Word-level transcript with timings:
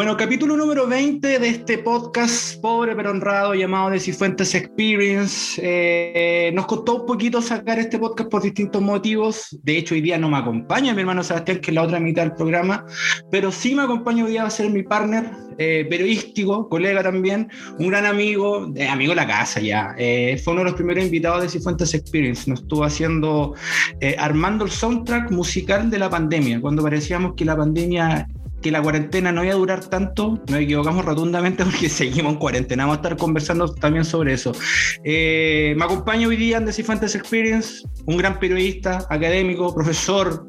Bueno, 0.00 0.16
capítulo 0.16 0.56
número 0.56 0.86
20 0.86 1.38
de 1.40 1.46
este 1.46 1.76
podcast 1.76 2.58
pobre 2.62 2.96
pero 2.96 3.10
honrado 3.10 3.54
llamado 3.54 3.90
de 3.90 4.00
Cifuentes 4.00 4.54
Experience. 4.54 5.60
Eh, 5.62 6.50
nos 6.54 6.64
costó 6.64 7.02
un 7.02 7.06
poquito 7.06 7.42
sacar 7.42 7.78
este 7.78 7.98
podcast 7.98 8.30
por 8.30 8.40
distintos 8.42 8.80
motivos. 8.80 9.58
De 9.62 9.76
hecho, 9.76 9.94
hoy 9.94 10.00
día 10.00 10.16
no 10.16 10.30
me 10.30 10.38
acompaña 10.38 10.94
mi 10.94 11.00
hermano 11.00 11.22
Sebastián, 11.22 11.58
que 11.58 11.70
es 11.70 11.74
la 11.74 11.82
otra 11.82 12.00
mitad 12.00 12.22
del 12.22 12.32
programa, 12.32 12.82
pero 13.30 13.52
sí 13.52 13.74
me 13.74 13.82
acompaña 13.82 14.24
hoy 14.24 14.30
día 14.30 14.44
a 14.44 14.48
ser 14.48 14.70
mi 14.70 14.82
partner 14.84 15.32
eh, 15.58 15.86
periodístico, 15.90 16.70
colega 16.70 17.02
también, 17.02 17.50
un 17.78 17.88
gran 17.88 18.06
amigo, 18.06 18.72
eh, 18.76 18.88
amigo 18.88 19.10
de 19.10 19.16
la 19.16 19.26
casa 19.26 19.60
ya. 19.60 19.94
fue 20.42 20.54
uno 20.54 20.60
de 20.60 20.70
los 20.70 20.74
primeros 20.76 21.04
invitados 21.04 21.42
de 21.42 21.50
Cifuentes 21.50 21.92
Experience. 21.92 22.48
Nos 22.48 22.62
estuvo 22.62 22.84
haciendo, 22.84 23.54
armando 24.16 24.64
el 24.64 24.70
soundtrack 24.70 25.30
musical 25.30 25.90
de 25.90 25.98
la 25.98 26.08
pandemia, 26.08 26.58
cuando 26.58 26.82
parecíamos 26.82 27.34
que 27.34 27.44
la 27.44 27.54
pandemia 27.54 28.26
que 28.60 28.70
la 28.70 28.82
cuarentena 28.82 29.32
no 29.32 29.44
iba 29.44 29.54
a 29.54 29.56
durar 29.56 29.84
tanto, 29.86 30.40
nos 30.48 30.60
equivocamos 30.60 31.04
rotundamente 31.04 31.64
porque 31.70 31.88
seguimos 31.88 32.34
en 32.34 32.38
cuarentena. 32.38 32.84
Vamos 32.84 32.98
a 32.98 33.00
estar 33.02 33.16
conversando 33.16 33.72
también 33.74 34.04
sobre 34.04 34.34
eso. 34.34 34.52
Eh, 35.04 35.74
me 35.76 35.84
acompaña 35.84 36.28
hoy 36.28 36.36
día 36.36 36.58
en 36.58 36.66
The 36.66 36.72
Cifuentes 36.72 37.14
Experience, 37.14 37.82
un 38.06 38.16
gran 38.16 38.38
periodista, 38.38 39.06
académico, 39.08 39.74
profesor, 39.74 40.46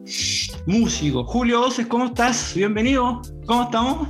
músico. 0.66 1.24
Julio 1.26 1.62
Oces, 1.62 1.88
¿cómo 1.88 2.06
estás? 2.06 2.54
Bienvenido. 2.56 3.22
¿Cómo 3.46 3.64
estamos? 3.64 4.08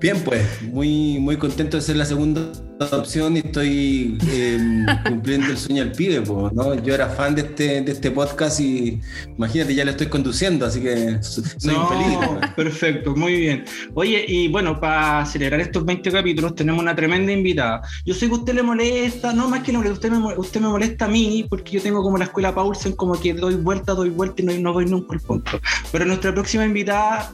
Bien, 0.00 0.22
pues, 0.24 0.62
muy, 0.62 1.18
muy 1.18 1.36
contento 1.36 1.76
de 1.76 1.82
ser 1.82 1.96
la 1.96 2.04
segunda 2.04 2.52
opción 2.92 3.36
y 3.36 3.40
estoy 3.40 4.16
em, 4.32 4.86
cumpliendo 5.08 5.48
el 5.48 5.58
sueño 5.58 5.82
al 5.82 5.90
pibe, 5.90 6.20
pues, 6.20 6.52
¿no? 6.52 6.74
Yo 6.74 6.94
era 6.94 7.08
fan 7.08 7.34
de 7.34 7.42
este, 7.42 7.80
de 7.80 7.92
este 7.92 8.12
podcast 8.12 8.60
y 8.60 9.00
imagínate, 9.36 9.74
ya 9.74 9.84
lo 9.84 9.90
estoy 9.90 10.06
conduciendo, 10.06 10.66
así 10.66 10.80
que 10.80 11.20
soy 11.20 11.42
feliz. 11.42 12.18
Pues. 12.18 12.50
Perfecto, 12.52 13.16
muy 13.16 13.40
bien. 13.40 13.64
Oye, 13.94 14.24
y 14.28 14.46
bueno, 14.48 14.78
para 14.78 15.26
celebrar 15.26 15.60
estos 15.60 15.84
20 15.84 16.12
capítulos 16.12 16.54
tenemos 16.54 16.80
una 16.80 16.94
tremenda 16.94 17.32
invitada. 17.32 17.82
Yo 18.04 18.14
sé 18.14 18.28
que 18.28 18.34
usted 18.34 18.54
le 18.54 18.62
molesta, 18.62 19.32
no 19.32 19.48
más 19.48 19.64
que 19.64 19.72
le 19.72 19.90
usted 19.90 20.10
me, 20.10 20.36
usted 20.36 20.60
me 20.60 20.68
molesta 20.68 21.06
a 21.06 21.08
mí 21.08 21.44
porque 21.48 21.72
yo 21.72 21.82
tengo 21.82 22.02
como 22.02 22.18
la 22.18 22.24
escuela 22.24 22.54
Paulsen, 22.54 22.92
como 22.92 23.18
que 23.20 23.34
doy 23.34 23.56
vuelta, 23.56 23.94
doy 23.94 24.10
vuelta 24.10 24.42
y 24.42 24.44
no, 24.44 24.52
no 24.58 24.72
voy 24.72 24.86
nunca 24.86 25.14
al 25.14 25.20
punto. 25.20 25.60
Pero 25.90 26.04
nuestra 26.04 26.32
próxima 26.32 26.64
invitada 26.64 27.32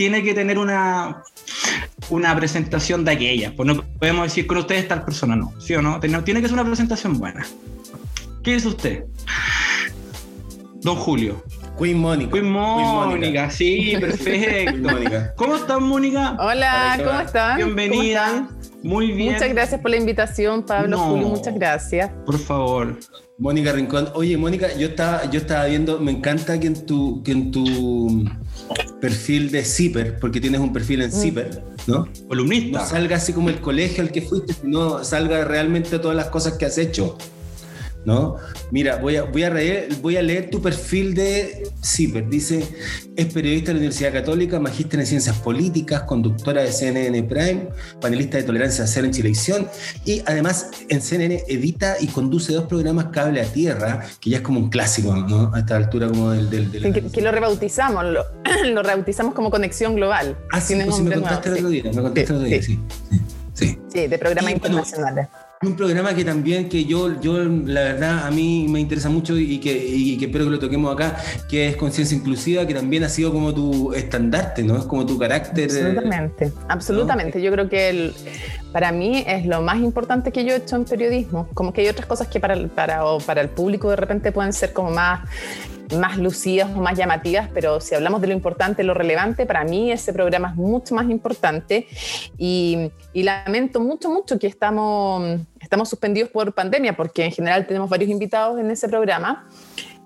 tiene 0.00 0.22
que 0.22 0.32
tener 0.32 0.56
una, 0.56 1.24
una 2.08 2.34
presentación 2.34 3.04
de 3.04 3.10
aquella. 3.10 3.52
Pues 3.54 3.66
no 3.66 3.84
podemos 3.98 4.24
decir 4.24 4.46
con 4.46 4.56
ustedes 4.56 4.88
tal 4.88 5.04
persona, 5.04 5.36
no. 5.36 5.52
¿Sí 5.60 5.74
o 5.74 5.82
no? 5.82 6.00
Tiene, 6.00 6.40
que 6.40 6.48
ser 6.48 6.54
una 6.54 6.64
presentación 6.64 7.18
buena. 7.18 7.46
¿Qué 8.42 8.54
es 8.54 8.64
usted? 8.64 9.04
Don 10.76 10.96
Julio. 10.96 11.44
Queen 11.78 11.98
Mónica. 11.98 12.32
Queen 12.32 12.50
Mónica, 12.50 13.50
sí, 13.50 13.94
perfecto. 14.00 14.88
¿Cómo 15.36 15.56
estás, 15.56 15.78
Mónica? 15.82 16.34
Hola, 16.40 16.98
¿cómo 17.04 17.20
están? 17.20 17.56
Bienvenida. 17.58 18.48
Muy 18.82 19.12
bien. 19.12 19.34
Muchas 19.34 19.50
gracias 19.50 19.82
por 19.82 19.90
la 19.90 19.98
invitación, 19.98 20.64
Pablo, 20.64 20.96
Julio, 20.96 21.28
muchas 21.28 21.54
gracias. 21.54 22.10
Por 22.24 22.38
favor. 22.38 22.98
Mónica 23.36 23.72
Rincón. 23.72 24.08
Oye, 24.14 24.38
Mónica, 24.38 24.74
yo 24.78 24.88
estaba, 24.88 25.28
yo 25.30 25.40
estaba 25.40 25.66
viendo, 25.66 26.00
me 26.00 26.12
encanta 26.12 26.58
que 26.58 26.68
en 26.68 26.86
tu, 26.86 27.22
que 27.22 27.32
en 27.32 27.50
tu 27.50 28.24
perfil 29.00 29.50
de 29.50 29.64
Zipper, 29.64 30.18
porque 30.18 30.40
tienes 30.40 30.60
un 30.60 30.72
perfil 30.72 31.02
en 31.02 31.08
mm. 31.08 31.12
Zipper, 31.12 31.64
¿no? 31.86 32.08
Columnista. 32.28 32.80
No 32.80 32.86
salga 32.86 33.16
así 33.16 33.32
como 33.32 33.48
el 33.48 33.60
colegio 33.60 34.02
al 34.02 34.12
que 34.12 34.22
fuiste, 34.22 34.52
sino 34.52 35.02
salga 35.04 35.44
realmente 35.44 35.98
todas 35.98 36.16
las 36.16 36.26
cosas 36.26 36.54
que 36.54 36.66
has 36.66 36.78
hecho. 36.78 37.16
¿No? 38.04 38.36
Mira, 38.70 38.96
voy 38.96 39.16
a, 39.16 39.24
voy 39.24 39.42
a, 39.42 39.50
leer, 39.50 39.88
voy 40.00 40.16
a 40.16 40.22
leer 40.22 40.50
tu 40.50 40.60
perfil 40.62 41.14
de 41.14 41.70
CIPER. 41.82 42.28
Dice, 42.28 42.64
es 43.16 43.32
periodista 43.32 43.68
de 43.68 43.74
la 43.74 43.78
Universidad 43.78 44.12
Católica, 44.12 44.58
magíster 44.58 45.00
en 45.00 45.06
Ciencias 45.06 45.36
Políticas, 45.38 46.02
conductora 46.02 46.62
de 46.62 46.72
CNN 46.72 47.22
Prime, 47.24 47.68
panelista 48.00 48.38
de 48.38 48.44
Tolerancia 48.44 48.86
Cero 48.86 49.06
en 49.06 49.12
Chilevisión 49.12 49.68
y 50.04 50.22
además 50.26 50.70
en 50.88 51.00
CNN 51.00 51.44
edita 51.48 51.96
y 52.00 52.06
conduce 52.08 52.52
dos 52.52 52.66
programas 52.66 53.06
Cable 53.06 53.40
a 53.40 53.44
Tierra, 53.44 54.06
que 54.20 54.30
ya 54.30 54.38
es 54.38 54.42
como 54.42 54.60
un 54.60 54.70
clásico, 54.70 55.14
¿no? 55.14 55.54
A 55.54 55.60
esta 55.60 55.76
altura 55.76 56.08
como 56.08 56.30
del... 56.30 56.50
del, 56.50 57.10
que, 57.12 57.20
lo 57.20 57.32
rebautizamos, 57.32 58.04
lo, 58.04 58.24
lo, 58.72 58.82
rebautizamos 58.82 59.34
como 59.34 59.50
Conexión 59.50 59.94
Global. 59.94 60.36
Ah, 60.52 60.60
sí, 60.60 60.74
pues 60.74 61.00
me 61.00 61.14
contaste 61.14 61.48
el 61.50 61.54
otro 61.56 61.68
día, 61.68 61.82
me 61.84 62.02
contaste 62.02 62.20
el 62.20 62.36
otro 62.36 62.48
día, 62.48 62.62
sí. 62.62 62.78
Sí, 63.52 63.78
sí. 63.92 64.06
de 64.06 64.18
programas 64.18 64.52
internacionales 64.52 65.28
un 65.62 65.76
programa 65.76 66.14
que 66.14 66.24
también 66.24 66.70
que 66.70 66.86
yo, 66.86 67.20
yo 67.20 67.44
la 67.44 67.82
verdad 67.82 68.26
a 68.26 68.30
mí 68.30 68.66
me 68.66 68.80
interesa 68.80 69.10
mucho 69.10 69.36
y 69.36 69.58
que, 69.58 70.16
que 70.18 70.24
espero 70.24 70.46
que 70.46 70.52
lo 70.52 70.58
toquemos 70.58 70.90
acá, 70.90 71.18
que 71.50 71.68
es 71.68 71.76
Conciencia 71.76 72.16
Inclusiva, 72.16 72.66
que 72.66 72.72
también 72.72 73.04
ha 73.04 73.10
sido 73.10 73.30
como 73.30 73.52
tu 73.52 73.92
estandarte, 73.92 74.62
¿no? 74.62 74.78
Es 74.78 74.84
como 74.84 75.04
tu 75.04 75.18
carácter. 75.18 75.64
Absolutamente, 75.64 76.52
absolutamente. 76.66 77.42
Yo 77.42 77.52
creo 77.52 77.68
que 77.68 77.90
el, 77.90 78.14
para 78.72 78.90
mí 78.90 79.22
es 79.26 79.44
lo 79.44 79.60
más 79.60 79.76
importante 79.80 80.32
que 80.32 80.46
yo 80.46 80.54
he 80.54 80.56
hecho 80.56 80.76
en 80.76 80.86
periodismo. 80.86 81.46
Como 81.52 81.74
que 81.74 81.82
hay 81.82 81.88
otras 81.88 82.06
cosas 82.06 82.28
que 82.28 82.40
para, 82.40 82.56
para, 82.68 83.02
para 83.26 83.42
el 83.42 83.50
público 83.50 83.90
de 83.90 83.96
repente 83.96 84.32
pueden 84.32 84.54
ser 84.54 84.72
como 84.72 84.90
más 84.92 85.28
más 85.98 86.18
lucidas 86.18 86.70
o 86.74 86.80
más 86.80 86.96
llamativas, 86.96 87.48
pero 87.52 87.80
si 87.80 87.94
hablamos 87.94 88.20
de 88.20 88.28
lo 88.28 88.32
importante, 88.32 88.82
lo 88.82 88.94
relevante, 88.94 89.46
para 89.46 89.64
mí 89.64 89.90
ese 89.90 90.12
programa 90.12 90.50
es 90.50 90.56
mucho 90.56 90.94
más 90.94 91.08
importante. 91.10 91.86
Y, 92.38 92.90
lamento 93.14 93.80
mucho, 93.80 94.10
mucho 94.10 94.38
que 94.38 94.46
estamos, 94.46 95.40
estamos 95.60 95.88
suspendidos 95.88 96.30
por 96.30 96.52
pandemia, 96.54 96.96
porque 96.96 97.24
en 97.24 97.32
general 97.32 97.66
tenemos 97.66 97.88
varios 97.88 98.10
invitados 98.10 98.58
en 98.58 98.70
ese 98.70 98.88
programa 98.88 99.46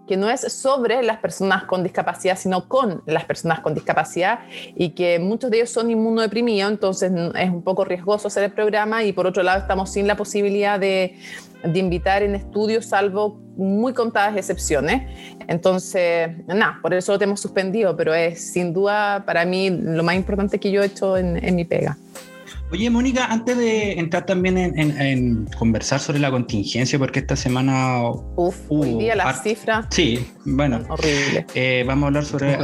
que 0.06 0.16
no 0.16 0.28
es 0.28 0.40
sobre 0.52 1.02
las 1.02 1.18
personas 1.18 1.64
con 1.64 1.82
discapacidad, 1.82 2.36
sino 2.36 2.68
con 2.68 3.02
las 3.06 3.24
personas 3.24 3.60
con 3.60 3.72
discapacidad 3.72 4.40
y 4.76 4.90
que 4.90 5.18
muchos 5.18 5.50
de 5.50 5.58
ellos 5.58 5.70
son 5.70 5.90
inmunodeprimidos, 5.90 6.70
entonces 6.70 7.10
es 7.34 7.50
un 7.50 7.62
poco 7.62 7.84
riesgoso 7.84 8.28
hacer 8.28 8.44
el 8.44 8.52
programa 8.52 9.02
y 9.02 9.14
por 9.14 9.26
otro 9.26 9.42
lado 9.42 9.60
estamos 9.60 9.90
sin 9.90 10.06
la 10.06 10.16
posibilidad 10.16 10.78
de, 10.78 11.18
de 11.62 11.78
invitar 11.78 12.22
en 12.22 12.34
estudios, 12.34 12.86
salvo 12.86 13.43
muy 13.56 13.92
contadas 13.92 14.36
excepciones. 14.36 15.02
Entonces, 15.48 16.30
nada, 16.46 16.78
por 16.82 16.94
eso 16.94 17.12
lo 17.12 17.18
tenemos 17.18 17.40
suspendido, 17.40 17.96
pero 17.96 18.14
es 18.14 18.52
sin 18.52 18.72
duda 18.72 19.24
para 19.26 19.44
mí 19.44 19.70
lo 19.70 20.02
más 20.02 20.16
importante 20.16 20.58
que 20.58 20.70
yo 20.70 20.82
he 20.82 20.86
hecho 20.86 21.16
en, 21.16 21.42
en 21.42 21.54
mi 21.54 21.64
pega. 21.64 21.96
Oye, 22.72 22.90
Mónica, 22.90 23.26
antes 23.26 23.56
de 23.56 23.92
entrar 23.92 24.26
también 24.26 24.56
en, 24.58 25.46
conversar 25.58 26.00
sobre 26.00 26.18
la 26.18 26.30
contingencia, 26.30 26.98
porque 26.98 27.20
esta 27.20 27.36
semana. 27.36 28.00
Uf, 28.36 28.56
hoy 28.68 28.94
día 28.94 29.14
las 29.14 29.42
cifras. 29.42 29.86
Sí, 29.90 30.26
bueno. 30.44 30.80
Horrible. 30.88 31.46
Eh, 31.54 31.84
vamos 31.86 32.04
a 32.04 32.06
hablar 32.08 32.24
sobre. 32.24 32.56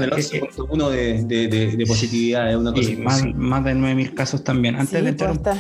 uno 0.68 0.90
de, 0.90 1.22
de, 1.22 1.84
positividad, 1.86 2.50
es 2.50 2.56
una 2.56 2.72
cosa. 2.72 2.90
más, 2.98 3.24
más 3.34 3.64
de 3.64 3.74
9.000 3.74 4.14
casos 4.14 4.42
también. 4.42 4.76
Antes 4.76 5.02
de 5.02 5.10
entrar, 5.10 5.38
pues 5.40 5.56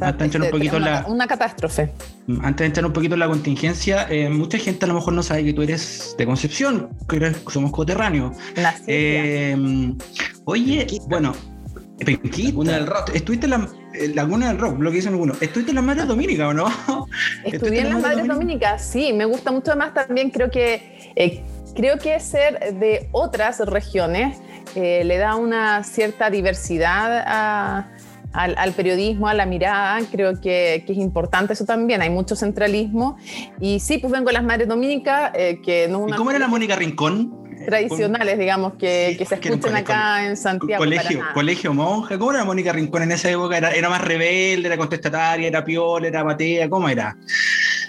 antes 0.00 0.34
un 0.36 0.50
poquito 0.50 0.76
una, 0.76 1.02
la. 1.02 1.06
Una 1.08 1.26
catástrofe. 1.26 1.92
Antes 2.40 2.58
de 2.58 2.66
entrar 2.66 2.86
un 2.86 2.92
poquito 2.92 3.14
en 3.14 3.20
la 3.20 3.28
contingencia, 3.28 4.06
eh, 4.08 4.30
mucha 4.30 4.58
gente 4.58 4.84
a 4.84 4.88
lo 4.88 4.94
mejor 4.94 5.12
no 5.12 5.22
sabe 5.22 5.44
que 5.44 5.52
tú 5.52 5.62
eres 5.62 6.14
de 6.16 6.24
Concepción, 6.24 6.88
que 7.08 7.16
eres, 7.16 7.36
somos 7.48 7.72
coterráneos. 7.72 8.36
Eh, 8.86 9.54
oye, 10.44 10.86
bueno 11.08 11.34
Laguna 11.98 12.72
del 12.72 12.86
Rock. 12.86 13.14
Estuviste 13.14 13.46
en 13.46 13.50
la 13.50 13.68
Laguna 14.14 14.48
del 14.48 14.58
Rock, 14.58 14.80
lo 14.80 14.90
que 14.90 14.96
dicen 14.96 15.12
algunos. 15.12 15.40
¿Estuviste 15.42 15.70
en 15.70 15.76
las 15.76 15.84
Madres 15.84 16.06
Dominicas 16.06 16.48
o 16.48 16.54
no? 16.54 16.66
Estudié 17.44 17.80
en 17.82 17.90
las 17.90 18.00
Madres 18.00 18.26
Dominicas, 18.26 18.84
sí. 18.84 19.12
Me 19.12 19.24
gusta 19.24 19.52
mucho 19.52 19.76
más 19.76 19.94
también. 19.94 20.30
Creo 20.30 20.50
que, 20.50 21.12
eh, 21.14 21.42
creo 21.74 21.98
que 21.98 22.18
ser 22.20 22.74
de 22.74 23.08
otras 23.12 23.60
regiones 23.60 24.38
eh, 24.74 25.04
le 25.04 25.18
da 25.18 25.36
una 25.36 25.84
cierta 25.84 26.30
diversidad 26.30 27.86
al, 28.32 28.72
periodismo, 28.72 29.28
a 29.28 29.34
la 29.34 29.44
mirada, 29.44 30.00
creo 30.10 30.40
que, 30.40 30.84
es 30.86 30.96
importante 30.96 31.52
eso 31.52 31.66
también, 31.66 32.00
hay 32.00 32.10
mucho 32.10 32.34
centralismo. 32.36 33.18
Y 33.60 33.80
sí, 33.80 33.98
pues 33.98 34.12
vengo 34.12 34.30
a 34.30 34.32
las 34.32 34.44
Madres 34.44 34.68
Dominicas, 34.68 35.32
eh, 35.34 35.60
que 35.62 35.88
no 35.88 36.08
¿Y 36.08 36.12
cómo 36.12 36.30
era 36.30 36.38
la 36.38 36.48
Mónica 36.48 36.76
Rincón? 36.76 37.41
tradicionales, 37.66 38.38
digamos, 38.38 38.74
que, 38.74 39.14
que 39.18 39.24
se 39.24 39.34
escuchan 39.36 39.76
acá 39.76 40.26
en 40.26 40.36
Santiago. 40.36 40.82
Colegio, 40.82 41.20
colegio 41.34 41.74
monja, 41.74 42.18
¿cómo 42.18 42.32
era 42.32 42.44
Mónica 42.44 42.72
Rincón 42.72 43.02
en 43.02 43.12
esa 43.12 43.30
época? 43.30 43.56
¿Era, 43.56 43.72
era 43.72 43.88
más 43.88 44.02
rebelde, 44.02 44.66
era 44.66 44.76
contestataria, 44.76 45.48
era 45.48 45.64
piola, 45.64 46.08
era 46.08 46.24
matea? 46.24 46.68
¿Cómo 46.68 46.88
era? 46.88 47.16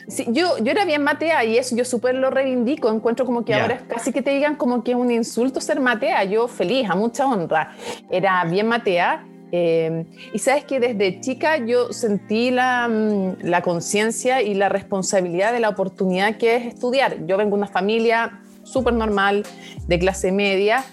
Sí, 0.08 0.26
yo, 0.30 0.58
yo 0.58 0.72
era 0.72 0.86
bien 0.86 1.04
matea 1.04 1.46
y 1.46 1.58
eso 1.58 1.76
yo 1.76 1.86
súper 1.86 2.16
lo 2.16 2.30
reivindico. 2.30 2.92
Encuentro 2.92 3.26
como 3.26 3.46
que 3.46 3.54
ahora 3.54 3.82
casi 3.88 4.12
que 4.12 4.22
te 4.22 4.32
digan 4.32 4.56
como 4.56 4.84
que 4.84 4.92
es 4.92 4.98
un 4.98 5.12
insulto 5.12 5.62
ser 5.62 5.80
matea. 5.80 6.24
Yo 6.26 6.48
feliz, 6.48 6.90
a 6.90 6.96
mucha 6.96 7.26
honra. 7.26 7.76
Era 8.10 8.44
bien 8.46 8.68
matea. 8.68 9.26
Eh, 9.56 10.06
y 10.34 10.40
sabes 10.40 10.66
que 10.66 10.80
desde 10.80 11.22
chica 11.22 11.58
yo 11.58 11.94
sentí 11.94 12.50
la, 12.50 12.88
mm, 12.88 13.44
la 13.44 13.62
conciencia 13.62 14.42
y 14.42 14.56
la 14.56 14.68
responsabilidad 14.68 15.54
de 15.54 15.60
la 15.60 15.70
oportunidad 15.70 16.38
que 16.38 16.56
es 16.56 16.66
estudiar. 16.74 17.26
Yo 17.28 17.38
vengo 17.38 17.56
de 17.56 17.62
una 17.62 17.68
familia 17.68 18.43
súper 18.64 18.94
normal, 18.94 19.44
de 19.88 20.00
clase 20.00 20.32
media. 20.32 20.84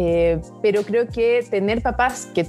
Eh, 0.00 0.40
pero 0.62 0.84
creo 0.84 1.08
que 1.08 1.44
tener 1.50 1.82
papás 1.82 2.28
que, 2.32 2.44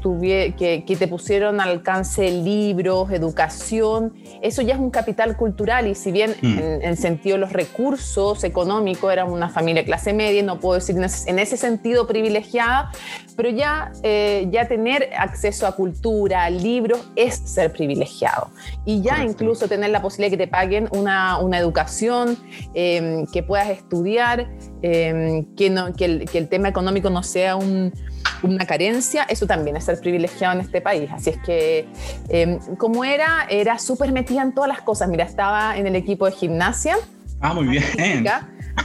que, 0.56 0.84
que, 0.86 0.96
te 0.96 1.08
pusieron 1.08 1.60
al 1.60 1.70
alcance 1.70 2.30
libros, 2.30 3.12
educación, 3.12 4.14
eso 4.44 4.62
ya 4.62 4.76
es 4.76 4.80
un 4.80 4.92
capital 4.92 5.36
cultural 5.36 5.88
y 5.88 5.96
si 5.96 6.12
bien 6.12 6.36
mm. 6.44 6.60
en, 6.60 6.82
en, 6.84 6.96
sentido 6.96 7.40
los 7.40 7.52
recursos 7.52 8.44
económicos 8.44 9.12
eran 9.12 9.32
una 9.32 9.50
familia 9.50 9.84
clase 9.84 10.14
media, 10.14 10.44
no 10.44 10.60
puedo 10.60 10.76
decir 10.76 10.96
en 10.96 11.40
ese, 11.40 11.58
sentido 11.58 12.06
privilegiada, 12.06 12.92
pero 13.36 13.50
ya, 13.50 13.94
eh, 14.04 14.48
ya 14.52 14.68
tener 14.68 15.10
acceso 15.18 15.66
a 15.66 15.76
cultura, 15.76 16.44
a 16.44 16.52
libros, 16.52 17.10
es 17.16 17.34
ser 17.34 17.72
privilegiado. 17.72 18.52
Y 18.86 19.02
ya 19.02 19.24
incluso 19.24 19.68
tener 19.68 19.90
la 19.90 20.04
posibilidad 20.04 20.32
de 20.32 20.38
que 20.38 20.46
te 20.46 20.52
paguen 20.52 20.88
una, 20.92 21.40
una 21.40 21.58
educación, 21.58 22.38
em, 22.76 23.26
que 23.26 23.42
puedas 23.42 23.70
estudiar, 23.70 24.48
em, 24.84 25.46
que, 25.56 25.72
no, 25.72 25.94
que, 25.94 26.06
el, 26.06 26.30
que 26.30 26.38
el 26.38 26.48
tema 26.48 26.70
económico 26.70 27.10
no 27.10 27.24
sea 27.24 27.39
sea 27.40 27.56
una 27.56 28.66
carencia, 28.66 29.24
eso 29.24 29.48
también 29.48 29.78
es 29.78 29.86
ser 29.86 30.00
privilegiado 30.00 30.56
en 30.56 30.62
este 30.62 30.82
país. 30.82 31.10
Así 31.12 31.30
es 31.30 31.38
que, 31.38 31.88
em, 32.28 32.60
como 32.76 33.06
era, 33.06 33.48
era 33.50 33.80
súper 33.80 34.12
metida 34.12 34.42
en 34.42 34.54
todas 34.54 34.68
las 34.68 34.82
cosas. 34.82 35.08
Mira, 35.08 35.24
estaba 35.24 35.78
en 35.78 35.88
el 35.88 35.96
equipo 35.96 36.26
de 36.26 36.34
gimnasia. 36.34 36.98
Ah, 37.40 37.54
muy 37.54 37.68
bien. 37.68 37.84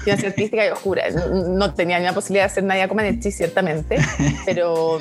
Gimnasia 0.04 0.28
artística, 0.28 0.66
yo 0.66 0.76
juro, 0.76 1.02
no, 1.32 1.74
tenía 1.74 1.98
ni 1.98 2.04
la 2.04 2.12
posibilidad 2.12 2.44
de 2.44 2.50
hacer 2.52 2.64
nada 2.64 2.86
con 2.88 2.96
Menechi, 2.96 3.30
ciertamente, 3.30 3.96
pero 4.44 4.98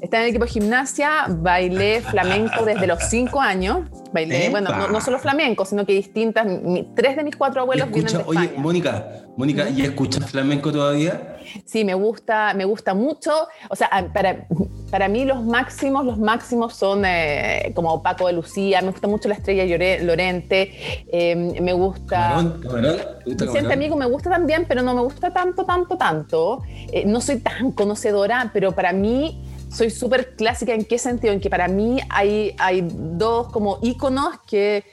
estaba 0.00 0.22
en 0.22 0.24
el 0.24 0.30
equipo 0.30 0.44
de 0.44 0.50
gimnasia, 0.50 1.26
bailé 1.28 2.00
flamenco 2.00 2.64
desde 2.64 2.86
los 2.86 3.02
cinco 3.04 3.40
años. 3.40 3.88
Bailé, 4.12 4.50
bueno, 4.50 4.70
no, 4.88 5.00
solo 5.00 5.18
flamenco, 5.18 5.64
sino 5.64 5.84
que 5.84 5.92
distintas. 5.92 6.46
tres 6.94 7.16
de 7.16 7.24
mis 7.24 7.36
cuatro 7.36 7.60
abuelos 7.62 7.90
vienen 7.90 8.12
de 8.12 8.18
España. 8.18 8.40
Oye, 8.40 8.52
Mónica, 8.56 9.06
Mónica, 9.36 9.68
¿y 9.68 9.82
escuchas 9.82 10.30
flamenco 10.30 10.72
todavía? 10.72 11.36
Sí, 11.64 11.84
me 11.84 11.94
gusta, 11.94 12.54
me 12.54 12.64
gusta 12.64 12.94
mucho. 12.94 13.30
O 13.68 13.76
sea, 13.76 13.90
para, 14.12 14.46
para 14.90 15.08
mí 15.08 15.24
los 15.24 15.44
máximos, 15.44 16.04
los 16.04 16.18
máximos 16.18 16.74
son 16.74 17.04
eh, 17.04 17.72
como 17.74 18.02
Paco 18.02 18.26
de 18.26 18.32
Lucía, 18.32 18.80
me 18.82 18.90
gusta 18.90 19.08
mucho 19.08 19.28
la 19.28 19.34
estrella 19.34 19.64
Lorente, 20.02 21.04
eh, 21.12 21.60
me 21.60 21.72
gusta... 21.72 22.16
Camarón, 22.16 22.60
camarón, 22.62 22.96
Vicente 23.24 23.72
Amigo 23.72 23.96
me 23.96 24.06
gusta 24.06 24.30
también, 24.30 24.64
pero 24.66 24.82
no 24.82 24.94
me 24.94 25.02
gusta 25.02 25.32
tanto, 25.32 25.64
tanto, 25.64 25.96
tanto. 25.96 26.62
Eh, 26.92 27.04
no 27.06 27.20
soy 27.20 27.40
tan 27.40 27.72
conocedora, 27.72 28.50
pero 28.52 28.72
para 28.72 28.92
mí 28.92 29.42
soy 29.68 29.90
súper 29.90 30.36
clásica 30.36 30.72
en 30.72 30.84
qué 30.84 30.98
sentido, 30.98 31.32
en 31.32 31.40
que 31.40 31.50
para 31.50 31.68
mí 31.68 31.98
hay, 32.08 32.54
hay 32.58 32.86
dos 32.88 33.48
como 33.48 33.78
íconos 33.82 34.34
que, 34.46 34.84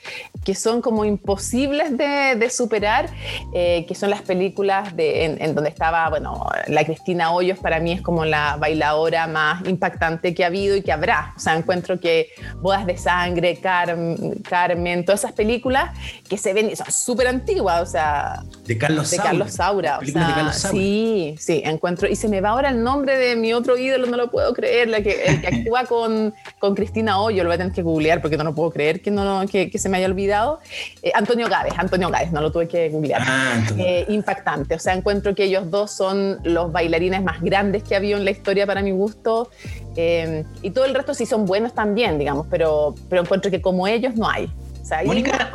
que 0.44 0.56
son 0.56 0.82
como 0.82 1.06
imposibles 1.06 1.96
de, 1.98 2.36
de 2.36 2.50
superar, 2.50 3.10
eh, 3.54 3.86
que 3.88 3.96
son 3.96 4.10
las 4.10 4.22
películas 4.24 4.96
de, 4.96 5.26
en, 5.26 5.56
donde 5.56 5.70
estaba, 5.70 6.10
bueno, 6.10 6.48
la 6.68 6.84
Cristina 6.84 7.32
Hoyos 7.32 7.60
para 7.60 7.80
mí 7.80 7.92
es 7.92 8.02
como 8.02 8.26
la 8.26 8.58
bailadora 8.58 9.28
más 9.28 9.66
impactante 9.68 10.34
que 10.34 10.44
ha 10.44 10.48
habido 10.48 10.76
y 10.76 10.82
que 10.82 10.92
habrá. 10.92 11.34
O 11.38 11.40
sea, 11.40 11.56
encuentro 11.56 12.00
que 12.00 12.30
Bodas 12.58 12.86
de 12.86 12.98
Sangre, 12.98 13.60
Carmen, 13.60 15.06
todas 15.06 15.22
esas 15.22 15.34
películas 15.34 15.98
que 16.28 16.38
se 16.38 16.54
ven, 16.54 16.76
son 16.76 16.92
súper 16.92 17.28
antiguas, 17.28 17.82
o 17.82 17.86
sea... 17.86 18.44
De 18.66 18.78
Carlos 18.78 19.12
de 19.12 19.18
Carlos 19.18 19.54
Saura. 19.54 20.00
O 20.00 20.06
sea, 20.06 20.52
Sí, 20.52 21.36
sí, 21.38 21.62
encuentro. 21.64 22.10
Y 22.10 22.16
se 22.16 22.28
me 22.28 22.42
va 22.42 22.50
ahora 22.50 22.70
el 22.70 22.82
nombre 22.82 23.18
de 23.18 23.36
mi 23.36 23.54
otro 23.54 23.78
ídolo, 23.78 24.08
no 24.08 24.18
lo 24.18 24.32
puedo 24.32 24.54
creer 24.54 24.63
la 24.88 25.02
que, 25.02 25.24
el 25.26 25.42
que 25.42 25.48
actúa 25.48 25.86
con, 25.86 26.34
con 26.60 26.76
Cristina 26.76 27.20
Hoyo, 27.20 27.44
lo 27.44 27.50
voy 27.50 27.56
a 27.56 27.58
tener 27.58 27.74
que 27.74 27.82
googlear 27.82 28.22
porque 28.22 28.38
no 28.38 28.44
lo 28.44 28.56
puedo 28.56 28.72
creer 28.72 29.02
que, 29.02 29.12
no, 29.12 29.46
que, 29.48 29.70
que 29.70 29.78
se 29.78 29.90
me 29.90 29.98
haya 29.98 30.08
olvidado. 30.08 30.60
Eh, 31.02 31.12
Antonio 31.14 31.48
Gávez, 31.50 31.74
Antonio 31.78 32.10
Gávez, 32.10 32.32
no 32.32 32.42
lo 32.42 32.52
tuve 32.52 32.68
que 32.68 32.90
googlear. 32.90 33.22
Ah, 33.26 33.66
eh, 33.78 34.06
impactante, 34.10 34.76
o 34.76 34.80
sea, 34.80 34.94
encuentro 34.94 35.36
que 35.36 35.46
ellos 35.46 35.70
dos 35.70 35.92
son 35.92 36.40
los 36.44 36.72
bailarines 36.72 37.24
más 37.24 37.42
grandes 37.42 37.84
que 37.84 37.96
ha 37.96 37.98
habido 37.98 38.18
en 38.18 38.26
la 38.26 38.32
historia 38.32 38.66
para 38.66 38.82
mi 38.82 38.92
gusto. 38.92 39.50
Eh, 39.96 40.44
y 40.62 40.72
todo 40.72 40.86
el 40.86 40.94
resto 40.94 41.14
sí 41.14 41.26
son 41.26 41.46
buenos 41.46 41.74
también, 41.74 42.18
digamos, 42.18 42.48
pero, 42.50 42.96
pero 43.10 43.22
encuentro 43.22 43.52
que 43.52 43.62
como 43.62 43.88
ellos 43.88 44.16
no 44.16 44.30
hay. 44.30 44.52
O 44.82 44.86
sea, 44.86 45.02
Mónica, 45.04 45.50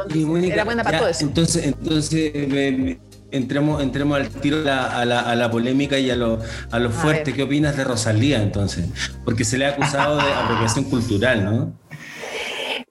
era 0.45 0.65
buena 0.65 0.83
para 0.83 0.99
todo 0.99 1.09
eso. 1.09 1.25
Entonces, 1.25 1.67
entonces 1.67 2.49
me, 2.49 2.99
entremos, 3.31 3.83
entremos 3.83 4.19
al 4.19 4.29
tiro 4.29 4.59
a 4.59 5.05
la, 5.05 5.21
a 5.21 5.35
la, 5.35 5.51
polémica 5.51 5.99
y 5.99 6.11
a 6.11 6.17
lo, 6.17 6.39
a 6.71 6.79
lo 6.79 6.91
fuerte. 6.91 7.33
¿Qué 7.33 7.43
opinas 7.43 7.77
de 7.77 7.85
Rosalía 7.85 8.43
entonces? 8.43 8.89
Porque 9.25 9.45
se 9.45 9.59
le 9.59 9.67
ha 9.67 9.71
acusado 9.71 10.17
de 10.17 10.33
apropiación 10.45 10.85
cultural, 10.85 11.45
¿no? 11.45 11.73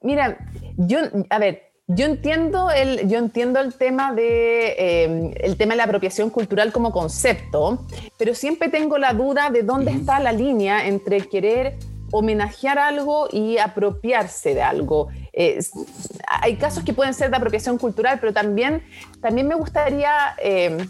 Mira, 0.02 0.38
yo, 0.78 1.00
a 1.30 1.40
ver, 1.40 1.68
yo 1.88 2.06
entiendo 2.06 2.70
el, 2.70 3.08
yo 3.08 3.18
entiendo 3.18 3.60
el 3.60 3.74
tema 3.74 4.14
de 4.14 4.76
em, 4.78 5.32
el 5.38 5.56
tema 5.56 5.74
de 5.74 5.78
la 5.78 5.86
apropiación 5.86 6.30
cultural 6.30 6.72
como 6.72 6.92
concepto, 6.92 7.86
pero 8.18 8.36
siempre 8.36 8.70
tengo 8.70 8.98
la 8.98 9.14
duda 9.14 9.50
de 9.50 9.64
dónde 9.64 9.92
está 9.92 10.20
la 10.20 10.34
línea 10.34 10.88
entre 10.88 11.22
querer 11.22 11.78
homenajear 12.12 12.78
algo 12.80 13.28
y 13.32 13.58
apropiarse 13.58 14.54
de 14.54 14.62
algo. 14.62 15.10
Hay 16.28 16.56
casos 16.56 16.84
que 16.84 16.94
pueden 16.94 17.14
ser 17.14 17.30
de 17.30 17.38
apropiación 17.38 17.78
cultural, 17.78 18.18
pero 18.20 18.34
también, 18.34 18.84
también 19.22 19.48
me 19.48 19.56
gustaría... 19.56 20.36
Eh, 20.42 20.88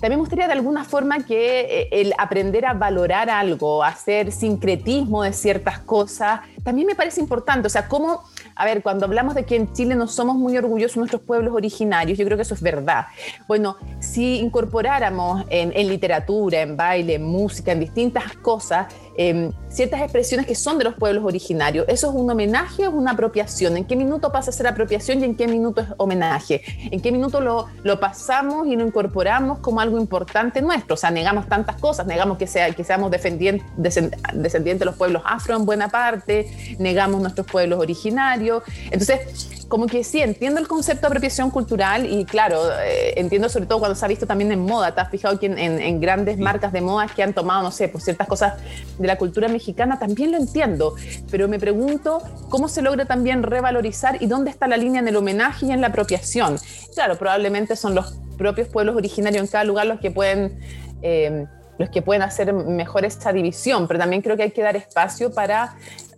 también 0.00 0.18
me 0.18 0.22
gustaría 0.22 0.46
de 0.46 0.52
alguna 0.52 0.84
forma 0.84 1.24
que 1.24 1.60
eh, 1.60 1.88
el 1.90 2.12
aprender 2.18 2.66
a 2.66 2.74
valorar 2.74 3.30
algo, 3.30 3.82
hacer 3.82 4.32
sincretismo 4.32 5.22
de 5.22 5.32
ciertas 5.32 5.78
cosas, 5.80 6.40
también 6.62 6.86
me 6.86 6.94
parece 6.94 7.20
importante. 7.20 7.66
O 7.66 7.70
sea, 7.70 7.88
cómo 7.88 8.22
a 8.58 8.64
ver, 8.64 8.82
cuando 8.82 9.04
hablamos 9.04 9.34
de 9.34 9.44
que 9.44 9.54
en 9.54 9.70
Chile 9.74 9.94
no 9.94 10.08
somos 10.08 10.34
muy 10.34 10.56
orgullosos 10.56 10.94
de 10.94 11.00
nuestros 11.00 11.20
pueblos 11.20 11.54
originarios, 11.54 12.18
yo 12.18 12.24
creo 12.24 12.38
que 12.38 12.42
eso 12.42 12.54
es 12.54 12.62
verdad. 12.62 13.04
Bueno, 13.46 13.76
si 14.00 14.38
incorporáramos 14.38 15.44
en, 15.50 15.88
literatura, 15.88 16.62
en 16.62 16.74
baile, 16.74 17.16
en 17.16 17.22
música, 17.22 17.72
en 17.72 17.80
distintas 17.80 18.34
cosas, 18.38 18.86
em, 19.18 19.52
ciertas 19.68 20.00
expresiones 20.00 20.46
que 20.46 20.54
son 20.54 20.78
de 20.78 20.84
los 20.84 20.94
pueblos 20.94 21.22
originarios, 21.24 21.84
¿eso 21.86 22.08
es 22.08 22.14
un 22.14 22.30
homenaje 22.30 22.88
o 22.88 22.92
una 22.92 23.10
apropiación? 23.10 23.76
¿En 23.76 23.84
qué 23.84 23.94
minuto 23.94 24.32
pasa 24.32 24.48
a 24.48 24.54
ser 24.54 24.66
apropiación 24.66 25.20
y 25.20 25.24
en 25.24 25.36
qué 25.36 25.46
minuto 25.46 25.82
es 25.82 25.88
homenaje? 25.98 26.62
¿En 26.90 27.02
qué 27.02 27.12
minuto 27.12 27.42
lo, 27.42 27.66
lo 27.82 28.00
pasamos 28.00 28.66
y 28.68 28.74
lo 28.74 28.86
incorporamos 28.86 29.58
como 29.58 29.80
algo 29.80 29.85
importante 29.92 30.62
nuestro? 30.62 30.94
O 30.94 30.96
sea, 30.96 31.10
negamos 31.10 31.48
tantas 31.48 31.76
cosas, 31.76 32.06
negamos 32.06 32.38
que, 32.38 32.46
sea, 32.46 32.70
que 32.72 32.84
seamos 32.84 33.10
descendientes 33.10 34.78
de 34.78 34.84
los 34.84 34.96
pueblos 34.96 35.22
afro 35.24 35.56
en 35.56 35.64
buena 35.64 35.88
parte, 35.88 36.76
negamos 36.78 37.20
nuestros 37.20 37.46
pueblos 37.46 37.78
originarios 37.78 38.62
entonces, 38.90 39.65
como 39.68 39.86
que 39.86 40.04
sí, 40.04 40.20
entiendo 40.20 40.60
el 40.60 40.68
concepto 40.68 41.02
de 41.02 41.06
apropiación 41.08 41.50
cultural 41.50 42.06
y 42.06 42.24
claro, 42.24 42.60
eh, 42.82 43.14
entiendo 43.16 43.48
sobre 43.48 43.66
todo 43.66 43.80
cuando 43.80 43.94
se 43.94 44.04
ha 44.04 44.08
visto 44.08 44.26
también 44.26 44.52
en 44.52 44.60
moda, 44.60 44.94
te 44.94 45.00
has 45.00 45.10
fijado 45.10 45.38
que 45.38 45.46
en, 45.46 46.00
grandes 46.00 46.38
marcas 46.38 46.72
de 46.72 46.80
moda 46.80 47.06
que 47.08 47.22
han 47.22 47.32
tomado, 47.32 47.62
no 47.62 47.70
sé, 47.70 47.88
pues 47.88 48.04
ciertas 48.04 48.28
cosas 48.28 48.54
de 48.98 49.06
la 49.06 49.18
cultura 49.18 49.48
mexicana, 49.48 49.98
también 49.98 50.30
lo 50.30 50.38
entiendo, 50.38 50.94
pero 51.30 51.48
me 51.48 51.58
pregunto 51.58 52.22
cómo 52.48 52.68
se 52.68 52.82
logra 52.82 53.06
también 53.06 53.42
revalorizar 53.42 54.22
y 54.22 54.26
dónde 54.26 54.50
está 54.50 54.68
la 54.68 54.76
línea 54.76 55.00
en 55.00 55.08
el 55.08 55.16
homenaje 55.16 55.66
y 55.66 55.72
en 55.72 55.80
la 55.80 55.88
apropiación. 55.88 56.58
Claro, 56.94 57.16
probablemente 57.18 57.74
son 57.76 57.94
los 57.94 58.18
propios 58.38 58.68
pueblos 58.68 58.94
originarios 58.96 59.42
en 59.42 59.48
cada 59.48 59.64
lugar 59.64 59.86
los 59.86 60.00
que 60.00 60.10
pueden... 60.10 60.60
Eh, 61.02 61.46
los 61.78 61.90
que 61.90 62.00
pueden 62.00 62.22
hacer 62.22 62.54
mejor 62.54 63.04
esta 63.04 63.34
división, 63.34 63.86
pero 63.86 64.00
también 64.00 64.22
creo 64.22 64.34
que 64.34 64.44
hay 64.44 64.50
que 64.50 64.62
dar 64.62 64.76
espacio 64.76 65.30
para 65.30 65.76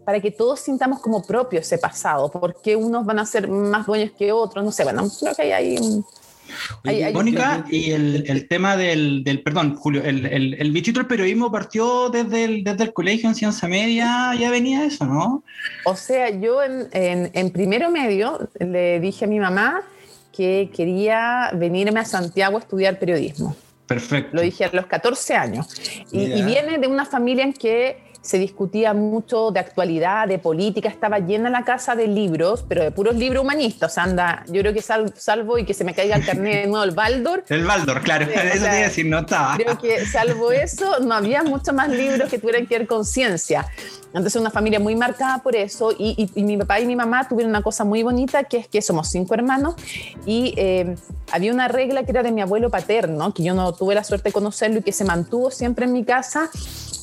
para 0.08 0.20
que 0.20 0.30
todos 0.30 0.60
sintamos 0.60 1.00
como 1.00 1.22
propio 1.22 1.60
ese 1.60 1.76
pasado, 1.76 2.30
porque 2.30 2.74
unos 2.74 3.04
van 3.04 3.18
a 3.18 3.26
ser 3.26 3.46
más 3.46 3.84
dueños 3.84 4.10
que 4.18 4.32
otros, 4.32 4.64
no 4.64 4.72
sé, 4.72 4.82
bueno, 4.82 5.06
creo 5.20 5.34
que 5.34 5.42
hay 5.42 5.52
ahí 5.52 7.12
Mónica, 7.12 7.66
y 7.70 7.90
el, 7.90 8.24
el 8.26 8.48
tema 8.48 8.78
del, 8.78 9.22
del, 9.22 9.42
perdón, 9.42 9.76
Julio, 9.76 10.02
el, 10.02 10.24
el, 10.24 10.54
el, 10.54 10.72
bichito 10.72 11.00
del 11.00 11.08
periodismo 11.08 11.52
partió 11.52 12.08
desde 12.08 12.44
el, 12.44 12.64
desde 12.64 12.84
el 12.84 12.94
colegio 12.94 13.28
en 13.28 13.34
ciencia 13.34 13.68
media, 13.68 14.34
ya 14.34 14.50
venía 14.50 14.86
eso, 14.86 15.04
¿no? 15.04 15.42
O 15.84 15.94
sea, 15.94 16.30
yo 16.30 16.62
en, 16.62 16.88
en, 16.92 17.30
en 17.34 17.50
primero 17.50 17.90
medio 17.90 18.48
le 18.58 19.00
dije 19.00 19.26
a 19.26 19.28
mi 19.28 19.38
mamá 19.38 19.82
que 20.34 20.70
quería 20.74 21.50
venirme 21.52 22.00
a 22.00 22.06
Santiago 22.06 22.56
a 22.56 22.60
estudiar 22.60 22.98
periodismo. 22.98 23.54
Perfecto. 23.86 24.36
Lo 24.36 24.40
dije 24.40 24.64
a 24.64 24.70
los 24.72 24.86
14 24.86 25.34
años. 25.34 25.66
Y, 26.12 26.32
y, 26.32 26.42
viene 26.42 26.78
de 26.78 26.86
una 26.86 27.04
familia 27.04 27.44
en 27.44 27.52
que 27.52 28.07
se 28.20 28.38
discutía 28.38 28.94
mucho 28.94 29.50
de 29.50 29.60
actualidad, 29.60 30.28
de 30.28 30.38
política, 30.38 30.88
estaba 30.88 31.18
llena 31.18 31.50
la 31.50 31.64
casa 31.64 31.94
de 31.94 32.06
libros, 32.08 32.64
pero 32.68 32.82
de 32.82 32.90
puros 32.90 33.14
libros 33.14 33.42
humanistas. 33.42 33.92
O 33.92 33.94
sea, 33.94 34.04
anda, 34.04 34.44
yo 34.48 34.60
creo 34.60 34.74
que 34.74 34.82
salvo 34.82 35.58
y 35.58 35.64
que 35.64 35.72
se 35.72 35.84
me 35.84 35.94
caiga 35.94 36.16
el 36.16 36.26
carnet 36.26 36.62
de 36.62 36.66
nuevo 36.66 36.84
el 36.84 36.90
Baldor. 36.90 37.44
El 37.48 37.64
Baldor, 37.64 38.02
claro, 38.02 38.24
eso 38.24 38.34
te 38.34 38.56
iba 38.56 38.70
a 38.70 38.74
decir, 38.74 39.06
no 39.06 39.20
estaba. 39.20 39.56
Creo 39.56 39.78
que 39.78 40.04
salvo 40.04 40.52
eso, 40.52 41.00
no 41.00 41.14
había 41.14 41.42
muchos 41.42 41.74
más 41.74 41.88
libros 41.88 42.28
que 42.28 42.38
tuvieran 42.38 42.66
que 42.66 42.78
ver 42.78 42.86
con 42.86 43.04
ciencia. 43.04 43.66
Entonces, 44.08 44.36
una 44.36 44.50
familia 44.50 44.80
muy 44.80 44.96
marcada 44.96 45.38
por 45.38 45.54
eso. 45.54 45.92
Y, 45.96 46.30
mi 46.34 46.56
papá 46.56 46.80
y 46.80 46.86
mi 46.86 46.96
mamá 46.96 47.28
tuvieron 47.28 47.50
una 47.50 47.62
cosa 47.62 47.84
muy 47.84 48.02
bonita, 48.02 48.44
que 48.44 48.58
es 48.58 48.68
que 48.68 48.82
somos 48.82 49.08
cinco 49.08 49.34
hermanos. 49.34 49.74
Y 50.26 50.54
eh, 50.56 50.96
había 51.30 51.52
una 51.52 51.68
regla 51.68 52.04
que 52.04 52.10
era 52.10 52.22
de 52.22 52.32
mi 52.32 52.40
abuelo 52.40 52.70
paterno, 52.70 53.32
que 53.32 53.42
yo 53.42 53.54
no 53.54 53.72
tuve 53.72 53.94
la 53.94 54.04
suerte 54.04 54.30
de 54.30 54.32
conocerlo 54.32 54.80
y 54.80 54.82
que 54.82 54.92
se 54.92 55.04
mantuvo 55.04 55.50
siempre 55.50 55.84
en 55.84 55.92
mi 55.92 56.04
casa. 56.04 56.50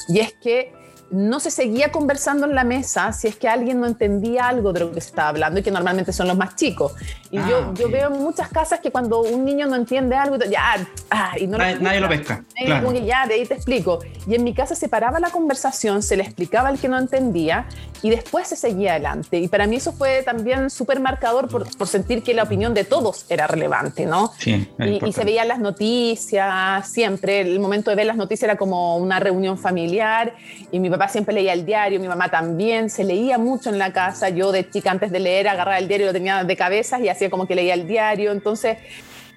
Y 0.07 0.19
es 0.19 0.33
que 0.33 0.84
no 1.11 1.39
se 1.39 1.51
seguía 1.51 1.91
conversando 1.91 2.45
en 2.45 2.55
la 2.55 2.63
mesa 2.63 3.13
si 3.13 3.27
es 3.27 3.35
que 3.35 3.47
alguien 3.47 3.79
no 3.79 3.85
entendía 3.85 4.47
algo 4.47 4.73
de 4.73 4.79
lo 4.81 4.91
que 4.91 5.01
se 5.01 5.09
estaba 5.09 5.29
hablando 5.29 5.59
y 5.59 5.63
que 5.63 5.71
normalmente 5.71 6.11
son 6.11 6.27
los 6.27 6.35
más 6.37 6.55
chicos. 6.55 6.93
Y 7.31 7.37
Ah, 7.37 7.47
yo, 7.49 7.73
yo 7.75 7.85
ok. 7.87 7.91
veo 7.91 8.13
en 8.13 8.21
muchas 8.21 8.49
casas 8.49 8.79
que 8.79 8.91
cuando 8.91 9.21
un 9.21 9.45
niño 9.45 9.67
no 9.67 9.75
entiende 9.75 10.15
algo, 10.15 10.37
ya, 10.37 10.87
ah, 11.11 11.33
y 11.39 11.47
no 11.47 11.57
Nadie- 11.57 11.79
nadie 11.79 11.99
lo 11.99 12.09
pesca, 12.09 12.43
Eh, 12.55 12.65
claro. 12.65 12.85
como 12.85 12.97
que 12.99 13.05
ya, 13.05 13.27
de 13.27 13.35
ahí 13.35 13.45
te 13.45 13.53
explico. 13.53 13.99
Y 14.27 14.35
en 14.35 14.43
mi 14.43 14.53
casa 14.53 14.73
se 14.75 14.89
paraba 14.89 15.19
la 15.19 15.29
conversación, 15.29 16.01
se 16.01 16.17
le 16.17 16.23
explicaba 16.23 16.69
al 16.69 16.79
que 16.79 16.87
no 16.87 16.97
entendía 16.97 17.67
y 18.01 18.09
después 18.09 18.47
se 18.47 18.55
seguía 18.55 18.91
adelante. 18.91 19.37
Y 19.39 19.47
para 19.47 19.67
mí 19.67 19.75
eso 19.77 19.91
fue 19.93 20.23
también 20.23 20.69
súper 20.69 20.99
marcador 20.99 21.47
por, 21.49 21.65
por 21.77 21.87
sentir 21.87 22.23
que 22.23 22.33
la 22.33 22.43
opinión 22.43 22.73
de 22.73 22.83
todos 22.83 23.25
era 23.29 23.47
relevante, 23.47 24.05
¿no? 24.05 24.31
Sí, 24.39 24.67
Y, 24.79 25.05
y 25.05 25.13
se 25.13 25.23
veían 25.23 25.47
las 25.47 25.59
noticias 25.59 26.87
siempre. 26.89 27.41
El 27.41 27.59
momento 27.59 27.89
de 27.89 27.95
ver 27.95 28.05
las 28.05 28.15
noticias 28.17 28.43
era 28.49 28.57
como 28.57 28.97
una 28.97 29.19
reunión 29.19 29.57
familiar 29.57 30.33
y 30.71 30.79
mi 30.79 30.89
papá 30.97 31.07
siempre 31.09 31.33
leía 31.33 31.53
el 31.53 31.65
diario, 31.65 31.99
mi 31.99 32.07
mamá 32.07 32.29
también. 32.29 32.89
Se 32.89 33.03
leía 33.03 33.37
mucho 33.37 33.69
en 33.69 33.77
la 33.77 33.91
casa. 33.93 34.29
Yo 34.29 34.51
de 34.51 34.69
chica 34.69 34.91
antes 34.91 35.11
de 35.11 35.19
leer 35.19 35.47
agarraba 35.47 35.77
el 35.77 35.87
diario, 35.87 36.07
lo 36.07 36.13
tenía 36.13 36.43
de 36.43 36.55
cabezas 36.55 37.01
y 37.01 37.09
hacía 37.09 37.29
como 37.29 37.47
que 37.47 37.55
leía 37.55 37.73
el 37.73 37.87
diario. 37.87 38.31
Entonces 38.31 38.77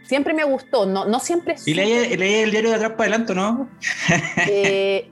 siempre 0.07 0.33
me 0.35 0.45
gustó. 0.45 0.87
No, 0.87 1.05
no 1.05 1.21
siempre. 1.21 1.57
Y 1.67 1.75
leí, 1.75 2.17
leí 2.17 2.35
el 2.37 2.51
diario 2.51 2.71
de 2.71 2.77
atrás 2.77 2.93
para 2.93 3.03
adelante, 3.11 3.35
¿no? 3.35 3.69
Eh, 4.49 5.11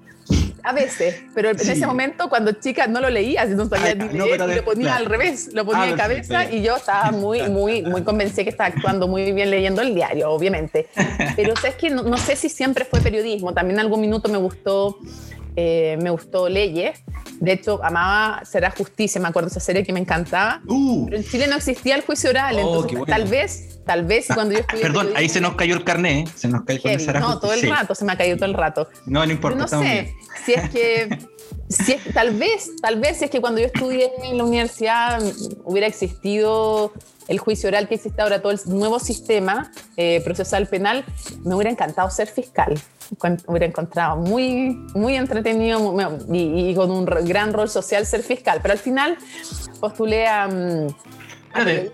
a 0.65 0.73
veces, 0.73 1.23
pero 1.33 1.51
en 1.51 1.59
Sí. 1.61 1.71
ese 1.71 1.87
momento 1.87 2.29
cuando 2.29 2.51
chica 2.51 2.89
no 2.89 3.01
lo 3.01 3.09
leía, 3.09 3.45
no 3.45 3.69
sabía 3.69 3.95
ni 3.95 4.19
no, 4.19 4.25
leer, 4.27 4.43
de- 4.45 4.57
lo 4.57 4.65
ponía 4.65 4.87
claro. 4.89 5.05
al 5.05 5.07
revés, 5.07 5.51
lo 5.53 5.65
ponía 5.65 5.83
Ah, 5.83 5.97
perfecto, 5.97 6.03
cabeza 6.35 6.51
ya. 6.51 6.57
y 6.57 6.63
yo 6.63 6.75
estaba 6.77 7.13
muy, 7.25 7.43
muy, 7.49 7.83
muy 7.83 8.03
convencida 8.03 8.43
que 8.43 8.51
estaba 8.51 8.71
actuando 8.71 9.07
muy 9.07 9.31
bien 9.31 9.49
leyendo 9.53 9.81
el 9.81 9.95
diario, 9.95 10.29
obviamente. 10.33 10.89
Pero 11.37 11.55
sabes 11.55 11.77
que 11.77 11.89
no, 11.91 12.03
no 12.03 12.17
sé 12.17 12.35
si 12.35 12.49
siempre 12.49 12.85
fue 12.85 13.01
periodismo, 13.01 13.55
también 13.55 13.77
en 13.79 13.85
algún 13.87 14.01
minuto 14.01 14.29
me 14.29 14.39
gustó, 14.39 14.99
eh, 15.57 15.99
me 16.03 16.11
gustó 16.11 16.49
Leyes, 16.49 17.01
de 17.41 17.53
hecho 17.53 17.81
amaba 17.83 18.45
Será 18.45 18.71
Justicia, 18.71 19.21
me 19.21 19.29
acuerdo 19.29 19.49
de 19.49 19.53
esa 19.53 19.61
serie 19.61 19.83
que 19.83 19.93
me 19.93 20.01
encantaba. 20.01 20.61
Uh, 20.69 21.07
Pero 21.07 21.17
en 21.17 21.25
Chile 21.25 21.47
no 21.49 21.57
existía 21.57 21.95
el 21.97 22.03
juicio 22.03 22.31
oral, 22.31 22.57
Oh, 22.57 22.61
entonces 22.61 22.99
bueno. 22.99 23.07
tal 23.07 23.25
vez, 23.29 23.81
tal 23.85 24.05
vez 24.05 24.31
y 24.31 24.35
cuando 24.35 24.55
yo 24.55 24.61
estudié 24.61 24.83
perdón, 24.83 25.09
ahí 25.17 25.29
se 25.29 25.41
nos 25.41 25.55
cayó 25.57 25.75
el 25.75 25.85
carnet, 25.85 26.29
¿eh? 26.29 26.31
se 26.35 26.49
nos 26.49 26.65
cayó 26.65 26.81
esa 26.85 27.11
era 27.11 27.21
no, 27.21 27.39
todo 27.41 27.53
el 27.55 27.63
rato, 27.69 27.95
se 27.95 28.05
me 28.05 28.13
ha 28.13 28.17
caído 28.17 28.37
todo 28.37 28.47
el 28.47 28.55
rato. 28.55 28.89
No, 29.07 29.25
no 29.25 29.33
importa, 29.33 29.67
Pero 29.71 29.79
no 29.81 29.85
sé, 29.85 29.93
bien. 29.93 30.15
si 30.45 30.53
es 30.55 30.71
que, 30.71 31.19
si 31.69 31.93
es- 31.93 32.15
tal 32.15 32.33
vez, 32.37 32.71
tal 32.83 33.01
vez 33.01 33.19
si 33.19 33.25
es 33.25 33.31
que 33.31 33.41
cuando 33.41 33.61
yo 33.61 33.67
estudié 33.67 34.11
en 34.25 34.37
la 34.39 34.45
universidad 34.45 35.23
hubiera 35.65 35.87
existido 35.87 36.93
el 37.29 37.39
juicio 37.39 37.69
oral 37.69 37.89
que 37.89 37.97
existe 37.97 38.23
ahora, 38.23 38.41
todo 38.41 38.53
el 38.53 38.61
nuevo 38.67 38.99
sistema 39.01 39.71
eh, 39.97 40.21
procesal 40.25 40.67
penal, 40.69 41.05
me 41.45 41.55
hubiera 41.55 41.71
encantado 41.71 42.09
ser 42.11 42.29
fiscal. 42.29 42.79
Cuan- 43.19 43.41
Hubiera 43.47 43.67
encontrado 43.67 44.17
muy, 44.17 44.71
muy 44.95 45.15
entretenido 45.17 45.79
muy- 45.81 46.05
y, 46.39 46.71
y 46.71 46.75
con 46.75 46.91
un 46.91 47.05
gran 47.05 47.53
rol 47.53 47.69
social 47.69 48.05
ser 48.07 48.23
fiscal, 48.23 48.59
pero 48.63 48.73
al 48.73 48.79
final 48.81 49.17
postulé 49.81 50.27
a... 50.27 50.49
mm, 50.49 50.87
Espérate, 51.47 51.93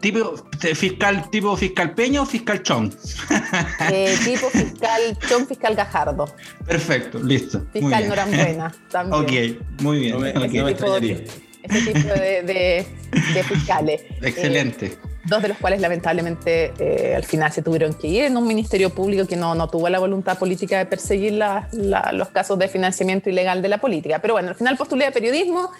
tipo 0.00 0.34
de 0.60 0.74
fiscal, 0.74 1.30
tipo 1.30 1.56
fiscal 1.56 1.94
Peña 1.94 2.20
o 2.22 2.26
fiscal 2.26 2.62
Chong. 2.62 2.92
Eh, 3.90 4.14
tipo 4.22 4.50
fiscal, 4.50 5.16
Chon 5.26 5.46
Fiscal 5.46 5.74
Gajardo, 5.74 6.26
Perfecto, 6.66 7.18
listo. 7.18 7.62
fiscal. 7.72 8.06
Norambuena 8.08 8.70
también. 8.90 9.22
Ok, 9.56 9.82
muy 9.82 9.98
bien. 10.00 10.14
No 10.14 10.20
me- 10.20 10.32
no 10.34 10.64
me 10.64 10.70
extrañaría. 10.72 11.24
Ese 11.62 11.92
tipo 11.92 12.08
de, 12.14 12.42
de- 12.42 12.86
de 13.34 13.42
fiscales. 13.42 14.02
Excelente. 14.22 14.86
Eh, 14.86 14.98
dos 15.24 15.42
de 15.42 15.48
los 15.48 15.58
cuales 15.58 15.80
lamentablemente 15.82 16.72
eh, 16.78 17.14
al 17.14 17.24
final 17.24 17.52
se 17.52 17.60
tuvieron 17.60 17.92
que 17.92 18.06
ir 18.06 18.24
en 18.24 18.36
un 18.38 18.46
ministerio 18.46 18.88
público 18.90 19.26
que 19.26 19.36
no, 19.36 19.54
no 19.54 19.68
tuvo 19.68 19.88
la 19.90 19.98
voluntad 19.98 20.38
política 20.38 20.78
de 20.78 20.86
perseguir 20.86 21.34
la- 21.34 21.68
la- 21.72 22.12
los 22.12 22.28
casos 22.28 22.58
de 22.58 22.68
financiamiento 22.68 23.28
ilegal 23.28 23.60
de 23.60 23.68
la 23.68 23.78
política. 23.78 24.20
Pero 24.20 24.34
bueno, 24.34 24.48
al 24.48 24.54
final 24.54 24.76
postulé 24.78 25.04
a 25.06 25.10
periodismo, 25.12 25.70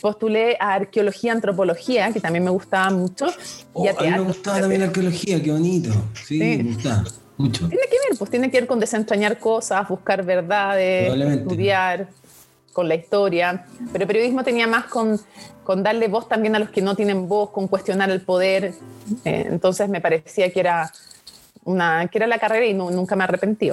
postulé 0.00 0.56
a 0.58 0.74
arqueología, 0.74 1.32
antropología, 1.32 2.12
que 2.12 2.20
también 2.20 2.44
me 2.44 2.50
gustaba 2.50 2.90
mucho, 2.90 3.26
Oh, 3.72 3.84
y 3.84 3.88
a 3.88 3.92
a 3.92 4.02
mí 4.02 4.10
me 4.10 4.20
gustaba 4.20 4.60
también 4.60 4.80
la 4.80 4.86
arqueología, 4.88 5.40
qué 5.42 5.52
bonito. 5.52 5.90
Sí, 6.14 6.38
Sí. 6.38 6.62
me 6.64 6.72
gustaba 6.74 7.04
mucho. 7.36 7.68
Tiene 7.68 7.84
que 7.84 7.96
ver, 8.08 8.18
pues 8.18 8.30
tiene 8.30 8.50
que 8.50 8.58
ver 8.60 8.66
con 8.66 8.80
desentrañar 8.80 9.38
cosas, 9.38 9.86
buscar 9.88 10.24
verdades, 10.24 11.12
estudiar 11.36 12.08
con 12.78 12.88
la 12.88 12.94
historia. 12.94 13.64
Pero 13.92 14.06
periodismo 14.06 14.44
tenía 14.44 14.68
más 14.68 14.84
con, 14.84 15.20
con 15.64 15.82
darle 15.82 16.06
voz 16.06 16.28
también 16.28 16.54
a 16.54 16.60
los 16.60 16.70
que 16.70 16.80
no 16.80 16.94
tienen 16.94 17.26
voz, 17.26 17.50
con 17.50 17.66
cuestionar 17.66 18.08
el 18.08 18.20
poder. 18.20 18.72
Eh, 19.24 19.46
entonces 19.50 19.88
me 19.88 20.00
parecía 20.00 20.52
que 20.52 20.60
era, 20.60 20.92
una, 21.64 22.06
que 22.06 22.18
era 22.18 22.28
la 22.28 22.38
carrera 22.38 22.66
y 22.66 22.74
nu- 22.74 22.92
nunca 22.92 23.16
me 23.16 23.24
arrepentí. 23.24 23.72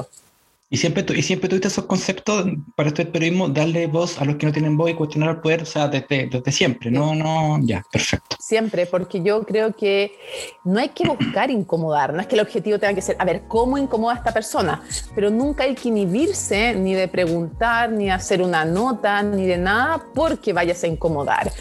Y 0.75 0.77
siempre, 0.77 1.05
y 1.15 1.21
siempre 1.21 1.47
tuviste 1.47 1.69
esos 1.69 1.85
conceptos 1.85 2.47
para 2.75 2.89
estudiar 2.89 3.13
periodismo, 3.13 3.47
darle 3.47 3.87
voz 3.87 4.19
a 4.19 4.25
los 4.25 4.35
que 4.35 4.45
no 4.45 4.51
tienen 4.51 4.75
voz 4.75 4.89
y 4.89 4.93
cuestionar 4.93 5.29
el 5.29 5.37
poder, 5.37 5.61
o 5.61 5.65
sea, 5.65 5.87
desde, 5.87 6.27
desde 6.27 6.51
siempre. 6.51 6.91
No, 6.91 7.15
no, 7.15 7.57
ya, 7.61 7.81
perfecto. 7.89 8.35
Siempre, 8.41 8.85
porque 8.85 9.23
yo 9.23 9.43
creo 9.43 9.73
que 9.73 10.17
no 10.65 10.81
hay 10.81 10.89
que 10.89 11.07
buscar 11.07 11.49
incomodar, 11.49 12.13
no 12.13 12.19
es 12.19 12.27
que 12.27 12.35
el 12.35 12.41
objetivo 12.41 12.77
tenga 12.77 12.93
que 12.93 13.01
ser, 13.01 13.15
a 13.19 13.23
ver, 13.23 13.43
¿cómo 13.47 13.77
incomoda 13.77 14.15
a 14.15 14.17
esta 14.17 14.33
persona? 14.33 14.83
Pero 15.15 15.29
nunca 15.29 15.63
hay 15.63 15.75
que 15.75 15.87
inhibirse 15.87 16.75
ni 16.75 16.93
de 16.93 17.07
preguntar, 17.07 17.89
ni 17.89 18.07
de 18.07 18.11
hacer 18.11 18.41
una 18.41 18.65
nota, 18.65 19.23
ni 19.23 19.45
de 19.45 19.57
nada 19.57 20.03
porque 20.13 20.51
vayas 20.51 20.83
a 20.83 20.87
incomodar. 20.87 21.53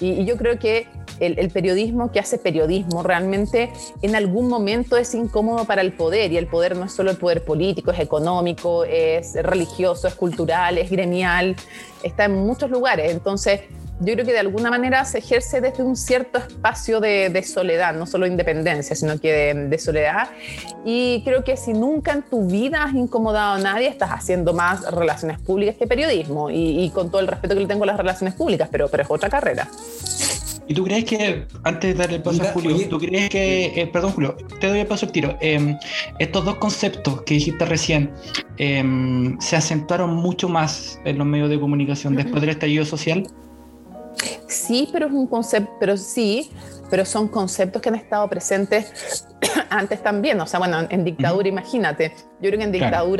Y 0.00 0.24
yo 0.24 0.38
creo 0.38 0.58
que 0.58 0.88
el, 1.20 1.50
periodismo 1.50 2.12
que 2.12 2.20
hace 2.20 2.38
periodismo 2.38 3.02
realmente 3.02 3.70
en 4.02 4.16
algún 4.16 4.48
momento 4.48 4.96
es 4.96 5.14
incómodo 5.14 5.64
para 5.64 5.82
el 5.82 5.92
poder 5.92 6.32
y 6.32 6.36
el 6.36 6.46
poder 6.46 6.76
no 6.76 6.84
es 6.84 6.92
solo 6.92 7.10
el 7.10 7.16
poder 7.16 7.44
político, 7.44 7.90
es 7.90 8.00
económico, 8.00 8.84
es 8.84 9.34
religioso, 9.34 10.08
es 10.08 10.14
cultural, 10.14 10.78
es 10.78 10.90
gremial, 10.90 11.56
está 12.02 12.24
en 12.24 12.34
muchos 12.34 12.70
lugares. 12.70 13.12
Entonces, 13.12 13.60
yo 13.98 14.12
creo 14.12 14.26
que 14.26 14.32
de 14.32 14.40
alguna 14.40 14.68
manera 14.68 15.04
se 15.06 15.18
ejerce 15.18 15.62
desde 15.62 15.82
un 15.82 15.96
cierto 15.96 16.38
espacio 16.38 17.00
de, 17.00 17.30
de 17.30 17.42
soledad, 17.42 17.94
no 17.94 18.06
solo 18.06 18.26
independencia, 18.26 18.94
sino 18.94 19.18
que 19.18 19.32
de, 19.32 19.54
de 19.68 19.78
soledad. 19.78 20.28
Y 20.84 21.22
creo 21.24 21.44
que 21.44 21.56
si 21.56 21.72
nunca 21.72 22.12
en 22.12 22.22
tu 22.22 22.46
vida 22.46 22.84
has 22.84 22.94
incomodado 22.94 23.54
a 23.54 23.58
nadie, 23.58 23.88
estás 23.88 24.10
haciendo 24.10 24.52
más 24.52 24.82
relaciones 24.92 25.38
públicas 25.40 25.76
que 25.76 25.86
periodismo. 25.86 26.50
Y, 26.50 26.84
y 26.84 26.90
con 26.90 27.10
todo 27.10 27.22
el 27.22 27.26
respeto 27.26 27.54
que 27.54 27.60
le 27.62 27.66
tengo 27.66 27.84
a 27.84 27.86
las 27.86 27.96
relaciones 27.96 28.34
públicas, 28.34 28.68
pero, 28.70 28.88
pero 28.88 29.02
es 29.02 29.10
otra 29.10 29.30
carrera. 29.30 29.66
¿Y 30.68 30.74
tú 30.74 30.84
crees 30.84 31.04
que, 31.04 31.46
antes 31.62 31.94
de 31.94 31.98
darle 31.98 32.16
el 32.16 32.22
paso 32.22 32.42
a 32.42 32.46
Julio, 32.46 32.74
oye. 32.74 32.86
tú 32.86 32.98
crees 32.98 33.30
que, 33.30 33.66
eh, 33.80 33.86
perdón 33.86 34.12
Julio, 34.12 34.36
te 34.60 34.66
doy 34.66 34.80
el 34.80 34.86
paso 34.86 35.06
al 35.06 35.12
tiro, 35.12 35.36
eh, 35.40 35.76
estos 36.18 36.44
dos 36.44 36.56
conceptos 36.56 37.22
que 37.22 37.34
dijiste 37.34 37.64
recién 37.64 38.12
eh, 38.58 38.84
se 39.38 39.56
acentuaron 39.56 40.14
mucho 40.14 40.48
más 40.48 41.00
en 41.04 41.18
los 41.18 41.26
medios 41.26 41.50
de 41.50 41.60
comunicación 41.60 42.16
después 42.16 42.40
del 42.40 42.50
estallido 42.50 42.84
social? 42.84 43.26
Sí, 44.48 44.88
pero 44.92 45.06
es 45.06 45.12
un 45.12 45.26
concepto, 45.26 45.70
pero 45.78 45.96
sí, 45.96 46.50
pero 46.90 47.04
son 47.04 47.28
conceptos 47.28 47.82
que 47.82 47.88
han 47.88 47.96
estado 47.96 48.28
presentes 48.28 49.26
antes 49.70 50.02
también. 50.02 50.40
O 50.40 50.46
sea, 50.46 50.58
bueno, 50.58 50.86
en 50.88 51.04
dictadura, 51.04 51.48
imagínate. 51.48 52.12
Yo 52.40 52.50
creo 52.50 52.58
que 52.58 52.64
en 52.64 52.72
Claro. 52.72 53.12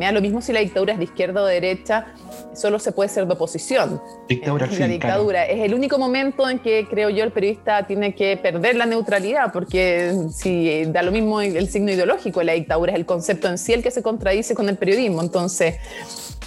Me 0.00 0.06
da 0.06 0.12
lo 0.12 0.22
mismo 0.22 0.40
si 0.40 0.50
la 0.54 0.60
dictadura 0.60 0.94
es 0.94 0.98
de 0.98 1.04
izquierda 1.04 1.42
o 1.42 1.44
de 1.44 1.60
derecha, 1.60 2.06
solo 2.54 2.78
se 2.78 2.90
puede 2.90 3.10
ser 3.10 3.26
de 3.26 3.34
oposición. 3.34 4.00
Dictadura 4.30 4.66
la 4.66 4.72
claro. 4.74 4.92
dictadura 4.92 5.44
es 5.44 5.60
el 5.62 5.74
único 5.74 5.98
momento 5.98 6.48
en 6.48 6.58
que 6.58 6.86
creo 6.88 7.10
yo 7.10 7.22
el 7.22 7.32
periodista 7.32 7.86
tiene 7.86 8.14
que 8.14 8.38
perder 8.38 8.76
la 8.76 8.86
neutralidad, 8.86 9.52
porque 9.52 10.14
si 10.32 10.86
da 10.86 11.02
lo 11.02 11.12
mismo 11.12 11.42
el 11.42 11.68
signo 11.68 11.92
ideológico, 11.92 12.42
la 12.42 12.54
dictadura 12.54 12.92
es 12.92 12.98
el 12.98 13.04
concepto 13.04 13.46
en 13.48 13.58
sí 13.58 13.74
el 13.74 13.82
que 13.82 13.90
se 13.90 14.02
contradice 14.02 14.54
con 14.54 14.70
el 14.70 14.78
periodismo. 14.78 15.20
Entonces, 15.20 15.76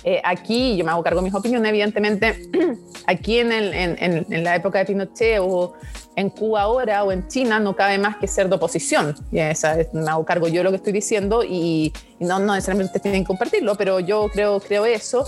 eh, 0.04 0.22
aquí 0.24 0.76
yo 0.78 0.84
me 0.86 0.92
hago 0.92 1.04
cargo 1.04 1.20
de 1.22 1.26
mis 1.26 1.34
opiniones, 1.34 1.70
evidentemente, 1.70 2.50
aquí 3.08 3.40
en, 3.40 3.52
el- 3.52 3.74
en- 3.74 3.98
en- 4.00 4.26
en 4.34 4.44
la 4.44 4.56
época 4.56 4.80
de 4.80 4.86
Pinochet 4.86 5.40
o 5.42 5.74
en 6.16 6.30
Cuba 6.30 6.62
ahora 6.62 7.04
o 7.04 7.12
en 7.12 7.28
China 7.28 7.60
no 7.60 7.76
cabe 7.76 7.98
más 7.98 8.18
que 8.18 8.28
ser 8.28 8.48
de 8.50 8.56
oposición. 8.56 9.16
Y 9.32 9.40
esa 9.40 9.80
es- 9.80 9.94
me 9.94 10.10
hago 10.10 10.26
cargo 10.26 10.48
yo 10.48 10.60
de 10.60 10.64
lo 10.66 10.70
que 10.72 10.76
estoy 10.78 10.94
diciendo 10.94 11.44
y, 11.44 11.92
y 12.20 12.26
no, 12.26 12.40
no 12.40 12.54
necesariamente 12.54 13.00
tienen 13.00 13.24
que 13.24 13.28
compartirlo, 13.28 13.76
pero 13.76 14.00
yo 14.00 14.30
creo, 14.32 14.60
creo 14.60 14.86
eso. 14.86 15.26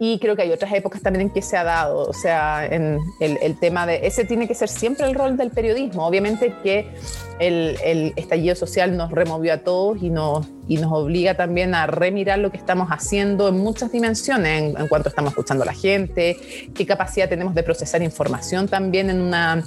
Y 0.00 0.18
creo 0.18 0.34
que 0.34 0.42
hay 0.42 0.50
otras 0.50 0.72
épocas 0.72 1.02
también 1.02 1.28
en 1.28 1.30
que 1.30 1.40
se 1.40 1.56
ha 1.56 1.62
dado, 1.62 2.08
o 2.08 2.12
sea, 2.12 2.66
en 2.66 2.98
el, 3.20 3.38
el 3.40 3.58
tema 3.58 3.86
de, 3.86 4.06
ese 4.06 4.24
tiene 4.24 4.48
que 4.48 4.54
ser 4.54 4.68
siempre 4.68 5.06
el 5.06 5.14
rol 5.14 5.36
del 5.36 5.50
periodismo. 5.50 6.06
Obviamente 6.06 6.52
que 6.62 6.90
el, 7.38 7.76
el 7.84 8.12
estallido 8.16 8.56
social 8.56 8.96
nos 8.96 9.12
removió 9.12 9.54
a 9.54 9.58
todos 9.58 10.02
y 10.02 10.10
nos, 10.10 10.46
y 10.66 10.78
nos 10.78 10.92
obliga 10.92 11.34
también 11.34 11.74
a 11.74 11.86
remirar 11.86 12.40
lo 12.40 12.50
que 12.50 12.56
estamos 12.56 12.88
haciendo 12.88 13.48
en 13.48 13.58
muchas 13.58 13.92
dimensiones, 13.92 14.62
en, 14.62 14.80
en 14.80 14.88
cuanto 14.88 15.08
estamos 15.08 15.30
escuchando 15.30 15.62
a 15.62 15.66
la 15.66 15.74
gente, 15.74 16.36
qué 16.74 16.86
capacidad 16.86 17.28
tenemos 17.28 17.54
de 17.54 17.62
procesar 17.62 18.02
información 18.02 18.66
también 18.66 19.10
en 19.10 19.20
una, 19.20 19.64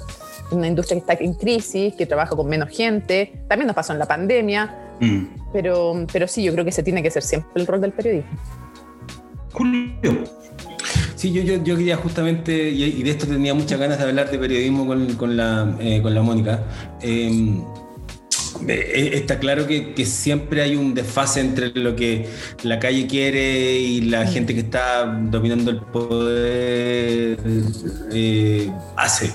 una 0.52 0.68
industria 0.68 0.96
que 1.02 1.12
está 1.12 1.24
en 1.24 1.34
crisis, 1.36 1.96
que 1.96 2.06
trabaja 2.06 2.36
con 2.36 2.48
menos 2.48 2.70
gente. 2.70 3.32
También 3.48 3.68
nos 3.68 3.76
pasó 3.76 3.94
en 3.94 4.00
la 4.00 4.06
pandemia, 4.06 4.84
Mm. 5.00 5.26
pero, 5.54 6.06
pero 6.12 6.28
sí, 6.28 6.44
yo 6.44 6.52
creo 6.54 6.64
que 6.64 6.72
ese 6.72 6.84
tiene 6.84 7.04
que 7.04 7.12
ser 7.12 7.24
siempre 7.24 7.50
el 7.56 7.68
rol 7.68 7.82
del 7.82 7.92
periodismo. 7.92 8.32
Julio, 9.52 9.92
Sí, 11.16 11.32
yo, 11.32 11.42
yo, 11.42 11.64
yo 11.64 11.76
quería 11.76 11.98
justamente, 11.98 12.70
y, 12.70 13.02
de 13.02 13.10
esto 13.10 13.26
tenía 13.26 13.54
muchas 13.56 13.80
ganas 13.80 13.98
de 13.98 14.04
hablar 14.04 14.30
de 14.30 14.38
periodismo 14.38 14.86
con, 14.86 15.16
con 15.16 15.36
la, 15.36 15.76
eh, 15.80 16.00
con 16.02 16.14
la 16.14 16.22
Mónica. 16.22 16.64
Eh, 17.02 17.60
eh, 18.68 19.12
está 19.14 19.40
claro 19.40 19.68
que, 19.68 19.94
que, 19.94 20.06
siempre 20.06 20.62
hay 20.62 20.76
un 20.76 20.94
desfase 20.94 21.42
entre 21.42 21.70
lo 21.70 21.96
que 21.96 22.28
la 22.64 22.80
calle 22.80 23.08
quiere 23.08 23.78
y 23.80 24.02
la 24.02 24.24
mm. 24.24 24.28
gente 24.28 24.54
que 24.54 24.62
está 24.62 25.06
dominando 25.06 25.72
el 25.72 25.78
poder 25.78 27.40
eh, 28.12 28.72
hace. 28.96 29.32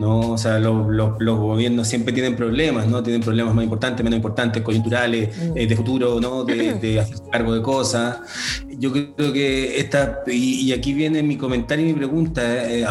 ¿No? 0.00 0.32
O 0.32 0.38
sea, 0.38 0.58
los, 0.58 0.86
gobiernos 1.18 1.86
siempre 1.86 2.12
tienen 2.12 2.34
problemas, 2.34 2.88
¿no? 2.88 3.02
Tienen 3.02 3.20
problemas 3.20 3.54
más 3.54 3.62
importantes, 3.62 4.02
menos 4.02 4.16
importantes, 4.16 4.62
coyunturales, 4.62 5.36
mm. 5.36 5.58
eh, 5.58 5.66
de 5.66 5.76
futuro, 5.76 6.18
¿no? 6.20 6.44
De, 6.44 6.74
de 6.80 7.00
hacerse 7.00 7.22
cargo 7.30 7.54
de 7.54 7.62
cosas. 7.62 8.18
Yo 8.78 8.90
creo 8.90 9.32
que 9.32 9.78
esta, 9.78 10.20
y, 10.26 10.72
aquí 10.72 10.94
viene 10.94 11.22
mi 11.22 11.36
comentario 11.36 11.84
y 11.84 11.92
mi 11.92 11.94
pregunta, 11.94 12.42
eh, 12.42 12.86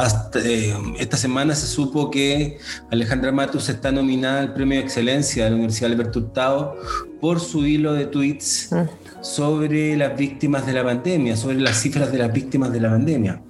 eh, 0.46 0.74
esta 1.00 1.18
semana 1.18 1.56
se 1.56 1.66
supo 1.66 2.12
que 2.12 2.60
Alejandra 2.92 3.32
Matus 3.32 3.70
está 3.70 3.92
nominada 3.92 4.42
al 4.42 4.54
Premio 4.54 4.78
de 4.78 4.86
Excelencia 4.86 5.46
de 5.46 5.50
la 5.50 5.56
Universidad 5.56 5.92
Alberto 5.92 6.20
Hurtado 6.20 6.76
por 7.20 7.40
su 7.40 7.66
hilo 7.66 7.94
de 7.94 8.06
tweets 8.06 8.70
mm. 8.72 9.24
sobre 9.24 9.98
las 9.98 10.16
víctimas 10.16 10.68
de 10.68 10.74
la 10.74 10.84
pandemia, 10.84 11.36
sobre 11.36 11.60
las 11.60 11.82
cifras 11.82 12.12
de 12.12 12.20
las 12.20 12.32
víctimas 12.32 12.72
de 12.72 12.80
la 12.82 12.92
pandemia. 12.92 13.42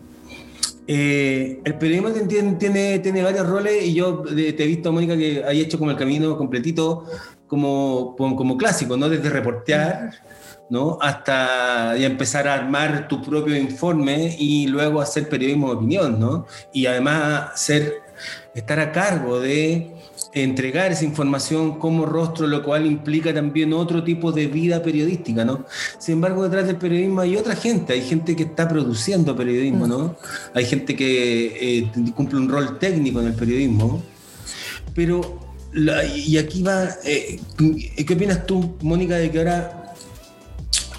Eh, 0.92 1.62
el 1.66 1.76
periodismo 1.76 2.10
tiene, 2.28 2.98
tiene, 2.98 3.22
varios 3.22 3.48
roles 3.48 3.86
y 3.86 3.94
yo 3.94 4.24
te 4.24 4.64
he 4.64 4.66
visto, 4.66 4.92
Mónica, 4.92 5.16
que 5.16 5.44
hay 5.46 5.62
hecho 5.62 5.78
como 5.78 5.92
el 5.92 5.98
camino 5.98 6.36
completito, 6.36 7.06
como, 7.46 8.16
como, 8.18 8.58
clásico, 8.58 8.98
¿no? 8.98 9.08
Desde 9.08 9.30
reportear, 9.30 10.10
¿no? 10.72 10.98
Hasta 11.00 11.96
empezar 11.96 12.48
a 12.48 12.56
armar 12.56 13.08
tu 13.08 13.22
propio 13.22 13.56
informe 13.56 14.36
y 14.40 14.66
luego 14.66 15.00
hacer 15.00 15.30
periodismo 15.30 15.70
de 15.70 15.76
opinión, 15.76 16.20
¿no? 16.20 16.48
Y 16.74 16.88
además 16.88 17.52
ser, 17.62 18.02
estar 18.56 18.80
a 18.80 18.92
cargo 18.92 19.40
de 19.40 19.94
entregar 20.34 20.92
esa 20.92 21.06
información 21.06 21.80
como 21.80 22.06
rostro, 22.06 22.46
lo 22.48 22.64
cual 22.64 22.86
implica 22.86 23.34
también 23.34 23.74
otro 23.74 24.04
tipo 24.04 24.32
de 24.32 24.48
vida 24.48 24.82
periodística, 24.84 25.44
¿no? 25.44 25.66
Sin 25.98 26.14
embargo, 26.16 26.44
detrás 26.44 26.68
del 26.68 26.78
periodismo 26.78 27.22
hay 27.22 27.36
otra 27.36 27.56
gente, 27.56 27.94
hay 27.94 28.02
gente 28.02 28.36
que 28.36 28.44
está 28.44 28.68
produciendo 28.68 29.36
periodismo, 29.36 29.88
¿no? 29.88 30.16
Hay 30.54 30.66
gente 30.66 30.96
que 30.96 31.80
eh, 31.80 31.92
cumple 32.16 32.38
un 32.38 32.50
rol 32.50 32.78
técnico 32.78 33.22
en 33.22 33.28
el 33.28 33.34
periodismo, 33.34 34.04
pero, 34.94 35.40
y 36.16 36.38
aquí 36.38 36.62
va, 36.62 36.90
eh, 37.04 37.40
¿qué 38.06 38.14
opinas 38.14 38.46
tú, 38.46 38.76
Mónica, 38.82 39.16
de 39.16 39.32
que 39.32 39.40
ahora 39.40 39.79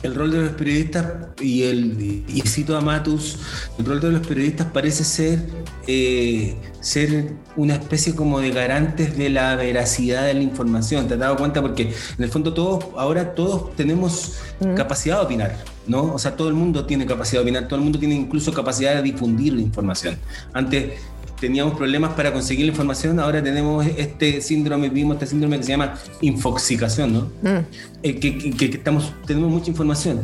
el 0.02 0.14
rol 0.14 0.30
de 0.30 0.40
los 0.42 0.52
periodistas 0.52 1.04
y 1.40 1.64
el 1.64 2.24
y 2.26 2.40
cito 2.46 2.76
a 2.76 2.80
Matus, 2.80 3.38
el 3.78 3.84
rol 3.84 4.00
de 4.00 4.12
los 4.12 4.26
periodistas 4.26 4.66
parece 4.68 5.04
ser 5.04 5.40
eh, 5.86 6.56
ser 6.80 7.34
una 7.56 7.74
especie 7.74 8.14
como 8.14 8.40
de 8.40 8.50
garantes 8.50 9.16
de 9.16 9.28
la 9.28 9.56
veracidad 9.56 10.24
de 10.24 10.34
la 10.34 10.42
información. 10.42 11.08
¿Te 11.08 11.14
has 11.14 11.20
dado 11.20 11.36
cuenta? 11.36 11.60
Porque 11.60 11.92
en 12.16 12.24
el 12.24 12.30
fondo 12.30 12.54
todos, 12.54 12.86
ahora 12.96 13.34
todos 13.34 13.74
tenemos 13.76 14.36
capacidad 14.76 15.18
de 15.18 15.24
opinar, 15.24 15.56
¿no? 15.86 16.14
O 16.14 16.18
sea, 16.18 16.36
todo 16.36 16.48
el 16.48 16.54
mundo 16.54 16.86
tiene 16.86 17.06
capacidad 17.06 17.40
de 17.40 17.44
opinar, 17.44 17.68
todo 17.68 17.76
el 17.76 17.82
mundo 17.82 17.98
tiene 17.98 18.14
incluso 18.14 18.52
capacidad 18.52 18.94
de 18.94 19.02
difundir 19.02 19.54
la 19.54 19.62
información. 19.62 20.16
Antes 20.52 20.94
teníamos 21.40 21.74
problemas 21.74 22.12
para 22.12 22.32
conseguir 22.32 22.66
la 22.66 22.70
información, 22.72 23.18
ahora 23.18 23.42
tenemos 23.42 23.86
este 23.96 24.40
síndrome, 24.42 24.90
vimos 24.90 25.14
este 25.14 25.26
síndrome 25.26 25.56
que 25.56 25.64
se 25.64 25.70
llama 25.70 25.98
infoxicación, 26.20 27.12
¿no? 27.12 27.20
Mm. 27.42 27.64
Eh, 28.02 28.20
que, 28.20 28.66
estamos, 28.66 29.12
tenemos 29.26 29.50
mucha 29.50 29.70
información. 29.70 30.20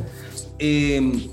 Eh, 0.59 1.29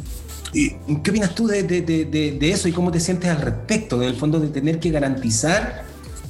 ¿Qué 0.53 1.09
opinas 1.09 1.33
tú 1.33 1.47
de, 1.47 1.63
de, 1.63 1.81
de, 1.81 2.51
eso 2.51 2.67
y 2.67 2.71
cómo 2.71 2.91
te 2.91 2.99
sientes 2.99 3.29
al 3.29 3.41
respecto, 3.41 4.01
en 4.01 4.09
el 4.09 4.15
fondo 4.15 4.39
de 4.39 4.49
tener 4.49 4.79
que 4.79 4.91
garantizar 4.91 5.83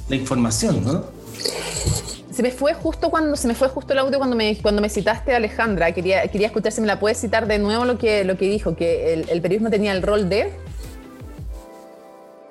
la 0.08 0.16
información, 0.16 0.82
¿no? 0.82 1.04
Se 2.32 2.42
me 2.42 2.50
fue 2.50 2.74
justo 2.74 3.10
cuando 3.10 3.36
se 3.36 3.46
me 3.46 3.54
fue 3.54 3.68
justo 3.68 3.92
el 3.92 3.98
audio 4.00 4.18
cuando 4.18 4.34
me 4.34 4.56
cuando 4.56 4.82
me 4.82 4.88
citaste 4.88 5.34
Alejandra. 5.34 5.92
Quería, 5.92 6.26
quería 6.26 6.48
escuchar 6.48 6.72
si 6.72 6.80
me 6.80 6.86
la 6.86 6.98
puedes 6.98 7.20
citar 7.20 7.46
de 7.46 7.58
nuevo 7.58 7.84
lo 7.84 7.96
que, 7.98 8.24
lo 8.24 8.36
que 8.36 8.48
dijo, 8.48 8.74
que 8.74 9.12
el, 9.12 9.28
el 9.28 9.40
periodismo 9.40 9.70
tenía 9.70 9.92
el 9.92 10.02
rol 10.02 10.28
de 10.28 10.50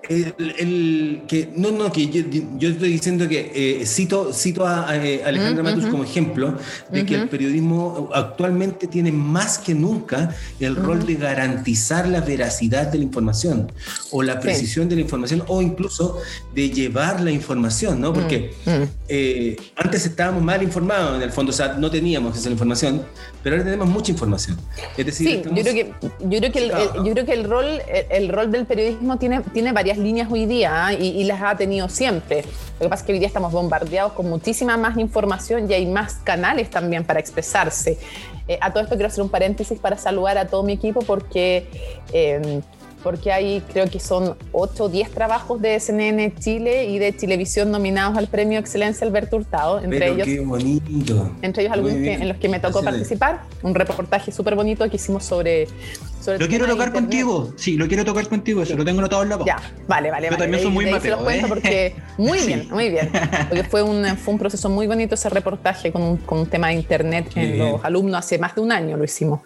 el, 0.10 1.24
que, 1.28 1.50
no, 1.56 1.72
no, 1.72 1.92
que 1.92 2.08
yo, 2.08 2.70
estoy 2.70 2.90
diciendo 2.90 3.28
que 3.28 3.52
eh, 3.54 3.86
cito, 3.86 4.34
cito 4.34 4.68
a, 4.68 4.96
eh, 4.98 5.24
Alejandra 5.24 5.64
Matus 5.64 5.86
como 5.86 6.04
ejemplo 6.04 6.58
de 6.92 7.06
que 7.06 7.16
el 7.16 7.30
periodismo 7.30 8.10
actualmente 8.14 8.88
tiene 8.88 9.12
más 9.12 9.58
que 9.58 9.74
nunca 9.74 10.36
el 10.60 10.76
rol 10.76 11.06
de 11.06 11.16
garantizar 11.16 12.08
la 12.08 12.22
veracidad 12.22 12.88
de 12.88 12.98
la 12.98 13.04
información 13.06 13.72
o 14.12 14.24
la 14.24 14.40
precisión 14.40 14.90
de 14.90 14.96
la 14.96 15.02
información 15.02 15.44
o 15.48 15.62
incluso 15.62 16.18
de 16.54 16.70
llevar 16.70 17.22
la 17.22 17.32
información, 17.32 18.02
¿no? 18.02 18.12
Porque 18.12 18.54
eh, 19.08 19.56
antes 19.76 20.06
estábamos 20.06 20.44
mal 20.44 20.62
informados 20.62 21.16
en 21.16 21.22
el 21.22 21.32
fondo, 21.32 21.52
o 21.52 21.56
sea, 21.56 21.74
no 21.74 21.90
teníamos 21.90 22.38
esa 22.38 22.50
información, 22.50 23.04
pero 23.42 23.56
ahora 23.56 23.66
tenemos 23.66 23.88
mucha 23.88 24.12
información. 24.12 24.58
Es 24.98 25.06
decir, 25.06 25.28
sí, 25.28 25.42
yo 25.46 25.62
creo 25.62 25.74
que, 25.74 25.94
yo 26.20 26.40
creo 26.40 26.52
que, 26.52 26.60
el, 26.60 26.72
yo 27.06 27.12
creo 27.14 27.26
que 27.26 27.34
el, 27.34 27.44
rol, 27.46 27.82
el, 28.10 28.30
rol 28.30 28.52
del 28.52 28.66
periodismo 28.66 29.18
tiene, 29.18 29.42
tiene 29.54 29.72
varias 29.72 29.93
líneas 29.98 30.30
hoy 30.32 30.46
día 30.46 30.88
¿ah? 30.88 30.94
y, 30.94 31.24
las 31.24 31.42
ha 31.42 31.56
tenido 31.56 31.90
siempre. 31.90 32.44
Lo 32.80 32.86
que 32.86 32.90
pasa 32.90 33.02
es 33.02 33.08
que 33.08 33.14
hoy 33.14 33.20
día 33.20 33.28
estamos 33.28 33.52
bombardeados 33.52 34.14
con 34.14 34.30
muchísima 34.30 34.78
más 34.78 34.98
información 34.98 35.70
y 35.70 35.74
hay 35.74 35.86
más 35.86 36.16
canales 36.16 36.70
también 36.70 37.04
para 37.04 37.20
expresarse. 37.20 37.98
Eh, 38.48 38.58
a 38.62 38.72
todo 38.72 38.84
esto 38.84 38.96
quiero 38.96 39.08
hacer 39.08 39.24
un 39.24 39.30
paréntesis 39.30 39.80
para 39.80 39.98
saludar 39.98 40.38
a 40.38 40.48
todo 40.48 40.64
mi 40.64 40.74
equipo 40.74 41.02
porque... 41.02 41.68
Eh, 42.12 42.62
porque 43.04 43.32
hay 43.32 43.62
creo 43.72 43.90
que 43.90 44.00
son 44.00 44.36
8 44.54 44.84
o 44.86 44.90
10 44.90 45.12
trabajos 45.12 45.62
de 45.62 45.80
CNN 45.80 46.34
Chile 46.40 46.86
y 46.86 46.98
de 47.00 47.12
Televisión 47.12 47.70
nominados 47.70 48.18
al 48.18 48.28
Premio 48.28 48.58
Excelencia 48.60 49.06
Alberto 49.06 49.36
Hurtado, 49.36 49.80
entre 49.82 50.10
ellos 50.10 50.26
qué 50.26 50.40
bonito. 50.40 51.32
entre 51.42 51.64
ellos 51.64 51.74
algunos 51.74 51.98
en 51.98 52.28
los 52.30 52.38
que 52.38 52.50
me 52.50 52.60
tocó 52.60 52.82
participar, 52.82 53.42
un 53.62 53.76
reportaje 53.76 54.32
súper 54.32 54.56
bonito 54.56 54.90
que 54.90 54.96
hicimos 54.96 55.26
sobre, 55.26 55.68
lo 56.28 56.48
quiero 56.48 56.68
tocar 56.68 56.92
contigo, 56.92 57.54
sí, 57.56 57.78
lo 57.78 57.88
quiero 57.88 58.06
tocar 58.06 58.28
contigo, 58.28 58.62
eso 58.62 58.76
lo 58.76 58.86
tengo 58.86 59.02
notado 59.02 59.24
en 59.24 59.30
la 59.30 59.46
Ya, 59.46 59.58
vale, 59.88 60.12
vale. 60.12 60.30
Yo 60.30 60.38
también 60.38 60.64
soy 60.64 60.72
muy 60.72 60.86
mateo, 60.90 61.30
¿eh? 61.30 61.44
porque 61.48 61.96
muy 62.18 62.40
bien, 62.40 62.68
muy 62.70 62.90
bien, 62.90 63.12
porque 63.50 63.64
fue 63.64 63.84
un, 63.84 64.06
fue 64.18 64.34
un 64.34 64.40
proceso 64.40 64.70
muy 64.70 64.88
bonito 64.88 65.16
ese 65.16 65.30
reportaje 65.30 65.92
con 65.92 66.02
un, 66.02 66.18
con 66.18 66.40
un 66.40 66.46
tema 66.48 66.68
de 66.68 66.74
internet 66.76 67.32
en 67.36 67.58
los 67.60 67.84
alumnos. 67.84 68.20
Hace 68.20 68.38
más 68.38 68.56
de 68.56 68.62
un 68.62 68.72
año 68.72 68.98
lo 68.98 69.04
hicimos. 69.04 69.42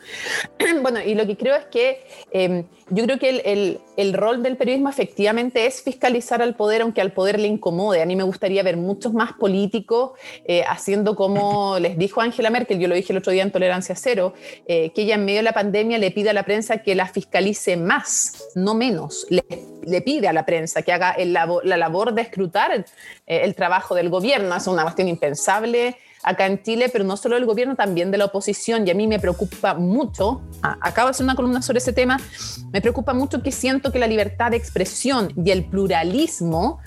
bueno, 0.82 1.00
y 1.02 1.16
lo 1.16 1.26
que 1.26 1.38
creo 1.38 1.56
es 1.56 1.66
que 1.66 2.06
eh, 2.32 2.66
yo 2.90 3.04
creo 3.04 3.20
que 3.20 3.30
el, 3.30 3.80
el, 3.98 4.14
rol 4.14 4.44
del 4.44 4.56
periodismo 4.56 4.90
efectivamente 4.90 5.66
es 5.66 5.82
fiscalizar 5.82 6.42
al 6.42 6.56
poder, 6.56 6.82
aunque 6.82 7.02
al 7.02 7.12
poder 7.12 7.40
le 7.40 7.48
incomode. 7.48 8.02
A 8.02 8.06
mí 8.06 8.16
me 8.16 8.24
gustaría 8.24 8.64
ver 8.64 8.78
muchos 8.78 9.14
más 9.14 9.34
políticos 9.34 10.12
eh, 10.46 10.64
haciendo 10.68 11.16
como 11.16 11.80
les 11.82 11.98
dijo 11.98 12.22
Angela 12.22 12.50
Merkel, 12.50 12.80
yo 12.80 12.88
lo 12.88 12.96
dije 12.96 13.12
el 13.14 13.18
otro 13.18 13.32
día 13.32 13.44
en 13.44 13.52
Tolerancia 13.52 13.96
Cero, 13.96 14.34
eh, 14.68 14.92
que 14.92 15.02
ella 15.02 15.16
en 15.16 15.26
medio 15.26 15.40
de 15.40 15.44
la 15.44 15.54
pandemia 15.54 15.98
le 15.98 16.12
pide 16.12 16.30
a 16.30 16.34
la 16.34 16.44
prensa 16.44 16.78
que 16.78 16.96
la 16.96 17.08
fiscalice 17.08 17.78
más, 17.78 18.52
no 18.56 18.74
menos. 18.74 19.28
Le, 19.30 19.44
le 19.86 20.02
pide 20.02 20.28
a 20.28 20.34
la 20.34 20.46
prensa 20.46 20.82
que 20.82 20.92
haga 20.92 21.12
el 21.12 21.34
la 21.34 21.78
labor 21.78 22.14
de 22.14 22.22
escrutar 22.22 22.72
el, 22.72 22.82
eh, 23.26 23.42
el 23.44 23.54
trabajo 23.56 23.96
del 23.96 24.10
gobierno. 24.10 24.56
Es 24.56 24.68
una 24.68 24.84
cuestión 24.84 25.08
impensable 25.08 25.98
acá 26.28 26.46
en 26.46 26.62
Chile, 26.62 26.90
pero 26.92 27.04
no 27.04 27.18
solo 27.18 27.36
del 27.36 27.46
gobierno, 27.46 27.76
también 27.76 28.12
de 28.12 28.18
la 28.18 28.26
oposición. 28.26 28.88
Y 28.88 28.92
a 28.92 28.94
mí 28.94 29.08
me 29.08 29.20
preocupa 29.20 29.74
mucho, 29.74 30.42
acabo 30.62 31.08
de 31.08 31.12
hacer 31.12 31.24
una 31.24 31.36
columna 31.36 31.62
sobre 31.62 31.80
ese 31.80 31.94
tema, 31.94 32.20
me 32.72 32.82
preocupa 32.82 33.14
mucho 33.14 33.42
que 33.42 33.52
siento 33.52 33.92
que 33.92 34.00
la 34.00 34.08
libertad 34.08 34.52
de 34.52 34.58
expresión 34.58 35.32
y 35.36 35.52
el 35.52 35.66
pluralismo 35.66 36.80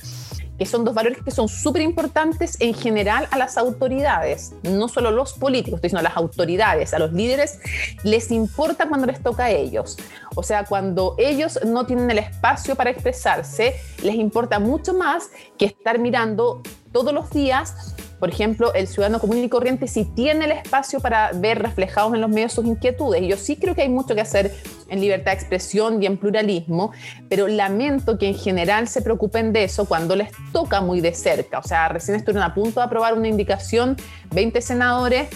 que 0.60 0.66
son 0.66 0.84
dos 0.84 0.94
valores 0.94 1.22
que 1.24 1.30
son 1.30 1.48
súper 1.48 1.80
importantes 1.80 2.58
en 2.60 2.74
general 2.74 3.26
a 3.30 3.38
las 3.38 3.56
autoridades, 3.56 4.52
no 4.62 4.88
solo 4.88 5.10
los 5.10 5.32
políticos, 5.32 5.80
sino 5.82 6.00
a 6.00 6.02
las 6.02 6.18
autoridades, 6.18 6.92
a 6.92 6.98
los 6.98 7.14
líderes, 7.14 7.58
les 8.04 8.30
importa 8.30 8.86
cuando 8.86 9.06
les 9.06 9.22
toca 9.22 9.44
a 9.44 9.50
ellos. 9.50 9.96
O 10.34 10.42
sea, 10.42 10.66
cuando 10.66 11.14
ellos 11.16 11.58
no 11.64 11.86
tienen 11.86 12.10
el 12.10 12.18
espacio 12.18 12.76
para 12.76 12.90
expresarse, 12.90 13.76
les 14.02 14.16
importa 14.16 14.58
mucho 14.58 14.92
más 14.92 15.30
que 15.56 15.64
estar 15.64 15.98
mirando 15.98 16.60
todos 16.92 17.14
los 17.14 17.30
días 17.30 17.94
por 18.20 18.28
ejemplo, 18.28 18.74
el 18.74 18.86
ciudadano 18.86 19.18
común 19.18 19.38
y 19.38 19.48
corriente 19.48 19.88
sí 19.88 20.04
tiene 20.04 20.44
el 20.44 20.52
espacio 20.52 21.00
para 21.00 21.32
ver 21.32 21.60
reflejados 21.60 22.12
en 22.14 22.20
los 22.20 22.28
medios 22.28 22.52
sus 22.52 22.66
inquietudes. 22.66 23.22
Yo 23.26 23.38
sí 23.38 23.56
creo 23.56 23.74
que 23.74 23.80
hay 23.82 23.88
mucho 23.88 24.14
que 24.14 24.20
hacer 24.20 24.54
en 24.88 25.00
libertad 25.00 25.32
de 25.32 25.38
expresión 25.38 26.02
y 26.02 26.06
en 26.06 26.18
pluralismo, 26.18 26.92
pero 27.30 27.48
lamento 27.48 28.18
que 28.18 28.28
en 28.28 28.34
general 28.34 28.88
se 28.88 29.00
preocupen 29.00 29.54
de 29.54 29.64
eso 29.64 29.86
cuando 29.86 30.14
les 30.16 30.30
toca 30.52 30.82
muy 30.82 31.00
de 31.00 31.14
cerca. 31.14 31.58
O 31.58 31.62
sea, 31.62 31.88
recién 31.88 32.16
estuvieron 32.16 32.42
a 32.42 32.54
punto 32.54 32.80
de 32.80 32.86
aprobar 32.86 33.14
una 33.14 33.28
indicación 33.28 33.96
20 34.32 34.60
senadores 34.60 35.28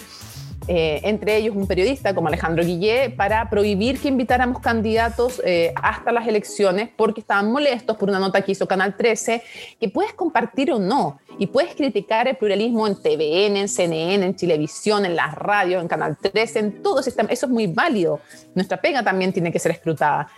eh, 0.66 1.00
entre 1.05 1.37
ellos 1.37 1.55
un 1.55 1.66
periodista 1.66 2.14
como 2.14 2.29
Alejandro 2.29 2.64
Guillé, 2.64 3.11
para 3.11 3.50
prohibir 3.50 4.00
que 4.00 4.09
invitáramos 4.09 4.61
candidatos 4.61 5.42
eh, 5.44 5.72
hasta 5.81 6.11
las 6.12 6.27
elecciones 6.27 6.88
porque 6.96 7.20
estaban 7.20 7.53
molestos 7.53 7.96
por 7.96 8.09
una 8.09 8.18
nota 8.18 8.40
que 8.42 8.53
hizo 8.53 8.66
Canal 8.66 8.96
13, 8.96 9.42
que 9.79 9.88
puedes 9.88 10.14
compartir 10.14 10.72
o 10.72 10.79
no, 10.79 11.18
y 11.38 11.48
puedes 11.48 11.74
criticar 11.74 12.29
el 12.29 12.37
pluralismo 12.37 12.87
en 12.87 12.94
TVN, 12.94 13.57
en 13.57 13.68
CNN, 13.68 14.24
en 14.24 14.35
televisión, 14.35 15.05
en 15.05 15.16
las 15.16 15.35
radios, 15.35 15.83
en 15.83 15.88
Canal 15.88 16.16
13, 16.16 16.59
en 16.59 16.83
todo, 16.83 17.00
eso 17.00 17.22
es 17.29 17.48
muy 17.48 17.66
válido. 17.66 18.20
Nuestra 18.55 18.81
pega 18.81 19.03
también 19.03 19.33
tiene 19.33 19.53
que 19.53 19.59
ser 19.59 19.72
escrutada. 19.72 20.29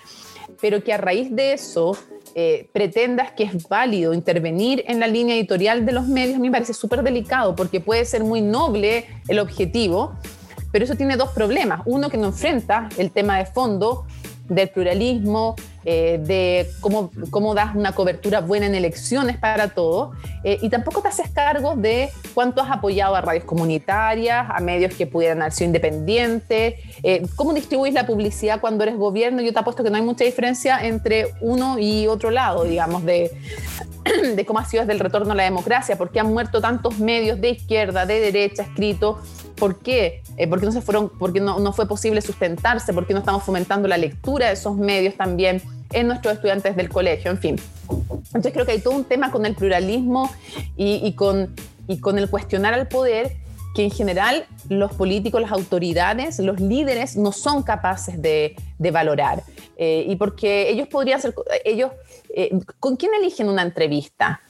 pero 0.60 0.82
que 0.82 0.92
a 0.92 0.96
raíz 0.96 1.34
de 1.34 1.52
eso 1.52 1.96
eh, 2.38 2.68
pretendas 2.70 3.32
que 3.32 3.44
es 3.44 3.66
válido 3.66 4.12
intervenir 4.12 4.84
en 4.88 5.00
la 5.00 5.06
línea 5.06 5.34
editorial 5.34 5.86
de 5.86 5.92
los 5.92 6.06
medios, 6.06 6.36
a 6.36 6.38
mí 6.38 6.48
me 6.48 6.52
parece 6.52 6.74
súper 6.74 7.02
delicado 7.02 7.56
porque 7.56 7.80
puede 7.80 8.04
ser 8.04 8.24
muy 8.24 8.42
noble 8.42 9.06
el 9.26 9.38
objetivo, 9.38 10.12
pero 10.70 10.84
eso 10.84 10.96
tiene 10.96 11.16
dos 11.16 11.30
problemas. 11.30 11.80
Uno 11.86 12.10
que 12.10 12.18
no 12.18 12.26
enfrenta 12.26 12.90
el 12.98 13.10
tema 13.10 13.38
de 13.38 13.46
fondo 13.46 14.04
del 14.50 14.68
pluralismo, 14.68 15.56
eh, 15.88 16.18
de 16.20 16.68
cómo, 16.80 17.12
cómo 17.30 17.54
das 17.54 17.76
una 17.76 17.92
cobertura 17.92 18.40
buena 18.40 18.66
en 18.66 18.74
elecciones 18.74 19.36
para 19.38 19.68
todo, 19.68 20.10
eh, 20.42 20.58
y 20.60 20.68
tampoco 20.68 21.00
te 21.00 21.06
haces 21.06 21.30
cargo 21.30 21.76
de 21.76 22.10
cuánto 22.34 22.60
has 22.60 22.72
apoyado 22.72 23.14
a 23.14 23.20
radios 23.20 23.44
comunitarias, 23.44 24.48
a 24.50 24.58
medios 24.58 24.94
que 24.94 25.06
pudieran 25.06 25.42
haber 25.42 25.52
sido 25.52 25.66
independientes, 25.66 26.74
eh, 27.04 27.24
cómo 27.36 27.54
distribuís 27.54 27.94
la 27.94 28.04
publicidad 28.04 28.60
cuando 28.60 28.82
eres 28.82 28.96
gobierno. 28.96 29.42
Yo 29.42 29.52
te 29.52 29.60
apuesto 29.60 29.84
que 29.84 29.90
no 29.90 29.96
hay 29.96 30.02
mucha 30.02 30.24
diferencia 30.24 30.84
entre 30.84 31.28
uno 31.40 31.78
y 31.78 32.08
otro 32.08 32.32
lado, 32.32 32.64
digamos, 32.64 33.04
de, 33.04 33.30
de 34.34 34.44
cómo 34.44 34.58
ha 34.58 34.64
sido 34.64 34.82
desde 34.82 34.94
el 34.94 34.98
retorno 34.98 35.30
a 35.30 35.36
la 35.36 35.44
democracia, 35.44 35.96
porque 35.96 36.18
han 36.18 36.32
muerto 36.32 36.60
tantos 36.60 36.98
medios 36.98 37.40
de 37.40 37.50
izquierda, 37.50 38.06
de 38.06 38.18
derecha, 38.18 38.64
escritos 38.64 39.18
¿Por 39.56 39.78
qué? 39.78 40.22
Eh, 40.36 40.46
¿Por 40.46 40.60
qué 40.60 40.66
no, 40.66 40.72
se 40.72 40.82
fueron, 40.82 41.08
porque 41.08 41.40
no, 41.40 41.58
no, 41.58 41.72
fue 41.72 41.88
posible 41.88 42.20
sustentarse? 42.20 42.92
¿Por 42.92 43.06
qué 43.06 43.14
no 43.14 43.20
estamos 43.20 43.42
fomentando 43.42 43.88
la 43.88 43.96
lectura 43.96 44.48
de 44.48 44.52
esos 44.52 44.76
medios 44.76 45.14
también 45.14 45.62
en 45.96 46.08
nuestros 46.08 46.34
estudiantes 46.34 46.76
del 46.76 46.88
colegio? 46.88 47.30
En 47.30 47.38
fin. 47.38 47.56
Entonces 48.26 48.52
creo 48.52 48.66
que 48.66 48.72
hay 48.72 48.80
todo 48.80 48.94
un 48.94 49.04
tema 49.04 49.30
con 49.30 49.46
el 49.46 49.54
pluralismo 49.54 50.30
y, 50.76 51.00
y 51.04 51.14
con, 51.14 51.54
y 51.88 51.98
con 51.98 52.18
el 52.18 52.28
cuestionar 52.28 52.74
al 52.74 52.86
poder 52.86 53.36
que 53.74 53.84
en 53.84 53.90
general 53.90 54.46
los 54.70 54.92
políticos, 54.94 55.40
las 55.40 55.52
autoridades, 55.52 56.38
los 56.38 56.58
líderes 56.60 57.16
no 57.16 57.30
son 57.30 57.62
capaces 57.62 58.20
de, 58.20 58.56
de 58.78 58.90
valorar. 58.90 59.42
Eh, 59.76 60.06
y 60.08 60.16
porque 60.16 60.70
ellos 60.70 60.88
podrían 60.88 61.20
ser, 61.20 61.34
ellos, 61.64 61.90
eh, 62.34 62.50
¿con 62.80 62.96
quién 62.96 63.12
eligen 63.14 63.48
una 63.48 63.62
entrevista? 63.62 64.40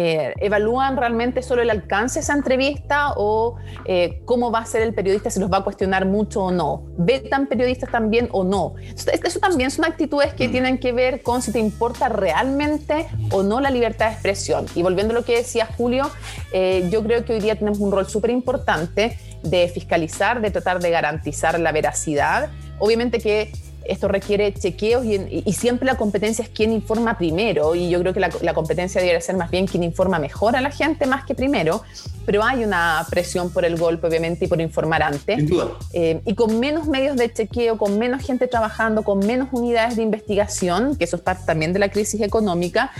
Eh, 0.00 0.32
¿Evalúan 0.38 0.96
realmente 0.96 1.42
solo 1.42 1.60
el 1.60 1.70
alcance 1.70 2.20
de 2.20 2.22
esa 2.22 2.32
entrevista 2.32 3.14
o 3.16 3.56
eh, 3.84 4.22
cómo 4.26 4.52
va 4.52 4.60
a 4.60 4.64
ser 4.64 4.82
el 4.82 4.94
periodista, 4.94 5.28
si 5.28 5.40
los 5.40 5.50
va 5.50 5.56
a 5.56 5.64
cuestionar 5.64 6.06
mucho 6.06 6.44
o 6.44 6.52
no? 6.52 6.84
¿Vetan 6.98 7.48
periodistas 7.48 7.90
también 7.90 8.28
o 8.30 8.44
no? 8.44 8.74
Eso 8.78 9.40
también 9.40 9.72
son 9.72 9.86
actitudes 9.86 10.34
que 10.34 10.46
mm. 10.46 10.50
tienen 10.52 10.78
que 10.78 10.92
ver 10.92 11.20
con 11.22 11.42
si 11.42 11.50
te 11.50 11.58
importa 11.58 12.08
realmente 12.08 13.08
o 13.32 13.42
no 13.42 13.58
la 13.58 13.70
libertad 13.70 14.06
de 14.06 14.12
expresión. 14.12 14.66
Y 14.76 14.84
volviendo 14.84 15.14
a 15.14 15.16
lo 15.16 15.24
que 15.24 15.38
decía 15.38 15.66
Julio, 15.66 16.08
eh, 16.52 16.86
yo 16.92 17.02
creo 17.02 17.24
que 17.24 17.32
hoy 17.32 17.40
día 17.40 17.56
tenemos 17.56 17.80
un 17.80 17.90
rol 17.90 18.06
súper 18.06 18.30
importante 18.30 19.18
de 19.42 19.66
fiscalizar, 19.66 20.40
de 20.40 20.52
tratar 20.52 20.78
de 20.78 20.90
garantizar 20.90 21.58
la 21.58 21.72
veracidad. 21.72 22.50
Obviamente 22.78 23.18
que 23.18 23.50
esto 23.88 24.06
requiere 24.06 24.52
chequeos 24.52 25.04
y, 25.04 25.52
siempre 25.52 25.86
la 25.86 25.96
competencia 25.96 26.44
es 26.44 26.50
quien 26.50 26.72
informa 26.72 27.18
primero 27.18 27.74
y 27.74 27.88
yo 27.88 27.98
creo 28.00 28.12
que 28.12 28.20
la, 28.20 28.54
competencia 28.54 29.00
debería 29.00 29.20
ser 29.20 29.36
más 29.36 29.50
bien 29.50 29.66
quien 29.66 29.82
informa 29.82 30.18
mejor 30.18 30.54
a 30.54 30.60
la 30.60 30.70
gente 30.70 31.06
más 31.06 31.24
que 31.24 31.34
primero, 31.34 31.82
pero 32.24 32.44
hay 32.44 32.62
una 32.62 33.04
presión 33.10 33.50
por 33.50 33.64
el 33.64 33.76
golpe 33.76 34.06
obviamente 34.06 34.44
y 34.44 34.48
por 34.48 34.60
informar 34.60 35.02
antes. 35.02 35.36
Sin 35.36 35.46
duda. 35.46 35.70
Eh, 35.92 36.20
y 36.24 36.34
con 36.34 36.60
menos 36.60 36.86
medios 36.86 37.16
de 37.16 37.32
chequeo, 37.32 37.76
con 37.78 37.98
menos 37.98 38.22
gente 38.22 38.46
trabajando, 38.46 39.02
con 39.02 39.18
menos 39.20 39.48
unidades 39.50 39.96
de 39.96 40.02
investigación, 40.02 40.94
que 40.96 41.04
eso 41.04 41.16
es 41.16 41.22
parte 41.22 41.44
también 41.46 41.72
de 41.72 41.78
la 41.78 41.90
crisis 41.90 42.20
económica. 42.20 42.92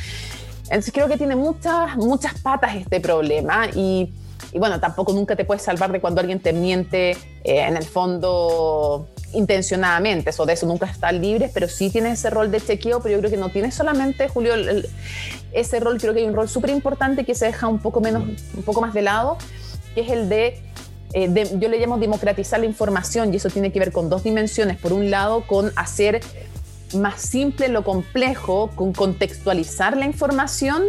Entonces 0.65 0.93
creo 0.93 1.07
que 1.09 1.17
tiene 1.17 1.37
muchas, 1.37 1.97
muchas 1.97 2.41
patas 2.41 2.75
este 2.75 3.01
problema 3.01 3.69
y 3.75 4.11
y 4.53 4.59
bueno, 4.59 4.81
tampoco 4.81 5.13
nunca 5.13 5.37
te 5.37 5.45
puedes 5.45 5.63
salvar 5.63 5.93
de 5.93 6.01
cuando 6.01 6.21
alguien 6.21 6.41
te 6.41 6.53
miente 6.53 7.11
eh, 7.11 7.17
en 7.45 7.77
el 7.77 7.85
fondo 7.85 9.09
intencionadamente, 9.33 10.31
eso 10.31 10.47
de 10.47 10.55
eso 10.55 10.67
nunca 10.67 10.87
está 10.87 11.13
libre, 11.13 11.51
pero 11.53 11.69
sí 11.69 11.91
tienes 11.91 12.19
ese 12.19 12.31
rol 12.31 12.51
de 12.51 12.61
chequeo, 12.61 13.01
pero 13.01 13.15
yo 13.15 13.19
creo 13.21 13.31
que 13.31 13.37
no 13.37 13.51
tienes 13.51 13.75
solamente, 13.75 14.29
Julio, 14.29 14.55
ese 15.53 15.81
rol, 15.81 15.99
creo 15.99 16.15
que 16.15 16.21
hay 16.21 16.27
un 16.27 16.35
rol 16.35 16.49
súper 16.49 16.71
importante 16.71 17.25
que 17.25 17.35
se 17.35 17.47
deja 17.47 17.69
un 17.69 17.79
poco, 17.79 18.01
menos, 18.01 18.23
un 18.23 18.63
poco 18.63 18.81
más 18.81 18.95
de 18.95 19.03
lado, 19.03 19.39
que 19.95 20.03
es 20.03 20.11
el 20.11 20.29
de, 20.29 20.61
eh, 21.13 21.29
de, 21.29 21.59
yo 21.59 21.69
le 21.69 21.79
llamo 21.79 21.99
democratizar 21.99 22.61
la 22.61 22.67
información, 22.67 23.33
y 23.33 23.37
eso 23.37 23.51
tiene 23.51 23.73
que 23.73 23.79
ver 23.79 23.93
con 23.93 24.09
dos 24.09 24.25
dimensiones. 24.25 24.79
Por 24.79 24.93
un 24.93 25.11
lado, 25.11 25.47
con 25.47 25.73
hacer 25.77 26.21
más 26.95 27.21
simple 27.21 27.69
lo 27.69 27.85
complejo, 27.85 28.71
con 28.75 28.93
contextualizar 28.93 29.97
la 29.97 30.07
información 30.07 30.85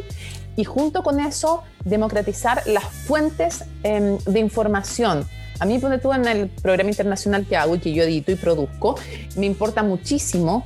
y 0.56 0.63
junto 0.63 1.04
con 1.04 1.19
eso 1.19 1.63
democratizar 1.86 2.63
las 2.67 2.86
fuentes 2.86 3.63
em, 3.84 4.17
de 4.19 4.39
información. 4.39 5.28
A 5.60 5.65
mí, 5.65 5.78
donde 5.78 6.00
tú 6.00 6.13
en 6.13 6.26
el 6.26 6.48
programa 6.48 6.89
internacional 6.89 7.45
que 7.45 7.58
hago 7.58 7.76
y 7.76 7.80
que 7.80 7.93
yo 7.93 8.04
edito 8.04 8.32
y 8.32 8.36
produzco, 8.36 8.95
me 9.36 9.45
importa 9.45 9.84
muchísimo 9.84 10.63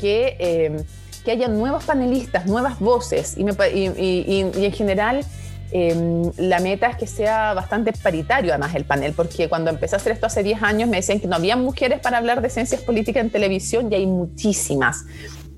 que, 0.00 0.36
em, 0.38 0.84
que 1.24 1.30
haya 1.30 1.48
nuevos 1.48 1.84
panelistas, 1.84 2.46
nuevas 2.46 2.78
voces 2.80 3.36
y, 3.36 3.42
y, 3.42 4.64
en 4.64 4.72
general 4.72 5.24
em, 5.72 6.30
la 6.36 6.60
meta 6.60 6.88
es 6.88 6.96
que 6.96 7.06
sea 7.06 7.54
bastante 7.54 7.92
paritario 7.92 8.52
además 8.52 8.74
el 8.74 8.84
panel, 8.84 9.12
porque 9.12 9.48
cuando 9.48 9.70
empecé 9.70 9.96
a 9.96 9.98
hacer 9.98 10.12
esto 10.12 10.26
hace 10.26 10.42
10 10.42 10.62
años 10.62 10.88
me 10.88 10.98
decían 10.98 11.18
que 11.18 11.26
no 11.26 11.34
había 11.34 11.56
mujeres 11.56 12.00
para 12.00 12.18
hablar 12.18 12.42
de 12.42 12.50
ciencias 12.50 12.80
políticas 12.82 13.24
en 13.24 13.30
televisión 13.30 13.90
y 13.90 13.94
hay 13.96 14.06
muchísimas 14.06 15.04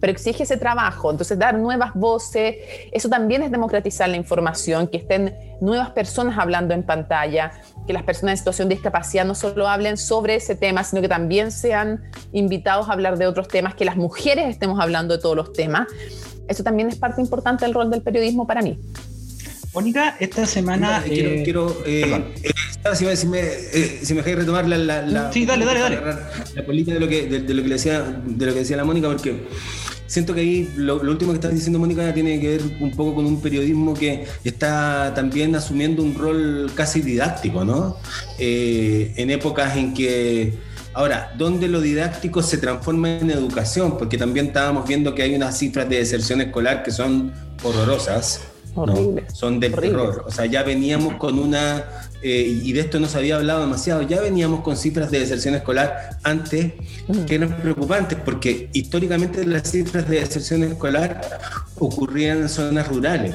pero 0.01 0.13
exige 0.13 0.43
ese 0.43 0.57
trabajo. 0.57 1.11
Entonces, 1.11 1.39
dar 1.39 1.55
nuevas 1.55 1.95
voces, 1.95 2.57
eso 2.93 3.09
también 3.09 3.43
es 3.43 3.51
democratizar 3.51 4.09
la 4.09 4.17
información, 4.17 4.89
que 4.89 4.99
estén 4.99 5.35
nuevas 5.61 5.91
personas 5.91 6.39
hablando 6.39 6.75
en 6.75 6.83
pantalla, 6.83 7.53
que 7.87 7.93
las 7.93 8.03
personas 8.03 8.33
en 8.33 8.39
situación 8.39 8.69
de 8.69 8.75
discapacidad 8.75 9.25
no 9.25 9.35
solo 9.35 9.69
hablen 9.69 9.97
sobre 9.97 10.37
ese 10.37 10.55
tema, 10.55 10.85
sino 10.85 11.03
que 11.03 11.09
también 11.09 11.51
sean 11.51 12.03
invitados 12.33 12.89
a 12.89 12.93
hablar 12.93 13.19
de 13.19 13.27
otros 13.27 13.49
temas, 13.49 13.75
que 13.75 13.85
las 13.85 13.97
mujeres 13.97 14.49
estemos 14.49 14.81
hablando 14.81 15.17
de 15.17 15.23
todos 15.23 15.37
los 15.37 15.53
temas. 15.53 15.87
Eso 16.49 16.63
también 16.63 16.89
es 16.89 16.97
parte 16.97 17.21
importante 17.21 17.65
del 17.65 17.75
rol 17.75 17.91
del 17.91 18.03
periodismo 18.03 18.47
para 18.47 18.63
mí. 18.63 18.79
Mónica, 19.75 20.17
esta 20.21 20.47
semana. 20.47 21.03
quiero, 21.05 21.45
quiero 21.45 21.83
eh, 21.85 22.35
eh, 22.43 22.51
si, 22.95 23.27
me, 23.27 23.45
si 23.45 24.15
me 24.15 24.19
dejáis 24.21 24.37
retomar 24.37 24.67
la, 24.67 25.03
la, 25.03 25.33
sí, 25.33 25.45
dale, 25.45 25.67
dale, 25.67 25.81
dale. 25.81 26.01
la 26.55 26.65
política 26.65 26.95
de 26.95 27.01
lo 27.01 27.09
que, 27.09 27.27
de, 27.27 27.41
lo 27.55 27.63
que 27.63 27.69
le 27.69 27.75
decía, 27.75 28.01
de 28.03 28.47
lo 28.47 28.53
que 28.55 28.61
decía 28.61 28.77
la 28.79 28.85
Mónica, 28.85 29.09
porque 29.09 29.47
siento 30.07 30.35
que 30.35 30.41
ahí 30.41 30.73
lo, 30.77 30.97
último 31.01 31.33
que 31.33 31.37
estás 31.37 31.53
diciendo, 31.53 31.79
Mónica, 31.79 32.13
tiene 32.15 32.41
que 32.41 32.49
ver 32.49 32.63
un 32.81 32.91
poco 32.93 33.17
con 33.17 33.27
un 33.27 33.41
periodismo 33.41 33.95
que 33.95 34.27
está 34.45 35.13
también 35.15 35.55
asumiendo 35.55 36.03
un 36.03 36.15
rol 36.15 36.71
casi 36.75 37.01
didáctico, 37.01 37.65
¿no? 37.65 37.97
Eh, 38.39 39.13
en 39.17 39.31
épocas 39.31 39.77
en 39.77 39.95
que. 39.95 40.55
Ahora, 40.95 41.35
¿dónde 41.37 41.69
lo 41.69 41.83
didáctico 41.83 42.43
se 42.43 42.57
transforma 42.57 43.19
en 43.19 43.31
educación? 43.31 43.99
Porque 43.99 44.17
también 44.17 44.47
estábamos 44.47 44.89
viendo 44.89 45.15
que 45.15 45.23
hay 45.23 45.35
unas 45.35 45.59
cifras 45.59 45.89
de 45.91 45.97
deserción 45.97 46.41
escolar 46.41 46.83
que 46.83 46.91
son 46.91 47.33
horrorosas. 47.63 48.41
Son 49.33 49.61
del 49.61 49.75
terror. 49.75 50.25
O 50.27 50.31
sea, 50.31 50.47
ya 50.47 50.63
veníamos 50.63 51.15
con 51.15 51.39
una 51.39 51.85
eh, 52.23 52.61
y 52.63 52.73
de 52.73 52.81
esto 52.81 52.99
no 52.99 53.09
se 53.09 53.19
había 53.19 53.37
hablado 53.37 53.61
demasiado, 53.61 54.03
ya 54.03 54.21
veníamos 54.21 54.61
con 54.61 54.77
cifras 54.77 55.11
de 55.11 55.21
deserción 55.21 55.55
escolar 55.55 56.19
antes 56.23 56.73
que 57.27 57.35
eran 57.35 57.57
preocupantes, 57.57 58.19
porque 58.25 58.69
históricamente 58.73 59.45
las 59.47 59.71
cifras 59.71 60.09
de 60.09 60.21
deserción 60.21 60.65
escolar 60.65 61.21
ocurrían 61.79 62.39
en 62.39 62.49
zonas 62.49 62.89
rurales. 62.89 63.35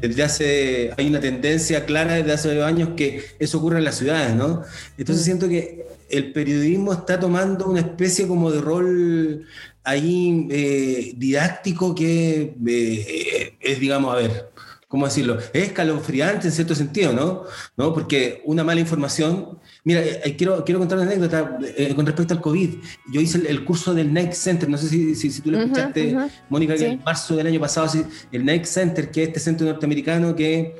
Desde 0.00 0.22
hace, 0.22 0.90
hay 0.96 1.08
una 1.08 1.20
tendencia 1.20 1.84
clara 1.84 2.14
desde 2.14 2.32
hace 2.32 2.48
varios 2.48 2.66
años 2.66 2.88
que 2.96 3.24
eso 3.38 3.58
ocurre 3.58 3.78
en 3.78 3.84
las 3.84 3.96
ciudades, 3.96 4.34
¿no? 4.34 4.62
Entonces 4.96 5.24
siento 5.24 5.48
que 5.48 5.86
el 6.08 6.32
periodismo 6.32 6.92
está 6.92 7.18
tomando 7.18 7.66
una 7.66 7.80
especie 7.80 8.26
como 8.26 8.50
de 8.50 8.60
rol 8.60 9.46
ahí 9.84 10.48
eh, 10.50 11.12
didáctico 11.16 11.94
que 11.94 12.54
eh, 12.66 13.56
es, 13.60 13.80
digamos, 13.80 14.14
a 14.14 14.16
ver, 14.16 14.50
¿cómo 14.88 15.06
decirlo? 15.06 15.38
Es 15.52 15.64
escalofriante 15.68 16.46
en 16.46 16.52
cierto 16.52 16.74
sentido, 16.74 17.12
¿no? 17.12 17.44
¿no? 17.76 17.92
Porque 17.92 18.42
una 18.44 18.64
mala 18.64 18.80
información... 18.80 19.58
Mira, 19.84 20.00
eh, 20.02 20.34
quiero, 20.36 20.64
quiero 20.64 20.78
contar 20.78 20.98
una 20.98 21.06
anécdota 21.06 21.58
eh, 21.76 21.94
con 21.94 22.06
respecto 22.06 22.34
al 22.34 22.40
COVID. 22.40 22.74
Yo 23.12 23.20
hice 23.20 23.38
el, 23.48 23.64
curso 23.64 23.94
del 23.94 24.12
Nike 24.12 24.34
Center, 24.34 24.68
no 24.68 24.78
sé 24.78 24.88
si, 24.88 25.14
si, 25.14 25.40
tú 25.40 25.50
lo 25.50 25.60
escuchaste, 25.60 26.16
Mónica, 26.48 26.74
que 26.74 26.86
en 26.86 27.02
marzo 27.04 27.36
del 27.36 27.46
año 27.46 27.60
pasado, 27.60 27.88
el 28.32 28.44
Nike 28.44 28.66
Center, 28.66 29.10
que 29.10 29.22
es 29.22 29.28
este 29.28 29.40
centro 29.40 29.66
norteamericano 29.66 30.34
que 30.34 30.76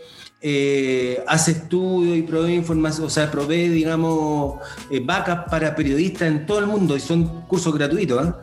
eh, 0.48 1.24
hace 1.26 1.50
estudios 1.50 2.16
y 2.16 2.22
provee 2.22 2.54
información, 2.54 3.08
o 3.08 3.10
sea, 3.10 3.28
provee, 3.32 3.68
digamos, 3.68 4.60
eh, 4.92 5.00
backup 5.04 5.50
para 5.50 5.74
periodistas 5.74 6.28
en 6.28 6.46
todo 6.46 6.60
el 6.60 6.68
mundo 6.68 6.96
y 6.96 7.00
son 7.00 7.42
cursos 7.48 7.74
gratuitos. 7.74 8.24
¿ah? 8.24 8.40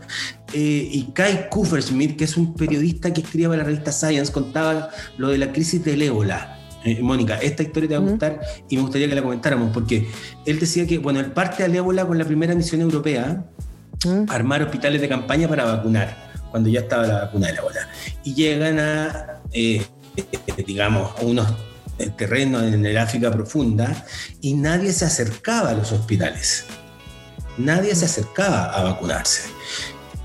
¿eh? 0.54 0.90
y 0.92 1.04
Kai 1.14 1.48
Kufersmith, 1.50 2.18
que 2.18 2.26
es 2.26 2.36
un 2.36 2.56
periodista 2.56 3.14
que 3.14 3.22
escribía 3.22 3.48
para 3.48 3.60
la 3.60 3.64
revista 3.64 3.94
Science, 3.94 4.34
contaba 4.34 4.90
lo 5.16 5.30
de 5.30 5.38
la 5.38 5.54
crisis 5.54 5.82
del 5.86 6.02
ébola. 6.02 6.60
Eh, 6.84 7.02
Mónica, 7.02 7.38
esta 7.38 7.64
historia 7.64 7.88
te 7.88 7.98
va 7.98 8.06
a 8.06 8.10
gustar 8.10 8.42
y 8.68 8.76
me 8.76 8.82
gustaría 8.82 9.08
que 9.08 9.16
la 9.16 9.22
comentáramos, 9.22 9.72
porque 9.74 10.06
él 10.46 10.60
decía 10.60 10.86
que, 10.86 10.98
bueno, 10.98 11.22
él 11.22 11.32
parte 11.32 11.64
al 11.64 11.74
ébola 11.74 12.06
con 12.06 12.18
la 12.18 12.26
primera 12.26 12.54
misión 12.54 12.82
europea, 12.82 13.46
armar 14.28 14.62
hospitales 14.62 15.00
de 15.00 15.08
campaña 15.08 15.48
para 15.48 15.64
vacunar, 15.64 16.34
cuando 16.52 16.68
ya 16.68 16.82
estaba 16.82 17.08
la 17.08 17.14
vacuna 17.22 17.48
del 17.48 17.60
ébola. 17.60 17.88
Y 18.26 18.34
llegan 18.34 18.78
a, 18.78 19.42
digamos, 20.68 21.18
a 21.18 21.22
unos 21.22 21.48
el 21.98 22.16
terreno 22.16 22.62
en 22.64 22.86
el 22.86 22.98
África 22.98 23.32
profunda 23.32 24.06
y 24.42 24.54
nadie 24.54 24.92
se 24.94 25.06
acercaba 25.06 25.70
a 25.70 25.74
los 25.74 25.92
hospitales. 25.92 26.66
Nadie 27.58 27.96
se 27.96 28.06
acercaba 28.06 28.66
a 28.66 28.84
vacunarse. 28.84 29.44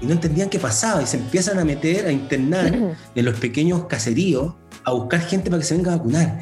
y 0.01 0.07
no 0.07 0.13
entendían 0.13 0.49
qué 0.49 0.59
pasaba 0.59 1.03
y 1.03 1.07
se 1.07 1.17
empiezan 1.17 1.59
a 1.59 1.65
meter, 1.65 2.07
a 2.07 2.13
internar 2.13 2.97
en 3.15 3.25
los 3.25 3.39
pequeños 3.39 3.87
caseríos, 3.87 4.55
a 4.85 4.93
buscar 4.93 5.21
gente 5.21 5.51
para 5.51 5.61
que 5.61 5.67
se 5.67 5.75
venga 5.75 5.93
a 5.93 5.97
vacunar. 5.97 6.39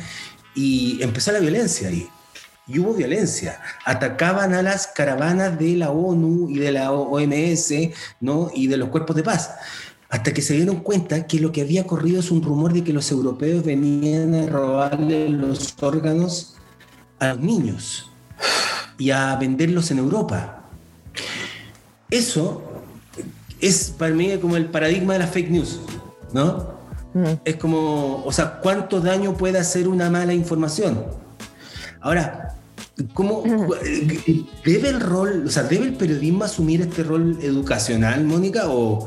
Y 0.55 1.03
empezó 1.03 1.33
la 1.33 1.41
violencia 1.41 1.89
ahí. 1.89 2.09
Y 2.69 2.81
hubo 2.81 2.95
violencia. 2.95 3.61
Atacaban 3.85 4.53
a 4.53 4.62
las 4.62 4.89
caravanas 4.89 5.59
de 5.59 5.77
la 5.77 5.91
ONU 5.91 6.51
y 6.51 6.59
de 6.59 6.73
la 6.73 6.93
OMS 6.93 7.73
¿no? 8.21 8.51
y 8.55 8.67
de 8.67 8.77
los 8.77 8.89
cuerpos 8.89 9.15
de 9.17 9.23
paz. 9.23 9.51
Hasta 10.09 10.33
que 10.33 10.42
se 10.42 10.55
dieron 10.55 10.77
cuenta 10.77 11.27
que 11.27 11.40
lo 11.40 11.51
que 11.51 11.62
había 11.62 11.87
corrido 11.87 12.21
es 12.21 12.31
un 12.31 12.42
rumor 12.42 12.73
de 12.73 12.85
que 12.85 12.92
los 12.92 13.11
europeos 13.11 13.64
venían 13.64 14.35
a 14.35 14.47
robarle 14.47 15.29
los 15.29 15.75
órganos 15.81 16.55
a 17.19 17.29
los 17.29 17.40
niños 17.40 18.11
y 18.99 19.11
a 19.11 19.35
venderlos 19.37 19.90
en 19.90 19.99
Europa. 19.99 20.62
Eso 22.11 22.62
es 23.61 23.95
para 23.97 24.14
mí 24.14 24.37
como 24.38 24.57
el 24.57 24.66
paradigma 24.66 25.14
de 25.14 25.19
la 25.21 25.27
fake 25.27 25.51
news, 25.51 25.81
¿no? 26.33 26.77
Mm. 27.14 27.40
Es 27.45 27.57
como, 27.57 28.23
o 28.25 28.33
sea, 28.33 28.61
¿cuánto 28.61 29.01
daño 29.01 29.37
puede 29.37 29.59
hacer 29.59 29.88
una 29.88 30.11
mala 30.11 30.35
información? 30.35 31.05
Ahora, 32.01 32.55
¿cómo 33.14 33.42
mm. 33.45 33.73
debe 34.64 34.88
el 34.90 35.01
rol, 35.01 35.45
o 35.47 35.51
sea, 35.51 35.64
debe 35.64 35.87
el 35.87 35.95
periodismo 35.95 36.45
asumir 36.45 36.83
este 36.83 37.03
rol 37.03 37.38
educacional, 37.42 38.25
Mónica, 38.25 38.69
o 38.69 39.07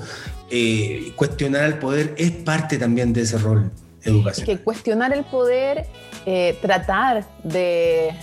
eh, 0.50 1.14
cuestionar 1.16 1.64
al 1.64 1.80
poder 1.80 2.14
es 2.18 2.32
parte 2.32 2.78
también 2.78 3.14
de 3.14 3.22
ese 3.22 3.38
rol 3.38 3.72
educacional? 4.04 4.58
que 4.58 4.64
cuestionar 4.64 5.14
el 5.14 5.24
poder, 5.26 5.86
eh, 6.26 6.58
tratar 6.62 7.26
de 7.44 8.14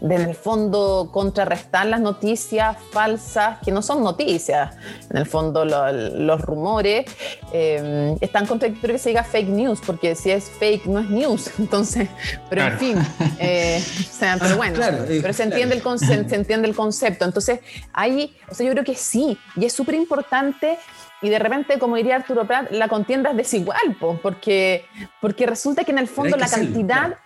de 0.00 0.14
en 0.14 0.22
el 0.22 0.34
fondo 0.34 1.10
contrarrestar 1.12 1.86
las 1.86 2.00
noticias 2.00 2.76
falsas, 2.92 3.58
que 3.64 3.72
no 3.72 3.82
son 3.82 4.02
noticias, 4.02 4.74
en 5.10 5.16
el 5.16 5.26
fondo 5.26 5.64
los 5.64 6.40
rumores, 6.40 7.06
eh, 7.52 8.16
es 8.20 8.32
tan 8.32 8.46
contradictorio 8.46 8.94
que 8.94 8.98
se 8.98 9.08
diga 9.10 9.24
fake 9.24 9.48
news, 9.48 9.80
porque 9.84 10.14
si 10.14 10.30
es 10.30 10.44
fake 10.58 10.86
no 10.86 11.00
es 11.00 11.10
news, 11.10 11.50
entonces, 11.58 12.08
pero 12.48 12.62
en 12.62 12.78
fin, 12.78 12.98
eh, 13.38 13.82
o 13.82 14.18
sea, 14.18 14.36
pero 14.38 14.54
ah, 14.54 14.56
bueno, 14.56 14.82
eh, 14.82 15.18
pero 15.20 15.32
se 15.32 15.44
entiende, 15.44 15.74
el 15.74 15.98
se, 15.98 16.34
entiende 16.34 16.68
el 16.68 16.74
concepto, 16.74 17.24
entonces 17.24 17.60
ahí, 17.92 18.36
o 18.50 18.54
sea, 18.54 18.66
yo 18.66 18.72
creo 18.72 18.84
que 18.84 18.94
sí, 18.94 19.38
y 19.56 19.64
es 19.64 19.72
súper 19.72 19.94
importante 19.94 20.78
y 21.22 21.28
de 21.28 21.38
repente, 21.38 21.78
como 21.78 21.96
diría 21.96 22.16
Arturo 22.16 22.46
Prat, 22.46 22.70
la 22.70 22.88
contienda 22.88 23.30
es 23.30 23.36
desigual, 23.36 23.96
porque, 24.22 24.84
porque 25.20 25.46
resulta 25.46 25.84
que 25.84 25.92
en 25.92 25.98
el 25.98 26.08
fondo 26.08 26.36
la 26.36 26.48
cantidad 26.48 27.16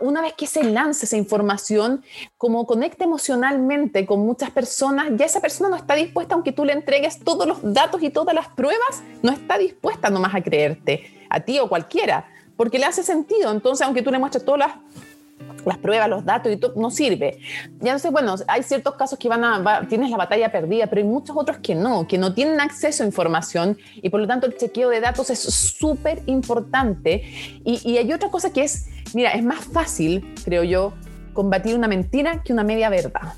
una 0.00 0.22
vez 0.22 0.34
que 0.34 0.46
se 0.46 0.62
lanza 0.62 1.04
esa 1.04 1.16
información, 1.16 2.04
como 2.36 2.66
conecta 2.66 3.04
emocionalmente 3.04 4.06
con 4.06 4.20
muchas 4.20 4.50
personas, 4.50 5.08
ya 5.16 5.26
esa 5.26 5.40
persona 5.40 5.68
no 5.68 5.76
está 5.76 5.94
dispuesta, 5.94 6.34
aunque 6.34 6.52
tú 6.52 6.64
le 6.64 6.72
entregues 6.72 7.18
todos 7.20 7.46
los 7.46 7.58
datos 7.62 8.02
y 8.02 8.10
todas 8.10 8.34
las 8.34 8.48
pruebas, 8.48 9.02
no 9.22 9.32
está 9.32 9.58
dispuesta 9.58 10.10
nomás 10.10 10.34
a 10.34 10.42
creerte, 10.42 11.26
a 11.28 11.40
ti 11.40 11.58
o 11.58 11.68
cualquiera, 11.68 12.26
porque 12.56 12.78
le 12.78 12.86
hace 12.86 13.02
sentido. 13.02 13.50
Entonces, 13.50 13.84
aunque 13.84 14.02
tú 14.02 14.10
le 14.10 14.18
muestres 14.18 14.44
todas 14.44 14.60
las 14.60 14.70
las 15.68 15.78
pruebas, 15.78 16.08
los 16.08 16.24
datos 16.24 16.52
y 16.52 16.56
todo, 16.56 16.72
no 16.76 16.90
sirve. 16.90 17.38
Ya 17.80 17.92
no 17.92 17.98
sé, 17.98 18.10
bueno, 18.10 18.34
hay 18.48 18.62
ciertos 18.62 18.94
casos 18.94 19.18
que 19.18 19.28
van 19.28 19.44
a, 19.44 19.86
tienes 19.88 20.10
la 20.10 20.16
batalla 20.16 20.50
perdida, 20.50 20.86
pero 20.88 21.02
hay 21.02 21.06
muchos 21.06 21.36
otros 21.36 21.58
que 21.58 21.74
no, 21.74 22.08
que 22.08 22.18
no 22.18 22.34
tienen 22.34 22.60
acceso 22.60 23.02
a 23.02 23.06
información 23.06 23.78
y 23.96 24.08
por 24.08 24.20
lo 24.20 24.26
tanto 24.26 24.46
el 24.46 24.56
chequeo 24.56 24.88
de 24.88 25.00
datos 25.00 25.30
es 25.30 25.40
súper 25.40 26.22
importante. 26.26 27.22
Y, 27.64 27.80
y 27.84 27.98
hay 27.98 28.12
otra 28.12 28.30
cosa 28.30 28.52
que 28.52 28.64
es, 28.64 28.86
mira, 29.14 29.30
es 29.30 29.44
más 29.44 29.64
fácil, 29.64 30.34
creo 30.44 30.64
yo, 30.64 30.92
combatir 31.32 31.76
una 31.76 31.86
mentira 31.86 32.42
que 32.42 32.52
una 32.52 32.64
media 32.64 32.88
verdad. 32.88 33.34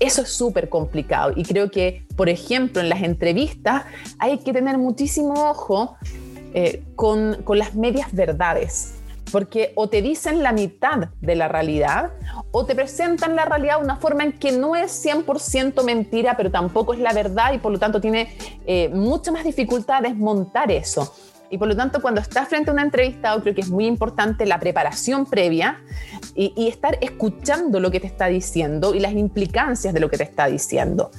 Eso 0.00 0.22
es 0.22 0.28
súper 0.30 0.68
complicado 0.68 1.32
y 1.36 1.44
creo 1.44 1.70
que, 1.70 2.04
por 2.16 2.28
ejemplo, 2.28 2.82
en 2.82 2.88
las 2.88 3.02
entrevistas 3.02 3.84
hay 4.18 4.38
que 4.38 4.52
tener 4.52 4.76
muchísimo 4.76 5.50
ojo 5.50 5.96
eh, 6.52 6.82
con, 6.96 7.42
con 7.44 7.58
las 7.58 7.74
medias 7.74 8.12
verdades 8.12 8.94
porque 9.34 9.72
o 9.74 9.88
te 9.88 10.00
dicen 10.00 10.44
la 10.44 10.52
mitad 10.52 11.08
de 11.20 11.34
la 11.34 11.48
realidad 11.48 12.12
o 12.52 12.66
te 12.66 12.76
presentan 12.76 13.34
la 13.34 13.44
realidad 13.44 13.78
de 13.78 13.84
una 13.84 13.96
forma 13.96 14.22
en 14.22 14.30
que 14.30 14.52
no 14.52 14.76
es 14.76 15.04
100% 15.04 15.82
mentira, 15.82 16.36
pero 16.36 16.52
tampoco 16.52 16.94
es 16.94 17.00
la 17.00 17.12
verdad 17.12 17.52
y 17.52 17.58
por 17.58 17.72
lo 17.72 17.80
tanto 17.80 18.00
tiene 18.00 18.36
eh, 18.64 18.90
mucha 18.90 19.32
más 19.32 19.42
dificultad 19.42 20.02
desmontar 20.02 20.70
eso. 20.70 21.12
Y 21.50 21.58
por 21.58 21.66
lo 21.66 21.74
tanto, 21.74 22.00
cuando 22.00 22.20
estás 22.20 22.48
frente 22.48 22.70
a 22.70 22.74
una 22.74 22.82
entrevista, 22.82 23.36
creo 23.42 23.56
que 23.56 23.62
es 23.62 23.70
muy 23.70 23.86
importante 23.86 24.46
la 24.46 24.60
preparación 24.60 25.26
previa 25.26 25.80
y, 26.36 26.52
y 26.56 26.68
estar 26.68 26.96
escuchando 27.00 27.80
lo 27.80 27.90
que 27.90 27.98
te 27.98 28.06
está 28.06 28.26
diciendo 28.26 28.94
y 28.94 29.00
las 29.00 29.14
implicancias 29.14 29.92
de 29.92 29.98
lo 29.98 30.08
que 30.10 30.16
te 30.16 30.22
está 30.22 30.46
diciendo 30.46 31.10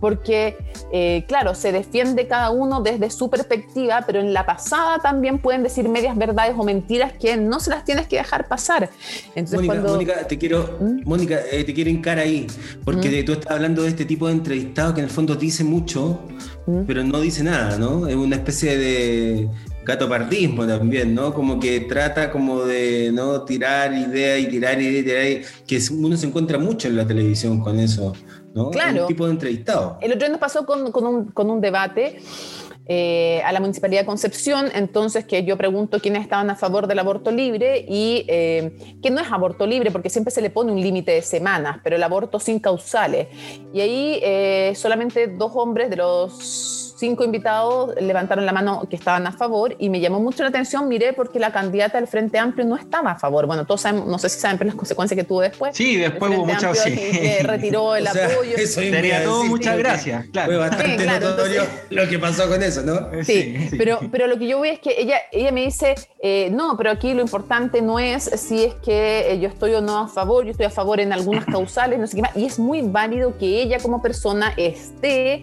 porque, 0.00 0.56
eh, 0.92 1.24
claro, 1.26 1.54
se 1.54 1.72
defiende 1.72 2.26
cada 2.26 2.50
uno 2.50 2.82
desde 2.82 3.10
su 3.10 3.30
perspectiva, 3.30 4.04
pero 4.06 4.20
en 4.20 4.32
la 4.32 4.44
pasada 4.46 4.98
también 4.98 5.38
pueden 5.38 5.62
decir 5.62 5.88
medias 5.88 6.16
verdades 6.16 6.54
o 6.58 6.64
mentiras 6.64 7.12
que 7.12 7.36
no 7.36 7.60
se 7.60 7.70
las 7.70 7.84
tienes 7.84 8.06
que 8.06 8.16
dejar 8.16 8.46
pasar. 8.48 8.90
Entonces, 9.34 9.66
Mónica, 9.82 10.26
te 10.26 10.38
quiero, 10.38 10.78
¿Mm? 10.80 11.08
Mónica, 11.08 11.40
eh, 11.50 11.64
te 11.64 11.72
quiero 11.72 11.90
hincar 11.90 12.18
ahí, 12.18 12.46
porque 12.84 13.22
¿Mm? 13.22 13.24
tú 13.24 13.32
estás 13.32 13.52
hablando 13.52 13.82
de 13.82 13.88
este 13.88 14.04
tipo 14.04 14.26
de 14.26 14.34
entrevistado 14.34 14.94
que 14.94 15.00
en 15.00 15.04
el 15.04 15.10
fondo 15.10 15.34
dice 15.36 15.64
mucho, 15.64 16.20
¿Mm? 16.66 16.82
pero 16.86 17.02
no 17.02 17.20
dice 17.20 17.42
nada, 17.42 17.78
¿no? 17.78 18.06
Es 18.06 18.16
una 18.16 18.36
especie 18.36 18.76
de 18.76 19.48
gatopardismo 19.84 20.66
también, 20.66 21.14
¿no? 21.14 21.34
Como 21.34 21.60
que 21.60 21.80
trata 21.80 22.30
como 22.30 22.64
de 22.64 23.10
no 23.12 23.42
tirar 23.42 23.92
ideas 23.92 24.40
y 24.40 24.46
tirar 24.48 24.80
ideas 24.80 25.00
y 25.00 25.04
tirar, 25.04 25.64
que 25.66 25.80
uno 25.92 26.16
se 26.16 26.26
encuentra 26.26 26.58
mucho 26.58 26.88
en 26.88 26.96
la 26.96 27.06
televisión 27.06 27.60
con 27.60 27.78
eso. 27.78 28.14
Claro. 28.72 29.02
Un 29.02 29.08
tipo 29.08 29.26
de 29.26 29.32
entrevistado. 29.32 29.98
El 30.00 30.12
otro 30.12 30.20
día 30.20 30.28
nos 30.28 30.38
pasó 30.38 30.64
con, 30.64 31.50
un, 31.50 31.60
debate. 31.60 32.20
Eh, 32.86 33.40
a 33.46 33.50
la 33.52 33.60
Municipalidad 33.60 34.02
de 34.02 34.06
Concepción, 34.06 34.66
entonces 34.74 35.24
que 35.24 35.42
yo 35.42 35.56
pregunto 35.56 36.00
quiénes 36.00 36.20
estaban 36.20 36.50
a 36.50 36.54
favor 36.54 36.86
del 36.86 36.98
aborto 36.98 37.30
libre 37.30 37.82
y 37.88 38.26
eh, 38.28 38.98
que 39.02 39.10
no 39.10 39.22
es 39.22 39.32
aborto 39.32 39.66
libre 39.66 39.90
porque 39.90 40.10
siempre 40.10 40.30
se 40.30 40.42
le 40.42 40.50
pone 40.50 40.70
un 40.70 40.78
límite 40.78 41.12
de 41.12 41.22
semanas, 41.22 41.78
pero 41.82 41.96
el 41.96 42.02
aborto 42.02 42.38
sin 42.38 42.58
causales. 42.60 43.28
Y 43.72 43.80
ahí 43.80 44.20
eh, 44.22 44.74
solamente 44.76 45.28
dos 45.28 45.52
hombres 45.54 45.88
de 45.88 45.96
los 45.96 46.93
cinco 47.04 47.22
invitados 47.22 47.94
levantaron 48.00 48.46
la 48.46 48.52
mano 48.52 48.86
que 48.88 48.96
estaban 48.96 49.26
a 49.26 49.32
favor 49.32 49.76
y 49.78 49.90
me 49.90 50.00
llamó 50.00 50.20
mucho 50.20 50.42
la 50.42 50.48
atención, 50.48 50.88
miré 50.88 51.12
porque 51.12 51.38
la 51.38 51.52
candidata 51.52 51.98
del 51.98 52.08
Frente 52.08 52.38
Amplio 52.38 52.64
no 52.64 52.76
estaba 52.76 53.10
a 53.10 53.18
favor. 53.18 53.46
Bueno, 53.46 53.66
todos 53.66 53.82
sabemos, 53.82 54.08
no 54.08 54.18
sé 54.18 54.30
si 54.30 54.40
saben 54.40 54.66
las 54.66 54.74
consecuencias 54.74 55.18
que 55.18 55.24
tuvo 55.24 55.42
después. 55.42 55.76
Sí, 55.76 55.98
después 55.98 56.32
hubo 56.34 56.46
muchas... 56.46 56.78
Sí. 56.78 56.94
Que 56.94 57.42
retiró 57.42 57.94
el 57.94 58.06
apoyo. 58.08 58.56
Sería 58.66 59.22
todo, 59.22 59.44
muchas 59.44 59.76
gracias. 59.76 60.26
Claro. 60.32 60.52
Fue 60.52 60.56
bastante 60.56 61.20
notorio 61.20 61.62
lo 61.90 62.08
que 62.08 62.18
pasó 62.18 62.48
con 62.48 62.62
eso, 62.62 62.82
¿no? 62.82 63.22
Sí, 63.22 63.68
Pero, 63.76 64.00
pero 64.10 64.26
lo 64.26 64.38
que 64.38 64.46
yo 64.46 64.60
veo 64.60 64.72
es 64.72 64.78
que 64.78 64.94
ella, 64.98 65.18
ella 65.30 65.52
me 65.52 65.66
dice, 65.66 65.94
eh, 66.22 66.48
no, 66.50 66.74
pero 66.78 66.90
aquí 66.90 67.12
lo 67.12 67.20
importante 67.20 67.82
no 67.82 67.98
es 67.98 68.24
si 68.24 68.64
es 68.64 68.74
que 68.76 69.32
eh, 69.32 69.38
yo 69.40 69.48
estoy 69.48 69.74
o 69.74 69.82
no 69.82 69.98
a 69.98 70.08
favor, 70.08 70.44
yo 70.44 70.52
estoy 70.52 70.66
a 70.66 70.70
favor 70.70 71.00
en 71.00 71.12
algunas 71.12 71.44
causales, 71.44 71.98
no 71.98 72.06
sé 72.06 72.16
qué 72.16 72.22
más. 72.22 72.34
Y 72.34 72.46
es 72.46 72.58
muy 72.58 72.80
válido 72.80 73.36
que 73.36 73.60
ella 73.60 73.78
como 73.78 74.00
persona 74.00 74.54
esté 74.56 75.42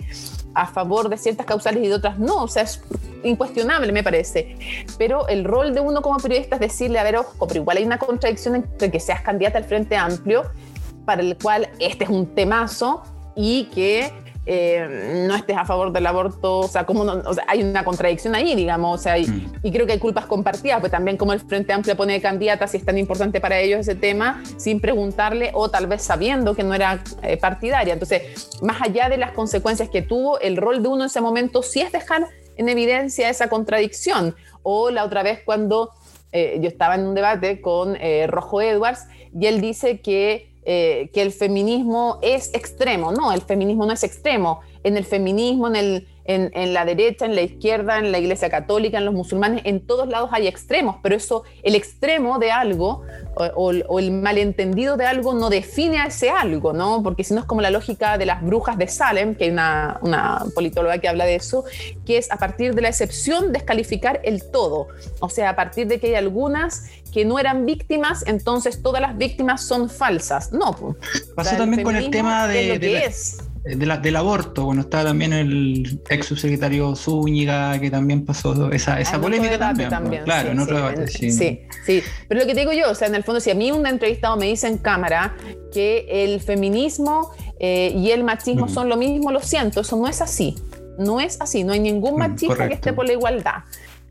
a 0.53 0.67
favor 0.67 1.09
de 1.09 1.17
ciertas 1.17 1.45
causales 1.45 1.83
y 1.83 1.87
de 1.87 1.93
otras 1.93 2.19
no, 2.19 2.43
o 2.43 2.47
sea, 2.47 2.63
es 2.63 2.81
incuestionable 3.23 3.91
me 3.91 4.03
parece. 4.03 4.55
Pero 4.97 5.27
el 5.27 5.43
rol 5.43 5.73
de 5.73 5.79
uno 5.81 6.01
como 6.01 6.17
periodista 6.17 6.55
es 6.55 6.61
decirle, 6.61 6.99
a 6.99 7.03
ver, 7.03 7.17
ojo, 7.17 7.47
pero 7.47 7.61
igual 7.61 7.77
hay 7.77 7.83
una 7.83 7.97
contradicción 7.97 8.55
entre 8.55 8.91
que 8.91 8.99
seas 8.99 9.21
candidata 9.21 9.57
al 9.57 9.65
Frente 9.65 9.95
Amplio, 9.95 10.43
para 11.05 11.21
el 11.21 11.37
cual 11.37 11.69
este 11.79 12.03
es 12.03 12.09
un 12.09 12.27
temazo, 12.35 13.03
y 13.35 13.65
que 13.65 14.11
eh, 14.45 15.25
no 15.27 15.35
estés 15.35 15.55
a 15.55 15.65
favor 15.65 15.91
del 15.91 16.07
aborto, 16.07 16.59
o 16.59 16.67
sea, 16.67 16.83
como 16.83 17.05
hay 17.47 17.61
una 17.61 17.83
contradicción 17.83 18.33
ahí, 18.33 18.55
digamos, 18.55 18.99
o 18.99 19.03
sea, 19.03 19.15
mm. 19.15 19.59
y, 19.61 19.71
creo 19.71 19.85
que 19.85 19.93
hay 19.93 19.99
culpas 19.99 20.25
compartidas, 20.25 20.79
pues 20.79 20.91
también 20.91 21.15
como 21.15 21.31
el 21.33 21.39
Frente 21.39 21.73
Amplio 21.73 21.95
pone 21.95 22.13
de 22.13 22.21
candidata, 22.21 22.67
si 22.67 22.77
es 22.77 22.85
tan 22.85 22.97
importante 22.97 23.39
para 23.39 23.59
ellos 23.59 23.81
ese 23.81 23.93
tema, 23.93 24.43
sin 24.57 24.81
preguntarle 24.81 25.51
o 25.53 25.69
tal 25.69 25.85
vez 25.85 26.01
sabiendo 26.01 26.55
que 26.55 26.63
no 26.63 26.73
era 26.73 27.03
eh, 27.21 27.37
partidaria. 27.37 27.93
Entonces, 27.93 28.49
más 28.63 28.81
allá 28.81 29.09
de 29.09 29.17
las 29.17 29.31
consecuencias 29.33 29.89
que 29.89 30.01
tuvo, 30.01 30.39
el 30.39 30.57
rol 30.57 30.81
de 30.81 30.89
uno 30.89 31.03
en 31.03 31.07
ese 31.07 31.21
momento 31.21 31.61
sí 31.61 31.81
es 31.81 31.91
dejar 31.91 32.27
en 32.57 32.67
evidencia 32.67 33.29
esa 33.29 33.47
contradicción. 33.47 34.35
O 34.63 34.89
la 34.89 35.05
otra 35.05 35.21
vez 35.21 35.41
cuando 35.45 35.91
eh, 36.31 36.57
yo 36.61 36.67
estaba 36.67 36.95
en 36.95 37.05
un 37.05 37.13
debate 37.13 37.61
con 37.61 37.95
Rojo 38.27 38.61
Edwards 38.61 39.05
y 39.39 39.45
él 39.45 39.61
dice 39.61 40.01
que 40.01 40.50
eh, 40.63 41.09
que 41.13 41.21
el 41.21 41.31
feminismo 41.31 42.19
es 42.21 42.53
extremo. 42.53 43.11
No, 43.11 43.31
el 43.31 43.41
feminismo 43.41 43.85
no 43.85 43.93
es 43.93 44.03
extremo. 44.03 44.61
En 44.83 44.97
el 44.97 45.05
feminismo, 45.05 45.67
en 45.67 45.75
el, 45.75 46.07
en, 46.25 46.73
la 46.73 46.85
derecha, 46.85 47.25
en 47.25 47.35
la 47.35 47.41
izquierda, 47.41 47.97
en 47.97 48.11
la 48.11 48.19
iglesia 48.19 48.49
católica, 48.49 48.97
en 48.97 49.05
los 49.05 49.13
musulmanes, 49.13 49.61
en 49.65 49.85
todos 49.85 50.07
lados 50.07 50.29
hay 50.33 50.47
extremos, 50.47 50.97
pero 51.01 51.15
eso, 51.15 51.43
el 51.63 51.75
extremo 51.75 52.39
de 52.39 52.51
algo 52.51 53.03
o, 53.55 53.71
el 53.99 54.11
malentendido 54.11 54.97
de 54.97 55.05
algo 55.05 55.33
no 55.33 55.49
define 55.49 55.99
a 55.99 56.05
ese 56.07 56.29
algo, 56.29 56.73
¿no? 56.73 57.01
Porque 57.03 57.23
si 57.23 57.33
no 57.33 57.41
es 57.41 57.45
como 57.45 57.61
la 57.61 57.71
lógica 57.71 58.17
de 58.17 58.25
las 58.25 58.43
brujas 58.43 58.77
de 58.77 58.87
Salem, 58.87 59.35
que 59.35 59.45
hay 59.45 59.49
una, 59.51 59.99
una 60.01 60.45
politóloga 60.53 60.97
que 60.99 61.07
habla 61.07 61.25
de 61.25 61.35
eso, 61.35 61.65
que 62.05 62.17
es 62.17 62.31
a 62.31 62.37
partir 62.37 62.75
de 62.75 62.81
la 62.81 62.89
excepción 62.89 63.51
descalificar 63.51 64.19
el 64.23 64.49
todo. 64.51 64.87
O 65.19 65.29
sea, 65.29 65.49
a 65.49 65.55
partir 65.55 65.87
de 65.87 65.99
que 65.99 66.07
hay 66.07 66.15
algunas 66.15 66.89
que 67.11 67.25
no 67.25 67.39
eran 67.39 67.65
víctimas, 67.65 68.23
entonces 68.25 68.81
todas 68.81 69.01
las 69.01 69.17
víctimas 69.17 69.65
son 69.65 69.89
falsas. 69.89 70.51
No. 70.51 70.95
Pasó 71.35 71.57
también 71.57 71.83
con 71.83 71.95
el 71.95 72.09
tema 72.09 72.47
de, 72.47 72.79
del 73.63 74.15
aborto. 74.15 74.65
Bueno, 74.65 74.81
está 74.81 75.03
también 75.03 75.33
el 75.33 76.01
ex 76.09 76.25
subsecretario 76.25 76.95
Zúñiga, 76.95 77.79
que 77.79 77.91
también 77.91 78.25
pasó 78.25 78.71
esa, 78.71 78.99
esa 78.99 79.17
ah, 79.17 79.21
polémica 79.21 79.57
también. 79.57 80.23
Claro, 80.23 80.51
en 80.51 80.59
otro 80.59 80.77
debate, 80.77 81.07
sí. 81.07 81.31
Sí, 81.31 81.61
sí. 81.85 82.03
Pero 82.27 82.41
lo 82.41 82.47
que 82.47 82.53
te 82.53 82.61
digo 82.61 82.73
yo, 82.73 82.89
o 82.89 82.95
sea, 82.95 83.07
en 83.07 83.15
el 83.15 83.23
fondo, 83.23 83.39
si 83.39 83.51
a 83.51 83.55
mí 83.55 83.71
un 83.71 83.85
entrevistado 83.85 84.35
me 84.37 84.47
dice 84.47 84.67
en 84.67 84.77
cámara 84.77 85.35
que 85.71 86.05
el 86.09 86.41
feminismo 86.41 87.31
eh, 87.59 87.93
y 87.95 88.11
el 88.11 88.23
machismo 88.23 88.67
son 88.67 88.89
lo 88.89 88.97
mismo, 88.97 89.31
lo 89.31 89.41
siento, 89.41 89.81
eso 89.81 89.95
no 89.95 90.07
es 90.07 90.21
así. 90.21 90.55
No 90.97 91.19
es 91.19 91.39
así, 91.39 91.63
no 91.63 91.73
hay 91.73 91.79
ningún 91.79 92.15
mm, 92.15 92.19
machista 92.19 92.67
que 92.67 92.73
esté 92.73 92.93
por 92.93 93.05
la 93.05 93.13
igualdad. 93.13 93.63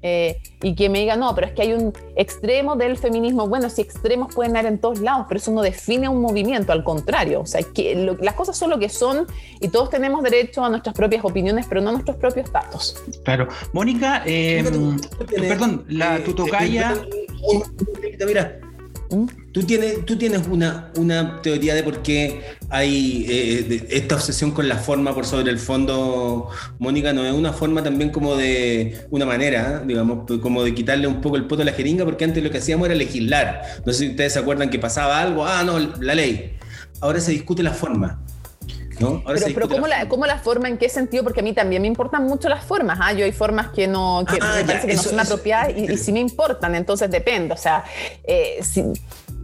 Eh, 0.02 0.40
y 0.62 0.74
que 0.74 0.88
me 0.88 1.00
diga, 1.00 1.16
no, 1.16 1.34
pero 1.34 1.46
es 1.46 1.52
que 1.52 1.62
hay 1.62 1.72
un 1.72 1.92
extremo 2.16 2.76
del 2.76 2.96
feminismo. 2.96 3.46
Bueno, 3.46 3.68
si 3.70 3.82
extremos 3.82 4.34
pueden 4.34 4.56
haber 4.56 4.72
en 4.72 4.78
todos 4.78 5.00
lados, 5.00 5.26
pero 5.28 5.38
eso 5.38 5.50
no 5.52 5.62
define 5.62 6.08
un 6.08 6.20
movimiento, 6.20 6.72
al 6.72 6.84
contrario. 6.84 7.40
O 7.40 7.46
sea, 7.46 7.62
que 7.62 7.94
las 8.20 8.34
cosas 8.34 8.56
son 8.56 8.70
lo 8.70 8.78
que 8.78 8.88
son 8.88 9.26
y 9.60 9.68
todos 9.68 9.90
tenemos 9.90 10.22
derecho 10.22 10.64
a 10.64 10.70
nuestras 10.70 10.94
propias 10.94 11.24
opiniones, 11.24 11.66
pero 11.68 11.80
no 11.80 11.90
a 11.90 11.92
nuestros 11.92 12.16
propios 12.16 12.50
datos. 12.52 13.02
Claro. 13.24 13.48
Mónica, 13.72 14.22
eh, 14.26 14.62
perdón, 15.36 15.84
la 15.88 16.18
eh, 16.18 16.20
tutocaya. 16.20 16.94
Mira, 18.26 18.60
¿Mm? 19.10 19.26
¿Tú 19.52 19.64
tienes, 19.64 20.04
tú 20.06 20.16
tienes 20.16 20.46
una, 20.46 20.92
una 20.96 21.42
teoría 21.42 21.74
de 21.74 21.82
por 21.82 22.02
qué 22.02 22.40
hay 22.68 23.26
eh, 23.28 23.86
esta 23.90 24.14
obsesión 24.14 24.52
con 24.52 24.68
la 24.68 24.76
forma 24.76 25.12
por 25.12 25.26
sobre 25.26 25.50
el 25.50 25.58
fondo, 25.58 26.50
Mónica, 26.78 27.12
¿no 27.12 27.24
es 27.24 27.32
una 27.32 27.52
forma 27.52 27.82
también 27.82 28.10
como 28.10 28.36
de 28.36 29.06
una 29.10 29.26
manera, 29.26 29.82
digamos, 29.84 30.24
como 30.40 30.62
de 30.62 30.72
quitarle 30.72 31.08
un 31.08 31.20
poco 31.20 31.34
el 31.34 31.46
poto 31.48 31.62
a 31.62 31.64
la 31.64 31.72
jeringa? 31.72 32.04
Porque 32.04 32.24
antes 32.24 32.44
lo 32.44 32.50
que 32.50 32.58
hacíamos 32.58 32.86
era 32.86 32.94
legislar. 32.94 33.62
No 33.84 33.92
sé 33.92 33.98
si 33.98 34.10
ustedes 34.10 34.34
se 34.34 34.38
acuerdan 34.38 34.70
que 34.70 34.78
pasaba 34.78 35.20
algo, 35.20 35.44
ah, 35.44 35.64
no, 35.64 35.80
la 36.00 36.14
ley. 36.14 36.56
Ahora 37.00 37.18
se 37.18 37.32
discute 37.32 37.64
la 37.64 37.72
forma. 37.72 38.24
¿No? 39.00 39.22
pero, 39.24 39.68
¿cómo, 39.68 39.86
la, 39.86 40.08
¿cómo, 40.08 40.26
la, 40.26 40.38
forma? 40.38 40.68
¿En 40.68 40.78
qué 40.78 40.88
sentido? 40.88 41.24
Porque 41.24 41.40
a 41.40 41.42
mí 41.42 41.52
también 41.54 41.82
me 41.82 41.88
importan 41.88 42.24
mucho 42.24 42.48
las 42.48 42.64
formas. 42.64 42.98
¿ah? 43.00 43.12
Yo 43.12 43.24
hay 43.24 43.32
formas 43.32 43.70
que 43.70 43.88
no, 43.88 44.24
que 44.30 44.38
ah, 44.40 44.56
me 44.58 44.64
parece 44.64 44.86
que 44.86 44.94
no 44.94 45.02
son 45.02 45.18
apropiadas 45.18 45.70
y, 45.76 45.92
y, 45.92 45.96
sí 45.96 46.12
me 46.12 46.20
importan, 46.20 46.74
entonces 46.74 47.10
depende. 47.10 47.54
O 47.54 47.56
sea, 47.56 47.84
eh, 48.24 48.60
si, 48.62 48.84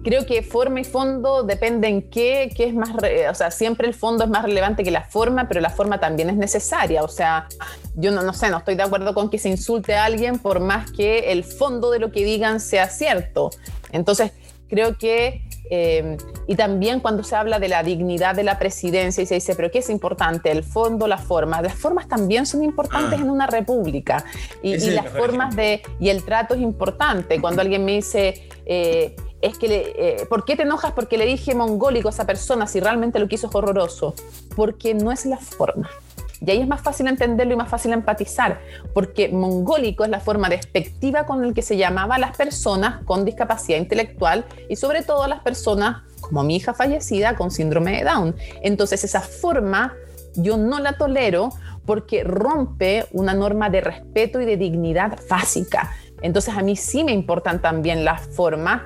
creo 0.06 0.24
que 0.24 0.42
forma 0.42 0.78
y 0.78 0.84
fondo 0.84 1.42
dependen 1.42 2.00
qué, 2.10 2.52
qué 2.56 2.66
es 2.66 2.74
más, 2.74 2.90
o 3.28 3.34
sea, 3.34 3.50
siempre 3.50 3.88
el 3.88 3.94
fondo 3.94 4.22
es 4.22 4.30
más 4.30 4.44
relevante 4.44 4.84
que 4.84 4.92
la 4.92 5.02
forma, 5.02 5.48
pero 5.48 5.60
la 5.60 5.70
forma 5.70 5.98
también 5.98 6.30
es 6.30 6.36
necesaria. 6.36 7.02
O 7.02 7.08
sea, 7.08 7.48
yo 7.96 8.12
no, 8.12 8.22
no 8.22 8.32
sé, 8.32 8.48
no 8.48 8.58
estoy 8.58 8.76
de 8.76 8.84
acuerdo 8.84 9.14
con 9.14 9.30
que 9.30 9.38
se 9.38 9.48
insulte 9.48 9.96
a 9.96 10.04
alguien 10.04 10.38
por 10.38 10.60
más 10.60 10.92
que 10.92 11.32
el 11.32 11.42
fondo 11.42 11.90
de 11.90 11.98
lo 11.98 12.12
que 12.12 12.24
digan 12.24 12.60
sea 12.60 12.88
cierto. 12.88 13.50
Entonces, 13.90 14.30
creo 14.68 14.96
que 14.96 15.45
eh, 15.70 16.16
y 16.46 16.54
también 16.54 17.00
cuando 17.00 17.24
se 17.24 17.34
habla 17.34 17.58
de 17.58 17.68
la 17.68 17.82
dignidad 17.82 18.34
de 18.34 18.44
la 18.44 18.58
presidencia 18.58 19.22
y 19.22 19.26
se 19.26 19.34
dice, 19.34 19.54
pero 19.54 19.70
¿qué 19.70 19.78
es 19.78 19.90
importante? 19.90 20.50
El 20.50 20.62
fondo, 20.62 21.06
la 21.06 21.18
forma. 21.18 21.60
Las 21.62 21.74
formas 21.74 22.08
también 22.08 22.46
son 22.46 22.62
importantes 22.62 23.18
ah. 23.18 23.22
en 23.22 23.30
una 23.30 23.46
república. 23.46 24.24
Y, 24.62 24.76
las 24.90 25.08
formas 25.08 25.56
de, 25.56 25.82
y 25.98 26.08
el 26.08 26.24
trato 26.24 26.54
es 26.54 26.60
importante. 26.60 27.40
Cuando 27.40 27.62
alguien 27.62 27.84
me 27.84 27.92
dice, 27.92 28.48
eh, 28.64 29.16
es 29.40 29.58
que, 29.58 29.68
le, 29.68 29.92
eh, 29.96 30.26
¿por 30.26 30.44
qué 30.44 30.56
te 30.56 30.62
enojas 30.62 30.92
porque 30.92 31.18
le 31.18 31.26
dije 31.26 31.54
mongólico 31.54 32.08
a 32.08 32.10
esa 32.10 32.26
persona 32.26 32.66
si 32.66 32.80
realmente 32.80 33.18
lo 33.18 33.28
quiso 33.28 33.48
es 33.48 33.54
horroroso? 33.54 34.14
Porque 34.54 34.94
no 34.94 35.12
es 35.12 35.26
la 35.26 35.36
forma. 35.36 35.90
Y 36.40 36.50
ahí 36.50 36.60
es 36.60 36.68
más 36.68 36.82
fácil 36.82 37.06
entenderlo 37.06 37.54
y 37.54 37.56
más 37.56 37.68
fácil 37.68 37.92
empatizar, 37.92 38.60
porque 38.92 39.28
mongólico 39.28 40.04
es 40.04 40.10
la 40.10 40.20
forma 40.20 40.48
despectiva 40.48 41.24
con 41.24 41.44
el 41.44 41.54
que 41.54 41.62
se 41.62 41.76
llamaba 41.76 42.16
a 42.16 42.18
las 42.18 42.36
personas 42.36 43.02
con 43.04 43.24
discapacidad 43.24 43.78
intelectual 43.78 44.44
y 44.68 44.76
sobre 44.76 45.02
todo 45.02 45.22
a 45.22 45.28
las 45.28 45.40
personas 45.40 46.02
como 46.20 46.42
mi 46.42 46.56
hija 46.56 46.74
fallecida 46.74 47.36
con 47.36 47.50
síndrome 47.50 47.96
de 47.96 48.04
Down. 48.04 48.36
Entonces 48.62 49.02
esa 49.04 49.20
forma 49.20 49.94
yo 50.34 50.56
no 50.56 50.80
la 50.80 50.98
tolero 50.98 51.50
porque 51.86 52.24
rompe 52.24 53.06
una 53.12 53.32
norma 53.32 53.70
de 53.70 53.80
respeto 53.80 54.40
y 54.40 54.44
de 54.44 54.56
dignidad 54.56 55.18
básica. 55.30 55.92
Entonces 56.20 56.54
a 56.54 56.62
mí 56.62 56.76
sí 56.76 57.04
me 57.04 57.12
importan 57.12 57.62
también 57.62 58.04
las 58.04 58.26
formas 58.28 58.82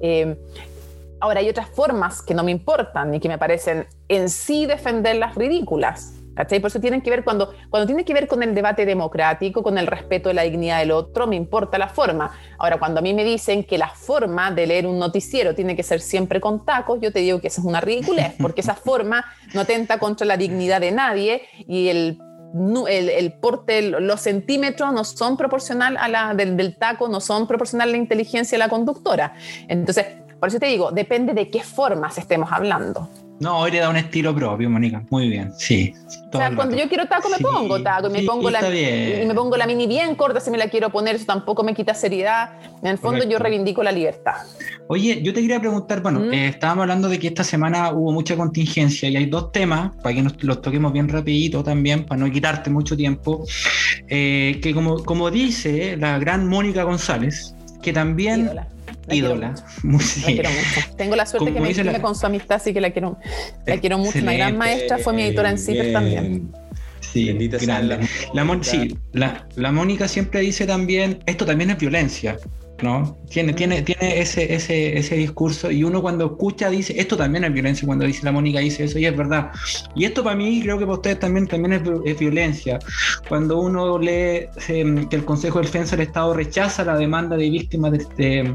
eh, 0.00 0.36
ahora, 1.24 1.40
hay 1.40 1.48
otras 1.48 1.68
formas 1.70 2.20
que 2.20 2.34
no 2.34 2.44
me 2.44 2.50
importan 2.50 3.14
y 3.14 3.20
que 3.20 3.28
me 3.28 3.38
parecen 3.38 3.86
en 4.08 4.28
sí 4.28 4.66
defenderlas 4.66 5.34
ridículas. 5.34 6.12
¿Cachai? 6.34 6.60
Por 6.60 6.68
eso 6.68 6.80
tienen 6.80 7.00
que 7.00 7.10
ver 7.10 7.24
cuando, 7.24 7.54
cuando 7.70 7.86
tiene 7.86 8.04
que 8.04 8.12
ver 8.12 8.26
con 8.26 8.42
el 8.42 8.54
debate 8.54 8.84
democrático, 8.86 9.62
con 9.62 9.78
el 9.78 9.86
respeto 9.86 10.28
de 10.28 10.34
la 10.34 10.42
dignidad 10.42 10.80
del 10.80 10.90
otro, 10.90 11.26
me 11.26 11.36
importa 11.36 11.78
la 11.78 11.88
forma. 11.88 12.32
Ahora, 12.58 12.78
cuando 12.78 13.00
a 13.00 13.02
mí 13.02 13.14
me 13.14 13.24
dicen 13.24 13.64
que 13.64 13.78
la 13.78 13.88
forma 13.88 14.50
de 14.50 14.66
leer 14.66 14.86
un 14.86 14.98
noticiero 14.98 15.54
tiene 15.54 15.76
que 15.76 15.82
ser 15.82 16.00
siempre 16.00 16.40
con 16.40 16.64
tacos, 16.64 16.98
yo 17.00 17.12
te 17.12 17.20
digo 17.20 17.40
que 17.40 17.48
esa 17.48 17.60
es 17.60 17.66
una 17.66 17.80
ridiculez, 17.80 18.34
porque 18.40 18.60
esa 18.60 18.74
forma 18.74 19.24
no 19.52 19.60
atenta 19.60 19.98
contra 19.98 20.26
la 20.26 20.36
dignidad 20.36 20.80
de 20.80 20.92
nadie 20.92 21.42
y 21.66 21.88
el 21.88 22.18
el, 22.88 23.32
porte, 23.32 23.82
los 23.82 24.20
centímetros 24.20 24.92
no 24.92 25.02
son 25.04 25.36
proporcional 25.36 25.96
a 25.96 26.08
la 26.08 26.34
del, 26.34 26.76
taco, 26.76 27.08
no 27.08 27.20
son 27.20 27.48
proporcional 27.48 27.88
a 27.88 27.92
la 27.92 27.96
inteligencia 27.96 28.56
de 28.56 28.60
la 28.60 28.68
conductora. 28.68 29.34
Entonces, 29.66 30.06
por 30.44 30.50
eso 30.50 30.58
te 30.58 30.66
digo, 30.66 30.90
depende 30.92 31.32
de 31.32 31.48
qué 31.48 31.62
formas 31.62 32.18
estemos 32.18 32.52
hablando. 32.52 33.08
No, 33.40 33.60
hoy 33.60 33.70
le 33.70 33.78
da 33.78 33.88
un 33.88 33.96
estilo 33.96 34.34
propio, 34.34 34.68
Mónica. 34.68 35.02
Muy 35.08 35.30
bien, 35.30 35.54
sí. 35.56 35.94
O 36.34 36.36
sea, 36.36 36.54
cuando 36.54 36.76
yo 36.76 36.86
quiero 36.86 37.06
taco, 37.06 37.30
me 37.30 37.38
pongo 37.38 37.82
taco. 37.82 38.08
Y 38.08 38.10
me, 38.10 38.22
pongo 38.24 38.50
la, 38.50 38.60
y 38.68 39.24
me 39.26 39.34
pongo 39.34 39.56
la 39.56 39.66
mini 39.66 39.86
bien 39.86 40.14
corta 40.16 40.40
si 40.40 40.50
me 40.50 40.58
la 40.58 40.68
quiero 40.68 40.90
poner. 40.90 41.16
Eso 41.16 41.24
tampoco 41.24 41.64
me 41.64 41.72
quita 41.72 41.94
seriedad. 41.94 42.50
En 42.82 42.88
el 42.88 42.98
fondo, 42.98 43.24
yo 43.24 43.38
reivindico 43.38 43.82
la 43.82 43.90
libertad. 43.90 44.34
Oye, 44.88 45.22
yo 45.22 45.32
te 45.32 45.40
quería 45.40 45.58
preguntar, 45.60 46.02
bueno, 46.02 46.20
¿Mm? 46.20 46.34
eh, 46.34 46.48
estábamos 46.48 46.82
hablando 46.82 47.08
de 47.08 47.18
que 47.18 47.28
esta 47.28 47.42
semana 47.42 47.90
hubo 47.90 48.12
mucha 48.12 48.36
contingencia 48.36 49.08
y 49.08 49.16
hay 49.16 49.24
dos 49.24 49.50
temas, 49.50 49.96
para 50.02 50.14
que 50.14 50.20
nos 50.20 50.44
los 50.44 50.60
toquemos 50.60 50.92
bien 50.92 51.08
rapidito 51.08 51.64
también, 51.64 52.04
para 52.04 52.20
no 52.20 52.30
quitarte 52.30 52.68
mucho 52.68 52.98
tiempo, 52.98 53.46
eh, 54.08 54.60
que 54.62 54.74
como, 54.74 55.02
como 55.04 55.30
dice 55.30 55.96
la 55.96 56.18
gran 56.18 56.46
Mónica 56.46 56.82
González, 56.82 57.56
que 57.80 57.94
también 57.94 58.40
ídola. 58.40 58.73
Tengo 60.96 61.16
la 61.16 61.26
suerte 61.26 61.52
que 61.52 61.60
me 61.60 61.72
la... 61.72 62.00
con 62.00 62.14
su 62.14 62.26
amistad, 62.26 62.56
así 62.56 62.72
que 62.72 62.80
la 62.80 62.90
quiero, 62.90 63.18
la 63.66 63.78
quiero 63.78 63.98
mucho. 63.98 64.18
Una 64.18 64.32
gran 64.34 64.56
maestra, 64.56 64.98
fue 64.98 65.12
mi 65.12 65.22
editora 65.22 65.50
en 65.50 65.58
CIPER 65.58 65.92
también. 65.92 66.52
Sí, 67.00 67.50
La, 67.66 67.80
la, 69.12 69.46
la, 69.54 69.72
Mónica 69.72 70.08
siempre 70.08 70.40
dice 70.40 70.66
también, 70.66 71.22
esto 71.26 71.44
también 71.44 71.70
es 71.70 71.78
violencia. 71.78 72.36
¿no? 72.82 73.16
Tiene, 73.30 73.52
tiene, 73.52 73.82
tiene 73.82 74.20
ese, 74.20 74.52
ese, 74.52 74.98
ese 74.98 75.16
discurso 75.16 75.70
y 75.70 75.84
uno 75.84 76.02
cuando 76.02 76.26
escucha 76.26 76.68
dice, 76.70 76.94
esto 76.98 77.16
también 77.16 77.44
es 77.44 77.52
violencia, 77.52 77.86
cuando 77.86 78.04
dice 78.04 78.24
la 78.24 78.32
Mónica 78.32 78.58
dice 78.60 78.84
eso 78.84 78.98
y 78.98 79.06
es 79.06 79.16
verdad. 79.16 79.50
Y 79.94 80.04
esto 80.04 80.24
para 80.24 80.36
mí, 80.36 80.60
creo 80.62 80.78
que 80.78 80.84
para 80.84 80.96
ustedes 80.96 81.18
también, 81.18 81.46
también 81.46 81.72
es, 82.04 82.18
violencia. 82.18 82.78
Cuando 83.28 83.58
uno 83.60 83.98
lee 83.98 84.48
em, 84.68 85.08
que 85.08 85.16
el 85.16 85.24
Consejo 85.24 85.60
de 85.60 85.66
Defensa 85.66 85.96
del 85.96 86.06
Estado 86.08 86.34
rechaza 86.34 86.84
la 86.84 86.96
demanda 86.96 87.36
de 87.36 87.50
víctimas 87.50 87.92
de, 87.92 87.98
este 87.98 88.54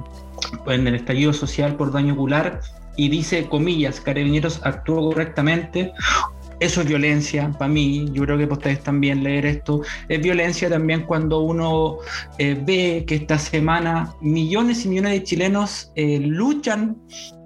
en 0.67 0.87
el 0.87 0.95
estallido 0.95 1.33
social 1.33 1.75
por 1.75 1.91
daño 1.91 2.13
ocular 2.13 2.61
y 2.95 3.09
dice, 3.09 3.47
comillas, 3.47 4.01
carabineros 4.01 4.59
actuó 4.63 5.09
correctamente, 5.09 5.93
eso 6.59 6.81
es 6.81 6.87
violencia 6.87 7.49
para 7.57 7.69
mí, 7.69 8.09
yo 8.11 8.23
creo 8.23 8.37
que 8.37 8.43
ustedes 8.43 8.83
también 8.83 9.23
leer 9.23 9.45
esto, 9.45 9.81
es 10.09 10.21
violencia 10.21 10.69
también 10.69 11.03
cuando 11.03 11.39
uno 11.39 11.99
eh, 12.37 12.61
ve 12.61 13.05
que 13.07 13.15
esta 13.15 13.39
semana 13.39 14.13
millones 14.19 14.83
y 14.83 14.89
millones 14.89 15.13
de 15.13 15.23
chilenos 15.23 15.91
eh, 15.95 16.19
luchan 16.19 16.97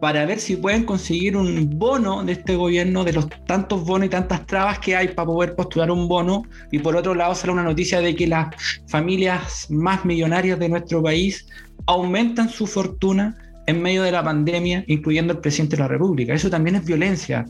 para 0.02 0.26
ver 0.26 0.40
si 0.40 0.56
pueden 0.56 0.84
conseguir 0.84 1.38
un 1.38 1.78
bono 1.78 2.24
de 2.24 2.34
este 2.34 2.56
gobierno, 2.56 3.04
de 3.04 3.14
los 3.14 3.28
tantos 3.46 3.86
bonos 3.86 4.08
y 4.08 4.10
tantas 4.10 4.48
trabas 4.48 4.80
que 4.80 4.96
hay 4.96 5.10
para 5.10 5.28
poder 5.28 5.56
postular 5.56 5.92
un 5.92 6.08
bono, 6.08 6.44
y 6.72 6.80
por 6.80 6.96
otro 6.96 7.14
lado 7.14 7.36
sale 7.36 7.54
una 7.54 7.64
noticia 7.64 8.02
de 8.02 8.16
que 8.16 8.26
las 8.26 8.48
familias 8.88 9.68
más 9.70 10.04
millonarias 10.04 10.58
de 10.58 10.70
nuestro 10.70 11.04
país 11.04 11.46
aumentan 11.86 12.50
su 12.50 12.68
fortuna 12.68 13.38
en 13.66 13.82
medio 13.82 14.04
de 14.04 14.12
la 14.12 14.24
pandemia, 14.24 14.84
incluyendo 14.88 15.34
el 15.34 15.40
presidente 15.40 15.76
de 15.76 15.84
la 15.84 15.88
República. 15.88 16.34
Eso 16.34 16.50
también 16.50 16.76
es 16.76 16.86
violencia. 16.86 17.46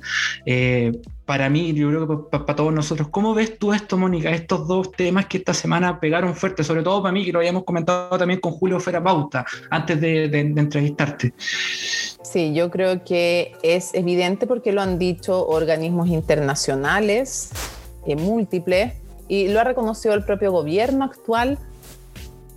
Eh, 0.46 0.92
para 1.26 1.50
mí, 1.50 1.74
yo 1.74 1.90
creo 1.90 2.08
que 2.08 2.38
para, 2.38 2.56
todos 2.56 2.74
nosotros. 2.74 3.08
¿Cómo 3.10 3.34
ves 3.34 3.58
tú 3.58 3.74
esto, 3.74 3.98
Mónica? 3.98 4.30
Estos 4.30 4.68
dos 4.68 4.92
temas 4.92 5.26
que 5.26 5.38
esta 5.38 5.54
semana 5.54 6.00
pegaron 6.00 6.36
fuerte, 6.36 6.64
sobre 6.64 6.84
todo 6.84 7.02
para 7.02 7.14
mí, 7.14 7.26
que 7.26 7.32
lo 7.32 7.40
habíamos 7.40 7.64
comentado 7.64 8.18
también 8.18 8.40
con 8.40 8.52
Julio 8.52 8.80
Ferapauta 8.80 9.46
antes 9.70 10.00
de, 10.00 10.26
entrevistarte. 10.40 11.34
Sí, 11.38 12.54
yo 12.54 12.70
creo 12.70 13.04
que 13.04 13.54
es 13.64 13.94
evidente 13.94 14.48
porque 14.48 14.72
lo 14.72 14.82
han 14.82 15.00
dicho 15.00 15.48
organismos 15.48 16.10
internacionales, 16.10 17.52
eh, 18.06 18.16
múltiples, 18.16 18.94
y 19.28 19.48
lo 19.48 19.62
ha 19.62 19.64
reconocido 19.64 20.14
el 20.14 20.24
propio 20.24 20.52
gobierno 20.52 21.06
actual 21.06 21.58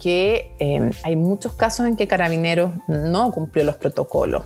que 0.07 0.53
em, 0.61 0.93
hay 1.03 1.17
muchos 1.17 1.55
casos 1.55 1.85
en 1.85 1.97
que 1.97 2.07
Carabineros 2.07 2.71
no 2.87 3.33
cumplió 3.33 3.65
los 3.65 3.75
protocolos. 3.75 4.45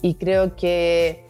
Y 0.00 0.14
creo 0.14 0.56
que 0.56 1.26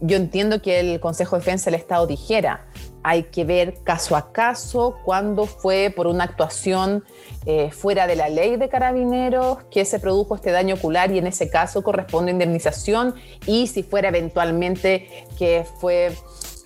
yo 0.00 0.16
entiendo 0.16 0.62
que 0.62 0.80
el 0.80 0.98
Consejo 0.98 1.36
de 1.36 1.40
Defensa 1.40 1.70
del 1.70 1.78
Estado 1.78 2.06
dijera, 2.06 2.64
hay 3.02 3.24
que 3.24 3.44
ver 3.44 3.74
caso 3.84 4.16
a 4.16 4.32
caso 4.32 4.96
cuándo 5.04 5.44
fue 5.44 5.92
por 5.94 6.06
una 6.06 6.24
actuación 6.24 7.04
eh, 7.44 7.72
fuera 7.72 8.06
de 8.06 8.16
la 8.16 8.30
ley 8.30 8.56
de 8.56 8.70
carabineros 8.70 9.58
que 9.70 9.84
se 9.84 10.00
produjo 10.00 10.34
este 10.34 10.50
daño 10.50 10.76
ocular 10.76 11.12
y 11.12 11.18
en 11.18 11.26
ese 11.26 11.50
caso 11.50 11.82
corresponde 11.82 12.32
indemnización 12.32 13.16
y 13.46 13.66
si 13.66 13.82
fuera 13.82 14.08
eventualmente 14.08 15.26
que 15.38 15.66
fue 15.78 16.16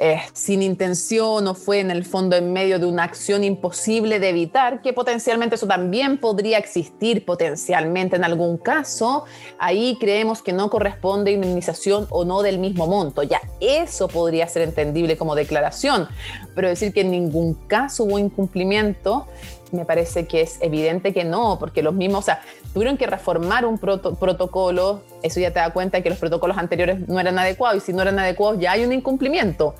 eh, 0.03 0.23
sin 0.33 0.63
intención 0.63 1.47
o 1.47 1.55
fue 1.55 1.81
en 1.81 1.91
el 1.91 2.07
fondo 2.07 2.35
en 2.35 2.55
medio 2.55 2.79
de 2.79 2.87
una 2.87 3.05
acción 3.05 3.45
imposible 3.45 4.19
de 4.19 4.31
evitar, 4.31 4.81
que 4.81 4.95
potencialmente 4.95 5.57
eso 5.57 5.67
también 5.67 6.17
podría 6.17 6.57
existir 6.57 7.27
potencialmente 7.27 8.17
en 8.17 8.25
algún 8.25 8.57
caso, 8.57 9.27
ahí 9.59 9.99
creemos 10.01 10.41
que 10.41 10.55
no 10.55 10.71
corresponde 10.71 11.33
indemnización 11.33 12.07
o 12.09 12.25
no 12.25 12.41
del 12.41 12.59
mismo 12.59 12.87
monto. 12.87 13.23
Ya 13.25 13.43
eso 13.61 14.09
podría 14.09 14.49
ser 14.49 14.63
entendible 14.63 15.19
como 15.19 15.35
declaración, 15.35 16.09
pero 16.55 16.69
decir 16.69 16.95
que 16.95 17.03
en 17.03 17.11
ningún 17.11 17.53
caso 17.53 18.05
hubo 18.05 18.19
incumplimiento, 18.19 19.27
me 19.71 19.85
parece 19.85 20.27
que 20.27 20.41
es 20.41 20.57
evidente 20.63 21.13
que 21.13 21.25
no, 21.25 21.59
porque 21.61 21.83
los 21.83 21.93
mismos, 21.93 22.21
o 22.21 22.23
sea, 22.23 22.41
tuvieron 22.73 22.97
que 22.97 23.07
reformar 23.07 23.67
un 23.67 23.77
protocolo, 23.77 25.03
eso 25.23 25.41
ya 25.41 25.53
te 25.53 25.61
da 25.61 25.75
cuenta 25.75 26.01
que 26.01 26.09
los 26.09 26.19
protocolos 26.19 26.57
anteriores 26.57 27.07
no 27.07 27.21
eran 27.21 27.39
adecuados 27.39 27.83
y 27.83 27.87
si 27.87 27.93
no 27.93 28.01
eran 28.01 28.19
adecuados 28.19 28.59
ya 28.59 28.73
hay 28.73 28.83
un 28.83 28.95
incumplimiento. 28.95 29.75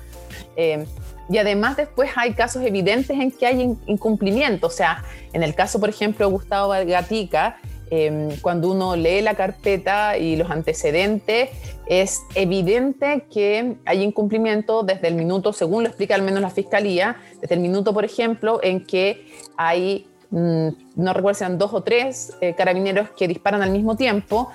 Eh, 0.55 0.85
y 1.29 1.37
además 1.37 1.77
después 1.77 2.11
hay 2.15 2.33
casos 2.33 2.63
evidentes 2.63 3.11
en 3.11 3.31
que 3.31 3.45
hay 3.45 3.77
incumplimiento. 3.87 4.67
O 4.67 4.71
sea, 4.71 5.03
en 5.31 5.43
el 5.43 5.55
caso, 5.55 5.79
por 5.79 5.89
ejemplo, 5.89 6.25
de 6.25 6.31
Gustavo 6.31 6.73
Gatica, 6.85 7.57
em, 7.89 8.35
cuando 8.41 8.69
uno 8.71 8.95
lee 8.95 9.21
la 9.21 9.35
carpeta 9.35 10.17
y 10.17 10.35
los 10.35 10.49
antecedentes, 10.49 11.49
es 11.87 12.21
evidente 12.35 13.25
que 13.31 13.75
hay 13.85 14.03
incumplimiento 14.03 14.83
desde 14.83 15.07
el 15.07 15.15
minuto, 15.15 15.53
según 15.53 15.83
lo 15.83 15.89
explica 15.89 16.15
al 16.15 16.21
menos 16.21 16.41
la 16.41 16.49
Fiscalía, 16.49 17.15
desde 17.39 17.55
el 17.55 17.61
minuto, 17.61 17.93
por 17.93 18.03
ejemplo, 18.03 18.59
en 18.61 18.85
que 18.85 19.25
hay, 19.55 20.07
mm, 20.31 20.67
no 20.95 21.13
recuerdo 21.13 21.37
si 21.37 21.43
eran 21.45 21.57
dos 21.57 21.73
o 21.73 21.81
tres 21.81 22.33
eh, 22.41 22.53
carabineros 22.55 23.09
que 23.11 23.27
disparan 23.27 23.61
al 23.61 23.71
mismo 23.71 23.95
tiempo 23.95 24.49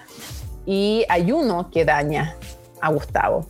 y 0.66 1.05
hay 1.09 1.32
uno 1.32 1.70
que 1.70 1.84
daña 1.84 2.36
a 2.80 2.90
Gustavo. 2.90 3.47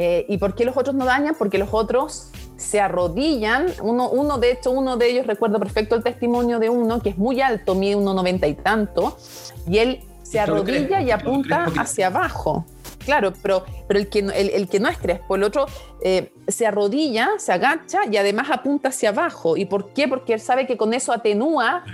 Eh, 0.00 0.26
¿Y 0.28 0.38
por 0.38 0.54
qué 0.54 0.64
los 0.64 0.76
otros 0.76 0.94
no 0.94 1.04
dañan? 1.04 1.34
Porque 1.36 1.58
los 1.58 1.70
otros 1.72 2.30
se 2.56 2.80
arrodillan. 2.80 3.66
Uno, 3.82 4.08
uno, 4.08 4.38
de 4.38 4.52
hecho, 4.52 4.70
uno 4.70 4.96
de 4.96 5.10
ellos, 5.10 5.26
recuerdo 5.26 5.58
perfecto 5.58 5.96
el 5.96 6.04
testimonio 6.04 6.60
de 6.60 6.70
uno 6.70 7.02
que 7.02 7.10
es 7.10 7.18
muy 7.18 7.40
alto, 7.40 7.74
mide 7.74 7.96
1,90 7.96 8.48
y 8.48 8.54
tanto, 8.54 9.18
y 9.66 9.78
él 9.78 10.00
se 10.22 10.38
arrodilla 10.38 11.02
y 11.02 11.10
apunta 11.10 11.64
hacia 11.76 12.06
abajo. 12.06 12.64
Claro, 13.04 13.32
pero, 13.42 13.64
pero 13.88 13.98
el, 13.98 14.08
que, 14.08 14.20
el, 14.20 14.68
que 14.68 14.78
no 14.78 14.88
es 14.88 14.98
Crespo, 14.98 15.34
el 15.34 15.42
otro 15.42 15.66
eh, 16.00 16.32
se 16.46 16.64
arrodilla, 16.64 17.30
se 17.38 17.52
agacha 17.52 18.00
y 18.08 18.18
además 18.18 18.48
apunta 18.52 18.90
hacia 18.90 19.08
abajo. 19.08 19.56
¿Y 19.56 19.64
por 19.64 19.92
qué? 19.94 20.06
Porque 20.06 20.34
él 20.34 20.40
sabe 20.40 20.68
que 20.68 20.76
con 20.76 20.94
eso 20.94 21.12
atenúa 21.12 21.84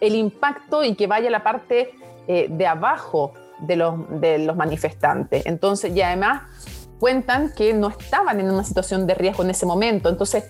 el 0.00 0.16
impacto 0.16 0.84
y 0.84 0.96
que 0.96 1.06
vaya 1.06 1.28
a 1.28 1.30
la 1.30 1.42
parte 1.42 1.94
eh, 2.26 2.48
de 2.50 2.66
abajo 2.66 3.32
de 3.60 3.76
los, 3.76 3.94
de 4.20 4.38
los 4.38 4.56
manifestantes. 4.56 5.46
Entonces, 5.46 5.96
y 5.96 6.02
además 6.02 6.42
cuentan 6.98 7.52
que 7.52 7.72
no 7.74 7.88
estaban 7.88 8.40
en 8.40 8.50
una 8.50 8.64
situación 8.64 9.06
de 9.06 9.14
riesgo 9.14 9.42
en 9.42 9.50
ese 9.50 9.66
momento. 9.66 10.08
Entonces, 10.08 10.44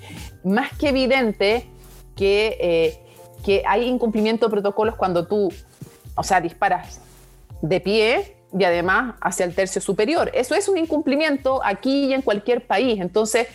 más 0.44 0.76
que 0.76 0.88
evidente 0.88 1.68
que, 2.16 2.56
eh, 2.60 2.98
que 3.44 3.62
hay 3.66 3.86
incumplimiento 3.86 4.46
de 4.46 4.50
protocolos 4.50 4.96
cuando 4.96 5.26
tú, 5.26 5.52
o 6.16 6.22
sea, 6.22 6.40
disparas 6.40 7.00
de 7.60 7.80
pie 7.80 8.36
y 8.56 8.64
además 8.64 9.16
hacia 9.20 9.44
el 9.44 9.54
tercio 9.54 9.80
superior. 9.80 10.30
Eso 10.34 10.54
es 10.54 10.68
un 10.68 10.78
incumplimiento 10.78 11.60
aquí 11.64 12.06
y 12.06 12.14
en 12.14 12.22
cualquier 12.22 12.66
país. 12.66 13.00
Entonces, 13.00 13.48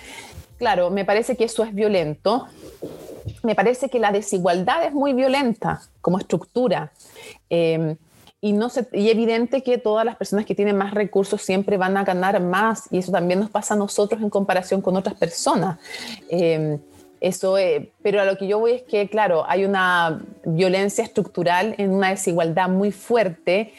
claro, 0.57 0.89
me 0.89 1.05
parece 1.05 1.37
que 1.37 1.45
eso 1.45 1.63
es 1.63 1.73
violento. 1.73 2.47
Me 3.43 3.55
parece 3.55 3.89
que 3.89 3.99
la 3.99 4.11
desigualdad 4.11 4.83
es 4.83 4.93
muy 4.93 5.13
violenta 5.13 5.81
como 6.01 6.17
estructura. 6.17 6.91
Eh, 7.49 7.95
y, 8.41 8.53
no 8.53 8.69
se, 8.69 8.87
y 8.93 9.09
evidente 9.09 9.63
que 9.63 9.77
todas 9.77 10.05
las 10.05 10.15
personas 10.15 10.45
que 10.45 10.55
tienen 10.55 10.77
más 10.77 10.93
recursos 10.93 11.41
siempre 11.41 11.77
van 11.77 11.97
a 11.97 12.03
ganar 12.03 12.39
más 12.41 12.87
y 12.91 12.99
eso 12.99 13.11
también 13.11 13.39
nos 13.39 13.49
pasa 13.49 13.73
a 13.73 13.77
nosotros 13.77 14.21
en 14.21 14.29
comparación 14.29 14.81
con 14.81 14.95
otras 14.95 15.15
personas. 15.15 15.77
Em, 16.29 16.79
eso, 17.19 17.57
eh, 17.57 17.91
pero 18.01 18.21
a 18.21 18.25
lo 18.25 18.37
que 18.37 18.47
yo 18.47 18.59
voy 18.59 18.71
es 18.71 18.83
que, 18.83 19.09
claro, 19.09 19.43
hay 19.45 19.65
una 19.65 20.21
violencia 20.45 21.03
estructural 21.03 21.75
en 21.77 21.91
una 21.91 22.11
desigualdad 22.11 22.69
muy 22.69 22.91
fuerte 22.91 23.73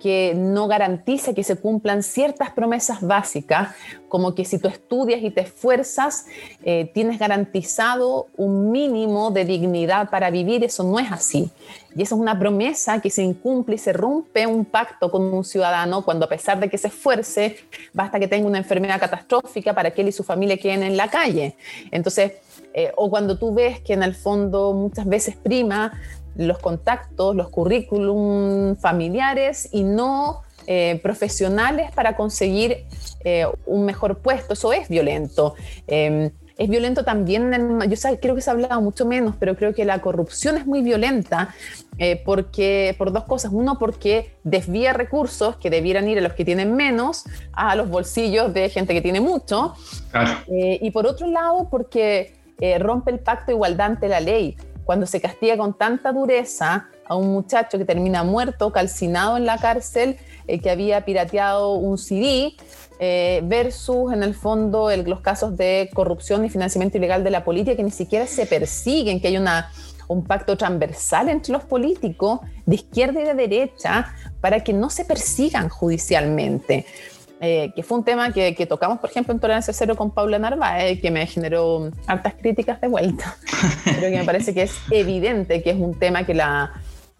que 0.00 0.34
no 0.36 0.68
garantiza 0.68 1.34
que 1.34 1.44
se 1.44 1.56
cumplan 1.56 2.02
ciertas 2.02 2.50
promesas 2.50 3.00
básicas, 3.00 3.74
como 4.08 4.34
que 4.34 4.44
si 4.44 4.58
tú 4.58 4.68
estudias 4.68 5.22
y 5.22 5.30
te 5.30 5.40
esfuerzas, 5.40 6.26
eh, 6.62 6.90
tienes 6.92 7.18
garantizado 7.18 8.26
un 8.36 8.70
mínimo 8.70 9.30
de 9.30 9.44
dignidad 9.44 10.10
para 10.10 10.30
vivir. 10.30 10.62
Eso 10.62 10.84
no 10.84 10.98
es 10.98 11.10
así. 11.10 11.50
Y 11.96 12.02
eso 12.02 12.14
es 12.14 12.20
una 12.20 12.38
promesa 12.38 13.00
que 13.00 13.10
se 13.10 13.22
incumple 13.22 13.76
y 13.76 13.78
se 13.78 13.92
rompe 13.92 14.46
un 14.46 14.64
pacto 14.64 15.10
con 15.10 15.22
un 15.32 15.44
ciudadano 15.44 16.04
cuando 16.04 16.26
a 16.26 16.28
pesar 16.28 16.60
de 16.60 16.68
que 16.68 16.78
se 16.78 16.88
esfuerce, 16.88 17.56
basta 17.92 18.20
que 18.20 18.28
tenga 18.28 18.46
una 18.46 18.58
enfermedad 18.58 19.00
catastrófica 19.00 19.74
para 19.74 19.90
que 19.90 20.02
él 20.02 20.08
y 20.08 20.12
su 20.12 20.24
familia 20.24 20.56
queden 20.56 20.82
en 20.82 20.96
la 20.96 21.08
calle. 21.08 21.56
Entonces, 21.90 22.32
eh, 22.72 22.92
o 22.96 23.08
cuando 23.08 23.38
tú 23.38 23.54
ves 23.54 23.80
que 23.80 23.92
en 23.92 24.02
el 24.02 24.14
fondo 24.14 24.72
muchas 24.72 25.06
veces 25.06 25.36
prima 25.36 25.92
los 26.36 26.58
contactos, 26.58 27.34
los 27.36 27.48
currículum 27.48 28.76
familiares 28.76 29.68
y 29.72 29.82
no 29.82 30.42
eh, 30.66 30.98
profesionales 31.02 31.90
para 31.94 32.16
conseguir 32.16 32.86
eh, 33.22 33.46
un 33.66 33.84
mejor 33.84 34.18
puesto. 34.18 34.54
Eso 34.54 34.72
es 34.72 34.88
violento. 34.88 35.54
Em, 35.86 36.30
es 36.56 36.68
violento 36.70 37.04
también, 37.04 37.80
yo 37.88 37.96
creo 38.20 38.34
que 38.34 38.40
se 38.40 38.48
ha 38.48 38.52
hablado 38.52 38.80
mucho 38.80 39.04
menos, 39.04 39.34
pero 39.38 39.56
creo 39.56 39.74
que 39.74 39.84
la 39.84 40.00
corrupción 40.00 40.56
es 40.56 40.66
muy 40.66 40.82
violenta 40.82 41.52
eh, 41.98 42.22
porque, 42.24 42.94
por 42.96 43.12
dos 43.12 43.24
cosas. 43.24 43.50
Uno, 43.52 43.78
porque 43.78 44.36
desvía 44.42 44.94
recursos 44.94 45.56
que 45.56 45.68
debieran 45.68 46.08
ir 46.08 46.18
a 46.18 46.20
los 46.22 46.32
que 46.32 46.44
tienen 46.44 46.76
menos 46.76 47.24
a 47.52 47.74
los 47.76 47.90
bolsillos 47.90 48.54
de 48.54 48.70
gente 48.70 48.94
que 48.94 49.02
tiene 49.02 49.20
mucho. 49.20 49.74
y 50.48 50.90
por 50.92 51.06
otro 51.06 51.26
lado, 51.26 51.68
porque 51.70 52.36
rompe 52.78 53.10
el 53.10 53.18
pacto 53.18 53.46
de 53.46 53.52
igualdad 53.54 53.86
ante 53.86 54.08
la 54.08 54.20
ley 54.20 54.56
cuando 54.84 55.06
se 55.06 55.20
castiga 55.20 55.56
con 55.56 55.74
tanta 55.74 56.12
dureza 56.12 56.88
a 57.06 57.16
un 57.16 57.32
muchacho 57.32 57.78
que 57.78 57.84
termina 57.84 58.22
muerto, 58.22 58.72
calcinado 58.72 59.36
en 59.36 59.46
la 59.46 59.58
cárcel, 59.58 60.16
eh, 60.46 60.60
que 60.60 60.70
había 60.70 61.04
pirateado 61.04 61.74
un 61.74 61.98
CD, 61.98 62.54
eh, 63.00 63.40
versus 63.44 64.12
en 64.12 64.22
el 64.22 64.34
fondo 64.34 64.88
los 64.96 65.20
casos 65.20 65.56
de 65.56 65.90
corrupción 65.92 66.44
y 66.44 66.50
financiamiento 66.50 66.96
ilegal 66.96 67.24
de 67.24 67.30
la 67.30 67.44
política 67.44 67.76
que 67.76 67.82
ni 67.82 67.90
siquiera 67.90 68.26
se 68.26 68.46
persiguen, 68.46 69.20
que 69.20 69.28
hay 69.28 69.36
una, 69.36 69.70
un 70.08 70.24
pacto 70.24 70.56
transversal 70.56 71.28
entre 71.28 71.52
los 71.52 71.64
políticos 71.64 72.40
de 72.66 72.76
izquierda 72.76 73.20
y 73.20 73.24
de 73.24 73.34
derecha 73.34 74.14
para 74.40 74.60
que 74.60 74.72
no 74.72 74.90
se 74.90 75.04
persigan 75.04 75.68
judicialmente. 75.68 76.86
Eh, 77.46 77.72
que 77.76 77.82
fue 77.82 77.98
un 77.98 78.04
tema 78.04 78.32
que, 78.32 78.66
tocamos, 78.66 78.98
por 78.98 79.10
ejemplo, 79.10 79.34
en 79.34 79.40
Tolerancia 79.40 79.74
Cero 79.74 79.96
con 79.96 80.10
Paula 80.10 80.38
Narváez, 80.38 81.00
que 81.00 81.10
me 81.10 81.26
generó 81.26 81.90
hartas 82.06 82.34
críticas 82.34 82.80
de 82.80 82.88
vuelta. 82.88 83.36
Pero 83.84 84.00
que 84.00 84.18
me 84.18 84.24
parece 84.24 84.54
que 84.54 84.62
es 84.62 84.74
evidente 84.90 85.62
que 85.62 85.70
es 85.70 85.76
un 85.76 85.98
tema 85.98 86.24
que 86.24 86.32
la 86.32 86.72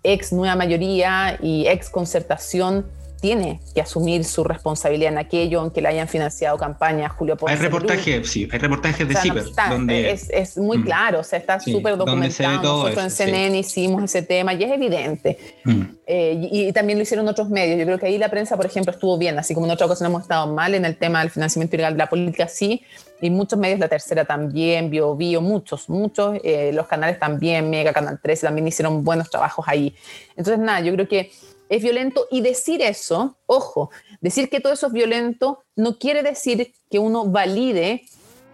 ex 0.02 0.32
nueva 0.32 0.56
mayoría 0.56 1.38
y 1.42 1.66
ex 1.66 1.90
concertación 1.90 2.86
tiene 3.24 3.58
que 3.74 3.80
asumir 3.80 4.22
su 4.22 4.44
responsabilidad 4.44 5.10
en 5.10 5.16
aquello, 5.16 5.60
aunque 5.62 5.80
le 5.80 5.88
hayan 5.88 6.06
financiado 6.06 6.58
campañas, 6.58 7.10
Julio 7.12 7.38
Hay 7.46 7.56
reportajes, 7.56 8.28
sí, 8.28 8.46
hay 8.52 8.58
reportajes 8.58 9.08
de 9.08 9.16
CIPER. 9.16 9.44
donde, 9.70 10.10
es, 10.10 10.58
muy 10.58 10.76
mm. 10.76 10.84
claro, 10.84 11.20
o 11.20 11.24
sea, 11.24 11.38
está 11.38 11.58
súper 11.58 11.96
documentado. 11.96 12.82
Nosotros 12.82 13.02
en 13.02 13.10
CNN 13.10 13.56
hicimos 13.58 14.02
ese 14.02 14.20
tema 14.20 14.52
y 14.52 14.62
es 14.64 14.70
evidente. 14.70 15.38
Mm. 15.64 15.82
Eh, 16.06 16.48
y, 16.52 16.72
también 16.74 16.98
lo 16.98 17.02
hicieron 17.02 17.26
otros 17.26 17.48
medios. 17.48 17.78
Yo 17.78 17.86
creo 17.86 17.98
que 17.98 18.04
ahí 18.04 18.18
la 18.18 18.28
prensa, 18.28 18.58
por 18.58 18.66
ejemplo, 18.66 18.92
estuvo 18.92 19.16
bien, 19.16 19.38
así 19.38 19.54
como 19.54 19.64
en 19.64 19.72
otra 19.72 19.86
ocasión 19.86 20.10
hemos 20.10 20.20
estado 20.20 20.52
mal 20.52 20.74
en 20.74 20.84
el 20.84 20.98
tema 20.98 21.20
del 21.20 21.30
financiamiento 21.30 21.76
ilegal 21.76 21.94
de 21.94 21.98
la 22.00 22.10
política, 22.10 22.46
sí, 22.46 22.82
y 23.22 23.30
muchos 23.30 23.58
medios, 23.58 23.78
la 23.80 23.88
tercera 23.88 24.26
también, 24.26 24.90
Bio 24.90 25.16
Bio, 25.16 25.40
muchos, 25.40 25.88
muchos, 25.88 26.36
eh, 26.44 26.72
los 26.74 26.86
canales 26.86 27.18
también, 27.18 27.70
Mega, 27.70 27.94
Canal 27.94 28.20
13, 28.20 28.48
también 28.48 28.68
hicieron 28.68 29.02
buenos 29.02 29.30
trabajos 29.30 29.64
ahí. 29.66 29.94
Entonces, 30.36 30.58
nada, 30.58 30.80
yo 30.80 30.92
creo 30.92 31.08
que 31.08 31.30
es 31.74 31.82
violento 31.82 32.26
y 32.30 32.40
decir 32.40 32.82
eso, 32.82 33.36
ojo, 33.46 33.90
decir 34.20 34.48
que 34.48 34.60
todo 34.60 34.72
eso 34.72 34.86
es 34.86 34.92
violento 34.92 35.64
no 35.76 35.98
quiere 35.98 36.22
decir 36.22 36.72
que 36.90 36.98
uno 36.98 37.26
valide 37.26 38.04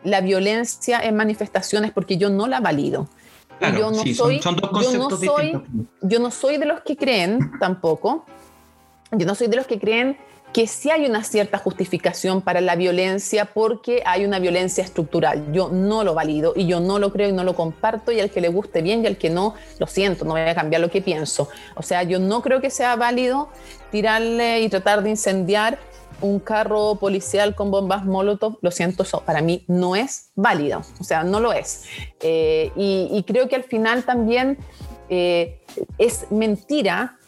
la 0.05 0.21
violencia 0.23 1.01
en 1.01 1.16
manifestaciones 1.16 1.93
porque 1.93 2.16
yo 2.16 2.31
no 2.31 2.47
la 2.47 2.61
valido. 2.61 3.09
yo 3.61 3.91
no 3.91 4.03
soy, 4.14 4.41
yo 4.41 4.93
no 4.97 5.11
soy, 5.11 5.62
yo 6.01 6.18
no 6.18 6.31
soy 6.31 6.57
de 6.57 6.64
los 6.64 6.81
que 6.81 6.97
creen 6.97 7.53
tampoco, 7.61 8.25
yo 9.12 9.27
no 9.27 9.35
soy 9.35 9.49
de 9.49 9.57
los 9.57 9.66
que 9.66 9.79
creen 9.79 10.16
que 10.53 10.66
sí 10.66 10.90
hay 10.90 11.07
una 11.07 11.22
cierta 11.22 11.59
justificación 11.59 12.42
para 12.42 12.61
la 12.61 12.74
violencia 12.74 13.44
porque 13.44 14.03
hay 14.05 14.24
una 14.24 14.38
violencia 14.38 14.82
estructural. 14.82 15.53
Yo 15.53 15.68
no 15.68 16.03
lo 16.03 16.14
valido 16.14 16.53
y 16.57 16.66
yo 16.66 16.80
no 16.80 16.98
lo 16.98 17.12
creo 17.12 17.28
y 17.28 17.32
no 17.32 17.44
lo 17.44 17.55
comparto 17.55 18.11
y 18.11 18.20
al 18.20 18.30
que 18.30 18.40
le 18.40 18.48
guste 18.48 18.82
bien 18.82 19.05
y 19.05 19.07
al 19.07 19.16
que 19.16 19.30
no, 19.30 19.55
lo 19.78 19.86
siento, 19.86 20.24
no 20.24 20.32
voy 20.32 20.40
a 20.40 20.55
cambiar 20.55 20.80
lo 20.80 20.90
que 20.90 21.03
pienso. 21.03 21.48
O 21.76 21.82
sea, 21.82 22.03
yo 22.03 22.18
no 22.18 22.42
creo 22.42 22.61
que 22.61 22.70
sea 22.70 22.96
válido 22.96 23.48
tirarle 23.92 24.61
y 24.62 24.68
tratar 24.68 25.03
de 25.03 25.11
incendiar 25.11 25.78
un 26.20 26.38
carro 26.38 26.96
policial 26.96 27.55
con 27.55 27.70
bombas 27.70 28.05
Molotov, 28.05 28.59
lo 28.61 28.70
siento, 28.70 29.05
eso 29.05 29.22
para 29.24 29.40
mí 29.40 29.64
no 29.68 29.96
es 29.96 30.32
válido, 30.34 30.82
o 31.01 31.05
sea, 31.05 31.24
no 31.24 31.40
lo 31.40 31.53
es. 31.53 31.84
Eh, 32.20 32.72
y, 32.76 33.22
creo 33.26 33.48
que 33.48 33.57
al 33.57 33.64
final 33.64 34.05
también 34.05 34.59
eh, 35.09 35.61
es 35.96 36.30
mentira 36.30 37.18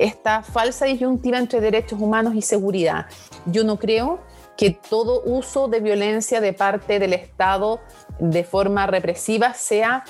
esta 0.00 0.42
falsa 0.42 0.86
disyuntiva 0.86 1.38
entre 1.38 1.60
derechos 1.60 2.00
humanos 2.00 2.34
y 2.34 2.42
seguridad. 2.42 3.06
Yo 3.46 3.64
no 3.64 3.78
creo 3.78 4.20
que 4.56 4.70
todo 4.70 5.22
uso 5.24 5.68
de 5.68 5.80
violencia 5.80 6.40
de 6.40 6.52
parte 6.52 6.98
del 6.98 7.12
Estado 7.12 7.80
de 8.18 8.44
forma 8.44 8.86
represiva 8.86 9.54
sea 9.54 10.04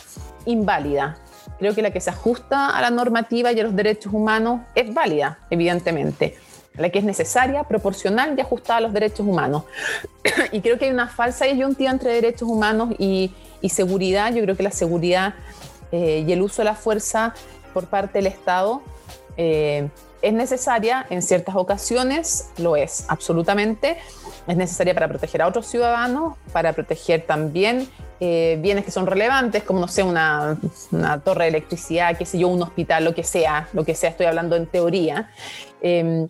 inválida. 0.46 1.18
Creo 1.58 1.74
que 1.74 1.82
la 1.82 1.90
que 1.90 2.00
se 2.00 2.10
ajusta 2.10 2.70
a 2.70 2.80
la 2.80 2.90
normativa 2.90 3.52
y 3.52 3.60
a 3.60 3.64
los 3.64 3.76
derechos 3.76 4.12
humanos 4.12 4.62
es 4.74 4.92
válida, 4.94 5.40
evidentemente. 5.50 6.36
La 6.76 6.88
que 6.88 7.00
es 7.00 7.04
necesaria, 7.04 7.64
proporcional 7.64 8.34
y 8.36 8.40
ajustada 8.40 8.78
a 8.78 8.80
los 8.80 8.92
derechos 8.92 9.26
humanos. 9.26 9.64
y 10.52 10.60
creo 10.60 10.78
que 10.78 10.86
hay 10.86 10.92
una 10.92 11.08
falsa 11.08 11.44
disyuntiva 11.44 11.90
entre 11.90 12.12
derechos 12.12 12.48
humanos 12.48 12.94
y, 12.98 13.32
seguridad. 13.68 14.32
Yo 14.32 14.42
creo 14.42 14.56
que 14.56 14.62
la 14.62 14.70
seguridad 14.70 15.34
eh, 15.92 16.24
y 16.26 16.32
el 16.32 16.42
uso 16.42 16.62
de 16.62 16.66
la 16.66 16.74
fuerza 16.74 17.34
por 17.74 17.86
parte 17.86 18.18
del 18.18 18.26
Estado 18.26 18.82
eh, 19.36 19.88
es 20.22 20.32
necesaria 20.32 21.06
en 21.08 21.22
ciertas 21.22 21.56
ocasiones, 21.56 22.50
lo 22.58 22.76
es, 22.76 23.06
absolutamente. 23.08 23.96
Es 24.46 24.56
necesaria 24.56 24.94
para 24.94 25.08
proteger 25.08 25.42
a 25.42 25.46
otros 25.46 25.66
ciudadanos, 25.66 26.36
para 26.52 26.72
proteger 26.72 27.22
también 27.26 27.88
eh, 28.20 28.58
bienes 28.60 28.84
que 28.84 28.90
son 28.90 29.06
relevantes, 29.06 29.62
como 29.62 29.80
no 29.80 29.88
sé, 29.88 30.02
una, 30.02 30.58
torre 31.24 31.44
de 31.44 31.48
electricidad, 31.48 32.16
qué 32.18 32.26
sé 32.26 32.38
yo, 32.38 32.48
un 32.48 32.62
hospital, 32.62 33.04
lo 33.04 33.14
que 33.14 33.24
sea, 33.24 33.68
lo 33.72 33.84
que 33.84 33.94
sea, 33.94 34.10
estoy 34.10 34.26
hablando 34.26 34.56
en 34.56 34.66
teoría. 34.66 35.30
Em, 35.80 36.28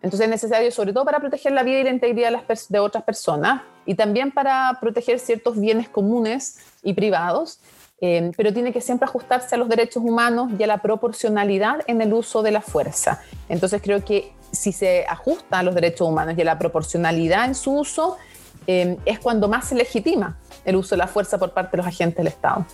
entonces 0.00 0.26
es 0.26 0.30
necesario 0.30 0.70
sobre 0.70 0.92
todo 0.92 1.04
para 1.04 1.20
proteger 1.20 1.52
la 1.52 1.62
vida 1.62 1.80
y 1.80 1.84
la 1.84 1.90
integridad 1.90 2.42
de, 2.68 2.78
otras 2.78 3.04
personas 3.04 3.62
y 3.84 3.94
también 3.94 4.30
para 4.30 4.78
proteger 4.80 5.18
ciertos 5.18 5.58
bienes 5.58 5.88
comunes 5.88 6.58
y 6.82 6.94
privados 6.94 7.58
Em, 7.98 8.30
pero 8.36 8.52
tiene 8.52 8.74
que 8.74 8.82
siempre 8.82 9.06
ajustarse 9.06 9.54
a 9.54 9.58
los 9.58 9.70
derechos 9.70 10.02
humanos 10.04 10.52
y 10.58 10.62
a 10.62 10.66
la 10.66 10.82
proporcionalidad 10.82 11.78
en 11.86 12.02
el 12.02 12.12
uso 12.12 12.42
de 12.42 12.50
la 12.50 12.60
fuerza. 12.60 13.22
Entonces 13.48 13.80
creo 13.82 14.04
que 14.04 14.32
si 14.52 14.72
se 14.72 15.06
ajusta 15.08 15.60
a 15.60 15.62
los 15.62 15.74
derechos 15.74 16.06
humanos 16.06 16.34
y 16.36 16.42
a 16.42 16.44
la 16.44 16.58
proporcionalidad 16.58 17.46
en 17.46 17.54
su 17.54 17.72
uso, 17.72 18.18
em, 18.66 18.98
es 19.06 19.18
cuando 19.18 19.48
más 19.48 19.68
se 19.68 19.74
legitima 19.74 20.36
el 20.66 20.76
uso 20.76 20.94
de 20.94 20.98
la 20.98 21.06
fuerza 21.06 21.38
por 21.38 21.52
parte 21.52 21.72
de 21.72 21.78
los 21.78 21.86
agentes 21.86 22.18
del 22.18 22.26
Estado. 22.26 22.66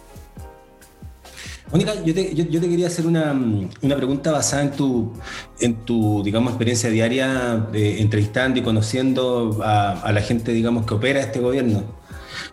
Mónica, 1.70 1.94
yo 2.04 2.12
te, 2.12 2.34
quería 2.34 2.88
hacer 2.88 3.06
una, 3.06 3.34
pregunta 3.80 4.32
basada 4.32 4.62
en 4.62 4.72
tu, 4.72 5.12
en 5.60 5.74
tu, 5.84 6.22
digamos, 6.22 6.50
experiencia 6.50 6.90
diaria 6.90 7.66
entrevistando 7.72 8.58
y 8.58 8.62
conociendo 8.62 9.58
a, 9.62 9.92
a, 9.92 10.12
la 10.12 10.20
gente, 10.20 10.52
digamos, 10.52 10.84
que 10.84 10.92
opera 10.92 11.20
este 11.20 11.40
gobierno 11.40 12.01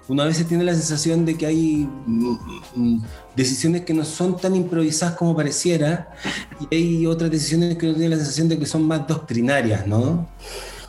uno 0.10 0.24
a 0.24 0.26
veces 0.26 0.48
tiene 0.48 0.64
la 0.64 0.74
sensación 0.74 1.24
de 1.24 1.38
que 1.38 1.46
hay 1.46 1.88
mm, 2.06 2.38
mm, 2.76 3.02
decisiones 3.36 3.82
que 3.84 3.94
no 3.94 4.04
son 4.04 4.36
tan 4.38 4.56
improvisadas 4.56 5.16
como 5.16 5.36
pareciera 5.36 6.10
y 6.70 6.76
hay 6.76 7.06
otras 7.06 7.30
decisiones 7.30 7.78
que 7.78 7.86
uno 7.86 7.96
tiene 7.96 8.10
la 8.10 8.18
sensación 8.18 8.50
de 8.50 8.58
que 8.58 8.66
son 8.66 8.84
más 8.86 9.08
doctrinarias, 9.08 9.86
¿no? 9.86 10.28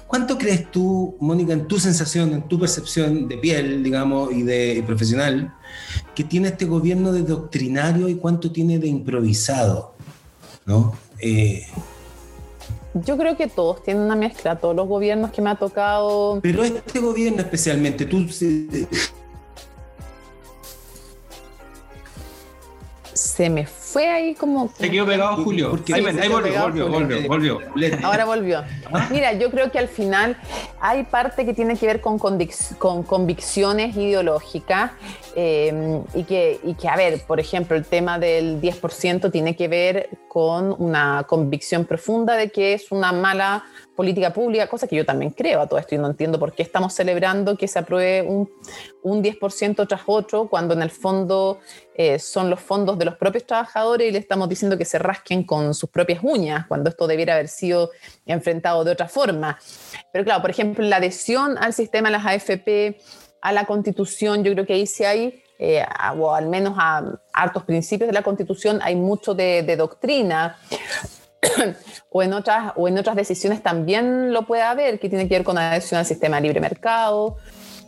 ¿Cuánto 0.07 0.39
crees 0.39 0.71
tú, 0.73 1.17
Mónica, 1.21 1.53
en 1.53 1.69
tu 1.69 1.79
sensación, 1.79 2.33
en 2.33 2.49
tu 2.49 2.59
percepción 2.59 3.29
de 3.29 3.37
piel, 3.37 3.83
digamos, 3.85 4.33
y 4.33 4.43
de 4.43 4.83
profesional, 4.85 5.55
que 6.15 6.25
tiene 6.25 6.49
este 6.49 6.65
gobierno 6.65 7.13
de 7.13 7.23
doctrinario 7.23 8.09
y 8.09 8.17
cuánto 8.17 8.51
tiene 8.51 8.79
de 8.79 8.89
improvisado? 8.89 9.95
¿No? 10.65 10.95
Eh, 11.21 11.67
yo 12.95 13.17
creo 13.17 13.37
que 13.37 13.47
todos 13.47 13.83
tienen 13.83 14.03
una 14.03 14.17
mezcla, 14.17 14.57
todos 14.57 14.75
los 14.75 14.89
gobiernos 14.89 15.31
que 15.31 15.43
me 15.43 15.51
ha 15.51 15.55
tocado. 15.55 16.41
Pero 16.43 16.65
este 16.65 16.99
gobierno 16.99 17.41
especialmente, 17.41 18.07
tú 18.07 18.27
se 23.13 23.51
me 23.51 23.67
fue 23.67 23.80
ahí 23.99 24.35
como... 24.35 24.71
Se 24.77 24.91
quedó 24.91 25.07
pegado 25.07 25.37
Julio. 25.43 25.79
ahí, 25.93 26.29
volvió, 26.29 26.89
volvió, 26.89 27.29
volvió, 27.29 27.59
Ahora 28.03 28.25
volvió. 28.25 28.65
¿Ah? 28.93 29.09
Mira, 29.11 29.33
yo 29.33 29.51
creo 29.51 29.71
que 29.71 29.79
al 29.79 29.89
final 29.89 30.37
hay 30.81 31.05
parte 31.05 31.45
que 31.45 31.55
tiene 31.55 31.77
que 31.77 31.87
ver 31.87 32.01
con, 32.01 32.19
con 32.19 33.03
convicciones 33.03 33.97
ideológicas 33.97 34.93
eh, 35.37 36.03
y, 36.15 36.25
que, 36.25 36.61
y 36.63 36.75
que, 36.75 36.89
a 36.89 36.97
ver, 36.97 37.21
por 37.27 37.41
ejemplo, 37.41 37.77
el 37.77 37.85
tema 37.85 38.19
del 38.19 38.61
10% 38.61 39.31
tiene 39.31 39.57
que 39.57 39.69
ver 39.69 40.11
con 40.29 40.75
una 40.79 41.25
convicción 41.29 41.85
profunda 41.85 42.37
de 42.37 42.51
que 42.51 42.75
es 42.75 42.93
una 42.93 43.13
mala 43.13 43.65
política 44.01 44.33
pública, 44.33 44.67
cosa 44.67 44.87
que 44.87 44.97
yo 44.97 45.05
también 45.05 45.31
creo 45.31 45.61
a 45.61 45.67
todo 45.67 45.79
esto 45.79 45.95
y 45.95 45.99
no 45.99 46.07
entiendo 46.07 46.39
por 46.39 46.55
qué 46.55 46.63
estamos 46.63 46.95
celebrando 46.95 47.55
que 47.55 47.69
se 47.69 47.79
apruebe 47.79 48.27
un, 48.27 48.51
un 49.03 49.23
10% 49.23 49.87
tras 49.87 50.01
otro 50.07 50.49
cuando 50.49 50.73
en 50.73 50.81
el 50.81 50.91
fondo 50.91 51.59
eh, 51.95 52.19
son 52.19 52.49
los 52.49 52.61
fondos 52.61 52.99
de 52.99 53.05
los 53.05 53.17
propios 53.19 53.45
trabajadores 53.45 54.09
y 54.09 54.11
le 54.11 54.19
estamos 54.19 54.49
diciendo 54.49 54.79
que 54.79 54.87
se 54.87 54.99
rasquen 54.99 55.45
con 55.45 55.75
sus 55.75 55.91
propias 55.91 56.21
uñas 56.23 56.65
cuando 56.67 56.89
esto 56.89 57.07
debiera 57.07 57.35
haber 57.35 57.49
sido 57.49 57.91
enfrentado 58.25 58.85
de 58.85 58.93
otra 58.93 59.07
forma. 59.07 59.59
Pero 60.15 60.25
claro, 60.25 60.41
por 60.41 60.49
ejemplo, 60.49 60.83
la 60.83 60.97
adhesión 60.97 61.59
al 61.59 61.75
sistema 61.75 62.09
de 62.09 62.13
las 62.13 62.25
AFP, 62.25 62.97
a 63.43 63.53
la 63.53 63.67
constitución, 63.67 64.43
yo 64.43 64.53
creo 64.55 64.65
que 64.65 64.73
ahí 64.73 64.87
sí 64.87 65.05
hay 65.05 65.43
eh, 65.59 65.85
o 66.17 66.35
al 66.35 66.49
menos 66.49 66.73
a 66.79 67.05
hartos 67.35 67.65
principios 67.65 68.09
de 68.09 68.15
la 68.15 68.23
Constitución, 68.23 68.81
hay 68.83 68.97
mucho 68.97 69.35
de, 69.35 69.63
de 69.63 69.77
doctrina. 69.77 70.57
o, 72.11 72.23
en 72.23 72.33
otras, 72.33 72.73
o 72.77 72.89
en 72.89 72.99
otras 72.99 73.17
decisiones 73.17 73.63
también 73.63 74.33
lo 74.33 74.47
puede 74.47 74.63
haber, 74.63 74.99
que 74.99 75.09
tiene 75.09 75.29
que 75.29 75.35
ver 75.35 75.45
con 75.45 75.59
adhesión 75.59 75.99
al 75.99 76.07
sistema 76.07 76.37
de 76.37 76.43
libre 76.43 76.61
mercado, 76.61 77.37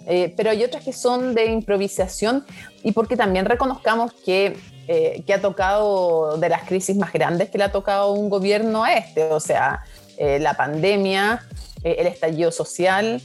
eh, 0.07 0.33
pero 0.37 0.51
hay 0.51 0.65
otras 0.65 0.83
que 0.83 0.93
son 0.93 1.35
de 1.35 1.47
improvisación 1.47 2.45
y 2.83 2.93
porque 2.93 3.17
también 3.17 3.45
reconozcamos 3.45 4.13
que, 4.13 4.57
eh, 4.89 5.23
que, 5.27 5.35
ha 5.35 5.41
tocado 5.41 6.39
de 6.39 6.49
las 6.49 6.65
crisis 6.65 6.97
más 6.97 7.13
grandes 7.13 7.51
que 7.51 7.59
le 7.59 7.65
ha 7.65 7.73
tocado 7.73 8.13
un 8.13 8.29
gobierno 8.29 8.83
a 8.83 8.95
este, 8.95 9.25
o 9.25 9.39
sea, 9.39 9.85
eh, 10.17 10.39
la 10.41 10.55
pandemia, 10.55 11.47
el 11.85 12.07
estallido 12.07 12.53
social, 12.53 13.21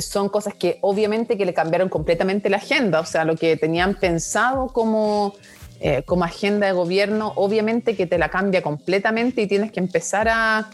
son 0.00 0.30
cosas 0.30 0.54
que 0.54 0.78
obviamente 0.80 1.36
que 1.36 1.44
le 1.44 1.52
cambiaron 1.52 1.90
completamente 1.90 2.48
la 2.48 2.56
agenda, 2.56 3.00
o 3.00 3.04
sea, 3.04 3.24
lo 3.24 3.36
que 3.36 3.56
tenían 3.58 3.94
pensado 3.94 4.68
como 4.68 5.34
eh, 5.80 6.02
como 6.04 6.24
agenda 6.24 6.66
de 6.66 6.72
gobierno, 6.72 7.32
obviamente 7.36 7.94
que 7.94 8.06
te 8.06 8.18
la 8.18 8.30
cambia 8.30 8.62
completamente 8.62 9.42
y 9.42 9.46
tienes 9.46 9.70
que 9.70 9.78
empezar 9.78 10.28
a, 10.28 10.70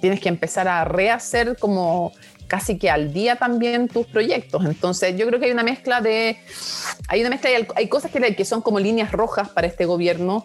tienes 0.00 0.20
que 0.20 0.30
empezar 0.30 0.68
a 0.68 0.84
rehacer 0.84 1.56
como 1.58 2.12
casi 2.46 2.78
que 2.78 2.90
al 2.90 3.12
día 3.12 3.36
también 3.36 3.88
tus 3.88 4.06
proyectos. 4.06 4.64
Entonces 4.64 5.16
yo 5.16 5.26
creo 5.26 5.38
que 5.38 5.46
hay 5.46 5.52
una 5.52 5.62
mezcla 5.62 6.00
de, 6.00 6.38
hay 7.08 7.20
una 7.20 7.30
mezcla, 7.30 7.50
hay, 7.50 7.66
hay 7.76 7.88
cosas 7.88 8.10
que, 8.10 8.34
que 8.34 8.44
son 8.44 8.62
como 8.62 8.80
líneas 8.80 9.12
rojas 9.12 9.48
para 9.50 9.66
este 9.66 9.84
gobierno, 9.84 10.44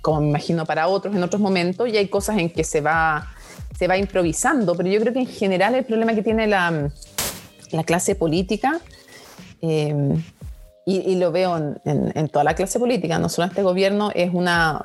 como 0.00 0.20
me 0.20 0.28
imagino 0.28 0.66
para 0.66 0.88
otros 0.88 1.14
en 1.14 1.22
otros 1.22 1.40
momentos, 1.40 1.88
y 1.88 1.96
hay 1.96 2.08
cosas 2.08 2.38
en 2.38 2.50
que 2.50 2.64
se 2.64 2.80
va, 2.80 3.32
se 3.78 3.86
va 3.86 3.96
improvisando, 3.96 4.76
pero 4.76 4.88
yo 4.88 5.00
creo 5.00 5.12
que 5.12 5.20
en 5.20 5.26
general 5.26 5.74
el 5.74 5.84
problema 5.84 6.14
que 6.14 6.22
tiene 6.22 6.46
la, 6.46 6.90
la 7.70 7.84
clase 7.84 8.14
política 8.14 8.80
eh, 9.62 9.94
y, 10.86 11.14
lo 11.16 11.30
veo 11.30 11.56
en, 11.84 12.28
toda 12.28 12.44
la 12.44 12.54
clase 12.54 12.78
política, 12.78 13.18
no 13.18 13.28
solo 13.28 13.44
en 13.44 13.50
este 13.50 13.62
gobierno, 13.62 14.10
es 14.14 14.32
una... 14.32 14.84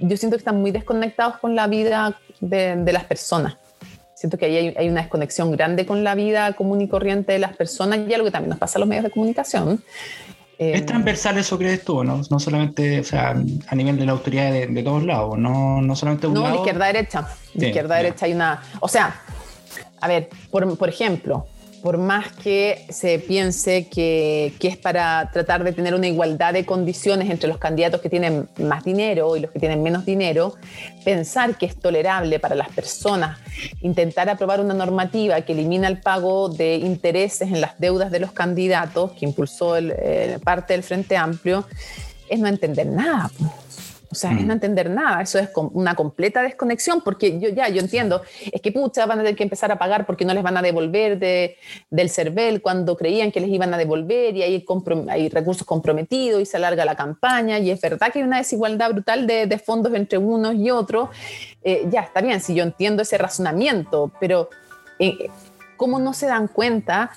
yo 0.00 0.16
siento 0.16 0.36
que 0.36 0.40
están 0.40 0.60
muy 0.60 0.70
desconectados 0.70 1.38
con 1.38 1.56
la 1.56 1.66
vida 1.66 2.18
de, 2.40 2.92
las 2.92 3.04
personas. 3.04 3.56
Siento 4.14 4.38
que 4.38 4.46
ahí 4.46 4.74
hay, 4.76 4.88
una 4.88 5.00
desconexión 5.00 5.50
grande 5.50 5.86
con 5.86 6.04
la 6.04 6.14
vida 6.14 6.52
común 6.52 6.80
y 6.80 6.88
corriente 6.88 7.32
de 7.32 7.38
las 7.40 7.56
personas 7.56 8.00
y 8.06 8.14
algo 8.14 8.26
que 8.26 8.30
también 8.30 8.50
nos 8.50 8.58
pasa 8.58 8.78
a 8.78 8.80
los 8.80 8.88
medios 8.88 9.04
de 9.04 9.10
comunicación. 9.10 9.82
¿Es 10.58 10.82
eh, 10.82 10.84
transversal 10.84 11.38
eso 11.38 11.58
crees 11.58 11.84
tú, 11.84 12.04
no? 12.04 12.20
No 12.30 12.38
solamente 12.38 13.00
o 13.00 13.04
sea, 13.04 13.30
a 13.66 13.74
nivel 13.74 13.98
de 13.98 14.06
la 14.06 14.12
autoridad 14.12 14.52
de, 14.52 14.82
todos 14.84 15.02
lados, 15.02 15.36
no, 15.36 15.82
no 15.82 15.96
solamente 15.96 16.28
un 16.28 16.34
no, 16.34 16.42
lado. 16.42 16.54
No, 16.54 16.60
izquierda-derecha. 16.60 17.28
De 17.54 17.66
izquierda-derecha 17.68 18.26
hay 18.26 18.34
una... 18.34 18.62
O 18.78 18.86
sea, 18.86 19.22
a 20.00 20.06
ver, 20.06 20.28
por, 20.50 20.78
por 20.78 20.88
ejemplo, 20.88 21.48
por 21.82 21.98
más 21.98 22.32
que 22.32 22.86
se 22.90 23.18
piense 23.18 23.88
que, 23.88 24.54
es 24.60 24.76
para 24.76 25.30
tratar 25.32 25.64
de 25.64 25.72
tener 25.72 25.94
una 25.94 26.06
igualdad 26.06 26.52
de 26.52 26.64
condiciones 26.64 27.28
entre 27.28 27.48
los 27.48 27.58
candidatos 27.58 28.00
que 28.00 28.08
tienen 28.08 28.48
más 28.58 28.84
dinero 28.84 29.36
y 29.36 29.40
los 29.40 29.50
que 29.50 29.58
tienen 29.58 29.82
menos 29.82 30.04
dinero, 30.04 30.54
pensar 31.04 31.58
que 31.58 31.66
es 31.66 31.76
tolerable 31.76 32.38
para 32.38 32.54
las 32.54 32.68
personas 32.68 33.38
intentar 33.80 34.30
aprobar 34.30 34.60
una 34.60 34.74
normativa 34.74 35.40
que 35.40 35.52
elimina 35.52 35.88
el 35.88 36.00
pago 36.00 36.48
de 36.48 36.76
intereses 36.76 37.48
en 37.48 37.60
las 37.60 37.78
deudas 37.78 38.10
de 38.10 38.20
los 38.20 38.32
candidatos, 38.32 39.12
que 39.12 39.24
impulsó 39.24 39.76
el, 39.76 39.92
eh, 39.96 40.38
parte 40.42 40.74
del 40.74 40.82
Frente 40.82 41.16
Amplio, 41.16 41.66
es 42.28 42.38
no 42.38 42.46
entender 42.46 42.86
nada. 42.86 43.30
O 44.12 44.14
sea, 44.14 44.30
es 44.30 44.40
no 44.42 44.48
mm. 44.48 44.50
entender 44.50 44.90
nada, 44.90 45.22
eso 45.22 45.38
es 45.38 45.48
una 45.72 45.94
completa 45.94 46.42
desconexión, 46.42 47.00
porque 47.00 47.40
yo 47.40 47.48
ya, 47.48 47.70
yo 47.70 47.80
entiendo, 47.80 48.20
es 48.52 48.60
que 48.60 48.70
pucha, 48.70 49.06
van 49.06 49.20
a 49.20 49.22
tener 49.22 49.36
que 49.36 49.42
empezar 49.42 49.72
a 49.72 49.78
pagar 49.78 50.04
porque 50.04 50.26
no 50.26 50.34
les 50.34 50.42
van 50.42 50.58
a 50.58 50.60
devolver 50.60 51.18
de, 51.18 51.56
del 51.88 52.10
CERVEL 52.10 52.60
cuando 52.60 52.94
creían 52.94 53.32
que 53.32 53.40
les 53.40 53.48
iban 53.48 53.72
a 53.72 53.78
devolver 53.78 54.36
y 54.36 54.42
hay, 54.42 54.66
hay 55.08 55.28
recursos 55.30 55.66
comprometidos 55.66 56.42
y 56.42 56.44
se 56.44 56.58
alarga 56.58 56.84
la 56.84 56.94
campaña 56.94 57.58
y 57.58 57.70
es 57.70 57.80
verdad 57.80 58.12
que 58.12 58.18
hay 58.18 58.24
una 58.26 58.36
desigualdad 58.36 58.90
brutal 58.90 59.26
de, 59.26 59.46
de 59.46 59.58
fondos 59.58 59.94
entre 59.94 60.18
unos 60.18 60.54
y 60.56 60.70
otros. 60.70 61.08
Eh, 61.64 61.86
ya, 61.90 62.02
está 62.02 62.20
bien, 62.20 62.38
si 62.42 62.54
yo 62.54 62.64
entiendo 62.64 63.00
ese 63.00 63.16
razonamiento, 63.16 64.12
pero 64.20 64.50
eh, 64.98 65.30
¿cómo 65.82 65.98
no 65.98 66.14
se 66.14 66.26
dan 66.26 66.46
cuenta 66.46 67.10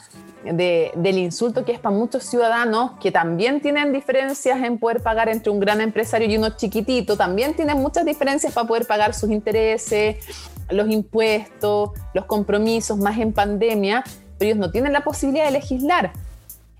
del 0.43 1.19
insulto 1.19 1.63
que 1.63 1.71
es 1.71 1.79
para 1.79 1.95
muchos 1.95 2.23
ciudadanos 2.23 2.93
que 2.99 3.11
también 3.11 3.61
tienen 3.61 3.93
diferencias 3.93 4.59
en 4.63 4.79
poder 4.79 5.03
pagar 5.03 5.29
entre 5.29 5.51
un 5.51 5.59
gran 5.59 5.81
empresario 5.81 6.27
y 6.27 6.35
uno 6.35 6.49
chiquitito, 6.49 7.15
también 7.15 7.55
tienen 7.55 7.77
muchas 7.77 8.05
diferencias 8.05 8.53
para 8.53 8.67
poder 8.67 8.87
pagar 8.87 9.13
sus 9.13 9.29
intereses, 9.29 10.17
los 10.71 10.89
impuestos, 10.89 11.91
los 12.15 12.25
compromisos, 12.25 12.97
más 12.97 13.19
en 13.19 13.33
pandemia, 13.33 14.03
pero 14.39 14.49
ellos 14.49 14.57
no 14.57 14.71
tienen 14.71 14.93
la 14.93 15.03
posibilidad 15.03 15.45
de 15.45 15.51
legislar. 15.51 16.11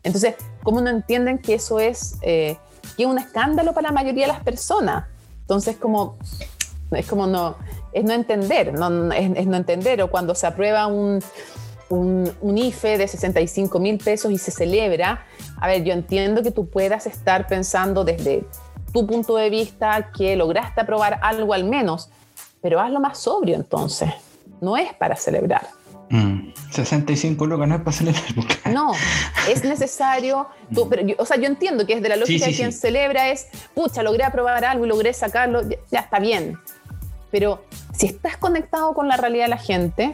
Entonces, 0.01 0.33
¿cómo 0.63 0.81
no 0.81 0.89
entienden 0.89 1.37
que 1.37 1.53
eso 1.53 1.79
es, 1.79 2.17
eh, 2.23 2.57
que 2.97 3.03
es 3.03 3.07
un 3.07 3.19
escándalo 3.19 3.73
para 3.75 3.89
la 3.89 3.93
mayoría 3.93 4.25
de 4.25 4.33
las 4.33 4.43
personas? 4.43 5.05
Entonces, 5.41 5.77
como, 5.77 6.17
es 6.89 7.05
como 7.05 7.27
no, 7.27 7.57
es 7.95 8.03
no 8.03 8.11
entender, 8.11 8.73
no, 8.73 9.11
es, 9.13 9.47
no 9.47 9.55
entender, 9.55 10.01
o 10.01 10.11
cuando 10.11 10.35
se 10.35 10.45
aprueba 10.45 10.85
un, 10.87 11.23
un, 11.89 12.31
un, 12.41 12.57
IFE 12.57 12.97
de 12.97 13.07
65 13.07 13.79
mil 13.79 13.97
pesos 13.97 14.31
y 14.31 14.37
se 14.37 14.51
celebra, 14.51 15.25
a 15.59 15.67
ver, 15.67 15.83
yo 15.83 15.93
entiendo 15.93 16.41
que 16.41 16.51
tú 16.51 16.67
puedas 16.69 17.05
estar 17.05 17.47
pensando 17.47 18.03
desde 18.03 18.45
tu 18.91 19.05
punto 19.05 19.35
de 19.35 19.49
vista 19.49 20.11
que 20.17 20.35
lograste 20.35 20.81
aprobar 20.81 21.19
algo 21.21 21.53
al 21.53 21.65
menos, 21.65 22.09
pero 22.61 22.79
hazlo 22.79 22.99
más 22.99 23.19
sobrio 23.19 23.55
entonces, 23.55 24.09
no 24.61 24.77
es 24.77 24.93
para 24.93 25.15
celebrar. 25.15 25.67
65 26.71 27.43
mm, 27.43 27.47
lucas 27.47 27.67
no 27.67 27.75
es 27.75 27.81
para 27.81 27.91
celebrar. 27.91 28.23
No, 28.71 28.93
es 29.49 29.63
necesario. 29.63 30.47
pero 30.89 31.03
o 31.17 31.25
sea, 31.25 31.37
yo 31.37 31.45
entiendo 31.45 31.85
que 31.85 31.93
es 31.93 32.01
de 32.01 32.09
la 32.09 32.15
lógica 32.15 32.45
de 32.45 32.53
quien 32.53 32.71
celebra 32.71 33.29
es, 33.29 33.47
pucha, 33.73 34.03
logré 34.03 34.23
aprobar 34.23 34.63
algo 34.65 34.85
y 34.85 34.87
logré 34.87 35.13
sacarlo, 35.13 35.61
ya, 35.91 35.99
está 35.99 36.19
bien. 36.19 36.57
Pero 37.31 37.63
si 37.93 38.07
estás 38.07 38.37
conectado 38.37 38.93
con 38.93 39.07
la 39.07 39.17
realidad 39.17 39.45
de 39.45 39.49
la 39.49 39.57
gente, 39.57 40.13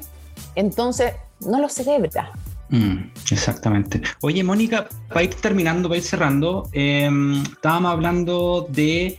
entonces 0.55 1.13
no 1.47 1.59
lo 1.59 1.69
celebra. 1.69 2.31
Mm, 2.69 3.11
exactamente. 3.29 4.01
Oye, 4.21 4.43
Mónica, 4.43 4.87
para 5.09 5.23
ir 5.23 5.33
terminando, 5.35 5.89
para 5.89 5.97
ir 5.97 6.03
cerrando, 6.03 6.69
em, 6.71 7.41
estábamos 7.43 7.91
hablando 7.91 8.67
de 8.69 9.17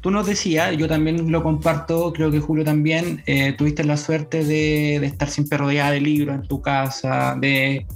tú 0.00 0.10
nos 0.10 0.26
decías, 0.26 0.76
yo 0.76 0.88
también 0.88 1.30
lo 1.30 1.42
comparto, 1.42 2.12
creo 2.12 2.30
que 2.30 2.40
Julio 2.40 2.64
también, 2.64 3.22
eh, 3.26 3.52
tuviste 3.52 3.84
la 3.84 3.96
suerte 3.96 4.44
de, 4.44 4.96
estar 4.96 5.28
siempre 5.28 5.58
rodeada 5.58 5.90
de 5.90 6.00
libros 6.00 6.36
en 6.36 6.48
tu 6.48 6.62
casa, 6.62 7.36
de 7.38 7.86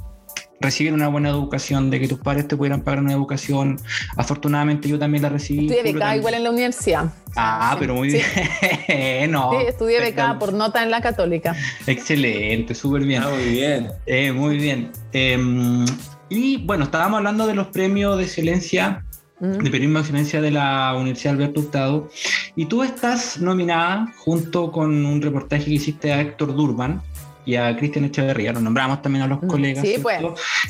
recibir 0.64 0.92
una 0.92 1.08
buena 1.08 1.28
educación, 1.28 1.90
de 1.90 2.00
que 2.00 2.08
tus 2.08 2.18
padres 2.18 2.48
te 2.48 2.56
pudieran 2.56 2.82
pagar 2.82 3.00
una 3.00 3.12
educación. 3.12 3.78
Afortunadamente 4.16 4.88
yo 4.88 4.98
también 4.98 5.22
la 5.22 5.28
recibí. 5.28 5.66
Estudié 5.66 5.92
becada 5.92 6.16
igual 6.16 6.34
en 6.34 6.44
la 6.44 6.50
universidad. 6.50 7.12
Ah, 7.36 7.76
pero 7.78 7.94
muy 7.94 8.08
bien. 8.08 8.24
sí, 8.86 9.66
estudié 9.68 10.00
becada 10.00 10.38
por 10.38 10.52
nota 10.52 10.82
en 10.82 10.90
la 10.90 11.00
católica. 11.00 11.54
Excelente, 11.86 12.74
súper 12.74 13.04
bien. 13.04 13.22
Ah, 13.22 13.30
muy 13.30 13.44
bien. 13.44 13.90
Eh, 14.06 14.32
muy 14.32 14.56
bien. 14.58 14.90
Em, 15.12 15.84
y 16.28 16.58
bueno, 16.58 16.84
estábamos 16.84 17.18
hablando 17.18 17.46
de 17.46 17.54
los 17.54 17.68
premios 17.68 18.16
de 18.18 18.24
excelencia 18.24 19.04
de 19.40 19.70
periodismo 19.70 19.98
de 19.98 20.00
excelencia 20.00 20.40
de 20.40 20.50
la 20.50 20.94
Universidad 20.96 21.34
Alberto 21.34 21.60
Hurtado. 21.60 22.08
Y 22.56 22.66
tú 22.66 22.82
estás 22.82 23.40
nominada 23.40 24.12
junto 24.18 24.70
con 24.70 25.04
un 25.04 25.20
reportaje 25.20 25.64
que 25.64 25.72
hiciste 25.72 26.12
a 26.12 26.20
Héctor 26.20 26.54
Durban, 26.54 27.02
y 27.44 27.56
a 27.56 27.76
Cristian 27.76 28.04
Echeverría, 28.06 28.52
lo 28.52 28.60
nombramos 28.60 29.02
también 29.02 29.24
a 29.24 29.26
los 29.28 29.42
mm, 29.42 29.46
colegas. 29.46 29.86
Sí, 29.86 29.96
pues, 30.02 30.20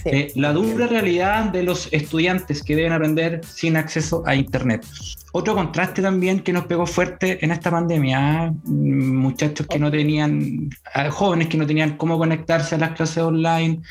eh, 0.04 0.32
la 0.34 0.52
dura 0.52 0.86
realidad 0.86 1.44
de 1.44 1.62
los 1.62 1.88
estudiantes 1.92 2.62
que 2.62 2.76
deben 2.76 2.92
aprender 2.92 3.40
sin 3.44 3.76
acceso 3.76 4.22
a 4.26 4.34
Internet. 4.34 4.86
Otro 5.32 5.54
contraste 5.54 6.00
también 6.00 6.40
que 6.40 6.52
nos 6.52 6.66
pegó 6.66 6.86
fuerte 6.86 7.44
en 7.44 7.50
esta 7.50 7.70
pandemia, 7.70 8.44
¿ah? 8.44 8.52
muchachos 8.64 9.66
que 9.66 9.80
no 9.80 9.90
tenían, 9.90 10.70
jóvenes 11.10 11.48
que 11.48 11.56
no 11.56 11.66
tenían 11.66 11.96
cómo 11.96 12.18
conectarse 12.18 12.76
a 12.76 12.78
las 12.78 12.92
clases 12.92 13.18
online, 13.18 13.82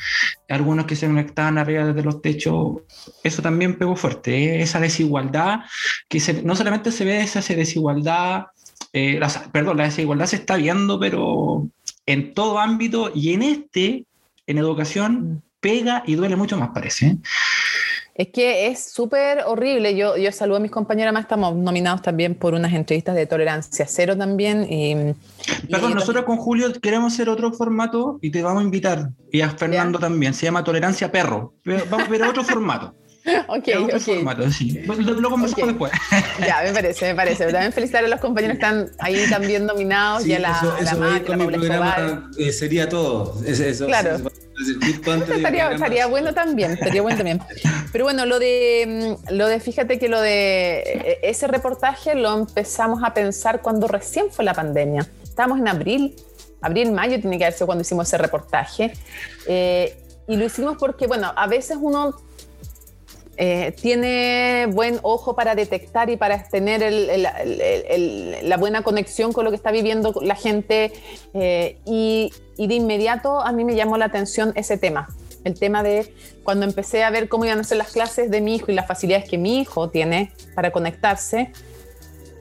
algunos 0.48 0.86
que 0.86 0.96
se 0.96 1.06
conectaban 1.06 1.58
arriba 1.58 1.84
desde 1.84 2.02
los 2.02 2.22
techos, 2.22 2.78
eso 3.22 3.42
también 3.42 3.76
pegó 3.76 3.94
fuerte, 3.94 4.56
¿eh? 4.56 4.62
esa 4.62 4.80
desigualdad, 4.80 5.60
que 6.08 6.20
no 6.44 6.56
solamente 6.56 6.90
se 6.90 7.04
ve 7.04 7.20
esa 7.20 7.40
desigualdad, 7.40 8.46
eh, 8.94 9.20
perdón, 9.52 9.76
la 9.76 9.84
desigualdad 9.84 10.26
se 10.26 10.36
está 10.36 10.56
viendo, 10.56 10.98
pero 10.98 11.68
en 12.06 12.34
todo 12.34 12.58
ámbito 12.58 13.10
y 13.14 13.32
en 13.32 13.42
este, 13.42 14.06
en 14.46 14.58
educación, 14.58 15.42
pega 15.60 16.02
y 16.06 16.14
duele 16.14 16.36
mucho 16.36 16.56
más, 16.56 16.70
parece. 16.70 17.18
Es 18.14 18.28
que 18.28 18.68
es 18.68 18.92
súper 18.92 19.40
horrible. 19.44 19.96
Yo, 19.96 20.16
yo 20.16 20.30
saludo 20.30 20.58
a 20.58 20.60
mis 20.60 20.70
compañeras 20.70 21.12
más, 21.12 21.22
estamos 21.22 21.56
nominados 21.56 22.00
también 22.00 22.36
por 22.36 22.54
unas 22.54 22.72
entrevistas 22.72 23.16
de 23.16 23.26
tolerancia 23.26 23.86
cero 23.88 24.16
también. 24.16 24.70
Y, 24.70 25.14
Perdón, 25.68 25.94
nosotros 25.94 26.24
con 26.24 26.36
Julio 26.36 26.72
queremos 26.80 27.12
hacer 27.12 27.28
otro 27.28 27.52
formato 27.52 28.18
y 28.22 28.30
te 28.30 28.40
vamos 28.42 28.60
a 28.60 28.64
invitar, 28.64 29.10
y 29.32 29.40
a 29.40 29.50
Fernando 29.50 29.98
también, 29.98 30.32
se 30.32 30.46
llama 30.46 30.62
Tolerancia 30.62 31.10
Perro, 31.10 31.54
vamos 31.64 32.06
a 32.06 32.10
ver 32.10 32.22
otro 32.22 32.44
formato. 32.44 32.94
ok, 33.48 33.68
ok. 33.84 33.98
sí. 34.50 34.82
Lo, 34.84 35.30
conversamos 35.30 35.68
después. 35.68 35.92
Ya, 36.46 36.62
me 36.62 36.72
parece, 36.72 37.06
me 37.06 37.14
parece. 37.14 37.46
También 37.50 37.72
felicitar 37.72 38.04
a 38.04 38.08
los 38.08 38.20
compañeros 38.20 38.58
que 38.58 38.64
están 38.64 38.90
ahí 38.98 39.24
también 39.30 39.64
nominados 39.64 40.26
y 40.26 40.34
a 40.34 40.40
la, 40.40 40.50
eso, 40.50 40.76
eso 40.76 41.02
a 41.02 41.20
la, 41.20 41.36
mi 41.36 41.46
programa, 41.46 42.30
eh, 42.36 42.52
sería 42.52 42.88
todo. 42.88 43.40
Eso, 43.46 43.86
claro. 43.86 44.16
estaría, 45.36 45.72
estaría 45.72 46.06
bueno 46.06 46.34
también, 46.34 46.72
estaría 46.72 47.00
bueno 47.00 47.16
también. 47.16 47.40
Pero 47.92 48.04
bueno, 48.04 48.26
lo 48.26 48.38
de, 48.38 49.16
mm, 49.26 49.34
lo 49.34 49.46
de, 49.46 49.58
fíjate 49.60 49.98
que 49.98 50.08
lo 50.08 50.20
de 50.20 50.80
e, 50.80 51.18
ese 51.22 51.46
reportaje 51.46 52.14
lo 52.14 52.34
empezamos 52.34 53.02
a 53.02 53.14
pensar 53.14 53.62
cuando 53.62 53.88
recién 53.88 54.30
fue 54.30 54.44
la 54.44 54.52
pandemia. 54.52 55.08
Estábamos 55.22 55.60
en 55.60 55.68
abril, 55.68 56.14
abril, 56.60 56.92
mayo 56.92 57.18
tiene 57.20 57.38
que 57.38 57.44
haber 57.44 57.54
sido 57.54 57.66
cuando 57.66 57.82
hicimos 57.82 58.06
ese 58.06 58.18
reportaje. 58.18 58.92
Eh, 59.46 59.96
y 60.26 60.36
lo 60.36 60.44
hicimos 60.44 60.76
porque, 60.78 61.06
bueno, 61.06 61.32
a 61.34 61.46
veces 61.46 61.78
uno 61.80 62.14
eh, 63.36 63.74
tiene 63.80 64.68
buen 64.70 65.00
ojo 65.02 65.34
para 65.34 65.54
detectar 65.54 66.08
y 66.08 66.16
para 66.16 66.44
tener 66.44 66.82
la 68.42 68.56
buena 68.56 68.82
conexión 68.82 69.32
con 69.32 69.44
lo 69.44 69.50
que 69.50 69.56
está 69.56 69.72
viviendo 69.72 70.14
la 70.22 70.36
gente. 70.36 70.92
Eh, 71.34 71.78
y, 71.84 72.32
de 72.56 72.74
inmediato 72.74 73.40
a 73.40 73.50
mí 73.50 73.64
me 73.64 73.74
llamó 73.74 73.96
la 73.96 74.04
atención 74.04 74.52
ese 74.54 74.78
tema. 74.78 75.08
El 75.42 75.58
tema 75.58 75.82
de 75.82 76.14
cuando 76.44 76.64
empecé 76.64 77.02
a 77.02 77.10
ver 77.10 77.28
cómo 77.28 77.44
iban 77.44 77.58
a 77.58 77.64
ser 77.64 77.78
las 77.78 77.92
clases 77.92 78.30
de 78.30 78.40
mi 78.40 78.54
hijo 78.54 78.70
y 78.70 78.74
las 78.74 78.86
facilidades 78.86 79.28
que 79.28 79.36
mi 79.36 79.60
hijo 79.60 79.90
tiene 79.90 80.32
para 80.54 80.70
conectarse, 80.70 81.52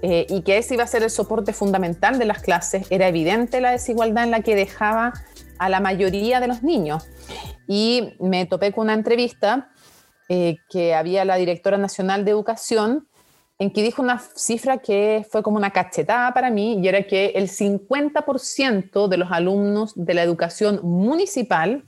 eh, 0.05 0.25
y 0.29 0.41
que 0.41 0.57
ese 0.57 0.73
iba 0.73 0.83
a 0.83 0.87
ser 0.87 1.01
el 1.03 1.09
soporte 1.09 1.53
fundamental 1.53 2.19
de 2.19 2.25
las 2.25 2.41
clases, 2.41 2.85
era 2.89 3.07
evidente 3.07 3.61
la 3.61 3.71
desigualdad 3.71 4.25
en 4.25 4.31
la 4.31 4.41
que 4.41 4.53
dejaba 4.53 5.13
a 5.57 5.69
la 5.69 5.79
mayoría 5.79 6.41
de 6.41 6.47
los 6.47 6.61
niños. 6.61 7.07
Y 7.67 8.13
me 8.19 8.45
topé 8.45 8.73
con 8.73 8.83
una 8.83 8.93
entrevista 8.93 9.69
eh, 10.29 10.57
que 10.69 10.93
había 10.93 11.25
la 11.25 11.35
directora 11.35 11.77
nacional 11.77 12.25
de 12.25 12.31
educación, 12.31 13.07
en 13.59 13.71
que 13.71 13.83
dijo 13.83 14.01
una 14.01 14.19
cifra 14.19 14.79
que 14.79 15.25
fue 15.29 15.43
como 15.43 15.57
una 15.57 15.71
cachetada 15.71 16.33
para 16.33 16.49
mí, 16.49 16.79
y 16.79 16.87
era 16.87 17.03
que 17.03 17.33
el 17.35 17.49
50% 17.49 19.07
de 19.07 19.17
los 19.17 19.31
alumnos 19.31 19.93
de 19.95 20.13
la 20.13 20.23
educación 20.23 20.79
municipal 20.83 21.83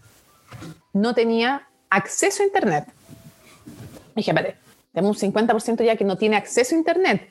no 0.94 1.14
tenía 1.14 1.68
acceso 1.90 2.44
a 2.44 2.46
Internet. 2.46 2.86
dije, 4.16 4.32
vale, 4.32 4.56
tenemos 4.94 5.22
un 5.22 5.34
50% 5.34 5.84
ya 5.84 5.96
que 5.96 6.06
no 6.06 6.18
tiene 6.18 6.38
acceso 6.38 6.74
a 6.76 6.78
Internet. 6.78 7.30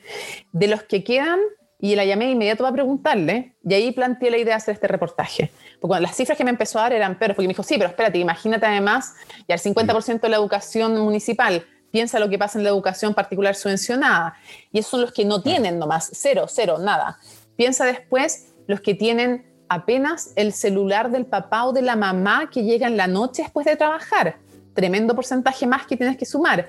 De 0.51 0.67
los 0.67 0.83
que 0.83 1.03
quedan, 1.03 1.39
y 1.79 1.95
la 1.95 2.05
llamé 2.05 2.31
inmediato 2.31 2.63
para 2.63 2.73
preguntarle, 2.73 3.55
y 3.63 3.73
ahí 3.73 3.91
planteé 3.91 4.31
la 4.31 4.37
idea 4.37 4.53
de 4.53 4.57
hacer 4.57 4.73
este 4.73 4.87
reportaje. 4.87 5.51
Porque 5.79 5.99
las 5.99 6.15
cifras 6.15 6.37
que 6.37 6.43
me 6.43 6.49
empezó 6.49 6.79
a 6.79 6.83
dar 6.83 6.93
eran 6.93 7.17
peores, 7.17 7.35
porque 7.35 7.47
me 7.47 7.53
dijo, 7.53 7.63
sí, 7.63 7.75
pero 7.77 7.89
espérate, 7.89 8.17
imagínate 8.17 8.65
además, 8.65 9.13
y 9.47 9.53
al 9.53 9.59
50% 9.59 10.21
de 10.21 10.29
la 10.29 10.37
educación 10.37 10.97
municipal, 10.99 11.65
piensa 11.91 12.19
lo 12.19 12.29
que 12.29 12.37
pasa 12.37 12.57
en 12.57 12.63
la 12.63 12.69
educación 12.69 13.13
particular 13.13 13.55
subvencionada, 13.55 14.35
y 14.71 14.79
esos 14.79 14.91
son 14.91 15.01
los 15.01 15.11
que 15.11 15.25
no 15.25 15.41
tienen 15.41 15.79
nomás, 15.79 16.09
cero, 16.13 16.45
cero, 16.47 16.77
nada. 16.79 17.19
Piensa 17.55 17.85
después 17.85 18.53
los 18.67 18.81
que 18.81 18.95
tienen 18.95 19.45
apenas 19.69 20.31
el 20.35 20.53
celular 20.53 21.11
del 21.11 21.25
papá 21.25 21.65
o 21.65 21.73
de 21.73 21.81
la 21.81 21.95
mamá 21.95 22.49
que 22.51 22.63
llega 22.63 22.87
en 22.87 22.97
la 22.97 23.07
noche 23.07 23.43
después 23.43 23.65
de 23.65 23.75
trabajar 23.75 24.37
tremendo 24.75 25.15
porcentaje 25.15 25.65
más 25.65 25.87
que 25.87 25.97
tienes 25.97 26.17
que 26.17 26.25
sumar. 26.25 26.67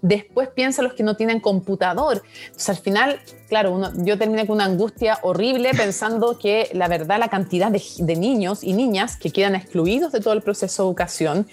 Después 0.00 0.50
piensa 0.50 0.82
los 0.82 0.92
que 0.92 1.02
no 1.02 1.16
tienen 1.16 1.40
computador. 1.40 2.22
Entonces, 2.44 2.68
al 2.68 2.76
final, 2.76 3.20
claro, 3.48 3.80
yo 3.96 4.16
terminé 4.16 4.46
con 4.46 4.56
una 4.56 4.66
angustia 4.66 5.18
horrible 5.22 5.72
pensando 5.74 6.38
que 6.38 6.70
la 6.74 6.86
verdad, 6.86 7.18
la 7.18 7.28
cantidad 7.28 7.72
de, 7.72 8.16
niños 8.16 8.62
y 8.62 8.74
niñas 8.74 9.16
que 9.16 9.30
quedan 9.30 9.54
excluidos 9.54 10.12
de 10.12 10.20
todo 10.20 10.34
el 10.34 10.42
proceso 10.42 10.82
de 10.82 10.88
educación. 10.88 11.48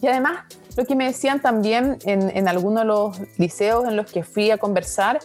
Y 0.00 0.06
además, 0.06 0.44
lo 0.76 0.86
que 0.86 0.94
me 0.94 1.06
decían 1.06 1.42
también 1.42 1.98
en, 2.04 2.30
en 2.34 2.48
algunos 2.48 2.82
de 2.82 2.86
los 2.86 3.38
liceos 3.38 3.86
en 3.86 3.96
los 3.96 4.10
que 4.10 4.22
fui 4.22 4.50
a 4.50 4.58
conversar, 4.58 5.18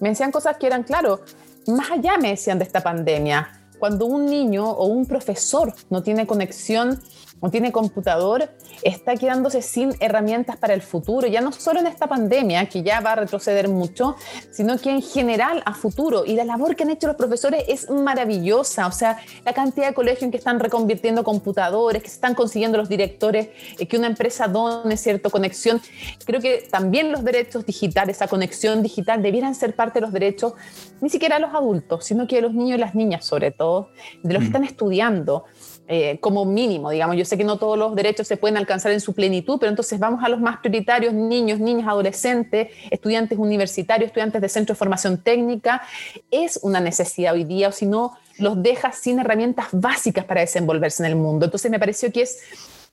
me 0.00 0.10
decían 0.10 0.32
cosas 0.32 0.56
que 0.56 0.66
eran, 0.66 0.82
claro, 0.82 1.20
más 1.66 1.90
allá 1.92 2.18
me 2.18 2.30
decían 2.30 2.58
de 2.58 2.64
esta 2.64 2.82
pandemia. 2.82 3.60
Cuando 3.78 4.06
un 4.06 4.26
niño 4.26 4.68
o 4.68 4.86
un 4.86 5.06
profesor 5.06 5.74
no 5.90 6.02
tiene 6.02 6.26
conexión 6.26 7.00
o 7.40 7.50
tiene 7.50 7.72
computador 7.72 8.50
está 8.82 9.16
quedándose 9.16 9.62
sin 9.62 9.94
herramientas 10.00 10.56
para 10.56 10.74
el 10.74 10.82
futuro, 10.82 11.26
ya 11.26 11.40
no 11.40 11.52
solo 11.52 11.80
en 11.80 11.86
esta 11.86 12.06
pandemia, 12.06 12.66
que 12.68 12.82
ya 12.82 13.00
va 13.00 13.12
a 13.12 13.16
retroceder 13.16 13.68
mucho, 13.68 14.16
sino 14.50 14.78
que 14.78 14.90
en 14.90 15.02
general 15.02 15.62
a 15.66 15.74
futuro. 15.74 16.24
Y 16.24 16.34
la 16.34 16.44
labor 16.44 16.76
que 16.76 16.84
han 16.84 16.90
hecho 16.90 17.06
los 17.06 17.16
profesores 17.16 17.64
es 17.68 17.90
maravillosa, 17.90 18.86
o 18.86 18.92
sea, 18.92 19.18
la 19.44 19.52
cantidad 19.52 19.88
de 19.88 19.94
colegios 19.94 20.22
en 20.22 20.30
que 20.30 20.38
están 20.38 20.58
reconvirtiendo 20.60 21.24
computadores, 21.24 22.02
que 22.02 22.08
se 22.08 22.14
están 22.14 22.34
consiguiendo 22.34 22.78
los 22.78 22.88
directores, 22.88 23.48
eh, 23.78 23.86
que 23.86 23.96
una 23.96 24.06
empresa 24.06 24.48
done, 24.48 24.96
¿cierto? 24.96 25.30
Conexión. 25.30 25.80
Creo 26.24 26.40
que 26.40 26.66
también 26.70 27.12
los 27.12 27.24
derechos 27.24 27.66
digitales, 27.66 28.16
esa 28.16 28.28
conexión 28.28 28.82
digital, 28.82 29.22
debieran 29.22 29.54
ser 29.54 29.74
parte 29.74 29.98
de 29.98 30.02
los 30.02 30.12
derechos, 30.12 30.54
ni 31.00 31.10
siquiera 31.10 31.36
de 31.36 31.42
los 31.42 31.54
adultos, 31.54 32.04
sino 32.04 32.26
que 32.26 32.36
de 32.36 32.42
los 32.42 32.54
niños 32.54 32.78
y 32.78 32.80
las 32.80 32.94
niñas, 32.94 33.24
sobre 33.24 33.50
todo, 33.50 33.90
de 34.22 34.32
los 34.32 34.40
que 34.40 34.48
mm. 34.48 34.52
están 34.52 34.64
estudiando 34.64 35.44
eh, 35.86 36.18
como 36.20 36.44
mínimo, 36.44 36.90
digamos. 36.90 37.16
Yo 37.16 37.24
sé 37.24 37.36
que 37.36 37.44
no 37.44 37.58
todos 37.58 37.78
los 37.78 37.94
derechos 37.94 38.26
se 38.26 38.36
pueden 38.36 38.56
alcanzar 38.56 38.92
en 38.92 39.00
su 39.00 39.12
plenitud, 39.12 39.58
pero 39.60 39.70
entonces 39.70 39.98
vamos 39.98 40.24
a 40.24 40.28
los 40.28 40.40
más 40.40 40.58
prioritarios, 40.58 41.12
niños, 41.12 41.60
niñas, 41.60 41.88
adolescentes, 41.88 42.68
estudiantes 42.90 43.38
universitarios, 43.38 44.08
estudiantes 44.08 44.40
de 44.40 44.48
centro 44.48 44.74
de 44.74 44.78
formación 44.78 45.18
técnica. 45.18 45.82
Es 46.30 46.58
una 46.62 46.80
necesidad 46.80 47.34
hoy 47.34 47.44
día, 47.44 47.68
o 47.68 47.72
si 47.72 47.84
no, 47.84 48.16
los 48.38 48.62
deja 48.62 48.92
sin 48.92 49.18
herramientas 49.18 49.66
básicas 49.72 50.24
para 50.24 50.40
desenvolverse 50.40 51.02
en 51.02 51.10
el 51.10 51.16
mundo. 51.16 51.44
Entonces 51.44 51.70
me 51.70 51.78
pareció 51.78 52.10
que 52.10 52.22
es 52.22 52.40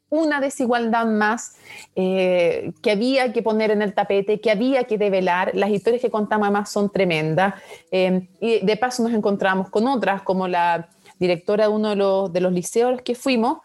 una 0.09 0.41
desigualdad 0.41 1.05
más 1.05 1.55
eh, 1.95 2.73
que 2.81 2.91
había 2.91 3.31
que 3.31 3.41
poner 3.41 3.71
en 3.71 3.81
el 3.81 3.93
tapete, 3.93 4.41
que 4.41 4.51
había 4.51 4.83
que 4.83 4.97
develar. 4.97 5.51
Las 5.53 5.69
historias 5.69 6.01
que 6.01 6.11
contamos 6.11 6.47
además 6.47 6.69
son 6.69 6.91
tremendas. 6.91 7.55
Eh, 7.89 8.27
y 8.41 8.59
de 8.59 8.77
paso 8.77 9.01
nos 9.01 9.13
encontramos 9.13 9.69
con 9.69 9.87
otras, 9.87 10.21
como 10.21 10.49
la 10.49 10.89
directora 11.21 11.65
de 11.65 11.69
uno 11.69 11.91
de 11.91 11.95
los, 11.95 12.33
de 12.33 12.41
los 12.41 12.51
liceos 12.51 12.99
que 13.03 13.13
fuimos, 13.13 13.59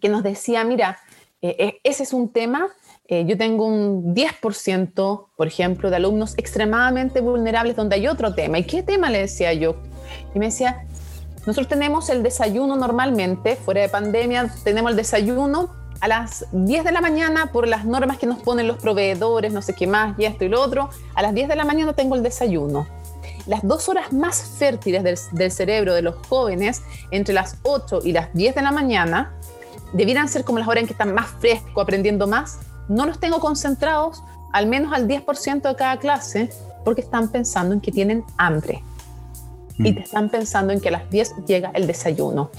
que 0.00 0.08
nos 0.08 0.24
decía, 0.24 0.64
mira, 0.64 0.98
eh, 1.40 1.56
eh, 1.58 1.80
ese 1.84 2.02
es 2.02 2.12
un 2.12 2.30
tema, 2.30 2.68
eh, 3.06 3.24
yo 3.26 3.38
tengo 3.38 3.64
un 3.64 4.14
10%, 4.14 5.26
por 5.36 5.46
ejemplo, 5.46 5.88
de 5.88 5.96
alumnos 5.96 6.34
extremadamente 6.36 7.20
vulnerables 7.20 7.76
donde 7.76 7.96
hay 7.96 8.08
otro 8.08 8.34
tema. 8.34 8.58
¿Y 8.58 8.64
qué 8.64 8.82
tema 8.82 9.08
le 9.08 9.18
decía 9.18 9.52
yo? 9.52 9.76
Y 10.34 10.38
me 10.40 10.46
decía, 10.46 10.84
nosotros 11.46 11.68
tenemos 11.68 12.10
el 12.10 12.22
desayuno 12.22 12.74
normalmente, 12.74 13.54
fuera 13.54 13.82
de 13.82 13.88
pandemia, 13.88 14.52
tenemos 14.64 14.90
el 14.90 14.96
desayuno 14.96 15.70
a 16.00 16.08
las 16.08 16.46
10 16.50 16.84
de 16.84 16.90
la 16.90 17.00
mañana 17.00 17.52
por 17.52 17.68
las 17.68 17.84
normas 17.84 18.18
que 18.18 18.26
nos 18.26 18.40
ponen 18.40 18.66
los 18.66 18.78
proveedores, 18.78 19.52
no 19.52 19.62
sé 19.62 19.74
qué 19.74 19.86
más, 19.86 20.18
y 20.18 20.24
esto 20.24 20.44
y 20.44 20.48
lo 20.48 20.60
otro. 20.60 20.90
A 21.14 21.22
las 21.22 21.34
10 21.34 21.48
de 21.48 21.54
la 21.54 21.64
mañana 21.64 21.92
tengo 21.92 22.16
el 22.16 22.24
desayuno 22.24 23.01
las 23.46 23.62
dos 23.62 23.88
horas 23.88 24.12
más 24.12 24.42
fértiles 24.58 25.02
del, 25.32 25.50
cerebro 25.50 25.94
de 25.94 26.02
los 26.02 26.14
jóvenes, 26.28 26.82
entre 27.10 27.34
las 27.34 27.56
8 27.62 28.00
y 28.04 28.12
las 28.12 28.32
10 28.34 28.54
de 28.54 28.62
la 28.62 28.72
mañana, 28.72 29.32
debieran 29.92 30.28
ser 30.28 30.44
como 30.44 30.58
las 30.58 30.68
horas 30.68 30.82
en 30.82 30.86
que 30.86 30.94
están 30.94 31.14
más 31.14 31.28
fresco, 31.40 31.80
aprendiendo 31.80 32.26
más. 32.26 32.58
No 32.88 33.06
los 33.06 33.18
tengo 33.18 33.40
concentrados 33.40 34.22
al 34.52 34.66
menos 34.66 34.92
al 34.92 35.08
10% 35.08 35.62
de 35.62 35.76
cada 35.76 35.98
clase 35.98 36.50
porque 36.84 37.00
están 37.00 37.28
pensando 37.28 37.74
en 37.74 37.80
que 37.80 37.90
tienen 37.90 38.24
hambre. 38.36 38.82
Y 39.78 39.92
mm. 39.92 39.94
te 39.94 40.00
están 40.02 40.28
pensando 40.28 40.72
en 40.72 40.80
que 40.80 40.88
a 40.88 40.92
las 40.92 41.10
10 41.10 41.46
llega 41.46 41.70
el 41.74 41.86
desayuno. 41.86 42.50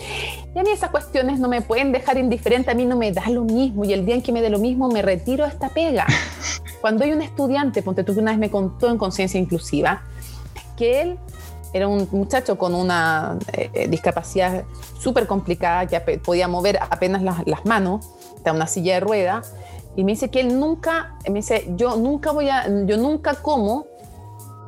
Y 0.55 0.59
a 0.59 0.63
mí 0.63 0.71
esas 0.71 0.89
cuestiones 0.89 1.39
no 1.39 1.47
me 1.47 1.61
pueden 1.61 1.91
dejar 1.91 2.17
indiferente, 2.17 2.71
a 2.71 2.73
mí 2.73 2.85
no 2.85 2.97
me 2.97 3.11
da 3.11 3.29
lo 3.29 3.43
mismo. 3.43 3.85
Y 3.85 3.93
el 3.93 4.05
día 4.05 4.15
en 4.15 4.21
que 4.21 4.31
me 4.31 4.41
dé 4.41 4.49
lo 4.49 4.59
mismo, 4.59 4.89
me 4.89 5.01
retiro 5.01 5.45
de 5.45 5.51
esta 5.51 5.69
pega. 5.69 6.07
Cuando 6.81 7.03
hay 7.03 7.11
un 7.11 7.21
estudiante, 7.21 7.83
ponte 7.83 8.03
tú 8.03 8.13
que 8.13 8.19
una 8.19 8.31
vez 8.31 8.39
me 8.39 8.49
contó 8.49 8.89
en 8.89 8.97
conciencia 8.97 9.39
inclusiva, 9.39 10.03
que 10.75 11.01
él 11.01 11.19
era 11.73 11.87
un 11.87 12.07
muchacho 12.11 12.57
con 12.57 12.75
una 12.75 13.37
eh, 13.53 13.69
eh, 13.73 13.87
discapacidad 13.87 14.63
súper 14.99 15.25
complicada, 15.27 15.87
que 15.87 15.99
podía 16.19 16.47
mover 16.47 16.79
apenas 16.81 17.23
las, 17.23 17.45
las 17.47 17.65
manos, 17.65 18.07
está 18.35 18.53
una 18.53 18.67
silla 18.67 18.95
de 18.95 18.99
rueda, 18.99 19.41
y 19.95 20.03
me 20.03 20.13
dice 20.13 20.29
que 20.29 20.39
él 20.41 20.59
nunca, 20.59 21.15
me 21.27 21.35
dice, 21.35 21.65
yo 21.75 21.95
nunca 21.95 22.31
voy 22.31 22.49
a, 22.49 22.67
yo 22.85 22.97
nunca 22.97 23.35
como, 23.35 23.87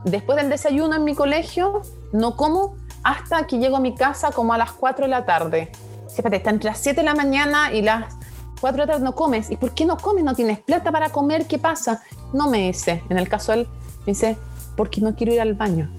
después 0.03 0.37
del 0.37 0.49
desayuno 0.49 0.95
en 0.95 1.03
mi 1.03 1.15
colegio, 1.15 1.81
no 2.11 2.35
como 2.35 2.75
hasta 3.03 3.45
que 3.45 3.59
llego 3.59 3.77
a 3.77 3.79
mi 3.79 3.93
casa 3.93 4.31
como 4.31 4.53
a 4.53 4.57
las 4.57 4.71
4 4.71 5.05
de 5.05 5.09
la 5.09 5.25
tarde. 5.25 5.71
Fíjate, 6.15 6.37
está 6.37 6.49
entre 6.49 6.71
las 6.71 6.79
7 6.79 7.01
de 7.01 7.05
la 7.05 7.13
mañana 7.13 7.71
y 7.71 7.83
las 7.83 8.15
4 8.61 8.71
de 8.71 8.87
la 8.87 8.93
tarde 8.93 9.03
no 9.03 9.13
comes. 9.13 9.51
¿Y 9.51 9.57
por 9.57 9.75
qué 9.75 9.85
no 9.85 9.97
comes? 9.97 10.23
¿No 10.23 10.33
tienes 10.33 10.59
plata 10.59 10.91
para 10.91 11.09
comer? 11.09 11.45
¿Qué 11.45 11.59
pasa? 11.59 12.01
No 12.33 12.49
me 12.49 12.67
dice. 12.67 13.03
En 13.09 13.19
el 13.19 13.29
caso 13.29 13.53
él, 13.53 13.67
me 13.99 14.13
dice, 14.13 14.37
porque 14.75 15.01
no 15.01 15.15
quiero 15.15 15.33
ir 15.33 15.41
al 15.41 15.53
baño. 15.53 15.89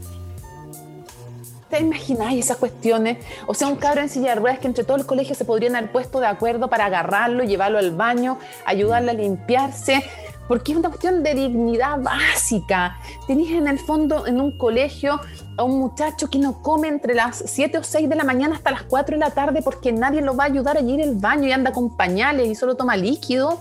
¿Te 1.70 1.81
imagináis 1.81 2.45
esas 2.45 2.59
cuestiones? 2.59 3.18
O 3.47 3.55
sea, 3.55 3.66
un 3.66 3.77
cabro 3.77 4.01
en 4.01 4.09
silla 4.09 4.31
de 4.31 4.35
ruedas 4.37 4.61
que 4.61 4.68
entre 4.68 4.85
todo 4.85 4.97
el 4.97 5.05
colegio 5.05 5.35
se 5.35 5.45
podrían 5.45 5.74
haber 5.74 5.91
puesto 5.91 6.20
de 6.20 6.27
acuerdo 6.27 6.68
para 6.68 6.87
agarrarlo, 6.87 7.43
llevarlo 7.43 7.79
al 7.79 7.91
baño, 7.91 8.39
ayudarle 8.64 9.11
a 9.11 9.14
limpiarse, 9.14 10.05
porque 10.47 10.72
es 10.72 10.79
una 10.79 10.91
cuestión 10.91 11.24
de 11.24 11.35
dignidad 11.35 11.99
básica. 11.99 12.99
Tenéis 13.27 13.51
en 13.51 13.66
el 13.66 13.81
fondo 13.81 14.29
en 14.29 14.41
un 14.41 14.57
colegio 14.57 15.20
a 15.57 15.64
un 15.64 15.81
muchacho 15.81 16.29
que 16.31 16.39
no 16.39 16.62
come 16.62 16.87
entre 16.87 17.14
las 17.14 17.43
7 17.45 17.79
o 17.79 17.83
6 17.83 18.09
de 18.09 18.14
la 18.14 18.22
mañana 18.22 18.55
hasta 18.55 18.70
las 18.70 18.85
4 18.85 19.16
de 19.16 19.20
la 19.20 19.31
tarde 19.31 19.61
porque 19.61 19.93
nadie 19.93 20.22
lo 20.22 20.37
va 20.37 20.45
a 20.45 20.47
ayudar 20.47 20.77
a 20.77 20.81
ir 20.81 21.03
al 21.03 21.16
baño 21.16 21.49
y 21.49 21.53
anda 21.53 21.72
con 21.72 21.97
pañales 21.97 22.47
y 22.47 22.55
solo 22.55 22.77
toma 22.77 22.97
líquido. 22.97 23.59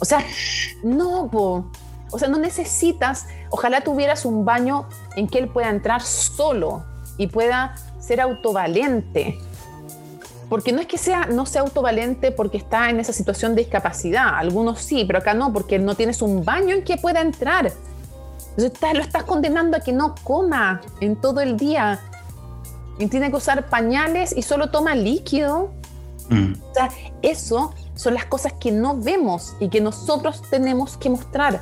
O 0.00 0.04
sea, 0.04 0.24
no, 0.82 1.28
po. 1.30 1.66
O 2.16 2.18
sea, 2.18 2.28
no 2.28 2.38
necesitas, 2.38 3.26
ojalá 3.50 3.82
tuvieras 3.82 4.24
un 4.24 4.46
baño 4.46 4.88
en 5.16 5.28
que 5.28 5.38
él 5.38 5.48
pueda 5.48 5.68
entrar 5.68 6.00
solo 6.00 6.82
y 7.18 7.26
pueda 7.26 7.74
ser 8.00 8.22
autovalente. 8.22 9.38
Porque 10.48 10.72
no 10.72 10.80
es 10.80 10.86
que 10.86 10.96
sea, 10.96 11.26
no 11.26 11.44
sea 11.44 11.60
autovalente 11.60 12.32
porque 12.32 12.56
está 12.56 12.88
en 12.88 13.00
esa 13.00 13.12
situación 13.12 13.54
de 13.54 13.64
discapacidad. 13.64 14.34
Algunos 14.34 14.80
sí, 14.80 15.04
pero 15.04 15.18
acá 15.18 15.34
no, 15.34 15.52
porque 15.52 15.78
no 15.78 15.94
tienes 15.94 16.22
un 16.22 16.42
baño 16.42 16.74
en 16.74 16.84
que 16.84 16.96
pueda 16.96 17.20
entrar. 17.20 17.70
Entonces 18.56 18.94
lo 18.94 19.02
estás 19.02 19.24
condenando 19.24 19.76
a 19.76 19.80
que 19.80 19.92
no 19.92 20.14
coma 20.24 20.80
en 21.00 21.16
todo 21.16 21.42
el 21.42 21.58
día. 21.58 22.00
Y 22.98 23.08
tiene 23.08 23.28
que 23.28 23.36
usar 23.36 23.68
pañales 23.68 24.34
y 24.34 24.40
solo 24.40 24.70
toma 24.70 24.94
líquido. 24.94 25.70
Mm. 26.30 26.54
O 26.70 26.74
sea, 26.74 26.88
eso 27.20 27.74
son 27.94 28.14
las 28.14 28.24
cosas 28.24 28.54
que 28.54 28.72
no 28.72 28.96
vemos 28.96 29.54
y 29.60 29.68
que 29.68 29.82
nosotros 29.82 30.40
tenemos 30.48 30.96
que 30.96 31.10
mostrar. 31.10 31.60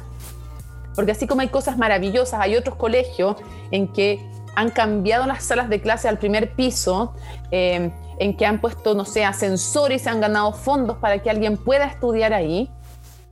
Porque 0.95 1.13
así 1.13 1.27
como 1.27 1.41
hay 1.41 1.49
cosas 1.49 1.77
maravillosas, 1.77 2.41
hay 2.41 2.57
otros 2.57 2.77
colegios 2.77 3.37
en 3.71 3.89
que 3.89 4.25
han 4.55 4.71
cambiado 4.71 5.27
las 5.27 5.45
salas 5.45 5.69
de 5.69 5.81
clase 5.81 6.09
al 6.09 6.19
primer 6.19 6.55
piso, 6.55 7.15
eh, 7.51 7.91
en 8.19 8.37
que 8.37 8.47
han 8.47 8.61
puesto, 8.61 8.95
no 8.95 9.05
sé, 9.05 9.25
ascensores 9.25 10.03
se 10.03 10.11
han 10.11 10.21
ganado 10.21 10.53
fondos 10.53 10.99
para 10.99 11.21
que 11.21 11.31
alguien 11.31 11.57
pueda 11.57 11.87
estudiar 11.87 12.33
ahí. 12.33 12.71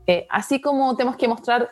Eh, 0.07 0.27
así 0.31 0.61
como 0.61 0.97
tenemos 0.97 1.17
que 1.17 1.29
mostrar 1.29 1.71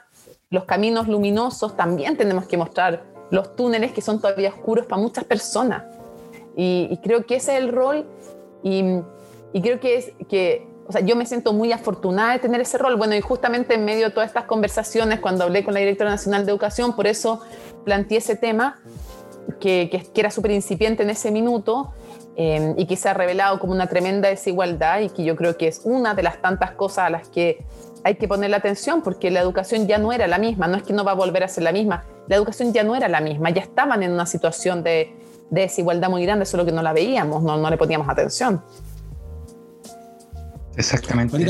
los 0.51 0.65
caminos 0.65 1.09
luminosos, 1.09 1.77
también 1.77 2.17
tenemos 2.17 2.47
que 2.47 2.57
mostrar 2.57 3.05
los 3.31 3.57
túneles 3.57 3.93
que 3.93 4.01
son 4.01 4.21
todavía 4.21 4.51
oscuros 4.51 4.87
para 4.87 5.03
muchas 5.03 5.25
personas. 5.25 5.83
Y, 6.57 6.99
creo 7.03 7.25
que 7.27 7.37
ese 7.37 7.57
es 7.57 7.63
el 7.63 7.73
rol 7.73 8.07
y 8.63 8.83
creo 9.63 9.81
que 9.81 9.97
es 9.97 10.13
que 10.29 10.70
o 10.91 10.93
sea, 10.93 11.03
yo 11.03 11.15
me 11.15 11.25
siento 11.25 11.53
muy 11.53 11.71
afortunada 11.71 12.33
de 12.33 12.41
tener 12.41 12.61
ese 12.61 12.77
rol. 12.77 12.97
Bueno, 12.97 13.15
y 13.15 13.21
justamente 13.21 13.75
en 13.75 13.85
medio 13.85 14.07
de 14.07 14.11
todas 14.11 14.27
estas 14.27 14.43
conversaciones, 14.47 15.21
cuando 15.21 15.45
hablé 15.45 15.63
con 15.63 15.73
la 15.73 15.79
directora 15.79 16.11
nacional 16.11 16.45
de 16.45 16.51
educación, 16.51 16.97
por 16.97 17.07
eso 17.07 17.41
planteé 17.85 18.19
ese 18.19 18.35
tema, 18.35 18.81
que, 19.61 19.89
que, 19.89 20.21
era 20.21 20.33
súper 20.33 20.51
incipiente 20.51 21.05
en 21.05 21.11
ese 21.11 21.31
minuto 21.31 21.95
eh, 22.35 22.75
y 22.77 22.87
que 22.87 22.97
se 22.97 23.09
ha 23.09 23.15
revelado 23.15 23.61
como 23.61 23.73
una 23.73 23.87
tremenda 23.87 24.31
desigualdad 24.31 24.99
y 24.99 25.11
que 25.11 25.23
yo 25.23 25.37
creo 25.37 25.57
que 25.57 25.69
es 25.69 25.83
una 25.85 26.15
de 26.15 26.25
las 26.25 26.43
tantas 26.43 26.73
cosas 26.73 27.05
a 27.05 27.11
las 27.11 27.29
que 27.29 27.65
hay 28.03 28.17
que 28.17 28.27
poner 28.27 28.51
la 28.51 28.57
atención 28.57 29.01
porque 29.01 29.31
la 29.31 29.39
educación 29.39 29.87
ya 29.87 29.99
no 29.99 30.13
era 30.13 30.27
la 30.27 30.39
misma, 30.39 30.67
no 30.67 30.77
es 30.77 30.83
que 30.83 30.93
no 30.93 31.05
va 31.05 31.13
a 31.13 31.15
volver 31.15 31.45
a 31.45 31.49
ser 31.49 31.63
la 31.63 31.71
misma, 31.71 32.03
la 32.27 32.35
educación 32.35 32.73
ya 32.73 32.83
no 32.83 32.97
era 32.97 33.07
la 33.07 33.21
misma, 33.21 33.51
ya 33.51 33.63
estaban 33.63 34.03
en 34.03 34.11
una 34.11 34.27
situación 34.27 34.83
de, 34.83 35.15
de 35.51 35.61
desigualdad 35.61 36.11
muy 36.11 36.25
grande, 36.25 36.47
solo 36.47 36.65
que 36.65 36.73
no 36.73 36.83
la 36.83 36.93
veíamos, 36.93 37.45
no, 37.45 37.57
no 37.59 37.71
le 37.71 37.77
poníamos 37.77 38.09
atención. 38.09 38.61
Exactamente. 40.81 41.47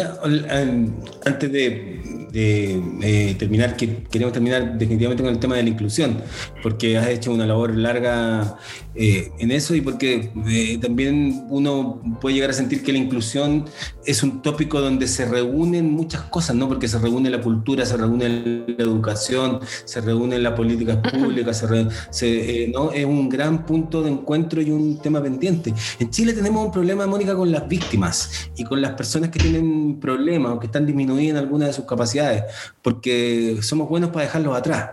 antes 1.24 1.53
de, 1.53 2.01
eh, 2.33 3.37
terminar, 3.39 3.76
que 3.76 4.05
queremos 4.05 4.33
terminar 4.33 4.76
definitivamente 4.76 5.22
con 5.22 5.33
el 5.33 5.39
tema 5.39 5.57
de 5.57 5.62
la 5.62 5.68
inclusión, 5.68 6.20
porque 6.62 6.99
has 6.99 7.09
hecho 7.09 7.33
una 7.33 7.47
labor 7.47 7.76
larga 7.76 8.57
eh, 8.95 9.31
en 9.39 9.51
eso 9.53 9.74
y 9.74 9.81
porque 9.81 10.31
eh, 10.49 10.78
también 10.81 11.47
uno 11.49 12.03
puede 12.20 12.35
llegar 12.35 12.51
a 12.51 12.53
sentir 12.53 12.83
que 12.83 12.93
la 12.93 12.99
inclusión 12.99 13.66
es 14.05 14.22
un 14.22 14.43
tópico 14.43 14.81
donde 14.81 15.07
se 15.07 15.26
reúnen 15.26 15.91
muchas 15.93 16.22
cosas, 16.22 16.57
¿no? 16.57 16.68
Porque 16.68 16.89
se 16.89 16.99
reúne 16.99 17.31
la 17.31 17.41
cultura, 17.41 17.87
se 17.87 17.97
reúne 17.97 18.64
la 18.66 18.85
educación, 18.85 19.61
se 19.85 20.01
reúnen 20.01 20.43
las 20.43 20.55
políticas 20.55 20.99
públicas, 21.12 21.64
se, 22.11 22.68
¿no? 22.72 22.91
Es 22.91 23.05
un 23.05 23.28
gran 23.28 23.64
punto 23.64 24.03
de 24.03 24.11
encuentro 24.11 24.61
y 24.61 24.70
un 24.70 24.99
tema 24.99 25.22
pendiente. 25.22 25.72
En 26.01 26.11
Chile 26.11 26.33
tenemos 26.33 26.66
un 26.66 26.72
problema, 26.72 27.07
Mónica, 27.07 27.37
con 27.37 27.51
las 27.53 27.68
víctimas 27.68 28.51
y 28.57 28.64
con 28.64 28.81
las 28.81 28.93
personas 28.93 29.20
que 29.29 29.39
tienen 29.39 30.01
problemas 30.01 30.53
o 30.53 30.61
que 30.61 30.66
están 30.66 30.87
disminuidas 30.87 31.31
en 31.31 31.37
alguna 31.37 31.66
de 31.66 31.73
sus 31.75 31.85
capacidades, 31.85 32.45
porque 32.83 33.59
somos 33.62 33.89
buenos 33.89 34.11
para 34.11 34.25
dejarlos 34.25 34.57
atrás. 34.57 34.91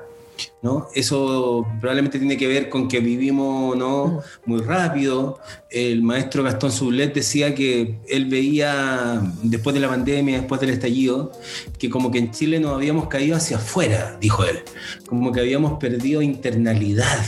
¿no? 0.62 0.88
Eso 0.94 1.66
probablemente 1.80 2.20
tiene 2.20 2.38
que 2.38 2.48
ver 2.48 2.70
con 2.70 2.88
que 2.88 3.00
vivimos 3.00 3.76
¿no? 3.78 4.22
muy 4.46 4.62
rápido. 4.62 5.40
El 5.70 6.04
maestro 6.04 6.44
Gastón 6.44 6.72
Sublet 6.72 7.14
decía 7.14 7.56
que 7.56 8.00
él 8.08 8.26
veía, 8.26 9.22
después 9.44 9.74
de 9.74 9.80
la 9.80 9.90
pandemia, 9.90 10.38
después 10.38 10.62
del 10.62 10.72
estallido, 10.72 11.32
que 11.78 11.90
como 11.90 12.12
que 12.12 12.20
en 12.20 12.32
Chile 12.32 12.60
nos 12.60 12.76
habíamos 12.76 13.08
caído 13.08 13.36
hacia 13.36 13.58
afuera, 13.58 14.18
dijo 14.20 14.44
él, 14.44 14.60
como 15.08 15.32
que 15.32 15.40
habíamos 15.40 15.80
perdido 15.80 16.22
internalidad. 16.22 17.26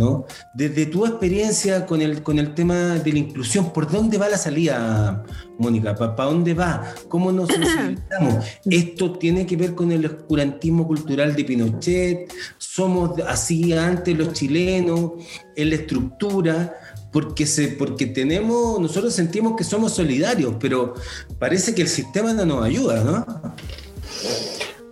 ¿No? 0.00 0.24
Desde 0.54 0.86
tu 0.86 1.04
experiencia 1.04 1.84
con 1.84 2.00
el, 2.00 2.22
con 2.22 2.38
el 2.38 2.54
tema 2.54 2.94
de 2.94 3.12
la 3.12 3.18
inclusión, 3.18 3.70
¿por 3.70 3.90
dónde 3.90 4.16
va 4.16 4.30
la 4.30 4.38
salida, 4.38 5.22
Mónica? 5.58 5.94
¿Para 5.94 6.30
dónde 6.30 6.54
va? 6.54 6.94
¿Cómo 7.08 7.30
nos 7.30 7.48
sensibilizamos? 7.52 8.46
¿Esto 8.64 9.12
tiene 9.18 9.44
que 9.44 9.58
ver 9.58 9.74
con 9.74 9.92
el 9.92 10.06
oscurantismo 10.06 10.86
cultural 10.86 11.36
de 11.36 11.44
Pinochet? 11.44 12.32
¿Somos 12.56 13.20
así 13.28 13.74
antes 13.74 14.16
los 14.16 14.32
chilenos? 14.32 15.12
¿En 15.54 15.68
la 15.68 15.76
estructura? 15.76 16.74
Porque, 17.12 17.44
se, 17.44 17.68
porque 17.68 18.06
tenemos, 18.06 18.80
nosotros 18.80 19.12
sentimos 19.12 19.54
que 19.54 19.64
somos 19.64 19.92
solidarios, 19.92 20.54
pero 20.58 20.94
parece 21.38 21.74
que 21.74 21.82
el 21.82 21.88
sistema 21.88 22.32
no 22.32 22.46
nos 22.46 22.64
ayuda, 22.64 23.04
¿no? 23.04 23.26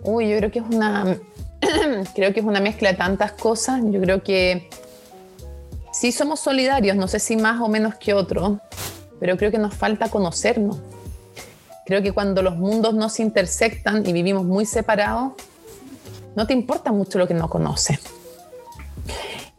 Uy, 0.03 0.29
yo 0.29 0.37
creo 0.37 0.51
que 0.51 0.59
es 0.59 0.65
una, 0.69 1.17
creo 2.15 2.31
que 2.31 2.41
es 2.41 2.45
una 2.45 2.59
mezcla 2.59 2.91
de 2.91 2.97
tantas 2.97 3.31
cosas. 3.31 3.81
Yo 3.85 3.99
creo 4.01 4.21
que 4.21 4.69
sí 5.99 6.13
somos 6.13 6.39
solidarios, 6.39 6.95
no 6.95 7.09
sé 7.09 7.19
si 7.19 7.35
más 7.35 7.59
o 7.59 7.67
menos 7.67 7.95
que 7.95 8.13
otros, 8.13 8.59
pero 9.19 9.35
creo 9.35 9.51
que 9.51 9.57
nos 9.57 9.73
falta 9.73 10.07
conocernos. 10.09 10.77
Creo 11.85 12.01
que 12.01 12.13
cuando 12.13 12.41
los 12.41 12.55
mundos 12.55 12.93
no 12.93 13.09
se 13.09 13.21
intersectan 13.21 14.07
y 14.07 14.13
vivimos 14.13 14.45
muy 14.45 14.65
separados, 14.65 15.33
no 16.37 16.47
te 16.47 16.53
importa 16.53 16.93
mucho 16.93 17.19
lo 17.19 17.27
que 17.27 17.33
no 17.33 17.49
conoces. 17.49 17.99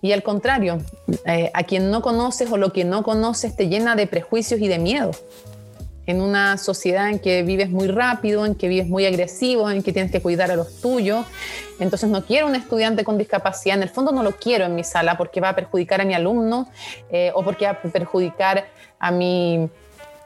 Y 0.01 0.13
al 0.13 0.23
contrario, 0.23 0.79
eh, 1.27 1.51
a 1.53 1.65
quien 1.65 1.91
no 1.91 2.01
conoces 2.01 2.51
o 2.51 2.57
lo 2.57 2.73
que 2.73 2.85
no 2.85 3.03
conoces 3.03 3.55
te 3.55 3.69
llena 3.69 3.95
de 3.95 4.07
prejuicios 4.07 4.63
y 4.63 4.69
de 4.69 4.79
miedo 4.79 5.11
en 6.07 6.21
una 6.21 6.57
sociedad 6.57 7.09
en 7.09 7.19
que 7.19 7.43
vives 7.43 7.71
muy 7.71 7.89
rápido, 7.89 8.47
en 8.47 8.55
que 8.55 8.69
vives 8.69 8.89
muy 8.89 9.07
agresivo, 9.07 9.71
en 9.71 9.83
que 9.83 9.93
tienes 9.93 10.11
que 10.11 10.21
cuidar 10.21 10.51
a 10.51 10.57
los 10.57 10.81
tuyos. 10.81 11.27
Entonces 11.79 12.09
no 12.11 12.25
quiero 12.25 12.47
un 12.47 12.55
estudiante 12.55 13.05
con 13.05 13.19
discapacidad, 13.19 13.77
en 13.77 13.83
el 13.83 13.89
fondo 13.89 14.13
no 14.13 14.23
lo 14.23 14.33
quiero 14.33 14.65
en 14.65 14.75
mi 14.75 14.85
sala 14.85 15.17
porque 15.17 15.41
va 15.41 15.51
a 15.51 15.55
perjudicar 15.55 16.01
a 16.01 16.05
mi 16.05 16.15
alumno 16.15 16.69
eh, 17.11 17.31
o 17.35 17.43
porque 17.43 17.67
va 17.67 17.73
a 17.73 17.83
perjudicar 17.83 18.67
a 18.99 19.11
mi, 19.11 19.69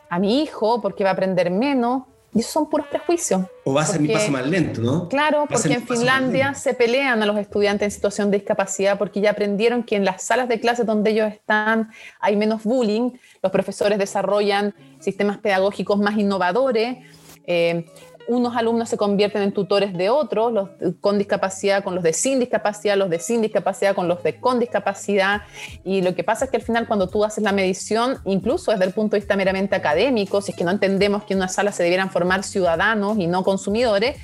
a 0.09 0.19
mi 0.19 0.43
hijo, 0.43 0.81
porque 0.81 1.05
va 1.05 1.11
a 1.11 1.13
aprender 1.13 1.51
menos. 1.51 2.05
Y 2.35 2.41
esos 2.41 2.53
son 2.53 2.69
puros 2.69 2.89
prejuicios. 2.89 3.43
O 3.65 3.73
va 3.73 3.83
a 3.83 3.87
ser 3.87 4.01
mi 4.01 4.09
paso 4.09 4.31
más 4.33 4.45
lento, 4.47 4.81
¿no? 4.81 5.09
Claro, 5.09 5.47
porque 5.49 5.75
en 5.75 5.87
Finlandia 5.87 6.53
se 6.55 6.75
pelean 6.75 7.23
a 7.23 7.27
los 7.27 7.39
estudiantes 7.39 7.87
en 7.87 7.91
situación 7.93 8.31
de 8.31 8.39
discapacidad 8.39 8.99
porque 8.99 9.21
ya 9.21 9.31
aprendieron 9.31 9.85
que 9.85 9.95
en 9.95 10.05
las 10.05 10.23
salas 10.25 10.49
de 10.49 10.59
clase 10.59 10.83
donde 10.85 11.11
ellos 11.11 11.33
están 11.33 11.91
hay 12.19 12.37
menos 12.37 12.65
bullying, 12.65 13.13
los 13.41 13.53
profesores 13.53 13.99
desarrollan 13.99 14.75
sistemas 14.99 15.39
pedagógicos 15.39 15.99
más 15.99 16.19
innovadores. 16.19 16.99
Eh, 17.47 17.87
unos 18.29 18.57
alumnos 18.57 18.89
se 18.89 18.97
convierten 18.97 19.43
en 19.43 19.53
tutores 19.53 19.93
de 19.97 20.11
otros, 20.11 20.53
los 20.53 20.69
con 21.01 21.19
discapacidad 21.19 21.85
con 21.85 21.95
los 21.95 22.05
de 22.05 22.13
sin 22.13 22.41
discapacidad, 22.41 22.97
los 22.97 23.11
de 23.11 23.19
sin 23.19 23.43
discapacidad 23.43 23.95
con 23.95 24.09
los 24.09 24.23
de 24.23 24.41
con 24.41 24.59
discapacidad. 24.59 25.43
Y 25.85 26.03
lo 26.03 26.15
que 26.15 26.25
pasa 26.25 26.47
es 26.47 26.51
que 26.51 26.57
al 26.57 26.63
final 26.63 26.87
cuando 26.87 27.09
tú 27.09 27.25
haces 27.25 27.45
la 27.45 27.53
medición, 27.53 28.19
incluso 28.25 28.73
desde 28.73 28.85
el 28.85 28.93
punto 28.93 29.17
de 29.17 29.21
vista 29.21 29.37
meramente 29.37 29.75
académico, 29.75 30.41
si 30.41 30.53
es 30.53 30.57
que 30.57 30.65
no 30.65 30.71
entendemos 30.71 31.25
que 31.25 31.35
en 31.35 31.41
una 31.41 31.49
sala 31.49 31.73
se 31.73 31.83
debieran 31.83 32.11
formar 32.11 32.45
ciudadanos 32.45 33.19
y 33.19 33.27
no 33.27 33.45
consumidores, 33.45 34.17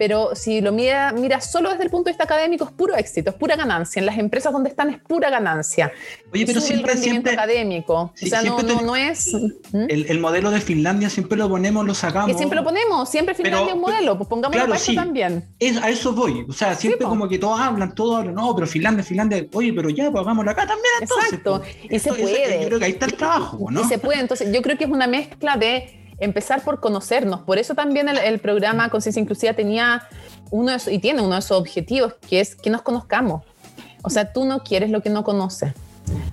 pero 0.00 0.34
si 0.34 0.62
lo 0.62 0.72
mira, 0.72 1.12
mira 1.12 1.42
solo 1.42 1.68
desde 1.68 1.84
el 1.84 1.90
punto 1.90 2.06
de 2.06 2.12
vista 2.12 2.24
académico 2.24 2.64
es 2.64 2.70
puro 2.70 2.96
éxito, 2.96 3.28
es 3.28 3.36
pura 3.36 3.54
ganancia. 3.54 4.00
En 4.00 4.06
las 4.06 4.16
empresas 4.16 4.50
donde 4.50 4.70
están 4.70 4.88
es 4.88 4.98
pura 4.98 5.28
ganancia. 5.28 5.92
Oye, 6.32 6.46
pero 6.46 6.62
siempre, 6.62 6.92
el 6.92 6.98
siempre 6.98 7.32
académico. 7.32 8.10
o 8.14 8.26
sea, 8.26 8.40
no, 8.42 8.62
no, 8.62 8.96
es... 8.96 9.30
El, 9.74 10.06
el, 10.08 10.18
modelo 10.18 10.50
de 10.50 10.62
Finlandia 10.62 11.10
siempre 11.10 11.36
lo 11.36 11.50
ponemos, 11.50 11.84
lo 11.84 11.92
sacamos. 11.92 12.30
Que 12.30 12.34
siempre 12.38 12.56
lo 12.56 12.64
ponemos, 12.64 13.10
siempre 13.10 13.34
Es 13.48 13.72
un 13.72 13.80
modelo, 13.80 14.16
pues 14.16 14.28
pongámoslo 14.28 14.64
claro, 14.64 14.80
sí, 14.80 14.94
también. 14.94 15.44
Es, 15.58 15.76
a 15.76 15.88
eso 15.88 16.12
voy, 16.12 16.44
o 16.48 16.52
sea, 16.52 16.74
siempre 16.74 17.06
como 17.06 17.28
que 17.28 17.38
todos 17.38 17.58
hablan, 17.60 17.94
todos 17.94 18.18
hablan, 18.18 18.34
no, 18.34 18.54
pero 18.54 18.66
Finlandia, 18.66 19.02
Finlandia, 19.04 19.46
oye, 19.52 19.72
pero 19.72 19.90
ya, 19.90 20.10
pues 20.10 20.22
hagámoslo 20.22 20.50
acá 20.50 20.66
también 20.66 20.92
entonces. 21.00 21.32
Exacto, 21.32 21.62
y 21.88 21.98
se 21.98 22.12
puede. 22.12 22.62
yo 22.62 22.66
creo 22.66 22.78
que 22.78 22.84
ahí 22.84 22.92
está 22.92 23.06
el 23.06 23.14
trabajo, 23.14 23.70
¿no? 23.70 23.80
Y 23.80 23.84
se 23.84 23.98
puede, 23.98 24.20
entonces 24.20 24.52
yo 24.52 24.62
creo 24.62 24.76
que 24.76 24.84
es 24.84 24.90
una 24.90 25.06
mezcla 25.06 25.56
de 25.56 26.14
empezar 26.18 26.62
por 26.62 26.80
conocernos, 26.80 27.40
por 27.40 27.58
eso 27.58 27.74
también 27.74 28.08
el, 28.08 28.18
el 28.18 28.38
programa 28.38 28.90
Conciencia 28.90 29.20
Inclusiva 29.20 29.54
tenía 29.54 30.06
uno 30.50 30.72
de, 30.72 30.92
y 30.92 30.98
tiene 30.98 31.22
uno 31.22 31.34
de 31.34 31.38
esos 31.38 31.58
objetivos, 31.58 32.14
que 32.28 32.40
es 32.40 32.54
que 32.54 32.70
nos 32.70 32.82
conozcamos. 32.82 33.42
O 34.02 34.10
sea, 34.10 34.32
tú 34.32 34.44
no 34.44 34.60
quieres 34.60 34.90
lo 34.90 35.02
que 35.02 35.10
no 35.10 35.24
conoces. 35.24 35.72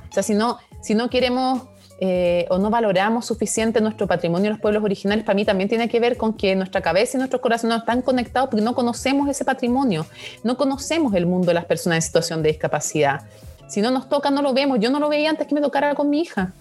O 0.10 0.14
sea, 0.14 0.24
si 0.24 0.34
no, 0.34 0.58
si 0.82 0.96
no 0.96 1.10
queremos 1.10 1.64
eh, 2.00 2.46
o 2.50 2.60
no 2.60 2.70
valoramos 2.70 3.26
suficiente 3.26 3.82
nuestro 3.82 4.06
patrimonio 4.06 4.46
de 4.46 4.50
los 4.52 4.60
pueblos 4.60 4.84
originales, 4.84 5.26
para 5.26 5.36
mí 5.36 5.46
también 5.46 5.68
tiene 5.68 5.90
que 5.90 6.00
ver 6.00 6.16
con 6.18 6.34
que 6.34 6.56
nuestra 6.56 6.82
cabeza 6.82 7.18
y 7.18 7.20
nuestro 7.20 7.42
corazón 7.42 7.70
no 7.72 7.78
están 7.78 8.02
conectados 8.02 8.50
porque 8.50 8.64
no 8.64 8.76
conocemos 8.76 9.28
ese 9.30 9.44
patrimonio, 9.44 10.06
no 10.44 10.58
conocemos 10.58 11.14
el 11.16 11.26
mundo 11.26 11.48
de 11.48 11.56
las 11.56 11.66
personas 11.66 11.98
en 11.98 12.02
situación 12.04 12.44
de 12.44 12.50
discapacidad. 12.50 13.22
Si 13.68 13.82
no 13.82 13.92
nos 13.92 14.08
toca, 14.08 14.32
no 14.32 14.42
lo 14.42 14.54
vemos. 14.54 14.80
Yo 14.80 14.90
no 14.90 15.00
lo 15.00 15.10
veía 15.10 15.30
antes 15.30 15.48
que 15.48 15.54
me 15.54 15.62
tocara 15.62 15.94
con 15.94 16.10
mi 16.10 16.22
hija. 16.22 16.54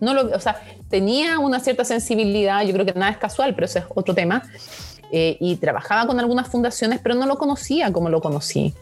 No 0.00 0.12
lo, 0.12 0.34
o 0.34 0.40
sea, 0.40 0.60
tenía 0.90 1.38
una 1.38 1.60
cierta 1.60 1.84
sensibilidad, 1.84 2.62
yo 2.62 2.72
creo 2.72 2.84
que 2.84 2.92
nada 2.92 3.12
es 3.12 3.18
casual, 3.18 3.54
pero 3.54 3.64
ese 3.64 3.80
es 3.80 3.84
otro 3.94 4.14
tema. 4.14 4.42
Eh, 5.10 5.36
y 5.40 5.56
trabajaba 5.56 6.06
con 6.06 6.18
algunas 6.18 6.48
fundaciones, 6.48 7.00
pero 7.02 7.14
no 7.14 7.26
lo 7.26 7.38
conocía 7.38 7.92
como 7.92 8.08
lo 8.08 8.20
conocí. 8.20 8.74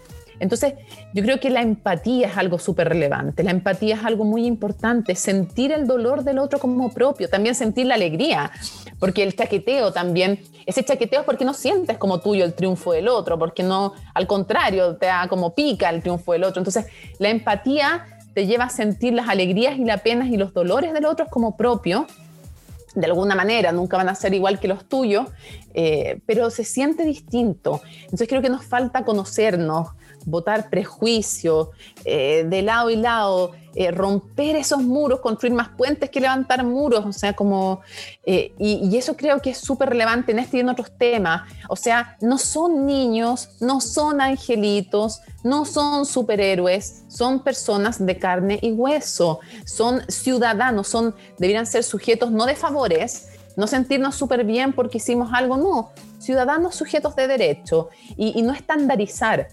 Entonces, 0.43 0.75
yo 1.15 1.23
creo 1.23 1.39
que 1.39 1.51
la 1.51 1.63
empatía 1.63 2.27
es 2.27 2.37
algo 2.37 2.59
súper 2.59 2.89
relevante, 2.89 3.45
la 3.45 3.53
empatía 3.53 3.95
es 3.95 4.05
algo 4.05 4.25
muy 4.25 4.45
importante, 4.45 5.15
sentir 5.15 5.71
el 5.71 5.87
dolor 5.87 6.25
del 6.25 6.41
otro 6.41 6.59
como 6.59 6.93
propio, 6.93 7.29
también 7.29 7.55
sentir 7.55 7.87
la 7.87 7.95
alegría, 7.95 8.51
porque 8.99 9.23
el 9.23 9.37
chaqueteo 9.37 9.93
también, 9.93 10.41
ese 10.67 10.83
chaqueteo 10.83 11.21
es 11.21 11.27
porque 11.27 11.45
no 11.45 11.55
sientes 11.55 11.97
como 11.97 12.19
tuyo 12.19 12.45
el 12.45 12.55
triunfo 12.55 12.91
del 12.91 13.07
otro, 13.07 13.39
porque 13.39 13.63
no, 13.63 13.93
al 14.15 14.27
contrario, 14.27 14.97
te 14.97 15.07
da 15.07 15.29
como 15.29 15.55
pica 15.55 15.89
el 15.91 16.03
triunfo 16.03 16.33
del 16.33 16.43
otro. 16.43 16.59
Entonces, 16.59 16.87
la 17.21 17.29
empatía 17.29 18.05
te 18.35 18.45
lleva 18.45 18.65
a 18.65 18.71
sentir 18.71 19.13
las 19.13 19.29
alegrías 19.29 19.79
y 19.79 19.85
las 19.85 20.01
penas 20.01 20.27
y 20.27 20.37
los 20.37 20.53
dolores 20.53 20.93
del 20.93 21.05
otro 21.05 21.27
como 21.29 21.57
propio. 21.57 22.09
De 22.97 23.07
alguna 23.07 23.37
manera, 23.37 23.71
nunca 23.71 23.97
van 23.97 24.09
a 24.09 24.17
ser 24.17 24.35
igual 24.35 24.59
que 24.59 24.67
los 24.67 24.87
tuyos, 24.87 25.29
eh, 25.73 26.21
pero 26.27 26.51
se 26.51 26.65
siente 26.65 27.05
distinto. 27.05 27.81
Entonces 28.03 28.27
creo 28.29 28.43
que 28.43 28.51
nos 28.51 28.65
falta 28.65 29.05
conocernos, 29.05 29.91
votar 30.25 30.71
prejuicio 30.71 31.71
eh, 32.05 32.45
de 32.47 32.63
lado 32.63 32.91
y 32.91 32.97
lado, 32.97 33.53
eh, 33.75 33.91
romper 33.91 34.57
esos 34.57 34.83
muros, 34.83 35.21
construir 35.21 35.55
más 35.55 35.71
puentes 35.71 36.11
que 36.11 36.21
levantar 36.21 36.63
muros, 36.65 37.07
o 37.07 37.13
sea, 37.13 37.33
como, 37.33 37.81
eh, 38.25 38.53
y, 38.59 38.95
eso 38.97 39.17
creo 39.17 39.41
que 39.41 39.51
es 39.51 39.59
súper 39.59 39.89
relevante 39.89 40.33
en 40.33 40.39
este 40.41 40.59
y 40.59 40.61
en 40.61 40.69
otros 40.69 40.91
temas, 40.99 41.43
o 41.69 41.77
sea, 41.77 42.17
no 42.21 42.37
son 42.37 42.87
niños, 42.87 43.49
no 43.61 43.81
son 43.81 44.21
angelitos, 44.21 45.23
no 45.43 45.65
son 45.65 46.05
superhéroes, 46.05 47.05
son 47.09 47.43
personas 47.43 48.05
de 48.05 48.19
carne 48.19 48.59
y 48.61 48.73
hueso, 48.73 49.41
son 49.65 50.03
ciudadanos, 50.09 50.89
son, 50.89 51.15
deberían 51.39 51.67
ser 51.67 51.83
sujetos 51.83 52.31
no 52.31 52.45
de 52.45 52.55
favores, 52.55 53.29
no 53.57 53.67
sentirnos 53.67 54.15
súper 54.15 54.45
bien 54.45 54.73
porque 54.73 54.99
hicimos 54.99 55.31
algo, 55.33 55.57
no, 55.57 55.91
ciudadanos 56.23 56.75
sujetos 56.75 57.17
de 57.17 57.27
derecho. 57.27 57.91
Y, 58.17 58.41
no 58.43 58.53
estandarizar, 58.53 59.49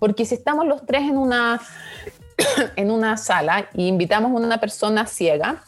porque 0.00 0.24
si 0.24 0.34
estamos 0.34 0.66
los 0.66 0.84
tres 0.84 1.02
en 1.02 1.16
una, 1.16 1.60
en 2.76 2.90
una 2.90 3.16
sala 3.16 3.68
y 3.74 3.86
invitamos 3.86 4.32
a 4.32 4.34
una 4.34 4.58
persona 4.58 5.06
ciega 5.06 5.62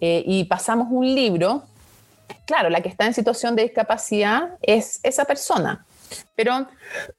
eh, 0.00 0.22
y 0.26 0.44
pasamos 0.44 0.88
un 0.90 1.06
libro, 1.14 1.62
claro, 2.44 2.68
la 2.68 2.82
que 2.82 2.90
está 2.90 3.06
en 3.06 3.14
situación 3.14 3.56
de 3.56 3.62
discapacidad 3.62 4.58
es 4.60 5.00
esa 5.02 5.24
persona, 5.24 5.86
pero 6.34 6.66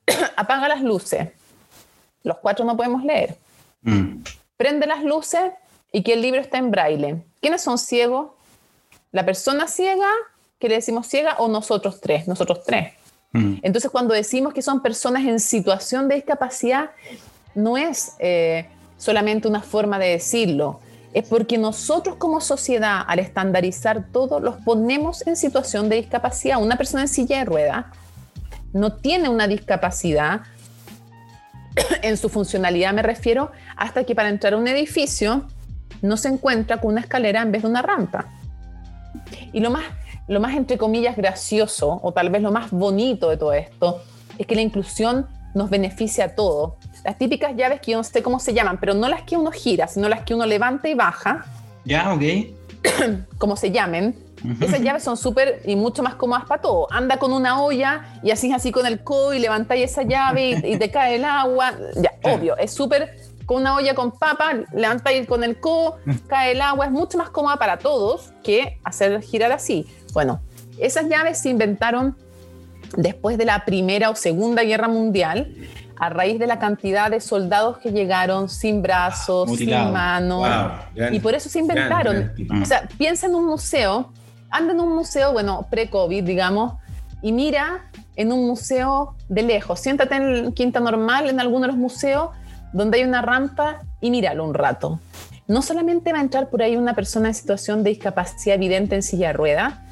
apaga 0.35 0.67
las 0.67 0.83
luces, 0.83 1.29
los 2.23 2.37
cuatro 2.37 2.65
no 2.65 2.77
podemos 2.77 3.03
leer, 3.03 3.37
mm. 3.81 4.21
prende 4.57 4.85
las 4.85 5.03
luces 5.03 5.51
y 5.91 6.03
que 6.03 6.13
el 6.13 6.21
libro 6.21 6.41
está 6.41 6.57
en 6.57 6.69
braille. 6.69 7.23
¿Quiénes 7.39 7.61
son 7.61 7.77
ciegos? 7.77 8.31
La 9.13 9.25
persona 9.25 9.67
ciega 9.67 10.09
que 10.59 10.67
le 10.67 10.75
decimos 10.75 11.07
ciega 11.07 11.35
o 11.39 11.47
nosotros 11.47 12.01
tres, 12.01 12.27
nosotros 12.27 12.63
tres. 12.65 12.93
Entonces, 13.33 13.91
cuando 13.91 14.13
decimos 14.13 14.53
que 14.53 14.61
son 14.61 14.81
personas 14.81 15.23
en 15.25 15.39
situación 15.39 16.07
de 16.07 16.15
discapacidad, 16.15 16.91
no 17.53 17.77
es 17.77 18.13
eh, 18.19 18.67
solamente 18.97 19.47
una 19.47 19.61
forma 19.61 19.99
de 19.99 20.07
decirlo, 20.07 20.79
es 21.13 21.27
porque 21.27 21.57
nosotros 21.57 22.15
como 22.17 22.41
sociedad, 22.41 23.03
al 23.07 23.19
estandarizar 23.19 24.07
todo, 24.11 24.39
los 24.39 24.55
ponemos 24.57 25.25
en 25.25 25.35
situación 25.35 25.89
de 25.89 25.97
discapacidad. 25.97 26.61
Una 26.61 26.77
persona 26.77 27.03
en 27.03 27.07
silla 27.07 27.39
de 27.39 27.45
rueda 27.45 27.91
no 28.73 28.93
tiene 28.93 29.29
una 29.29 29.47
discapacidad 29.47 30.41
en 32.01 32.17
su 32.17 32.29
funcionalidad, 32.29 32.93
me 32.93 33.01
refiero, 33.01 33.51
hasta 33.75 34.03
que 34.03 34.15
para 34.15 34.29
entrar 34.29 34.53
a 34.53 34.57
un 34.57 34.67
edificio 34.67 35.47
no 36.01 36.17
se 36.17 36.27
encuentra 36.27 36.79
con 36.79 36.91
una 36.91 37.01
escalera 37.01 37.41
en 37.41 37.51
vez 37.51 37.63
de 37.63 37.67
una 37.69 37.81
rampa. 37.81 38.27
Y 39.53 39.59
lo 39.59 39.71
más 39.71 39.85
lo 40.27 40.39
más 40.39 40.55
entre 40.55 40.77
comillas 40.77 41.15
gracioso 41.15 41.99
o 42.03 42.11
tal 42.11 42.29
vez 42.29 42.41
lo 42.41 42.51
más 42.51 42.71
bonito 42.71 43.29
de 43.29 43.37
todo 43.37 43.53
esto 43.53 44.01
es 44.37 44.45
que 44.45 44.55
la 44.55 44.61
inclusión 44.61 45.27
nos 45.53 45.69
beneficia 45.69 46.25
a 46.25 46.35
todos. 46.35 46.73
Las 47.03 47.17
típicas 47.17 47.55
llaves 47.55 47.81
que 47.81 47.91
yo 47.91 47.97
no 47.97 48.03
sé 48.03 48.21
cómo 48.21 48.39
se 48.39 48.53
llaman, 48.53 48.77
pero 48.79 48.93
no 48.93 49.07
las 49.07 49.23
que 49.23 49.35
uno 49.35 49.51
gira, 49.51 49.87
sino 49.87 50.07
las 50.09 50.21
que 50.21 50.35
uno 50.35 50.45
levanta 50.45 50.87
y 50.87 50.93
baja. 50.93 51.45
Ya, 51.85 52.13
ok. 52.13 52.21
como 53.37 53.55
se 53.55 53.71
llamen. 53.71 54.15
Esas 54.61 54.81
llaves 54.81 55.03
son 55.03 55.17
súper 55.17 55.63
y 55.65 55.75
mucho 55.75 56.03
más 56.03 56.13
cómodas 56.13 56.45
para 56.45 56.61
todo. 56.61 56.87
Anda 56.91 57.17
con 57.17 57.33
una 57.33 57.61
olla 57.61 58.19
y 58.21 58.29
así 58.29 58.53
así 58.53 58.71
con 58.71 58.85
el 58.85 59.03
codo 59.03 59.33
y 59.33 59.39
levantáis 59.39 59.91
esa 59.91 60.03
llave 60.03 60.61
y, 60.63 60.77
te 60.77 60.91
cae 60.91 61.15
el 61.15 61.25
agua. 61.25 61.73
Ya, 61.95 62.11
obvio, 62.23 62.55
es 62.57 62.71
súper 62.71 63.17
con 63.47 63.61
una 63.61 63.75
olla 63.75 63.95
con 63.95 64.11
papa, 64.11 64.53
levantáis 64.73 65.25
con 65.25 65.43
el 65.43 65.59
codo, 65.59 65.97
cae 66.27 66.51
el 66.51 66.61
agua. 66.61 66.85
Es 66.85 66.91
mucho 66.91 67.17
más 67.17 67.31
cómoda 67.31 67.57
para 67.57 67.79
todos 67.79 68.31
que 68.43 68.79
hacer 68.83 69.21
girar 69.23 69.51
así. 69.51 69.87
Bueno, 70.13 70.41
esas 70.79 71.07
llaves 71.09 71.39
se 71.39 71.49
inventaron 71.49 72.15
después 72.95 73.37
de 73.37 73.45
la 73.45 73.65
Primera 73.65 74.09
o 74.09 74.15
Segunda 74.15 74.63
Guerra 74.63 74.87
Mundial 74.87 75.53
a 75.99 76.09
raíz 76.09 76.39
de 76.39 76.47
la 76.47 76.59
cantidad 76.59 77.09
de 77.09 77.19
soldados 77.19 77.79
que 77.79 77.91
llegaron 77.91 78.49
sin 78.49 78.81
brazos, 78.81 79.57
sin 79.57 79.69
manos, 79.69 80.47
y 81.11 81.19
por 81.19 81.33
eso 81.33 81.49
se 81.49 81.59
inventaron. 81.59 82.31
o 82.61 82.65
sea, 82.65 82.87
piensa 82.97 83.25
en 83.25 83.35
un 83.35 83.45
museo, 83.45 84.11
anda 84.49 84.73
en 84.73 84.79
un 84.79 84.95
museo, 84.95 85.33
bueno, 85.33 85.65
pre-COVID, 85.69 86.23
digamos, 86.23 86.73
y 87.21 87.31
mira 87.31 87.89
en 88.15 88.31
un 88.31 88.45
museo 88.45 89.15
de 89.27 89.41
lejos, 89.41 89.79
siéntate 89.79 90.15
en 90.15 90.53
Quinta 90.53 90.79
Normal, 90.79 91.29
en 91.29 91.39
alguno 91.39 91.61
de 91.61 91.67
los 91.67 91.77
museos, 91.77 92.29
donde 92.73 92.99
hay 92.99 93.03
una 93.03 93.23
rampa, 93.23 93.81
y 93.99 94.11
míralo 94.11 94.45
un 94.45 94.53
rato. 94.53 94.99
No 95.47 95.61
solamente 95.61 96.11
va 96.11 96.19
a 96.19 96.21
entrar 96.21 96.49
por 96.49 96.61
ahí 96.61 96.75
una 96.75 96.93
persona 96.93 97.29
en 97.29 97.33
situación 97.33 97.83
de 97.83 97.89
discapacidad 97.91 98.55
evidente 98.55 98.95
en 98.95 99.01
silla 99.01 99.27
de 99.27 99.33
rueda, 99.33 99.86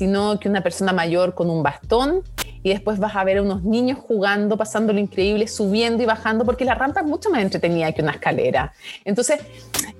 sino 0.00 0.40
que 0.40 0.48
una 0.48 0.62
persona 0.62 0.94
mayor 0.94 1.34
con 1.34 1.50
un 1.50 1.62
bastón 1.62 2.22
y 2.62 2.70
después 2.70 2.98
vas 2.98 3.14
a 3.16 3.22
ver 3.22 3.36
a 3.36 3.42
unos 3.42 3.64
niños 3.64 3.98
jugando, 3.98 4.56
pasando 4.56 4.94
lo 4.94 4.98
increíble, 4.98 5.46
subiendo 5.46 6.02
y 6.02 6.06
bajando, 6.06 6.46
porque 6.46 6.64
la 6.64 6.74
rampa 6.74 7.00
es 7.00 7.06
mucho 7.06 7.28
más 7.28 7.42
entretenida 7.42 7.92
que 7.92 8.00
una 8.00 8.12
escalera. 8.12 8.72
Entonces, 9.04 9.40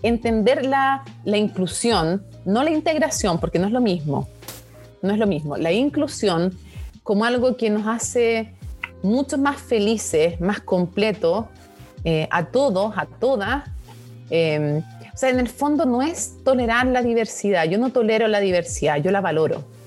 entender 0.02 0.64
la, 0.64 1.04
la 1.26 1.36
inclusión, 1.36 2.24
no 2.46 2.62
la 2.64 2.70
integración, 2.70 3.38
porque 3.40 3.58
no 3.58 3.66
es 3.66 3.72
lo 3.74 3.82
mismo, 3.82 4.26
no 5.02 5.12
es 5.12 5.18
lo 5.18 5.26
mismo, 5.26 5.58
la 5.58 5.70
inclusión 5.70 6.56
como 7.02 7.26
algo 7.26 7.58
que 7.58 7.68
nos 7.68 7.86
hace 7.86 8.54
mucho 9.02 9.36
más 9.36 9.60
felices, 9.60 10.40
más 10.40 10.60
completos, 10.60 11.44
eh, 12.04 12.26
a 12.30 12.46
todos, 12.46 12.94
a 12.96 13.04
todas. 13.04 13.64
Eh, 14.30 14.82
o 15.12 15.16
sea, 15.18 15.28
en 15.28 15.40
el 15.40 15.48
fondo 15.48 15.84
no 15.84 16.00
es 16.00 16.42
tolerar 16.42 16.86
la 16.86 17.02
diversidad, 17.02 17.66
yo 17.66 17.76
no 17.76 17.90
tolero 17.90 18.28
la 18.28 18.40
diversidad, 18.40 18.96
yo 18.96 19.10
la 19.10 19.20
valoro. 19.20 19.78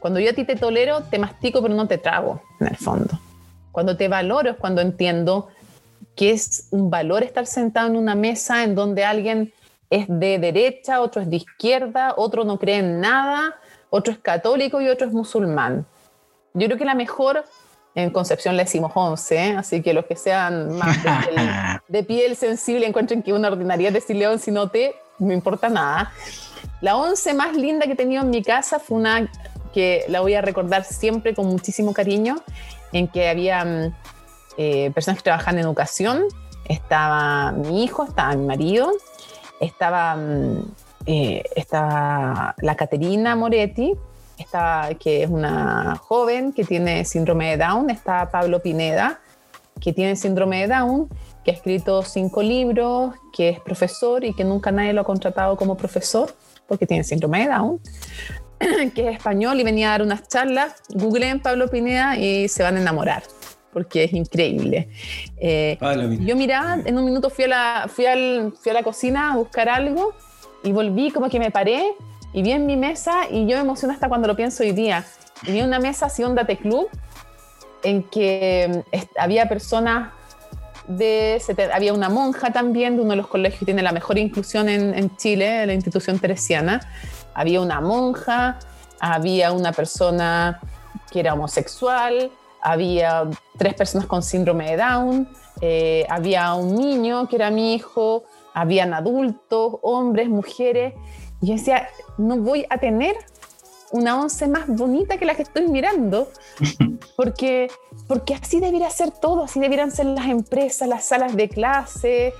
Cuando 0.00 0.20
yo 0.20 0.30
a 0.30 0.32
ti 0.32 0.44
te 0.44 0.56
tolero, 0.56 1.02
te 1.02 1.18
mastico, 1.18 1.62
pero 1.62 1.74
no 1.74 1.86
te 1.86 1.98
trago, 1.98 2.42
en 2.60 2.68
el 2.68 2.76
fondo. 2.76 3.18
Cuando 3.72 3.96
te 3.96 4.08
valoro 4.08 4.50
es 4.50 4.56
cuando 4.56 4.80
entiendo 4.80 5.48
que 6.14 6.30
es 6.30 6.68
un 6.70 6.90
valor 6.90 7.22
estar 7.22 7.46
sentado 7.46 7.88
en 7.88 7.96
una 7.96 8.14
mesa 8.14 8.64
en 8.64 8.74
donde 8.74 9.04
alguien 9.04 9.52
es 9.90 10.06
de 10.08 10.38
derecha, 10.38 11.00
otro 11.00 11.22
es 11.22 11.30
de 11.30 11.36
izquierda, 11.36 12.14
otro 12.16 12.44
no 12.44 12.58
cree 12.58 12.78
en 12.78 13.00
nada, 13.00 13.56
otro 13.90 14.12
es 14.12 14.18
católico 14.18 14.80
y 14.80 14.88
otro 14.88 15.06
es 15.06 15.12
musulmán. 15.12 15.86
Yo 16.54 16.66
creo 16.66 16.78
que 16.78 16.84
la 16.84 16.94
mejor, 16.94 17.44
en 17.94 18.10
Concepción 18.10 18.56
le 18.56 18.64
decimos 18.64 18.92
11, 18.94 19.36
¿eh? 19.36 19.56
así 19.56 19.82
que 19.82 19.92
los 19.92 20.06
que 20.06 20.16
sean 20.16 20.76
más 20.76 20.96
de, 21.88 22.02
piel, 22.02 22.34
sensible 22.36 22.86
encuentren 22.86 23.22
que 23.22 23.32
una 23.32 23.48
ordinaria 23.48 23.90
decirle 23.90 24.26
11 24.26 24.50
y 24.50 24.54
no 24.54 24.68
te, 24.70 24.94
no 25.18 25.32
importa 25.32 25.68
nada. 25.68 26.12
La 26.80 26.96
11 26.96 27.34
más 27.34 27.54
linda 27.56 27.86
que 27.86 27.92
he 27.92 27.96
tenido 27.96 28.22
en 28.22 28.30
mi 28.30 28.42
casa 28.42 28.78
fue 28.78 28.98
una 28.98 29.28
que 29.76 30.06
la 30.08 30.22
voy 30.22 30.32
a 30.32 30.40
recordar 30.40 30.84
siempre 30.84 31.34
con 31.34 31.48
muchísimo 31.48 31.92
cariño, 31.92 32.36
en 32.94 33.08
que 33.08 33.28
había 33.28 33.62
mm, 33.62 33.94
eh, 34.56 34.90
personas 34.94 35.18
que 35.18 35.24
trabajaban 35.24 35.56
en 35.58 35.66
educación, 35.66 36.22
estaba 36.64 37.52
mi 37.52 37.84
hijo, 37.84 38.04
estaba 38.04 38.34
mi 38.34 38.46
marido, 38.46 38.90
estaba, 39.60 40.16
mm, 40.16 40.72
eh, 41.04 41.42
estaba 41.54 42.54
la 42.56 42.74
Caterina 42.74 43.36
Moretti, 43.36 43.92
estaba, 44.38 44.94
que 44.94 45.24
es 45.24 45.28
una 45.28 45.96
joven 45.96 46.54
que 46.54 46.64
tiene 46.64 47.04
síndrome 47.04 47.50
de 47.50 47.58
Down, 47.58 47.90
está 47.90 48.30
Pablo 48.30 48.62
Pineda, 48.62 49.20
que 49.78 49.92
tiene 49.92 50.16
síndrome 50.16 50.66
de 50.66 50.74
Down, 50.74 51.10
que 51.44 51.50
ha 51.50 51.54
escrito 51.54 52.02
cinco 52.02 52.42
libros, 52.42 53.14
que 53.30 53.50
es 53.50 53.60
profesor 53.60 54.24
y 54.24 54.32
que 54.32 54.42
nunca 54.42 54.72
nadie 54.72 54.94
lo 54.94 55.02
ha 55.02 55.04
contratado 55.04 55.54
como 55.54 55.76
profesor 55.76 56.34
porque 56.66 56.86
tiene 56.86 57.04
síndrome 57.04 57.40
de 57.40 57.48
Down. 57.48 57.80
que 58.94 59.08
es 59.08 59.16
español 59.16 59.60
y 59.60 59.64
venía 59.64 59.88
a 59.88 59.90
dar 59.92 60.02
unas 60.02 60.28
charlas. 60.28 60.74
Googleen 60.90 61.40
Pablo 61.40 61.68
Pineda 61.68 62.16
y 62.16 62.48
se 62.48 62.62
van 62.62 62.76
a 62.76 62.80
enamorar 62.80 63.22
porque 63.76 64.04
es 64.04 64.14
increíble. 64.14 64.88
Eh, 65.36 65.76
yo 66.20 66.34
miraba, 66.34 66.78
en 66.82 66.96
un 66.96 67.04
minuto 67.04 67.28
fui 67.28 67.44
a, 67.44 67.48
la, 67.48 67.88
fui, 67.94 68.06
al, 68.06 68.54
fui 68.58 68.70
a 68.70 68.72
la 68.72 68.82
cocina 68.82 69.34
a 69.34 69.36
buscar 69.36 69.68
algo 69.68 70.14
y 70.64 70.72
volví 70.72 71.10
como 71.10 71.28
que 71.28 71.38
me 71.38 71.50
paré 71.50 71.84
y 72.32 72.40
vi 72.40 72.52
en 72.52 72.64
mi 72.64 72.78
mesa 72.78 73.24
y 73.30 73.46
yo 73.46 73.56
me 73.56 73.64
emociono 73.64 73.92
hasta 73.92 74.08
cuando 74.08 74.28
lo 74.28 74.34
pienso 74.34 74.62
hoy 74.62 74.72
día. 74.72 75.04
Y 75.42 75.52
vi 75.52 75.60
una 75.60 75.78
mesa 75.78 76.06
así, 76.06 76.24
un 76.24 76.34
date 76.34 76.56
club, 76.56 76.88
en 77.82 78.02
que 78.04 78.82
había 79.18 79.46
personas 79.46 80.10
de... 80.88 81.38
Había 81.70 81.92
una 81.92 82.08
monja 82.08 82.54
también 82.54 82.96
de 82.96 83.02
uno 83.02 83.10
de 83.10 83.16
los 83.16 83.26
colegios 83.26 83.58
que 83.58 83.66
tiene 83.66 83.82
la 83.82 83.92
mejor 83.92 84.16
inclusión 84.16 84.70
en, 84.70 84.94
en 84.94 85.14
Chile, 85.18 85.66
la 85.66 85.74
institución 85.74 86.18
teresiana 86.18 86.80
había 87.36 87.60
una 87.60 87.82
monja, 87.82 88.58
había 88.98 89.52
una 89.52 89.72
persona 89.72 90.58
que 91.10 91.20
era 91.20 91.34
homosexual, 91.34 92.30
había 92.62 93.28
tres 93.58 93.74
personas 93.74 94.06
con 94.06 94.22
síndrome 94.22 94.70
de 94.70 94.76
Down, 94.78 95.28
eh, 95.60 96.06
había 96.08 96.54
un 96.54 96.74
niño 96.74 97.28
que 97.28 97.36
era 97.36 97.50
mi 97.50 97.74
hijo, 97.74 98.24
habían 98.54 98.94
adultos, 98.94 99.74
hombres, 99.82 100.30
mujeres. 100.30 100.94
Y 101.42 101.48
yo 101.48 101.52
decía, 101.54 101.88
no 102.16 102.38
voy 102.38 102.64
a 102.70 102.78
tener 102.78 103.14
una 103.92 104.18
once 104.18 104.48
más 104.48 104.66
bonita 104.66 105.18
que 105.18 105.26
la 105.26 105.34
que 105.34 105.42
estoy 105.42 105.68
mirando, 105.68 106.30
porque, 107.16 107.70
porque 108.08 108.34
así 108.34 108.60
debiera 108.60 108.88
ser 108.88 109.10
todo, 109.10 109.44
así 109.44 109.60
debieran 109.60 109.90
ser 109.90 110.06
las 110.06 110.26
empresas, 110.26 110.88
las 110.88 111.04
salas 111.04 111.36
de 111.36 111.50
clase. 111.50 112.32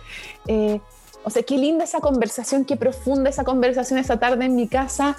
Eh, 0.47 0.81
o 1.27 1.31
sea, 1.31 1.43
qué 1.43 1.59
linda 1.59 1.83
esa 1.83 1.99
conversación, 1.99 2.65
qué 2.65 2.77
profunda 2.77 3.29
esa 3.29 3.43
conversación 3.43 3.99
esa 3.99 4.17
tarde 4.17 4.45
en 4.45 4.55
mi 4.55 4.69
casa, 4.69 5.17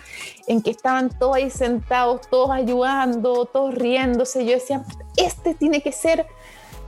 en 0.48 0.62
que 0.62 0.70
estaban 0.70 1.10
todos 1.10 1.36
ahí 1.36 1.50
sentados, 1.50 2.30
todos 2.30 2.50
ayudando, 2.50 3.44
todos 3.44 3.76
riéndose. 3.76 4.46
Yo 4.46 4.54
decía, 4.54 4.86
este 5.18 5.54
tiene 5.54 5.82
que 5.82 5.92
ser, 5.92 6.26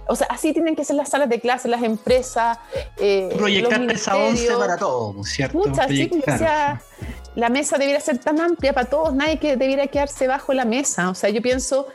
o 0.07 0.15
sea, 0.15 0.27
así 0.29 0.53
tienen 0.53 0.73
que 0.73 0.85
ser 0.85 0.95
las 0.95 1.09
salas 1.09 1.27
de 1.27 1.41
clase, 1.41 1.67
las 1.67 1.83
empresas. 1.83 2.59
Eh, 2.95 3.27
Proyectar 3.37 3.81
esa 3.91 4.15
once 4.15 4.55
para 4.57 4.77
todos, 4.77 5.27
¿cierto? 5.27 5.57
Muchas, 5.57 5.89
sí, 5.89 6.09
o 6.25 6.37
sea, 6.37 6.81
la 7.35 7.49
mesa 7.49 7.77
debiera 7.77 7.99
ser 7.99 8.19
tan 8.19 8.39
amplia 8.39 8.71
para 8.71 8.89
todos, 8.89 9.13
nadie 9.13 9.37
que 9.37 9.57
debiera 9.57 9.87
quedarse 9.87 10.27
bajo 10.27 10.53
la 10.53 10.63
mesa. 10.63 11.09
O 11.09 11.13
sea, 11.13 11.29
yo 11.29 11.41
pienso, 11.41 11.87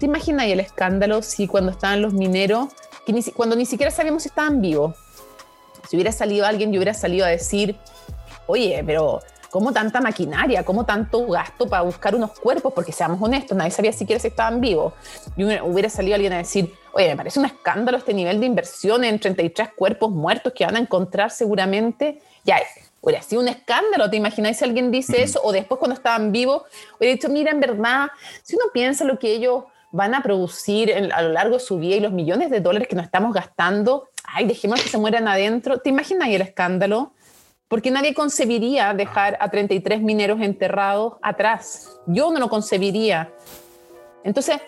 ¿te 0.00 0.06
imaginas 0.06 0.46
el 0.46 0.60
escándalo 0.60 1.20
si 1.20 1.48
cuando 1.48 1.72
estaban 1.72 2.00
los 2.00 2.14
mineros, 2.14 2.68
que 3.04 3.12
cuando 3.34 3.56
ni 3.56 3.66
siquiera 3.66 3.90
sabíamos 3.90 4.22
si 4.22 4.30
estaban 4.30 4.62
vivos? 4.62 4.96
Si 5.88 5.96
hubiera 5.96 6.12
salido 6.12 6.46
alguien, 6.46 6.72
yo 6.72 6.78
hubiera 6.78 6.94
salido 6.94 7.26
a 7.26 7.28
decir, 7.28 7.76
oye, 8.46 8.82
pero 8.84 9.20
¿cómo 9.50 9.72
tanta 9.72 10.00
maquinaria? 10.00 10.64
¿Cómo 10.64 10.84
tanto 10.84 11.26
gasto 11.26 11.68
para 11.68 11.82
buscar 11.82 12.14
unos 12.14 12.38
cuerpos? 12.38 12.72
Porque 12.72 12.92
seamos 12.92 13.20
honestos, 13.22 13.56
nadie 13.56 13.70
sabía 13.70 13.92
siquiera 13.92 14.20
si 14.20 14.28
estaban 14.28 14.60
vivos. 14.60 14.92
Y 15.36 15.44
hubiera 15.44 15.88
salido 15.88 16.14
alguien 16.14 16.32
a 16.32 16.38
decir, 16.38 16.72
oye, 16.92 17.08
me 17.08 17.16
parece 17.16 17.38
un 17.38 17.46
escándalo 17.46 17.98
este 17.98 18.14
nivel 18.14 18.40
de 18.40 18.46
inversión 18.46 19.04
en 19.04 19.18
33 19.18 19.70
cuerpos 19.74 20.10
muertos 20.10 20.52
que 20.52 20.64
van 20.64 20.76
a 20.76 20.80
encontrar 20.80 21.30
seguramente. 21.30 22.20
Ya, 22.44 22.58
hubiera 23.00 23.22
sido 23.22 23.40
un 23.40 23.48
escándalo, 23.48 24.10
¿te 24.10 24.16
imagináis 24.16 24.58
si 24.58 24.64
alguien 24.64 24.90
dice 24.90 25.22
eso? 25.22 25.40
O 25.42 25.52
después 25.52 25.78
cuando 25.78 25.94
estaban 25.94 26.32
vivos, 26.32 26.62
hubiera 26.98 27.14
dicho, 27.14 27.28
mira, 27.28 27.50
en 27.50 27.60
verdad, 27.60 28.08
si 28.42 28.56
uno 28.56 28.64
piensa 28.72 29.04
lo 29.04 29.18
que 29.18 29.32
ellos 29.32 29.64
van 29.92 30.14
a 30.14 30.22
producir 30.22 30.92
a 30.92 31.22
lo 31.22 31.30
largo 31.30 31.54
de 31.54 31.60
su 31.60 31.78
vida 31.78 31.96
y 31.96 32.00
los 32.00 32.12
millones 32.12 32.50
de 32.50 32.60
dólares 32.60 32.88
que 32.88 32.96
nos 32.96 33.04
estamos 33.04 33.32
gastando, 33.32 34.08
ay, 34.26 34.46
dejemos 34.46 34.82
que 34.82 34.88
se 34.88 34.98
mueran 34.98 35.28
adentro. 35.28 35.78
¿Te 35.78 35.90
imaginas 35.90 36.28
el 36.28 36.42
escándalo? 36.42 37.12
Porque 37.68 37.90
nadie 37.90 38.14
concebiría 38.14 38.94
dejar 38.94 39.36
a 39.40 39.50
33 39.50 40.00
mineros 40.00 40.40
enterrados 40.40 41.14
atrás. 41.22 41.90
Yo 42.06 42.30
no 42.30 42.38
lo 42.38 42.48
concebiría. 42.48 43.32
Entonces, 44.24 44.58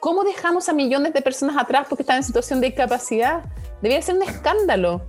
¿cómo 0.00 0.24
dejamos 0.24 0.68
a 0.68 0.72
millones 0.72 1.12
de 1.12 1.22
personas 1.22 1.56
atrás 1.56 1.86
porque 1.88 2.02
están 2.02 2.16
en 2.16 2.24
situación 2.24 2.60
de 2.60 2.68
discapacidad? 2.68 3.44
Debería 3.80 4.02
ser 4.02 4.16
un 4.16 4.22
escándalo. 4.22 5.02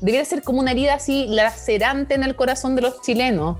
Debería 0.00 0.24
ser 0.24 0.42
como 0.42 0.60
una 0.60 0.72
herida 0.72 0.94
así 0.94 1.26
lacerante 1.28 2.14
en 2.14 2.22
el 2.22 2.34
corazón 2.36 2.74
de 2.76 2.82
los 2.82 3.00
chilenos. 3.02 3.58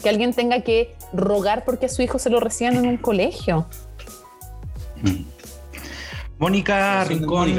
Que 0.00 0.08
alguien 0.08 0.32
tenga 0.32 0.60
que 0.60 0.94
rogar 1.12 1.64
porque 1.64 1.86
a 1.86 1.88
su 1.88 2.02
hijo 2.02 2.18
se 2.18 2.30
lo 2.30 2.38
reciban 2.40 2.76
en 2.76 2.86
un 2.86 2.96
colegio. 2.98 3.66
Mónica 6.38 7.02
Rincón. 7.04 7.56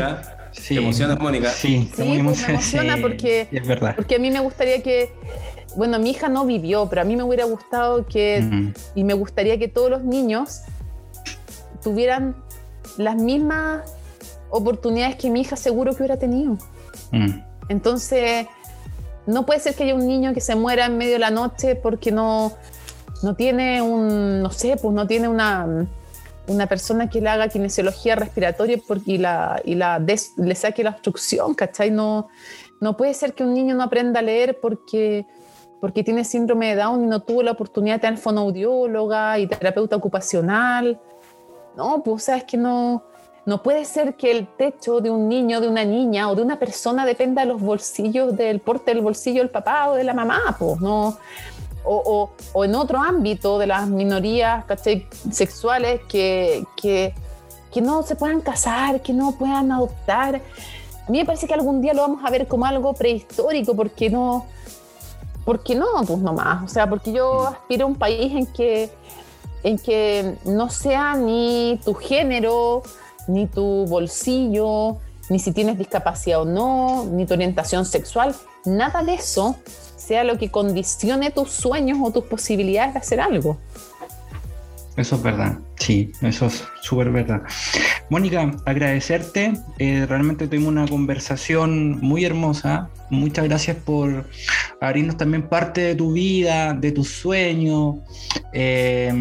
Sí. 0.62 0.76
¿Te 0.76 0.82
emociona, 0.82 1.16
Mónica? 1.16 1.49
Sí, 1.49 1.89
sí 1.95 2.03
muy 2.03 2.22
pues 2.24 2.41
me 2.41 2.53
emociona 2.53 2.97
porque, 3.01 3.47
es 3.51 3.68
verdad. 3.68 3.95
porque 3.95 4.16
a 4.16 4.20
mí 4.20 4.32
me 4.32 4.39
gustaría 4.39 4.82
que, 4.82 5.12
bueno, 5.76 5.99
mi 5.99 6.12
hija 6.12 6.30
no 6.30 6.45
vivió, 6.45 6.88
pero 6.89 7.01
a 7.01 7.05
mí 7.05 7.16
me 7.16 7.24
hubiera 7.24 7.45
gustado 7.45 8.05
que, 8.05 8.72
y 8.95 9.03
me 9.03 9.14
gustaría 9.14 9.58
que 9.60 9.68
todos 9.68 9.89
los 9.89 10.03
niños 10.03 10.62
tuvieran 11.82 12.36
las 12.97 13.16
mismas 13.16 13.82
oportunidades 14.49 15.16
que 15.16 15.30
mi 15.30 15.41
hija 15.41 15.55
seguro 15.55 15.93
que 15.93 16.03
hubiera 16.03 16.18
tenido. 16.18 16.58
Mm. 17.12 17.39
Entonces, 17.70 18.47
no 19.26 19.45
puede 19.45 19.60
ser 19.60 19.76
que 19.76 19.84
haya 19.84 19.95
un 19.95 20.08
niño 20.08 20.34
que 20.34 20.41
se 20.41 20.55
muera 20.55 20.86
en 20.86 20.97
medio 20.97 21.14
de 21.14 21.20
la 21.20 21.32
noche 21.32 21.76
porque 21.76 22.12
no, 22.12 22.53
no 23.24 23.36
tiene 23.36 23.82
un, 23.82 24.41
no 24.41 24.51
sé, 24.51 24.78
pues 24.82 24.93
no 24.93 25.05
tiene 25.05 25.28
una, 25.28 25.86
una 26.47 26.67
persona 26.67 27.09
que 27.09 27.21
le 27.21 27.29
haga 27.29 27.47
kinesiología 27.47 28.15
respiratoria 28.15 28.79
y, 29.05 29.17
la, 29.17 29.61
y 29.63 29.75
la 29.75 29.99
le 29.99 30.55
saque 30.55 30.83
la 30.83 30.91
obstrucción, 30.91 31.53
¿cachai? 31.53 31.91
No, 31.91 32.27
no 32.79 32.97
puede 32.97 33.13
ser 33.13 33.33
que 33.33 33.43
un 33.43 33.53
niño 33.53 33.75
no 33.75 33.83
aprenda 33.83 34.19
a 34.19 34.23
leer 34.23 34.59
porque, 34.59 35.25
porque 35.81 36.03
tiene 36.03 36.23
síndrome 36.23 36.69
de 36.69 36.81
Down 36.81 37.03
y 37.03 37.07
no 37.07 37.21
tuvo 37.21 37.43
la 37.43 37.51
oportunidad 37.51 37.95
de 37.95 38.01
tener 38.01 38.19
fonoaudióloga 38.19 39.39
y 39.39 39.47
terapeuta 39.47 39.95
ocupacional. 39.95 40.99
No, 41.75 42.01
pues 42.03 42.23
o 42.23 42.25
sea, 42.25 42.41
que 42.41 42.57
no, 42.57 43.03
no 43.45 43.61
puede 43.61 43.85
ser 43.85 44.15
que 44.15 44.31
el 44.31 44.47
techo 44.57 44.99
de 44.99 45.09
un 45.09 45.29
niño, 45.29 45.61
de 45.61 45.67
una 45.67 45.85
niña 45.85 46.29
o 46.29 46.35
de 46.35 46.41
una 46.41 46.59
persona 46.59 47.05
dependa 47.05 47.43
de 47.43 47.47
los 47.47 47.61
bolsillos, 47.61 48.35
del 48.35 48.59
porte 48.59 48.93
del 48.93 49.01
bolsillo 49.01 49.41
del 49.41 49.49
papá 49.49 49.89
o 49.89 49.95
de 49.95 50.03
la 50.03 50.13
mamá, 50.13 50.55
pues 50.57 50.79
no. 50.81 51.17
O, 51.89 52.31
o, 52.53 52.65
en 52.65 52.75
otro 52.75 52.99
ámbito 52.99 53.57
de 53.57 53.67
las 53.67 53.88
minorías 53.88 54.65
sexuales 55.31 56.01
que, 56.09 56.65
que, 56.75 57.13
que, 57.71 57.81
no 57.81 58.03
se 58.03 58.15
puedan 58.15 58.41
casar, 58.41 59.01
que 59.01 59.13
no 59.13 59.31
puedan 59.31 59.71
adoptar. 59.71 60.41
A 61.07 61.11
mí 61.11 61.19
me 61.19 61.25
parece 61.25 61.47
que 61.47 61.53
algún 61.53 61.81
día 61.81 61.93
lo 61.93 62.01
vamos 62.01 62.25
a 62.25 62.29
ver 62.29 62.47
como 62.47 62.65
algo 62.65 62.93
prehistórico, 62.93 63.73
porque 63.73 64.09
no, 64.09 64.45
porque 65.45 65.75
no, 65.75 65.88
pues 66.05 66.19
nomás. 66.19 66.65
O 66.65 66.67
sea, 66.67 66.89
porque 66.89 67.13
yo 67.13 67.47
aspiro 67.47 67.85
a 67.85 67.88
un 67.88 67.95
país 67.95 68.33
en 68.35 68.45
que, 68.47 68.89
en 69.63 69.79
que 69.79 70.35
no 70.43 70.69
sea 70.69 71.15
ni 71.15 71.79
tu 71.85 71.93
género, 71.93 72.83
ni 73.27 73.47
tu 73.47 73.85
bolsillo, 73.85 74.97
ni 75.29 75.39
si 75.39 75.53
tienes 75.53 75.77
discapacidad 75.77 76.41
o 76.41 76.45
no, 76.45 77.05
ni 77.05 77.25
tu 77.25 77.33
orientación 77.33 77.85
sexual, 77.85 78.35
nada 78.65 79.03
de 79.03 79.13
eso 79.13 79.55
sea 80.08 80.24
lo 80.24 80.38
que 80.38 80.49
condicione 80.49 81.32
tus 81.32 81.51
sueños 81.51 81.97
o 82.01 82.12
tus 82.12 82.24
posibilidades 82.24 82.93
de 82.93 82.99
hacer 82.99 83.20
algo. 83.20 83.58
Eso 84.95 85.16
es 85.18 85.22
verdad, 85.22 85.60
sí, 85.76 86.12
eso 86.22 86.47
es 86.47 86.64
súper 86.82 87.12
verdad. 87.12 87.43
Mónica, 88.10 88.51
agradecerte, 88.66 89.53
eh, 89.78 90.05
realmente 90.08 90.47
tuvimos 90.47 90.70
una 90.70 90.88
conversación 90.88 91.99
muy 91.99 92.26
hermosa, 92.26 92.89
muchas 93.12 93.45
gracias 93.45 93.78
por 93.78 94.26
abrirnos 94.82 95.18
también 95.18 95.43
parte 95.43 95.82
de 95.82 95.95
tu 95.95 96.14
vida, 96.14 96.74
de 96.74 96.91
tus 96.91 97.10
sueños. 97.10 97.97
Eh, 98.53 99.14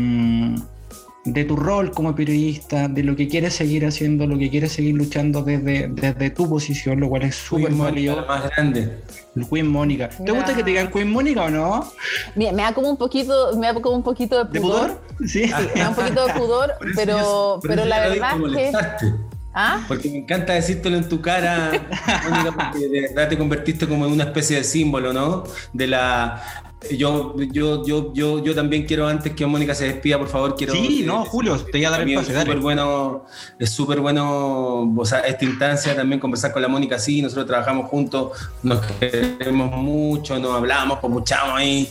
de 1.26 1.44
tu 1.44 1.56
rol 1.56 1.90
como 1.90 2.14
periodista, 2.14 2.88
de 2.88 3.02
lo 3.02 3.16
que 3.16 3.28
quieres 3.28 3.54
seguir 3.54 3.84
haciendo, 3.84 4.26
lo 4.26 4.38
que 4.38 4.48
quieres 4.48 4.72
seguir 4.72 4.94
luchando 4.94 5.42
desde, 5.42 5.88
desde 5.88 6.30
tu 6.30 6.48
posición, 6.48 7.00
lo 7.00 7.08
cual 7.08 7.22
es 7.22 7.34
súper 7.34 7.72
válido. 7.74 8.24
más 8.26 8.48
grande. 8.50 9.02
Queen 9.50 9.66
Mónica. 9.66 10.08
¿Te 10.08 10.32
gusta 10.32 10.54
que 10.54 10.62
te 10.62 10.70
digan 10.70 10.90
Queen 10.90 11.10
Mónica 11.10 11.44
o 11.44 11.50
no? 11.50 11.92
me 12.36 12.52
da 12.52 12.72
como 12.72 12.88
un 12.88 12.96
poquito, 12.96 13.56
me 13.58 13.66
da 13.66 13.74
como 13.74 13.96
un 13.96 14.02
poquito 14.02 14.42
de 14.42 14.60
pudor. 14.60 15.00
Sí. 15.26 15.50
Me 15.74 15.80
da 15.80 15.90
un 15.90 15.94
poquito 15.94 16.26
de 16.26 16.32
pudor, 16.32 16.74
pero, 16.94 17.60
pero 17.62 17.84
la 17.84 18.08
verdad 18.08 18.30
es 18.58 18.76
que. 18.76 19.12
¿Ah? 19.58 19.82
Porque 19.88 20.10
me 20.10 20.18
encanta 20.18 20.52
decírtelo 20.52 20.98
en 20.98 21.08
tu 21.08 21.22
cara, 21.22 21.70
Mónica, 22.28 22.52
porque 22.52 22.88
de 22.88 23.00
verdad 23.00 23.28
te 23.30 23.38
convertiste 23.38 23.88
como 23.88 24.04
en 24.04 24.12
una 24.12 24.24
especie 24.24 24.58
de 24.58 24.64
símbolo, 24.64 25.14
¿no? 25.14 25.44
De 25.72 25.86
la 25.86 26.65
yo, 26.90 27.34
yo, 27.36 27.84
yo, 27.84 28.12
yo, 28.12 28.44
yo 28.44 28.54
también 28.54 28.84
quiero, 28.84 29.08
antes 29.08 29.32
que 29.32 29.46
Mónica 29.46 29.74
se 29.74 29.86
despida, 29.86 30.18
por 30.18 30.28
favor, 30.28 30.56
quiero. 30.56 30.74
Sí, 30.74 31.02
no, 31.04 31.24
Julio, 31.24 31.56
te 31.58 31.78
voy 31.78 31.84
a 31.84 31.90
dar 31.90 32.02
el 32.02 32.14
pase. 32.14 32.32
Es 32.32 32.38
súper 32.40 32.60
bueno, 32.60 33.24
es 33.58 33.70
súper 33.70 34.00
bueno 34.00 34.94
o 34.96 35.04
sea, 35.04 35.20
esta 35.20 35.44
instancia 35.44 35.96
también 35.96 36.20
conversar 36.20 36.52
con 36.52 36.62
la 36.62 36.68
Mónica. 36.68 36.98
Sí, 36.98 37.22
nosotros 37.22 37.46
trabajamos 37.46 37.88
juntos, 37.88 38.32
nos 38.62 38.80
queremos 38.84 39.70
mucho, 39.72 40.38
nos 40.38 40.54
hablamos, 40.54 40.98
escuchamos 41.02 41.54
ahí. 41.56 41.88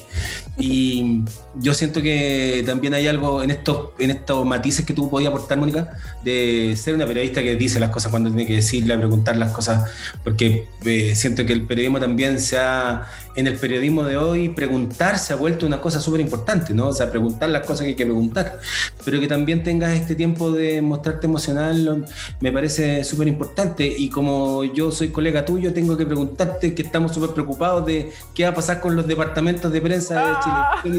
Y 0.58 1.22
yo 1.58 1.74
siento 1.74 2.02
que 2.02 2.64
también 2.66 2.94
hay 2.94 3.08
algo 3.08 3.42
en 3.44 3.52
estos, 3.52 3.90
en 4.00 4.12
estos 4.12 4.46
matices 4.46 4.86
que 4.86 4.94
tú 4.94 5.10
podías 5.10 5.30
aportar, 5.30 5.58
Mónica, 5.58 5.98
de 6.24 6.76
ser 6.78 6.96
una 6.96 7.06
periodista 7.06 7.42
que 7.42 7.56
dice 7.56 7.80
las 7.80 7.90
cosas 7.90 8.12
cuando 8.12 8.30
tiene 8.30 8.46
que 8.46 8.56
decirle, 8.56 8.98
preguntar 8.98 9.38
las 9.38 9.52
cosas, 9.52 9.90
porque 10.24 10.68
eh, 10.86 11.16
siento 11.16 11.46
que 11.46 11.54
el 11.54 11.64
periodismo 11.64 12.00
también 12.00 12.40
se 12.40 12.58
ha, 12.58 13.08
en 13.36 13.48
el 13.48 13.56
periodismo 13.56 14.04
de 14.04 14.18
hoy, 14.18 14.50
preguntar 14.50 15.20
se 15.20 15.34
ha 15.34 15.36
vuelto 15.36 15.66
una 15.66 15.80
cosa 15.80 16.00
súper 16.02 16.22
importante, 16.22 16.74
¿no? 16.74 16.88
O 16.88 16.94
sea, 16.94 17.10
preguntar 17.10 17.50
las 17.50 17.66
cosas 17.66 17.82
que 17.82 17.90
hay 17.90 17.96
que 17.96 18.06
preguntar, 18.06 18.60
pero 19.04 19.20
que 19.20 19.28
también 19.28 19.64
tengas 19.64 19.94
este 19.94 20.16
tiempo 20.16 20.52
de 20.52 20.82
mostrarte 20.82 21.28
emocional, 21.28 22.06
me 22.40 22.52
parece 22.52 23.04
súper 23.04 23.28
importante. 23.28 23.86
Y 23.86 24.10
como 24.10 24.64
yo 24.64 24.92
soy 24.92 25.10
colega 25.10 25.46
tuyo, 25.46 25.74
tengo 25.74 25.98
que 25.98 26.06
preguntarte 26.06 26.74
que 26.74 26.82
estamos 26.82 27.14
súper 27.14 27.32
preocupados 27.32 27.86
de 27.86 28.12
qué 28.34 28.44
va 28.44 28.50
a 28.50 28.54
pasar 28.56 28.82
con 28.82 28.96
los 28.96 29.08
departamentos 29.08 29.72
de 29.72 29.82
prensa 29.82 30.16
de 30.26 30.34
Chile 30.44 30.56
y 30.84 30.90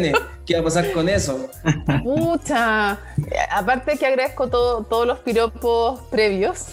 CNN. 0.00 0.18
¿Qué 0.46 0.54
va 0.54 0.60
a 0.60 0.64
pasar 0.64 0.92
con 0.92 1.08
eso? 1.08 1.48
Mucha. 2.02 2.98
Aparte 3.50 3.96
que 3.98 4.06
agradezco 4.06 4.48
todos 4.48 5.06
los 5.06 5.18
piropos 5.20 6.00
previos. 6.10 6.66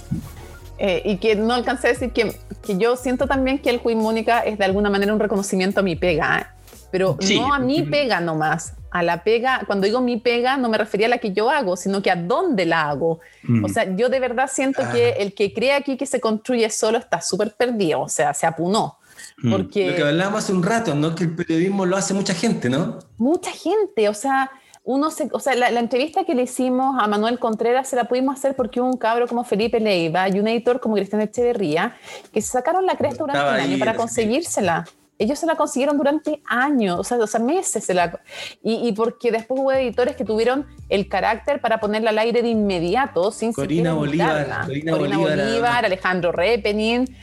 Eh, 0.80 1.02
y 1.06 1.18
que 1.18 1.36
no 1.36 1.56
alcancé 1.56 1.88
a 1.88 1.90
decir 1.94 2.12
que, 2.12 2.36
que, 2.64 2.78
yo 2.78 2.96
siento 2.98 3.26
también 3.26 3.58
que 3.58 3.72
el 3.72 3.82
Queen 3.82 3.98
Mónica 3.98 4.42
es 4.42 4.60
de 4.60 4.66
alguna 4.66 4.92
manera 4.92 5.12
un 5.12 5.20
reconocimiento 5.20 5.80
a 5.80 5.84
mi 5.84 5.96
pega, 5.96 6.40
¿eh? 6.40 6.46
pero 6.92 7.18
no 7.36 7.52
a 7.52 7.58
mi 7.58 7.82
pega 7.82 8.20
nomás, 8.20 8.74
a 8.92 9.02
la 9.02 9.24
pega, 9.24 9.62
cuando 9.66 9.86
digo 9.86 10.02
mi 10.02 10.18
pega 10.18 10.56
no 10.56 10.70
me 10.70 10.78
refería 10.78 11.08
a 11.08 11.10
la 11.10 11.18
que 11.18 11.34
yo 11.34 11.50
hago, 11.50 11.76
sino 11.76 12.04
que 12.04 12.12
a 12.12 12.16
dónde 12.16 12.68
la 12.68 12.90
hago. 12.90 13.20
Mm. 13.44 13.66
O 13.66 13.70
sea, 13.70 13.96
yo 13.96 14.10
de 14.10 14.20
verdad 14.20 14.50
siento 14.52 14.84
que 14.92 15.16
ah. 15.18 15.22
el 15.22 15.34
que 15.34 15.52
cree 15.52 15.74
aquí 15.74 15.98
que 15.98 16.06
se 16.06 16.20
construye 16.20 16.70
solo 16.70 17.00
está 17.00 17.22
súper 17.22 17.56
perdido, 17.56 18.02
o 18.02 18.10
sea, 18.10 18.36
se 18.36 18.46
apunó. 18.46 19.00
Mm. 19.38 19.52
Porque, 19.52 19.90
Lo 19.92 19.96
que 19.96 20.04
hablábamos 20.04 20.44
hace 20.44 20.54
un 20.54 20.64
rato, 20.64 20.96
¿no? 20.96 21.14
Que 21.14 21.26
el 21.26 21.36
periodismo 21.36 21.86
lo 21.86 21.96
hace 21.96 22.14
mucha 22.14 22.34
gente, 22.34 22.70
¿no? 22.70 23.00
Mucha 23.18 23.52
gente, 23.52 24.10
o 24.10 24.14
sea, 24.14 24.50
uno 24.88 25.12
se, 25.12 25.28
o 25.34 25.40
sea, 25.40 25.54
la, 25.54 25.68
entrevista 25.80 26.24
que 26.24 26.34
le 26.34 26.44
hicimos 26.44 26.96
a 26.98 27.08
Manuel 27.08 27.40
Contreras 27.40 27.90
se 27.90 27.98
la 27.98 28.06
pudimos 28.06 28.38
hacer 28.38 28.56
porque 28.56 28.80
hubo 28.80 28.90
un 28.90 28.98
cabro 28.98 29.28
como 29.28 29.44
Felipe 29.44 29.82
Leiva 29.82 30.30
y 30.30 30.40
un 30.40 30.48
editor 30.48 30.80
como 30.80 30.96
Cristian 30.96 31.22
Echeverría 31.22 31.98
que 32.32 32.42
se 32.42 32.52
sacaron 32.52 32.86
la 32.86 32.96
cresta 32.96 33.26
durante 33.26 33.42
un 33.42 33.70
año 33.70 33.80
para 33.80 33.96
conseguírsela. 33.96 34.86
Ellos 35.20 35.40
se 35.40 35.46
la 35.46 35.56
consiguieron 35.56 35.98
durante 35.98 36.42
años, 36.46 37.00
o 37.00 37.04
sea, 37.04 37.18
o 37.18 37.28
sea 37.28 37.40
meses. 37.42 37.84
Se 37.84 37.94
la, 37.94 38.22
y, 38.64 38.88
y, 38.88 38.94
porque 38.94 39.30
después 39.30 39.60
hubo 39.60 39.74
editores 39.74 40.16
que 40.16 40.24
tuvieron 40.24 40.66
el 40.88 41.10
carácter 41.10 41.60
para 41.60 41.82
ponerla 41.82 42.12
al 42.12 42.20
aire 42.20 42.42
de 42.42 42.50
inmediato, 42.50 43.32
sin 43.32 43.52
Corina 43.52 43.94
Bolívar, 43.94 44.68
Corina, 44.68 44.96
Bolívar, 44.96 45.86
Alejandro 45.86 46.32
Repenin. 46.32 47.14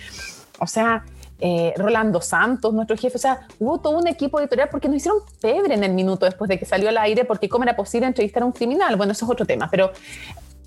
O 0.58 0.66
sea, 0.66 1.04
eh, 1.46 1.74
Rolando 1.76 2.22
Santos, 2.22 2.72
nuestro 2.72 2.96
jefe, 2.96 3.16
o 3.16 3.20
sea, 3.20 3.46
hubo 3.58 3.78
todo 3.78 3.98
un 3.98 4.06
equipo 4.06 4.40
editorial 4.40 4.70
porque 4.70 4.88
nos 4.88 4.96
hicieron 4.96 5.20
febre 5.42 5.74
en 5.74 5.84
el 5.84 5.92
minuto 5.92 6.24
después 6.24 6.48
de 6.48 6.58
que 6.58 6.64
salió 6.64 6.88
al 6.88 6.96
aire, 6.96 7.26
porque 7.26 7.50
cómo 7.50 7.64
era 7.64 7.76
posible 7.76 8.06
entrevistar 8.06 8.44
a 8.44 8.46
un 8.46 8.52
criminal, 8.52 8.96
bueno, 8.96 9.12
eso 9.12 9.26
es 9.26 9.30
otro 9.30 9.44
tema, 9.44 9.68
pero 9.70 9.92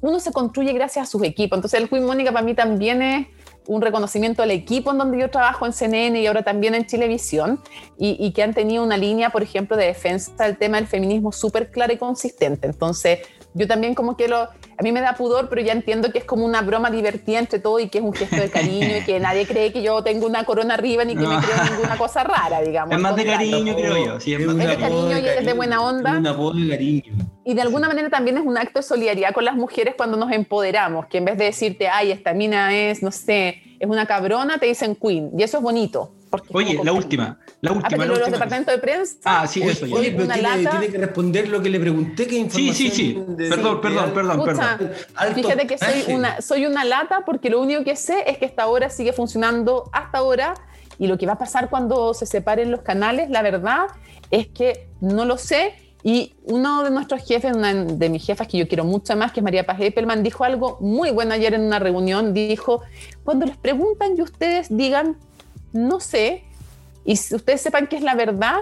uno 0.01 0.19
se 0.19 0.31
construye 0.31 0.71
gracias 0.73 1.07
a 1.07 1.11
sus 1.11 1.23
equipos, 1.23 1.57
entonces 1.57 1.81
el 1.81 1.89
Queen 1.89 2.05
Mónica 2.05 2.31
para 2.31 2.45
mí 2.45 2.53
también 2.53 3.01
es 3.01 3.27
un 3.65 3.81
reconocimiento 3.81 4.43
al 4.43 4.51
equipo 4.51 4.91
en 4.91 4.99
donde 4.99 5.17
yo 5.17 5.31
trabajo 5.31 5.65
en 5.65 5.73
CNN 5.73 6.21
y 6.21 6.27
ahora 6.27 6.43
también 6.43 6.75
en 6.75 6.85
Televisión, 6.85 7.59
y, 7.97 8.15
y 8.23 8.31
que 8.31 8.43
han 8.43 8.53
tenido 8.53 8.83
una 8.83 8.97
línea, 8.97 9.31
por 9.31 9.41
ejemplo, 9.41 9.75
de 9.77 9.87
defensa 9.87 10.31
del 10.45 10.59
tema 10.59 10.77
del 10.77 10.85
feminismo 10.85 11.31
súper 11.31 11.71
clara 11.71 11.91
y 11.91 11.97
consistente. 11.97 12.67
Entonces, 12.67 13.21
yo 13.55 13.67
también 13.67 13.95
como 13.95 14.15
que 14.15 14.27
lo, 14.27 14.47
a 14.79 14.83
mí 14.83 14.91
me 14.91 15.01
da 15.01 15.13
pudor, 15.13 15.49
pero 15.49 15.61
ya 15.61 15.73
entiendo 15.73 16.11
que 16.11 16.19
es 16.19 16.23
como 16.23 16.45
una 16.45 16.61
broma 16.61 16.91
divertida 16.91 17.39
entre 17.39 17.57
todo 17.57 17.79
y 17.79 17.89
que 17.89 17.97
es 17.97 18.03
un 18.03 18.13
gesto 18.13 18.35
de 18.35 18.49
cariño 18.49 18.97
y 18.97 19.01
que 19.03 19.19
nadie 19.19 19.47
cree 19.47 19.73
que 19.73 19.81
yo 19.81 20.03
tengo 20.03 20.27
una 20.27 20.43
corona 20.43 20.75
arriba 20.75 21.03
ni 21.03 21.15
que 21.15 21.25
me 21.25 21.37
creo 21.39 21.63
ninguna 21.71 21.97
cosa 21.97 22.23
rara, 22.23 22.61
digamos. 22.61 22.95
Es 22.95 23.01
más 23.01 23.15
de 23.15 23.25
cariño, 23.25 23.75
creo 23.75 24.05
yo. 24.05 24.19
Sí, 24.19 24.35
es, 24.35 24.39
de 24.39 24.77
cariño 24.77 25.17
y 25.17 25.27
es 25.27 25.45
de 25.45 25.53
buena 25.53 25.81
onda. 25.81 26.13
Es 26.13 26.19
una 26.19 26.33
voz 26.33 26.55
de 26.55 26.69
cariño. 26.69 27.13
Y 27.43 27.55
de 27.55 27.61
alguna 27.61 27.87
manera 27.87 28.09
también 28.09 28.37
es 28.37 28.45
un 28.45 28.57
acto 28.57 28.79
de 28.79 28.83
solidaridad 28.83 29.33
con 29.33 29.45
las 29.45 29.55
mujeres 29.55 29.95
cuando 29.97 30.15
nos 30.15 30.31
empoderamos, 30.31 31.07
que 31.07 31.17
en 31.17 31.25
vez 31.25 31.37
de 31.37 31.45
decirte, 31.45 31.87
ay, 31.87 32.11
esta 32.11 32.33
mina 32.33 32.75
es, 32.75 33.01
no 33.01 33.11
sé, 33.11 33.61
es 33.79 33.89
una 33.89 34.05
cabrona, 34.05 34.59
te 34.59 34.67
dicen 34.67 34.95
queen. 34.95 35.31
Y 35.35 35.41
eso 35.41 35.57
es 35.57 35.63
bonito. 35.63 36.11
Oye, 36.53 36.79
la 36.83 36.91
última. 36.91 37.39
La 37.61 37.71
última. 37.71 38.03
Ah, 38.03 38.07
los 38.07 38.19
departamentos 38.19 38.73
de 38.73 38.81
prensa. 38.81 39.17
Ah, 39.23 39.47
sí, 39.47 39.61
eso. 39.61 39.85
Oye, 39.85 40.11
pero 40.11 40.27
tiene, 40.27 40.87
que 40.89 40.97
responder 40.97 41.47
lo 41.49 41.61
que 41.61 41.69
le 41.69 41.79
pregunté. 41.79 42.27
¿qué 42.27 42.35
información 42.35 42.75
sí, 42.75 42.89
sí, 42.89 43.13
sí. 43.13 43.23
perdón, 43.49 43.81
perdón, 43.81 44.11
perdón, 44.13 44.43
perdón. 44.43 44.91
Fíjate 45.33 45.67
que 45.67 45.77
soy 45.77 46.15
una, 46.15 46.41
soy 46.41 46.65
una 46.65 46.85
lata 46.85 47.23
porque 47.25 47.49
lo 47.49 47.61
único 47.61 47.83
que 47.83 47.95
sé 47.95 48.23
es 48.27 48.37
que 48.37 48.45
esta 48.45 48.67
hora 48.67 48.89
sigue 48.89 49.13
funcionando 49.13 49.89
hasta 49.93 50.19
ahora 50.19 50.53
y 50.99 51.07
lo 51.07 51.17
que 51.17 51.25
va 51.25 51.33
a 51.33 51.37
pasar 51.37 51.69
cuando 51.69 52.13
se 52.13 52.25
separen 52.25 52.71
los 52.71 52.81
canales, 52.81 53.29
la 53.29 53.41
verdad 53.41 53.87
es 54.31 54.47
que 54.47 54.89
no 55.01 55.25
lo 55.25 55.37
sé. 55.37 55.75
Y 56.03 56.35
uno 56.43 56.83
de 56.83 56.91
nuestros 56.91 57.25
jefes, 57.25 57.55
una 57.55 57.73
de 57.73 58.09
mis 58.09 58.25
jefas 58.25 58.47
que 58.47 58.57
yo 58.57 58.67
quiero 58.67 58.85
mucho 58.85 59.15
más, 59.17 59.31
que 59.31 59.39
es 59.39 59.43
María 59.43 59.65
Paz 59.65 59.77
Eppelman, 59.81 60.23
dijo 60.23 60.43
algo 60.43 60.77
muy 60.79 61.11
bueno 61.11 61.33
ayer 61.33 61.53
en 61.53 61.61
una 61.61 61.79
reunión. 61.79 62.33
Dijo, 62.33 62.81
cuando 63.23 63.45
les 63.45 63.57
preguntan 63.57 64.15
y 64.17 64.21
ustedes 64.21 64.67
digan, 64.69 65.17
no 65.73 65.99
sé, 65.99 66.43
y 67.05 67.15
si 67.15 67.35
ustedes 67.35 67.61
sepan 67.61 67.87
que 67.87 67.95
es 67.95 68.03
la 68.03 68.15
verdad, 68.15 68.61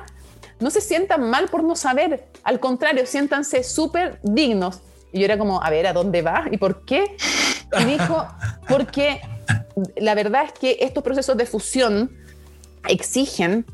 no 0.60 0.70
se 0.70 0.82
sientan 0.82 1.30
mal 1.30 1.48
por 1.50 1.64
no 1.64 1.76
saber, 1.76 2.28
al 2.44 2.60
contrario, 2.60 3.06
siéntanse 3.06 3.64
súper 3.64 4.20
dignos. 4.24 4.80
Y 5.12 5.20
yo 5.20 5.26
era 5.26 5.38
como, 5.38 5.64
a 5.64 5.70
ver, 5.70 5.88
¿a 5.88 5.94
dónde 5.94 6.22
va? 6.22 6.46
¿Y 6.52 6.58
por 6.58 6.86
qué? 6.86 7.18
Y 7.80 7.84
dijo, 7.86 8.28
porque 8.68 9.22
la 9.98 10.16
verdad 10.16 10.44
es 10.46 10.52
que 10.54 10.78
estos 10.82 11.04
procesos 11.04 11.38
de 11.38 11.46
fusión 11.46 12.12
exigen 12.88 13.66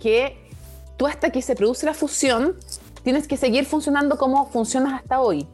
que 0.00 0.38
tú 0.96 1.06
hasta 1.06 1.30
que 1.30 1.42
se 1.42 1.54
produce 1.54 1.86
la 1.86 1.94
fusión 1.94 2.56
tienes 3.02 3.28
que 3.28 3.36
seguir 3.36 3.66
funcionando 3.66 4.16
como 4.16 4.50
funcionas 4.50 4.94
hasta 4.94 5.20
hoy. 5.20 5.46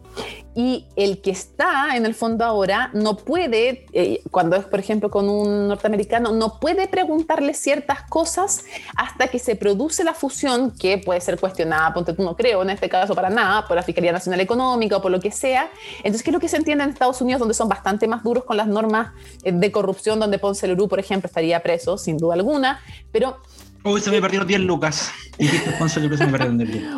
Y 0.55 0.87
el 0.97 1.23
que 1.23 1.31
está 1.31 1.97
en 1.97 2.05
el 2.05 2.15
fondo 2.15 2.45
ahora 2.45 2.91
no 2.93 3.17
puede, 3.17 3.87
eh, 3.93 4.21
cuando 4.31 4.57
es 4.57 4.65
por 4.65 4.81
ejemplo 4.81 5.11
con 5.11 5.29
un 5.29 5.69
norteamericano, 5.69 6.33
no 6.33 6.59
puede 6.59 6.89
preguntarle 6.89 7.55
ciertas 7.55 8.03
cosas 8.03 8.65
hasta 8.97 9.29
que 9.29 9.39
se 9.39 9.55
produce 9.55 10.03
la 10.03 10.13
fusión, 10.13 10.73
que 10.77 10.99
puede 10.99 11.21
ser 11.21 11.39
cuestionada, 11.39 11.95
ponte 11.95 12.13
tú 12.13 12.23
no 12.23 12.37
creo, 12.37 12.63
en 12.63 12.71
este 12.71 12.89
caso 12.89 13.15
para 13.15 13.31
nada, 13.31 13.67
por 13.67 13.77
la 13.77 13.83
Fiscalía 13.83 14.13
Nacional 14.13 14.41
Económica 14.41 14.97
o 14.97 15.03
por 15.03 15.13
lo 15.13 15.21
que 15.21 15.31
sea. 15.31 15.71
Entonces, 15.99 16.23
¿qué 16.23 16.31
es 16.31 16.35
lo 16.35 16.41
que 16.41 16.49
se 16.49 16.57
entiende 16.57 16.85
en 16.85 16.91
Estados 16.91 17.21
Unidos, 17.21 17.39
donde 17.39 17.55
son 17.55 17.69
bastante 17.69 18.09
más 18.09 18.25
duros 18.25 18.45
con 18.45 18.57
las 18.57 18.67
normas 18.67 19.13
eh, 19.45 19.53
de 19.53 19.73
corrupción, 19.73 20.19
donde 20.19 20.39
Ponce 20.39 20.67
Lerú, 20.67 20.89
por 20.89 20.99
ejemplo, 20.99 21.29
estaría 21.29 21.61
preso, 21.61 21.97
sin 21.97 22.19
duda 22.19 22.35
alguna, 22.35 22.81
pero 23.13 23.39
Uy, 23.83 24.01
se 24.01 24.11
me 24.11 24.21
perdieron 24.21 24.47
10 24.49 24.61
lucas. 24.61 25.11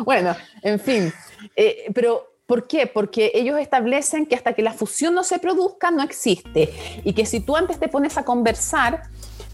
bueno, 0.03 0.35
en 0.61 0.79
fin. 0.79 1.13
Eh, 1.55 1.85
pero 1.93 2.32
¿Por 2.45 2.67
qué? 2.67 2.87
Porque 2.87 3.31
ellos 3.35 3.57
establecen 3.57 4.25
que 4.25 4.35
hasta 4.35 4.53
que 4.53 4.61
la 4.61 4.73
fusión 4.73 5.13
no 5.13 5.23
se 5.23 5.39
produzca 5.39 5.91
no 5.91 6.03
existe 6.03 6.73
y 7.03 7.13
que 7.13 7.25
si 7.25 7.39
tú 7.39 7.55
antes 7.55 7.79
te 7.79 7.87
pones 7.87 8.17
a 8.17 8.25
conversar 8.25 9.03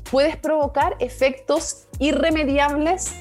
puedes 0.09 0.37
provocar 0.37 0.95
efectos 0.99 1.87
irremediables 1.99 3.11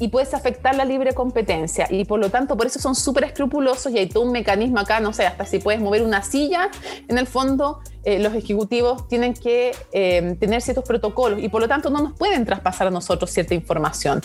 y 0.00 0.08
puedes 0.08 0.34
afectar 0.34 0.74
la 0.74 0.84
libre 0.84 1.14
competencia 1.14 1.86
y 1.88 2.04
por 2.04 2.18
lo 2.18 2.30
tanto 2.30 2.56
por 2.56 2.66
eso 2.66 2.80
son 2.80 2.96
súper 2.96 3.24
escrupulosos 3.24 3.92
y 3.92 3.98
hay 3.98 4.08
todo 4.08 4.24
un 4.24 4.32
mecanismo 4.32 4.80
acá, 4.80 4.98
no 4.98 5.12
sé, 5.12 5.24
hasta 5.24 5.46
si 5.46 5.60
puedes 5.60 5.80
mover 5.80 6.02
una 6.02 6.22
silla, 6.22 6.68
en 7.06 7.16
el 7.16 7.28
fondo 7.28 7.80
eh, 8.04 8.18
los 8.18 8.34
ejecutivos 8.34 9.06
tienen 9.08 9.34
que 9.34 9.72
eh, 9.92 10.36
tener 10.40 10.60
ciertos 10.60 10.84
protocolos 10.84 11.40
y 11.40 11.48
por 11.48 11.62
lo 11.62 11.68
tanto 11.68 11.90
no 11.90 12.02
nos 12.02 12.18
pueden 12.18 12.44
traspasar 12.44 12.88
a 12.88 12.90
nosotros 12.90 13.30
cierta 13.30 13.54
información. 13.54 14.20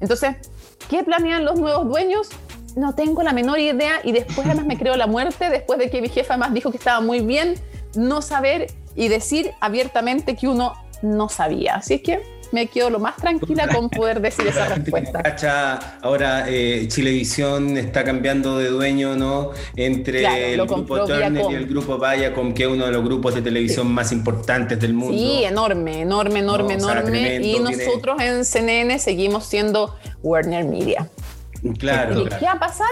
Entonces, 0.00 0.36
¿qué 0.88 1.02
planean 1.02 1.44
los 1.44 1.58
nuevos 1.58 1.86
dueños? 1.86 2.28
No 2.76 2.94
tengo 2.94 3.22
la 3.22 3.32
menor 3.32 3.58
idea 3.58 4.00
y 4.02 4.12
después 4.12 4.46
además 4.46 4.66
me 4.66 4.76
creo 4.76 4.96
la 4.96 5.06
muerte 5.06 5.48
después 5.48 5.78
de 5.78 5.90
que 5.90 6.02
mi 6.02 6.08
jefa 6.08 6.36
más 6.36 6.52
dijo 6.52 6.70
que 6.70 6.76
estaba 6.76 7.00
muy 7.00 7.20
bien 7.20 7.54
no 7.94 8.22
saber 8.22 8.66
y 8.96 9.08
decir 9.08 9.52
abiertamente 9.60 10.36
que 10.36 10.48
uno 10.48 10.74
no 11.02 11.28
sabía. 11.28 11.76
Así 11.76 11.94
es 11.94 12.02
que 12.02 12.34
me 12.54 12.68
quedo 12.68 12.88
lo 12.88 13.00
más 13.00 13.16
tranquila 13.16 13.66
con 13.68 13.90
poder 13.90 14.20
decir 14.20 14.46
esa 14.46 14.68
respuesta. 14.68 15.22
ahora 16.02 16.46
eh, 16.48 16.86
Chilevisión 16.88 17.76
está 17.76 18.04
cambiando 18.04 18.58
de 18.58 18.68
dueño, 18.68 19.16
¿no? 19.16 19.50
Entre 19.74 20.54
el 20.54 20.64
grupo 20.64 21.04
Turner 21.04 21.44
y 21.50 21.54
el 21.54 21.66
grupo 21.66 21.98
Viacom, 21.98 22.54
que 22.54 22.62
es 22.62 22.68
uno 22.68 22.86
de 22.86 22.92
los 22.92 23.04
grupos 23.04 23.34
de 23.34 23.42
televisión 23.42 23.92
más 23.92 24.12
importantes 24.12 24.78
del 24.78 24.94
mundo. 24.94 25.18
Sí, 25.18 25.44
enorme, 25.44 26.02
enorme, 26.02 26.40
enorme, 26.40 26.74
enorme. 26.74 27.40
y 27.42 27.58
nosotros 27.58 28.22
en 28.22 28.44
CNN 28.44 28.98
seguimos 29.00 29.44
siendo 29.46 29.96
Warner 30.22 30.64
Media. 30.64 31.08
Claro. 31.78 32.24
¿Qué 32.24 32.44
va 32.44 32.52
a 32.52 32.58
pasar? 32.58 32.88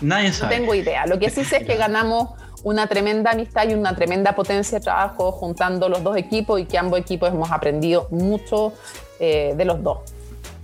Nadie 0.00 0.32
sabe. 0.32 0.54
No 0.54 0.60
tengo 0.60 0.74
idea. 0.74 1.06
Lo 1.06 1.18
que 1.18 1.30
sí 1.30 1.44
sé 1.44 1.58
es 1.58 1.66
que 1.66 1.76
ganamos 1.76 2.30
una 2.64 2.86
tremenda 2.86 3.30
amistad 3.30 3.68
y 3.68 3.74
una 3.74 3.94
tremenda 3.94 4.34
potencia 4.34 4.78
de 4.78 4.84
trabajo 4.84 5.32
juntando 5.32 5.88
los 5.88 6.02
dos 6.02 6.16
equipos 6.16 6.60
y 6.60 6.64
que 6.64 6.78
ambos 6.78 6.98
equipos 6.98 7.30
hemos 7.30 7.50
aprendido 7.50 8.08
mucho 8.10 8.72
eh, 9.20 9.54
de 9.56 9.64
los 9.64 9.82
dos. 9.82 9.98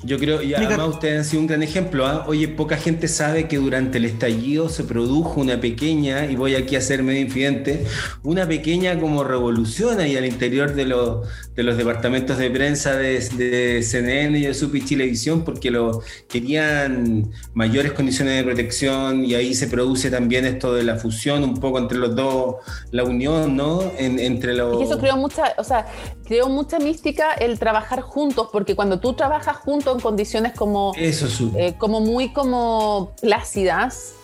Yo 0.05 0.19
creo, 0.19 0.43
y 0.43 0.53
además 0.55 0.89
ustedes 0.89 1.19
han 1.19 1.25
sido 1.25 1.41
un 1.41 1.47
gran 1.47 1.63
ejemplo. 1.63 2.07
¿ah? 2.07 2.25
Oye, 2.27 2.49
poca 2.49 2.77
gente 2.77 3.09
sabe 3.09 3.49
que 3.49 3.57
durante 3.57 3.99
el 3.99 4.05
estallido 4.05 4.69
se 4.69 4.85
produjo 4.85 5.41
una 5.41 5.61
pequeña, 5.61 6.27
y 6.27 6.37
voy 6.37 6.55
aquí 6.55 6.77
a 6.77 6.81
ser 6.81 7.03
medio 7.03 7.23
infidente, 7.23 7.87
una 8.23 8.47
pequeña 8.47 9.01
como 9.01 9.25
revolución 9.25 10.01
ahí 10.01 10.17
al 10.17 10.27
interior 10.27 10.75
de, 10.75 10.85
los 10.85 11.27
de 11.55 11.63
los 11.63 11.77
departamentos 11.77 12.37
de 12.37 12.51
prensa 12.51 12.97
de, 12.97 13.83
CNN 13.83 14.39
y 14.39 14.43
de 14.43 14.55
Supi 14.55 14.85
Chilevisión, 14.85 15.45
porque 15.45 15.71
lo, 15.71 16.03
querían 16.29 17.31
mayores 17.55 17.93
condiciones 17.93 18.37
de 18.37 18.45
protección 18.45 19.25
y 19.25 19.35
ahí 19.35 19.55
se 19.55 19.69
produce 19.69 20.11
también 20.11 20.45
esto 20.45 20.75
de 20.75 20.83
la 20.83 20.97
fusión 20.97 21.45
un 21.45 21.55
poco 21.55 21.79
entre 21.79 21.99
los 21.99 22.15
dos, 22.15 22.57
la 22.91 23.05
unión, 23.05 23.57
¿no? 23.57 23.93
entre 23.99 24.55
los... 24.55 24.81
Y 24.81 24.85
eso 24.85 24.99
creó 24.99 25.17
mucha, 25.17 25.55
o 25.57 25.65
sea, 25.65 25.87
creó 26.25 26.49
mucha 26.49 26.79
mística 26.79 27.33
el 27.33 27.59
trabajar 27.59 28.01
juntos, 28.01 28.49
porque 28.53 28.75
cuando 28.75 29.01
tú 29.01 29.15
trabajas 29.15 29.57
juntos 29.59 29.94
en 29.95 30.01
condiciones 30.01 30.53
como, 30.53 30.93
eh, 30.97 31.75
como 31.79 32.01
muy 32.01 32.33
como 32.33 33.13
plácidas. 33.21 34.15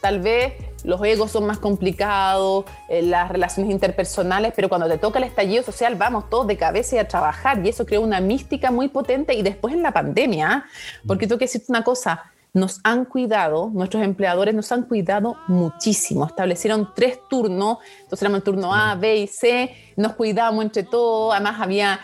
Tal 0.00 0.20
vez 0.20 0.54
los 0.84 1.02
egos 1.04 1.30
son 1.30 1.46
más 1.46 1.58
complicados, 1.58 2.64
eh, 2.88 3.02
las 3.02 3.30
relaciones 3.30 3.70
interpersonales, 3.70 4.52
pero 4.56 4.68
cuando 4.68 4.88
te 4.88 4.98
toca 4.98 5.18
el 5.18 5.24
estallido 5.24 5.62
social, 5.62 5.94
vamos 5.94 6.30
todos 6.30 6.46
de 6.46 6.56
cabeza 6.56 6.96
y 6.96 6.98
a 6.98 7.08
trabajar. 7.08 7.64
Y 7.64 7.68
eso 7.68 7.84
creó 7.84 8.00
una 8.00 8.20
mística 8.20 8.70
muy 8.70 8.88
potente. 8.88 9.34
Y 9.34 9.42
después 9.42 9.74
en 9.74 9.82
la 9.82 9.92
pandemia, 9.92 10.64
porque 11.06 11.26
tengo 11.26 11.38
que 11.38 11.44
decirte 11.44 11.66
una 11.68 11.84
cosa, 11.84 12.30
nos 12.52 12.80
han 12.82 13.04
cuidado, 13.04 13.70
nuestros 13.72 14.02
empleadores 14.02 14.54
nos 14.54 14.72
han 14.72 14.82
cuidado 14.82 15.36
muchísimo. 15.46 16.26
Establecieron 16.26 16.90
tres 16.94 17.20
turnos, 17.28 17.78
entonces 18.02 18.22
éramos 18.22 18.38
el 18.38 18.44
turno 18.44 18.74
A, 18.74 18.94
B 18.96 19.18
y 19.18 19.26
C, 19.26 19.74
nos 19.96 20.14
cuidábamos 20.14 20.64
entre 20.64 20.82
todos, 20.82 21.32
además 21.34 21.60
había 21.60 22.00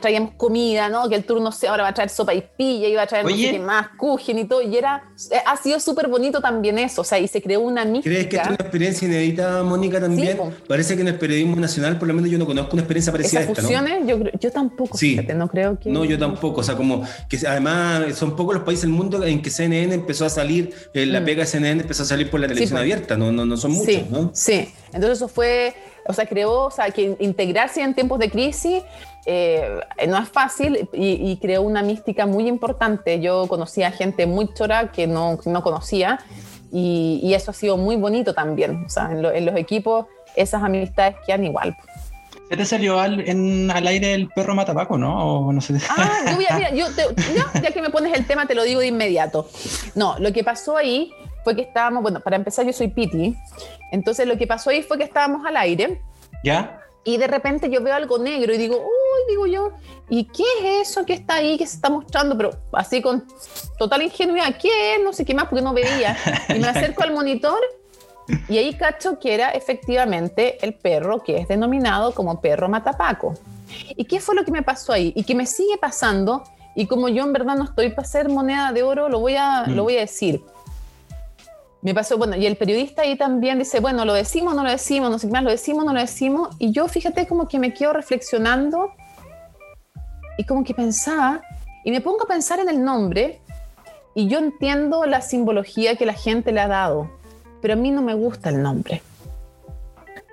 traíamos 0.00 0.34
comida, 0.36 0.88
¿no? 0.88 1.08
Que 1.08 1.14
el 1.14 1.24
turno 1.24 1.52
se 1.52 1.68
ahora 1.68 1.84
va 1.84 1.88
a 1.90 1.94
traer 1.94 2.10
sopa 2.10 2.34
y 2.34 2.42
pilla, 2.56 2.88
iba 2.88 3.02
a 3.02 3.06
traer 3.06 3.24
más, 3.60 3.88
cujen 3.96 4.38
y 4.38 4.44
todo, 4.44 4.62
y 4.62 4.76
era, 4.76 5.04
eh, 5.30 5.36
ha 5.46 5.56
sido 5.56 5.80
súper 5.80 6.08
bonito 6.08 6.40
también 6.40 6.78
eso, 6.78 7.00
o 7.00 7.04
sea, 7.04 7.18
y 7.18 7.28
se 7.28 7.40
creó 7.40 7.60
una 7.60 7.84
mística. 7.84 8.14
¿Crees 8.14 8.26
que 8.26 8.36
es 8.36 8.46
una 8.46 8.54
experiencia 8.54 9.08
inédita, 9.08 9.62
Mónica, 9.62 10.00
también? 10.00 10.38
Parece 10.68 10.94
que 10.96 11.02
en 11.02 11.08
el 11.08 11.18
periodismo 11.18 11.56
nacional, 11.56 11.98
por 11.98 12.08
lo 12.08 12.14
menos 12.14 12.30
yo 12.30 12.38
no 12.38 12.46
conozco 12.46 12.72
una 12.74 12.82
experiencia 12.82 13.12
parecida 13.12 13.40
a 13.40 13.42
esta, 13.44 13.62
fusiones, 13.62 14.06
yo, 14.06 14.18
yo 14.38 14.50
tampoco, 14.50 14.96
sí. 14.96 15.10
fíjate, 15.10 15.34
no 15.34 15.48
creo 15.48 15.78
que... 15.78 15.90
No, 15.90 16.04
yo 16.04 16.18
tampoco, 16.18 16.60
o 16.60 16.64
sea, 16.64 16.76
como 16.76 17.06
que 17.28 17.38
además 17.46 18.14
son 18.16 18.36
pocos 18.36 18.54
los 18.54 18.64
países 18.64 18.82
del 18.82 18.92
mundo 18.92 19.24
en 19.24 19.40
que 19.40 19.50
CNN 19.50 19.94
empezó 19.94 20.26
a 20.26 20.30
salir, 20.30 20.74
eh, 20.92 21.06
la 21.06 21.20
mm. 21.20 21.24
pega 21.24 21.42
de 21.42 21.46
CNN 21.46 21.82
empezó 21.82 22.02
a 22.02 22.06
salir 22.06 22.30
por 22.30 22.40
la 22.40 22.48
televisión 22.48 22.78
abierta, 22.78 23.16
no, 23.16 23.32
no, 23.32 23.44
no 23.46 23.56
son 23.56 23.72
muchos, 23.72 24.10
¿no? 24.10 24.30
Sí, 24.34 24.68
entonces 24.92 25.18
eso 25.18 25.28
fue 25.28 25.74
o 26.06 26.12
sea, 26.12 26.26
creó, 26.26 26.64
o 26.64 26.70
sea, 26.70 26.90
que 26.90 27.16
integrarse 27.20 27.82
en 27.82 27.94
tiempos 27.94 28.18
de 28.18 28.30
crisis 28.30 28.82
eh, 29.24 29.80
no 30.08 30.18
es 30.18 30.28
fácil 30.28 30.88
y, 30.92 31.36
creó 31.36 31.62
una 31.62 31.82
mística 31.82 32.26
muy 32.26 32.48
importante. 32.48 33.20
Yo 33.20 33.46
conocía 33.46 33.92
gente 33.92 34.26
muy 34.26 34.52
chora 34.52 34.90
que 34.90 35.06
no, 35.06 35.38
no 35.44 35.62
conocía 35.62 36.18
y, 36.72 37.32
eso 37.34 37.52
ha 37.52 37.54
sido 37.54 37.76
muy 37.76 37.96
bonito 37.96 38.34
también. 38.34 38.84
O 38.84 38.88
sea, 38.88 39.10
en, 39.12 39.22
los 39.22 39.56
equipos 39.56 40.06
esas 40.34 40.62
amistades 40.62 41.16
quedan 41.26 41.44
igual. 41.44 41.76
¿Se 42.48 42.56
te 42.56 42.64
salió 42.64 42.98
al, 42.98 43.26
en, 43.28 43.70
al 43.70 43.86
aire 43.86 44.14
el 44.14 44.28
perro 44.28 44.54
matapaco, 44.54 44.98
no? 44.98 45.46
O 45.46 45.52
no 45.52 45.60
sé. 45.60 45.74
Ah, 45.88 46.32
yo, 46.32 46.36
mira, 46.36 46.70
yo 46.74 46.86
ya 47.62 47.70
que 47.70 47.80
me 47.80 47.90
pones 47.90 48.12
el 48.18 48.26
tema, 48.26 48.46
te 48.46 48.54
lo 48.54 48.64
digo 48.64 48.80
de 48.80 48.88
inmediato. 48.88 49.48
No, 49.94 50.18
lo 50.18 50.32
que 50.32 50.44
pasó 50.44 50.76
ahí 50.76 51.12
fue 51.44 51.56
que 51.56 51.62
estábamos, 51.62 52.02
bueno, 52.02 52.20
para 52.20 52.36
empezar 52.36 52.64
yo 52.64 52.72
soy 52.72 52.88
Piti, 52.88 53.36
entonces 53.90 54.26
lo 54.26 54.36
que 54.36 54.46
pasó 54.46 54.70
ahí 54.70 54.82
fue 54.82 54.98
que 54.98 55.04
estábamos 55.04 55.44
al 55.46 55.56
aire. 55.56 56.00
¿Ya? 56.44 56.78
Y 57.04 57.16
de 57.16 57.26
repente 57.26 57.68
yo 57.68 57.82
veo 57.82 57.94
algo 57.94 58.18
negro 58.18 58.54
y 58.54 58.58
digo, 58.58 58.76
uy, 58.76 59.28
digo 59.28 59.46
yo, 59.46 59.72
¿y 60.08 60.24
qué 60.24 60.44
es 60.60 60.88
eso 60.88 61.04
que 61.04 61.14
está 61.14 61.34
ahí, 61.34 61.58
que 61.58 61.66
se 61.66 61.76
está 61.76 61.90
mostrando? 61.90 62.36
Pero 62.36 62.50
así 62.72 63.02
con 63.02 63.26
total 63.76 64.02
ingenuidad, 64.02 64.56
¿qué 64.56 64.94
es? 64.94 65.02
No 65.02 65.12
sé 65.12 65.24
qué 65.24 65.34
más, 65.34 65.46
porque 65.46 65.62
no 65.62 65.72
veía. 65.72 66.16
Y 66.48 66.60
me 66.60 66.68
acerco 66.68 67.02
al 67.02 67.12
monitor 67.12 67.58
y 68.48 68.58
ahí 68.58 68.74
cacho 68.74 69.18
que 69.18 69.34
era 69.34 69.50
efectivamente 69.50 70.64
el 70.64 70.74
perro 70.74 71.22
que 71.22 71.38
es 71.38 71.48
denominado 71.48 72.14
como 72.14 72.40
perro 72.40 72.68
matapaco. 72.68 73.34
¿Y 73.96 74.04
qué 74.04 74.20
fue 74.20 74.34
lo 74.34 74.44
que 74.44 74.52
me 74.52 74.62
pasó 74.62 74.92
ahí? 74.92 75.12
Y 75.16 75.24
que 75.24 75.34
me 75.34 75.46
sigue 75.46 75.76
pasando, 75.78 76.44
y 76.74 76.86
como 76.86 77.08
yo 77.08 77.24
en 77.24 77.32
verdad 77.32 77.56
no 77.56 77.64
estoy 77.64 77.90
para 77.90 78.06
ser 78.06 78.28
moneda 78.28 78.72
de 78.72 78.82
oro, 78.82 79.08
lo 79.08 79.18
voy 79.18 79.36
a, 79.36 79.66
lo 79.66 79.82
mm. 79.82 79.84
voy 79.84 79.96
a 79.96 80.00
decir 80.00 80.42
me 81.82 81.94
pasó, 81.94 82.16
bueno, 82.16 82.36
y 82.36 82.46
el 82.46 82.56
periodista 82.56 83.02
ahí 83.02 83.16
también 83.16 83.58
dice, 83.58 83.80
bueno, 83.80 84.04
lo 84.04 84.14
decimos, 84.14 84.54
no 84.54 84.62
lo 84.62 84.70
decimos, 84.70 85.10
no 85.10 85.18
sé 85.18 85.26
qué 85.26 85.32
más, 85.32 85.42
lo 85.42 85.50
decimos, 85.50 85.84
no 85.84 85.92
lo 85.92 85.98
decimos. 85.98 86.54
Y 86.60 86.70
yo, 86.70 86.86
fíjate, 86.86 87.26
como 87.26 87.48
que 87.48 87.58
me 87.58 87.74
quedo 87.74 87.92
reflexionando 87.92 88.92
y 90.38 90.44
como 90.44 90.62
que 90.62 90.74
pensaba, 90.74 91.42
y 91.84 91.90
me 91.90 92.00
pongo 92.00 92.22
a 92.22 92.26
pensar 92.26 92.60
en 92.60 92.68
el 92.68 92.82
nombre, 92.82 93.40
y 94.14 94.28
yo 94.28 94.38
entiendo 94.38 95.04
la 95.06 95.20
simbología 95.22 95.96
que 95.96 96.06
la 96.06 96.14
gente 96.14 96.52
le 96.52 96.60
ha 96.60 96.68
dado, 96.68 97.10
pero 97.60 97.74
a 97.74 97.76
mí 97.76 97.90
no 97.90 98.00
me 98.00 98.14
gusta 98.14 98.50
el 98.50 98.62
nombre. 98.62 99.02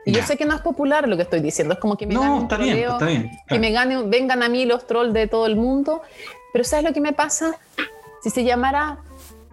Y 0.06 0.12
yo 0.12 0.22
sé 0.24 0.38
que 0.38 0.46
no 0.46 0.56
es 0.56 0.62
popular 0.62 1.08
lo 1.08 1.18
que 1.18 1.24
estoy 1.24 1.42
diciendo, 1.42 1.74
es 1.74 1.80
como 1.80 1.98
que 1.98 2.06
me 2.06 2.14
no, 2.14 2.44
está 2.44 2.58
bien, 2.58 2.78
está 2.78 3.06
bien, 3.06 3.32
que 3.48 3.60
me 3.60 3.72
gane, 3.72 4.04
vengan 4.04 4.44
a 4.44 4.50
mí 4.50 4.66
los 4.66 4.86
trolls 4.88 5.14
de 5.14 5.28
todo 5.28 5.46
el 5.46 5.56
mundo, 5.56 6.02
pero 6.54 6.64
¿sabes 6.64 6.86
lo 6.86 6.94
que 6.94 7.02
me 7.02 7.14
pasa? 7.14 7.58
Si 8.22 8.30
se 8.30 8.44
llamara 8.44 9.00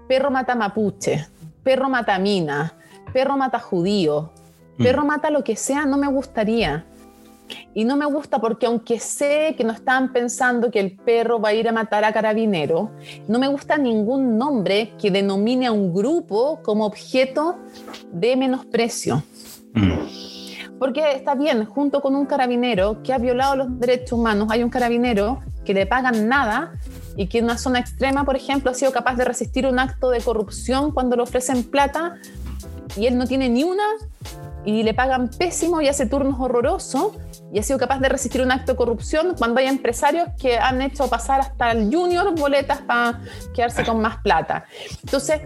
perro 0.09 0.31
mata 0.31 0.55
mapuche, 0.55 1.27
perro 1.67 1.89
mata 1.89 2.17
mina, 2.21 2.75
perro 3.13 3.37
mata 3.37 3.59
judío, 3.59 4.31
mm. 4.79 4.85
perro 4.85 5.05
mata 5.05 5.31
lo 5.31 5.43
que 5.43 5.57
sea, 5.57 5.85
no 5.85 5.99
me 5.99 6.07
gustaría. 6.07 6.87
Y 7.75 7.85
no 7.85 7.97
me 7.97 8.07
gusta 8.07 8.41
porque 8.41 8.67
aunque 8.67 9.01
sé 9.01 9.55
que 9.57 9.65
no 9.65 9.73
están 9.73 10.13
pensando 10.13 10.71
que 10.71 10.79
el 10.79 10.97
perro 10.97 11.41
va 11.41 11.49
a 11.49 11.55
ir 11.55 11.69
a 11.69 11.73
matar 11.73 12.05
a 12.05 12.13
carabinero, 12.13 12.93
no 13.27 13.41
me 13.41 13.49
gusta 13.49 13.79
ningún 13.79 14.39
nombre 14.39 14.93
que 14.97 15.11
denomine 15.11 15.67
a 15.67 15.73
un 15.73 15.93
grupo 15.93 16.61
como 16.63 16.87
objeto 16.87 17.57
de 18.13 18.37
menosprecio. 18.37 19.25
Mm. 19.75 20.79
Porque 20.79 21.13
está 21.13 21.35
bien, 21.35 21.65
junto 21.65 22.01
con 22.01 22.15
un 22.15 22.27
carabinero 22.27 23.03
que 23.03 23.13
ha 23.13 23.19
violado 23.19 23.57
los 23.57 23.81
derechos 23.81 24.13
humanos, 24.13 24.49
hay 24.53 24.63
un 24.63 24.71
carabinero 24.71 25.41
que 25.65 25.75
le 25.75 25.85
pagan 25.85 26.29
nada 26.29 26.79
y 27.17 27.29
que 27.29 27.39
en 27.39 27.45
una 27.45 27.59
zona 27.59 27.79
extrema, 27.79 28.25
por 28.25 28.37
ejemplo, 28.37 28.71
ha 28.71 28.75
sido 28.75 28.93
capaz 28.93 29.15
de 29.17 29.25
resistir 29.25 29.67
un 29.67 29.79
acto 29.79 30.11
de 30.11 30.21
corrupción 30.21 30.93
cuando 30.93 31.17
le 31.17 31.23
ofrecen 31.23 31.65
plata 31.65 32.17
y 32.97 33.07
él 33.07 33.17
no 33.19 33.27
tiene 33.27 33.49
ni 33.49 33.65
una 33.65 33.85
y 34.65 34.83
le 34.83 34.95
pagan 34.95 35.29
pésimo 35.29 35.81
y 35.81 35.89
hace 35.89 36.07
turnos 36.07 36.39
horrorosos 36.39 37.13
y 37.53 37.59
ha 37.59 37.63
sido 37.63 37.79
capaz 37.79 38.01
de 38.01 38.09
resistir 38.09 38.43
un 38.43 38.51
acto 38.51 38.73
de 38.73 38.77
corrupción 38.77 39.35
cuando 39.39 39.61
hay 39.61 39.67
empresarios 39.67 40.29
que 40.39 40.59
han 40.59 40.83
hecho 40.83 41.09
pasar 41.09 41.41
hasta 41.41 41.71
el 41.73 41.95
junior 41.95 42.35
boletas 42.39 42.81
para 42.81 43.21
quedarse 43.55 43.85
con 43.85 44.01
más 44.01 44.19
plata. 44.19 44.65
Entonces, 45.03 45.41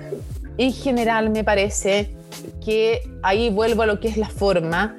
en 0.56 0.72
general 0.72 1.30
me 1.30 1.44
parece 1.44 2.16
que 2.64 3.02
ahí 3.22 3.50
vuelvo 3.50 3.82
a 3.82 3.86
lo 3.86 4.00
que 4.00 4.08
es 4.08 4.16
la 4.16 4.28
forma. 4.28 4.96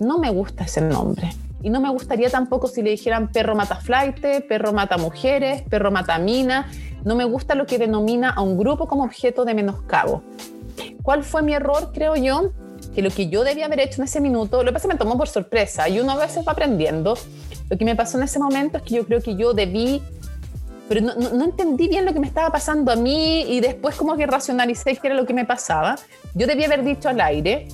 No 0.00 0.18
me 0.18 0.30
gusta 0.30 0.64
ese 0.64 0.80
nombre. 0.80 1.32
Y 1.64 1.70
no 1.70 1.80
me 1.80 1.88
gustaría 1.88 2.28
tampoco 2.28 2.68
si 2.68 2.82
le 2.82 2.90
dijeran 2.90 3.32
perro 3.32 3.56
mata 3.56 3.76
flight, 3.76 4.20
perro 4.46 4.74
mata 4.74 4.98
mujeres, 4.98 5.62
perro 5.62 5.90
mata 5.90 6.18
mina. 6.18 6.70
No 7.04 7.16
me 7.16 7.24
gusta 7.24 7.54
lo 7.54 7.64
que 7.64 7.78
denomina 7.78 8.28
a 8.28 8.42
un 8.42 8.58
grupo 8.58 8.86
como 8.86 9.02
objeto 9.02 9.46
de 9.46 9.54
menoscabo. 9.54 10.22
¿Cuál 11.02 11.24
fue 11.24 11.40
mi 11.40 11.54
error, 11.54 11.90
creo 11.94 12.16
yo? 12.16 12.52
Que 12.94 13.00
lo 13.00 13.08
que 13.08 13.30
yo 13.30 13.44
debía 13.44 13.64
haber 13.64 13.80
hecho 13.80 14.02
en 14.02 14.04
ese 14.04 14.20
minuto, 14.20 14.62
lo 14.62 14.66
que 14.66 14.74
pasa 14.74 14.88
que 14.88 14.94
me 14.94 14.98
tomó 14.98 15.16
por 15.16 15.26
sorpresa 15.26 15.88
y 15.88 16.00
uno 16.00 16.12
a 16.12 16.16
veces 16.16 16.46
va 16.46 16.52
aprendiendo. 16.52 17.16
Lo 17.70 17.78
que 17.78 17.84
me 17.86 17.96
pasó 17.96 18.18
en 18.18 18.24
ese 18.24 18.38
momento 18.38 18.76
es 18.76 18.82
que 18.82 18.96
yo 18.96 19.06
creo 19.06 19.22
que 19.22 19.34
yo 19.34 19.54
debí 19.54 20.02
pero 20.86 21.00
no, 21.00 21.14
no, 21.14 21.44
entendí 21.46 21.88
bien 21.88 22.04
lo 22.04 22.12
que 22.12 22.20
me 22.20 22.26
estaba 22.26 22.50
pasando 22.50 22.92
a 22.92 22.96
mí 22.96 23.40
y 23.48 23.60
después 23.60 23.96
como 23.96 24.18
que 24.18 24.26
racionalicé 24.26 24.94
qué 24.96 25.06
era 25.06 25.16
lo 25.16 25.24
que 25.24 25.32
me 25.32 25.46
pasaba. 25.46 25.96
Yo 26.34 26.46
debía 26.46 26.66
haber 26.66 26.84
dicho 26.84 27.08
al 27.08 27.22
aire, 27.22 27.68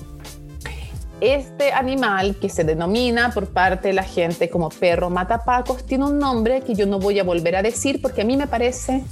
este 1.21 1.71
animal 1.71 2.35
que 2.35 2.49
se 2.49 2.63
denomina 2.63 3.31
por 3.31 3.47
parte 3.47 3.89
de 3.89 3.93
la 3.93 4.03
gente 4.03 4.49
como 4.49 4.69
perro 4.69 5.09
matapacos 5.11 5.85
tiene 5.85 6.05
un 6.05 6.17
nombre 6.17 6.61
que 6.61 6.73
yo 6.73 6.87
no 6.87 6.99
voy 6.99 7.19
a 7.19 7.23
volver 7.23 7.55
a 7.55 7.61
decir 7.61 8.01
porque 8.01 8.21
a 8.21 8.25
mí 8.25 8.35
me 8.35 8.47
parece 8.47 9.03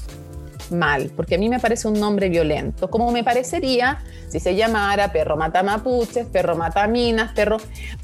mal, 0.72 1.12
porque 1.16 1.36
a 1.36 1.38
mí 1.38 1.50
me 1.50 1.60
parece 1.60 1.88
un 1.88 2.00
nombre 2.00 2.30
violento, 2.30 2.90
como 2.90 3.12
me 3.12 3.24
parecería 3.24 4.04
si 4.28 4.40
se 4.40 4.56
llamara 4.56 5.12
perro 5.12 5.36
mata 5.36 5.64
mapuches, 5.64 6.28
perro 6.28 6.56
mata 6.56 6.86
minas, 6.88 7.34
perro, 7.34 7.58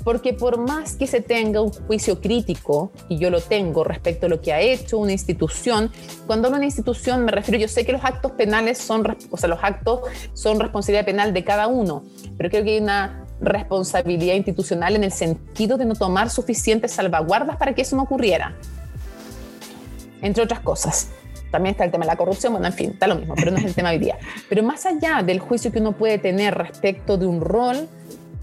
porque 0.03 0.33
por 0.33 0.57
más 0.57 0.95
que 0.95 1.05
se 1.07 1.21
tenga 1.21 1.61
un 1.61 1.71
juicio 1.71 2.19
crítico, 2.19 2.91
y 3.09 3.17
yo 3.17 3.29
lo 3.29 3.41
tengo 3.41 3.83
respecto 3.83 4.25
a 4.25 4.29
lo 4.29 4.41
que 4.41 4.53
ha 4.53 4.61
hecho 4.61 4.97
una 4.97 5.11
institución, 5.11 5.91
cuando 6.25 6.47
hablo 6.47 6.57
de 6.57 6.61
una 6.61 6.65
institución 6.65 7.25
me 7.25 7.31
refiero, 7.31 7.59
yo 7.59 7.67
sé 7.67 7.85
que 7.85 7.91
los 7.91 8.03
actos 8.03 8.31
penales 8.31 8.77
son, 8.77 9.05
o 9.29 9.37
sea, 9.37 9.49
los 9.49 9.59
actos 9.61 10.01
son 10.33 10.59
responsabilidad 10.59 11.05
penal 11.05 11.33
de 11.33 11.43
cada 11.43 11.67
uno, 11.67 12.03
pero 12.37 12.49
creo 12.49 12.63
que 12.63 12.71
hay 12.71 12.79
una 12.79 13.24
responsabilidad 13.41 14.35
institucional 14.35 14.95
en 14.95 15.03
el 15.03 15.11
sentido 15.11 15.77
de 15.77 15.85
no 15.85 15.95
tomar 15.95 16.29
suficientes 16.29 16.91
salvaguardas 16.91 17.57
para 17.57 17.73
que 17.73 17.81
eso 17.81 17.95
no 17.95 18.03
ocurriera, 18.03 18.55
entre 20.21 20.43
otras 20.43 20.61
cosas. 20.61 21.09
También 21.51 21.71
está 21.73 21.85
el 21.85 21.91
tema 21.91 22.05
de 22.05 22.11
la 22.11 22.17
corrupción, 22.17 22.53
bueno, 22.53 22.67
en 22.67 22.73
fin, 22.73 22.91
está 22.91 23.07
lo 23.07 23.15
mismo, 23.15 23.33
pero 23.35 23.51
no 23.51 23.57
es 23.57 23.63
el 23.63 23.73
tema 23.73 23.91
hoy 23.91 23.97
día. 23.97 24.17
Pero 24.49 24.63
más 24.63 24.85
allá 24.85 25.23
del 25.23 25.39
juicio 25.39 25.71
que 25.71 25.79
uno 25.79 25.93
puede 25.93 26.17
tener 26.17 26.53
respecto 26.53 27.17
de 27.17 27.27
un 27.27 27.39
rol, 27.39 27.87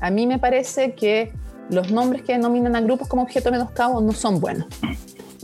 a 0.01 0.10
mí 0.10 0.27
me 0.27 0.39
parece 0.39 0.94
que 0.94 1.32
los 1.69 1.90
nombres 1.90 2.23
que 2.23 2.32
denominan 2.32 2.74
a 2.77 2.81
grupos 2.81 3.09
como 3.09 3.23
objeto 3.23 3.51
menoscabo 3.51 4.01
no 4.01 4.12
son 4.12 4.40
buenos. 4.40 4.66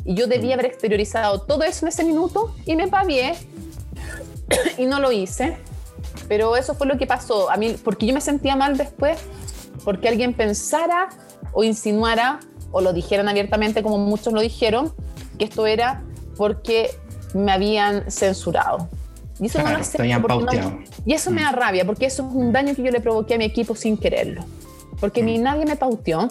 Y 0.04 0.14
yo 0.14 0.26
debía 0.26 0.54
haber 0.54 0.66
exteriorizado 0.66 1.42
todo 1.42 1.64
eso 1.64 1.84
en 1.84 1.88
ese 1.88 2.04
minuto 2.04 2.54
y 2.64 2.76
me 2.76 2.88
pagué 2.88 3.34
y 4.78 4.86
no 4.86 5.00
lo 5.00 5.12
hice. 5.12 5.58
Pero 6.28 6.56
eso 6.56 6.74
fue 6.74 6.86
lo 6.86 6.98
que 6.98 7.06
pasó 7.06 7.50
a 7.50 7.56
mí, 7.56 7.76
porque 7.82 8.06
yo 8.06 8.14
me 8.14 8.20
sentía 8.20 8.56
mal 8.56 8.76
después, 8.76 9.18
porque 9.84 10.08
alguien 10.08 10.34
pensara 10.34 11.08
o 11.52 11.64
insinuara 11.64 12.40
o 12.70 12.80
lo 12.80 12.92
dijeran 12.92 13.28
abiertamente 13.28 13.82
como 13.82 13.98
muchos 13.98 14.32
lo 14.32 14.40
dijeron, 14.40 14.92
que 15.38 15.44
esto 15.44 15.66
era 15.66 16.02
porque 16.36 16.90
me 17.34 17.52
habían 17.52 18.10
censurado. 18.10 18.88
Y 19.40 19.46
eso 19.46 19.60
no 19.62 19.70
lo 19.70 19.78
y 21.06 21.12
eso 21.12 21.30
me 21.30 21.42
da 21.42 21.52
mm. 21.52 21.54
rabia, 21.54 21.84
porque 21.84 22.06
eso 22.06 22.26
es 22.28 22.34
un 22.34 22.52
daño 22.52 22.74
que 22.74 22.82
yo 22.82 22.90
le 22.90 23.00
provoqué 23.00 23.34
a 23.34 23.38
mi 23.38 23.44
equipo 23.44 23.74
sin 23.74 23.96
quererlo. 23.96 24.44
Porque 25.00 25.22
ni 25.22 25.38
mm. 25.38 25.42
nadie 25.42 25.64
me 25.64 25.76
pauteó, 25.76 26.28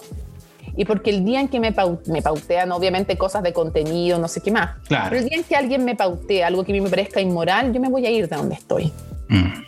y 0.77 0.85
porque 0.85 1.09
el 1.09 1.25
día 1.25 1.41
en 1.41 1.47
que 1.47 1.59
me, 1.59 1.75
me, 2.05 2.21
pautean, 2.21 2.71
obviamente 2.71 3.17
cosas 3.17 3.41
de 3.41 3.51
contenido, 3.51 4.19
no 4.19 4.27
sé 4.27 4.41
qué 4.41 4.51
más, 4.51 4.77
claro. 4.87 5.07
pero 5.09 5.21
el 5.21 5.27
día 5.27 5.39
en 5.39 5.43
que 5.43 5.55
alguien 5.55 5.83
me 5.83 5.95
pautea 5.95 6.47
algo 6.47 6.63
que 6.63 6.71
a 6.71 6.75
mí 6.75 6.81
me 6.81 6.89
parezca 6.89 7.19
inmoral, 7.19 7.73
yo 7.73 7.81
me 7.81 7.89
voy 7.89 8.05
a 8.05 8.11
ir 8.11 8.29
de 8.29 8.35
donde 8.37 8.55
estoy. 8.55 8.93
Mm. 9.27 9.63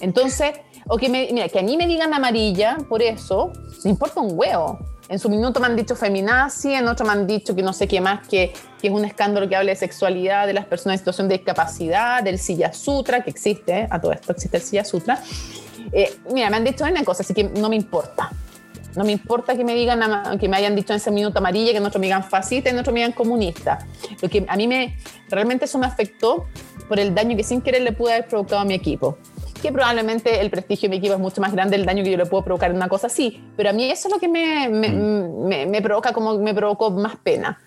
Entonces, 0.00 0.52
o 0.86 0.96
que, 0.96 1.08
me, 1.08 1.28
mira, 1.32 1.48
que 1.48 1.58
a 1.58 1.62
mí 1.62 1.76
me 1.76 1.88
digan 1.88 2.14
amarilla 2.14 2.76
por 2.88 3.02
eso, 3.02 3.52
me 3.84 3.90
importa 3.90 4.20
un 4.20 4.38
huevo. 4.38 4.78
En 5.08 5.18
su 5.18 5.28
minuto 5.28 5.60
me 5.60 5.66
han 5.66 5.76
dicho 5.76 5.94
feminazi, 5.94 6.74
en 6.74 6.86
otro 6.88 7.06
me 7.06 7.12
han 7.12 7.26
dicho 7.26 7.54
que 7.54 7.62
no 7.62 7.72
sé 7.72 7.88
qué 7.88 8.00
más, 8.00 8.26
que, 8.26 8.52
que 8.80 8.88
es 8.88 8.92
un 8.92 9.04
escándalo 9.04 9.48
que 9.48 9.56
hable 9.56 9.72
de 9.72 9.76
sexualidad 9.76 10.46
de 10.46 10.52
las 10.52 10.66
personas 10.66 10.94
en 10.94 10.98
situación 10.98 11.28
de 11.28 11.36
discapacidad, 11.36 12.22
del 12.22 12.38
Silla 12.38 12.72
Sutra, 12.72 13.22
que 13.22 13.30
existe, 13.30 13.86
a 13.90 14.00
todo 14.00 14.12
esto 14.12 14.32
existe 14.32 14.56
el 14.56 14.62
Silla 14.62 14.84
Sutra. 14.84 15.20
Eh, 15.92 16.16
mira, 16.32 16.50
me 16.50 16.56
han 16.56 16.64
dicho 16.64 16.84
una 16.84 17.04
cosa, 17.04 17.22
así 17.22 17.34
que 17.34 17.44
no 17.44 17.68
me 17.68 17.76
importa. 17.76 18.30
No 18.96 19.04
me 19.04 19.12
importa 19.12 19.56
que 19.56 19.64
me 19.64 19.74
digan, 19.74 20.00
que 20.38 20.48
me 20.48 20.56
hayan 20.56 20.74
dicho 20.74 20.92
en 20.92 20.96
ese 20.96 21.10
minuto 21.10 21.38
amarilla, 21.38 21.72
que 21.72 21.78
en 21.78 21.86
otro 21.86 22.00
me 22.00 22.06
digan 22.06 22.24
fascista, 22.24 22.70
en 22.70 22.78
otro 22.78 22.92
me 22.92 23.00
digan 23.00 23.12
comunista. 23.12 23.78
Lo 24.20 24.28
que 24.28 24.44
a 24.48 24.56
mí 24.56 24.66
me, 24.66 24.96
realmente 25.28 25.66
eso 25.66 25.78
me 25.78 25.86
afectó 25.86 26.46
por 26.88 26.98
el 26.98 27.14
daño 27.14 27.36
que 27.36 27.44
sin 27.44 27.60
querer 27.60 27.82
le 27.82 27.92
pude 27.92 28.12
haber 28.14 28.28
provocado 28.28 28.60
a 28.60 28.64
mi 28.64 28.74
equipo 28.74 29.18
que 29.62 29.72
probablemente 29.72 30.40
el 30.40 30.50
prestigio 30.50 30.88
de 30.88 30.90
mi 30.90 30.96
equipo 30.98 31.14
es 31.14 31.20
mucho 31.20 31.40
más 31.40 31.52
grande, 31.52 31.76
el 31.76 31.86
daño 31.86 32.04
que 32.04 32.10
yo 32.10 32.16
le 32.16 32.26
puedo 32.26 32.44
provocar 32.44 32.70
en 32.70 32.76
una 32.76 32.88
cosa 32.88 33.06
así, 33.06 33.42
pero 33.56 33.70
a 33.70 33.72
mí 33.72 33.90
eso 33.90 34.08
es 34.08 34.14
lo 34.14 34.20
que 34.20 34.28
me, 34.28 34.68
me, 34.68 34.88
mm. 34.90 35.70
me, 35.70 35.82
provoca 35.82 36.12
como 36.12 36.38
me 36.38 36.54
provocó 36.54 36.90
más 36.90 37.16
pena. 37.16 37.58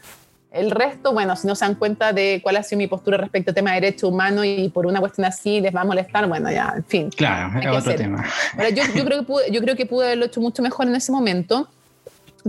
El 0.52 0.72
resto, 0.72 1.14
bueno, 1.14 1.36
si 1.36 1.46
no 1.46 1.54
se 1.54 1.64
dan 1.64 1.76
cuenta 1.76 2.12
de 2.12 2.40
cuál 2.42 2.58
ha 2.58 2.64
sido 2.64 2.80
mi 2.80 2.88
postura 2.88 3.18
respecto 3.18 3.52
al 3.52 3.56
tema 3.56 3.72
de 3.72 3.82
derechos 3.82 4.10
humanos 4.10 4.46
y 4.46 4.70
por 4.70 4.88
una 4.88 5.00
cuestión 5.00 5.26
así 5.26 5.62
les 5.62 5.76
va 5.76 5.82
a 5.82 5.86
molestar, 5.86 6.28
bueno, 6.28 6.50
ya, 6.50 6.74
en 6.76 6.84
fin. 6.86 7.10
Claro, 7.12 7.60
es 7.60 7.68
otro 7.68 7.96
tema. 7.96 8.26
yo, 8.74 8.84
yo, 8.96 9.06
creo 9.06 9.20
que 9.20 9.26
pude, 9.26 9.52
yo 9.52 9.62
creo 9.62 9.76
que 9.76 9.86
pude 9.86 10.08
haberlo 10.08 10.26
hecho 10.26 10.42
mucho 10.42 10.64
mejor 10.64 10.88
en 10.88 10.96
ese 10.96 11.12
momento, 11.12 11.68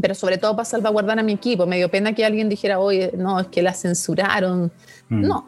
pero 0.00 0.14
sobre 0.14 0.38
todo 0.38 0.56
para 0.56 0.64
salvaguardar 0.64 1.18
a 1.18 1.22
mi 1.22 1.32
equipo. 1.32 1.66
Me 1.66 1.76
dio 1.76 1.90
pena 1.90 2.14
que 2.14 2.24
alguien 2.24 2.48
dijera, 2.48 2.78
oye, 2.78 3.12
no, 3.16 3.38
es 3.38 3.48
que 3.48 3.60
la 3.60 3.74
censuraron. 3.74 4.72
Mm. 5.10 5.20
No, 5.20 5.46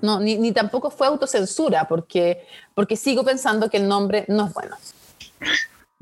no, 0.00 0.18
ni, 0.18 0.36
ni, 0.36 0.52
tampoco 0.52 0.90
fue 0.90 1.06
autocensura, 1.06 1.86
porque, 1.86 2.46
porque 2.74 2.96
sigo 2.96 3.22
pensando 3.22 3.68
que 3.68 3.76
el 3.76 3.86
nombre 3.86 4.24
no 4.28 4.46
es 4.46 4.54
bueno. 4.54 4.76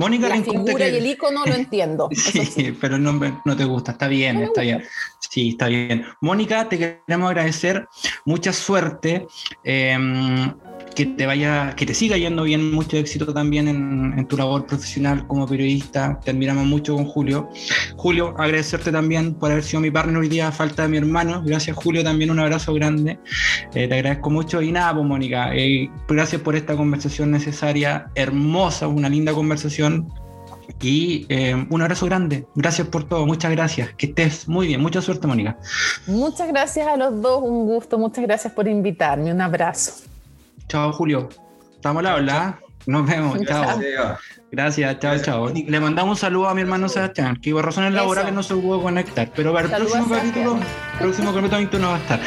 Mónica, 0.01 0.31
la 0.31 0.43
figura 0.43 0.89
y 0.89 0.97
el 0.97 1.07
icono 1.07 1.45
lo 1.45 1.55
entiendo. 1.55 2.09
Sí, 2.15 2.75
pero 2.81 2.97
el 2.97 3.03
nombre 3.03 3.35
no 3.45 3.55
te 3.55 3.65
gusta, 3.65 3.93
está 3.93 4.09
bien, 4.09 4.41
está 4.41 4.63
bien. 4.63 4.83
Sí, 5.19 5.51
está 5.51 5.67
bien. 5.67 6.07
Mónica, 6.23 6.67
te 6.71 6.79
queremos 6.79 7.29
agradecer, 7.29 7.87
mucha 8.25 8.55
suerte. 8.55 9.27
Em, 9.63 10.55
que 10.95 11.07
te 11.07 11.27
vaya, 11.27 11.75
que 11.77 11.87
te 11.87 11.95
siga 11.95 12.17
yendo 12.17 12.43
bien, 12.45 12.73
mucho 12.73 12.97
éxito 12.97 13.33
también 13.33 13.69
en, 13.69 14.27
tu 14.27 14.37
labor 14.37 14.67
profesional 14.67 15.27
como 15.27 15.47
periodista. 15.47 16.21
Te 16.25 16.31
admiramos 16.31 16.67
mucho 16.67 16.95
con 16.95 17.05
Julio. 17.07 17.49
Julio, 17.97 18.35
agradecerte 18.39 18.93
también 18.93 19.35
por 19.35 19.51
haber 19.51 19.65
sido 19.65 19.81
mi 19.81 19.91
partner 19.91 20.17
hoy 20.19 20.29
día 20.29 20.49
a 20.49 20.53
falta 20.53 20.83
de 20.83 20.89
mi 20.89 20.97
hermano. 20.99 21.43
Gracias, 21.45 21.77
Julio, 21.77 22.05
también 22.05 22.31
un 22.31 22.39
abrazo 22.39 22.75
grande. 22.75 23.19
Eh, 23.75 23.89
te 23.89 23.95
agradezco 23.95 24.31
mucho. 24.31 24.63
Y 24.63 24.73
nada, 24.73 24.95
pues, 24.95 25.07
Mónica, 25.07 25.55
eh, 25.55 25.91
gracias 26.09 26.43
por 26.43 26.57
esta 26.57 26.77
conversación 26.77 27.31
necesaria, 27.31 28.11
hermosa, 28.15 28.89
una 28.89 29.09
linda 29.09 29.33
conversación. 29.33 30.09
Y 30.81 31.27
eh, 31.29 31.67
un 31.69 31.83
abrazo 31.83 32.07
grande. 32.07 32.47
Gracias 32.55 32.87
por 32.89 33.05
todo. 33.05 33.27
Muchas 33.27 33.51
gracias. 33.51 33.91
Que 33.95 34.07
estés 34.07 34.49
muy 34.49 34.69
bien. 34.69 34.81
Mucha 34.81 35.03
suerte, 35.03 35.27
Mónica. 35.27 35.59
Muchas 36.07 36.49
gracias 36.49 36.87
a 36.87 36.97
los 36.97 37.21
dos. 37.21 37.43
Un 37.43 37.67
gusto. 37.67 37.99
Muchas 37.99 38.25
gracias 38.25 38.53
por 38.53 38.67
invitarme. 38.69 39.33
Un 39.33 39.41
abrazo. 39.41 40.10
Chao, 40.71 40.93
Julio. 40.93 41.29
Estamos 41.75 42.05
a 42.05 42.13
habla. 42.13 42.61
Nos 42.87 43.05
vemos. 43.05 43.41
Chao. 43.47 43.81
Gracias, 44.53 44.99
chao, 44.99 45.19
chao. 45.19 45.49
Le 45.49 45.81
mandamos 45.81 46.11
un 46.11 46.17
saludo 46.17 46.49
a 46.49 46.55
mi 46.55 46.63
hermano 46.63 46.89
Sebastián, 46.89 47.37
que 47.41 47.53
por 47.53 47.65
razones 47.65 47.93
laborales 47.93 48.33
no 48.33 48.43
se 48.43 48.55
pudo 48.57 48.83
conectar, 48.83 49.31
pero 49.37 49.53
para 49.53 49.67
el 49.67 49.71
próximo 49.71 50.09
capítulo, 50.09 50.59
próximo 50.99 51.33
capítulo 51.33 51.79
no 51.79 51.89
va 51.91 51.97
a 51.97 51.99
estar. 51.99 52.21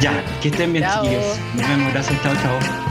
Ya, 0.00 0.24
que 0.40 0.48
estén 0.48 0.72
bien, 0.72 0.84
chiquillos. 0.84 1.38
Nos 1.54 1.68
vemos, 1.68 1.92
gracias, 1.92 2.22
chao, 2.22 2.34
chao. 2.34 2.89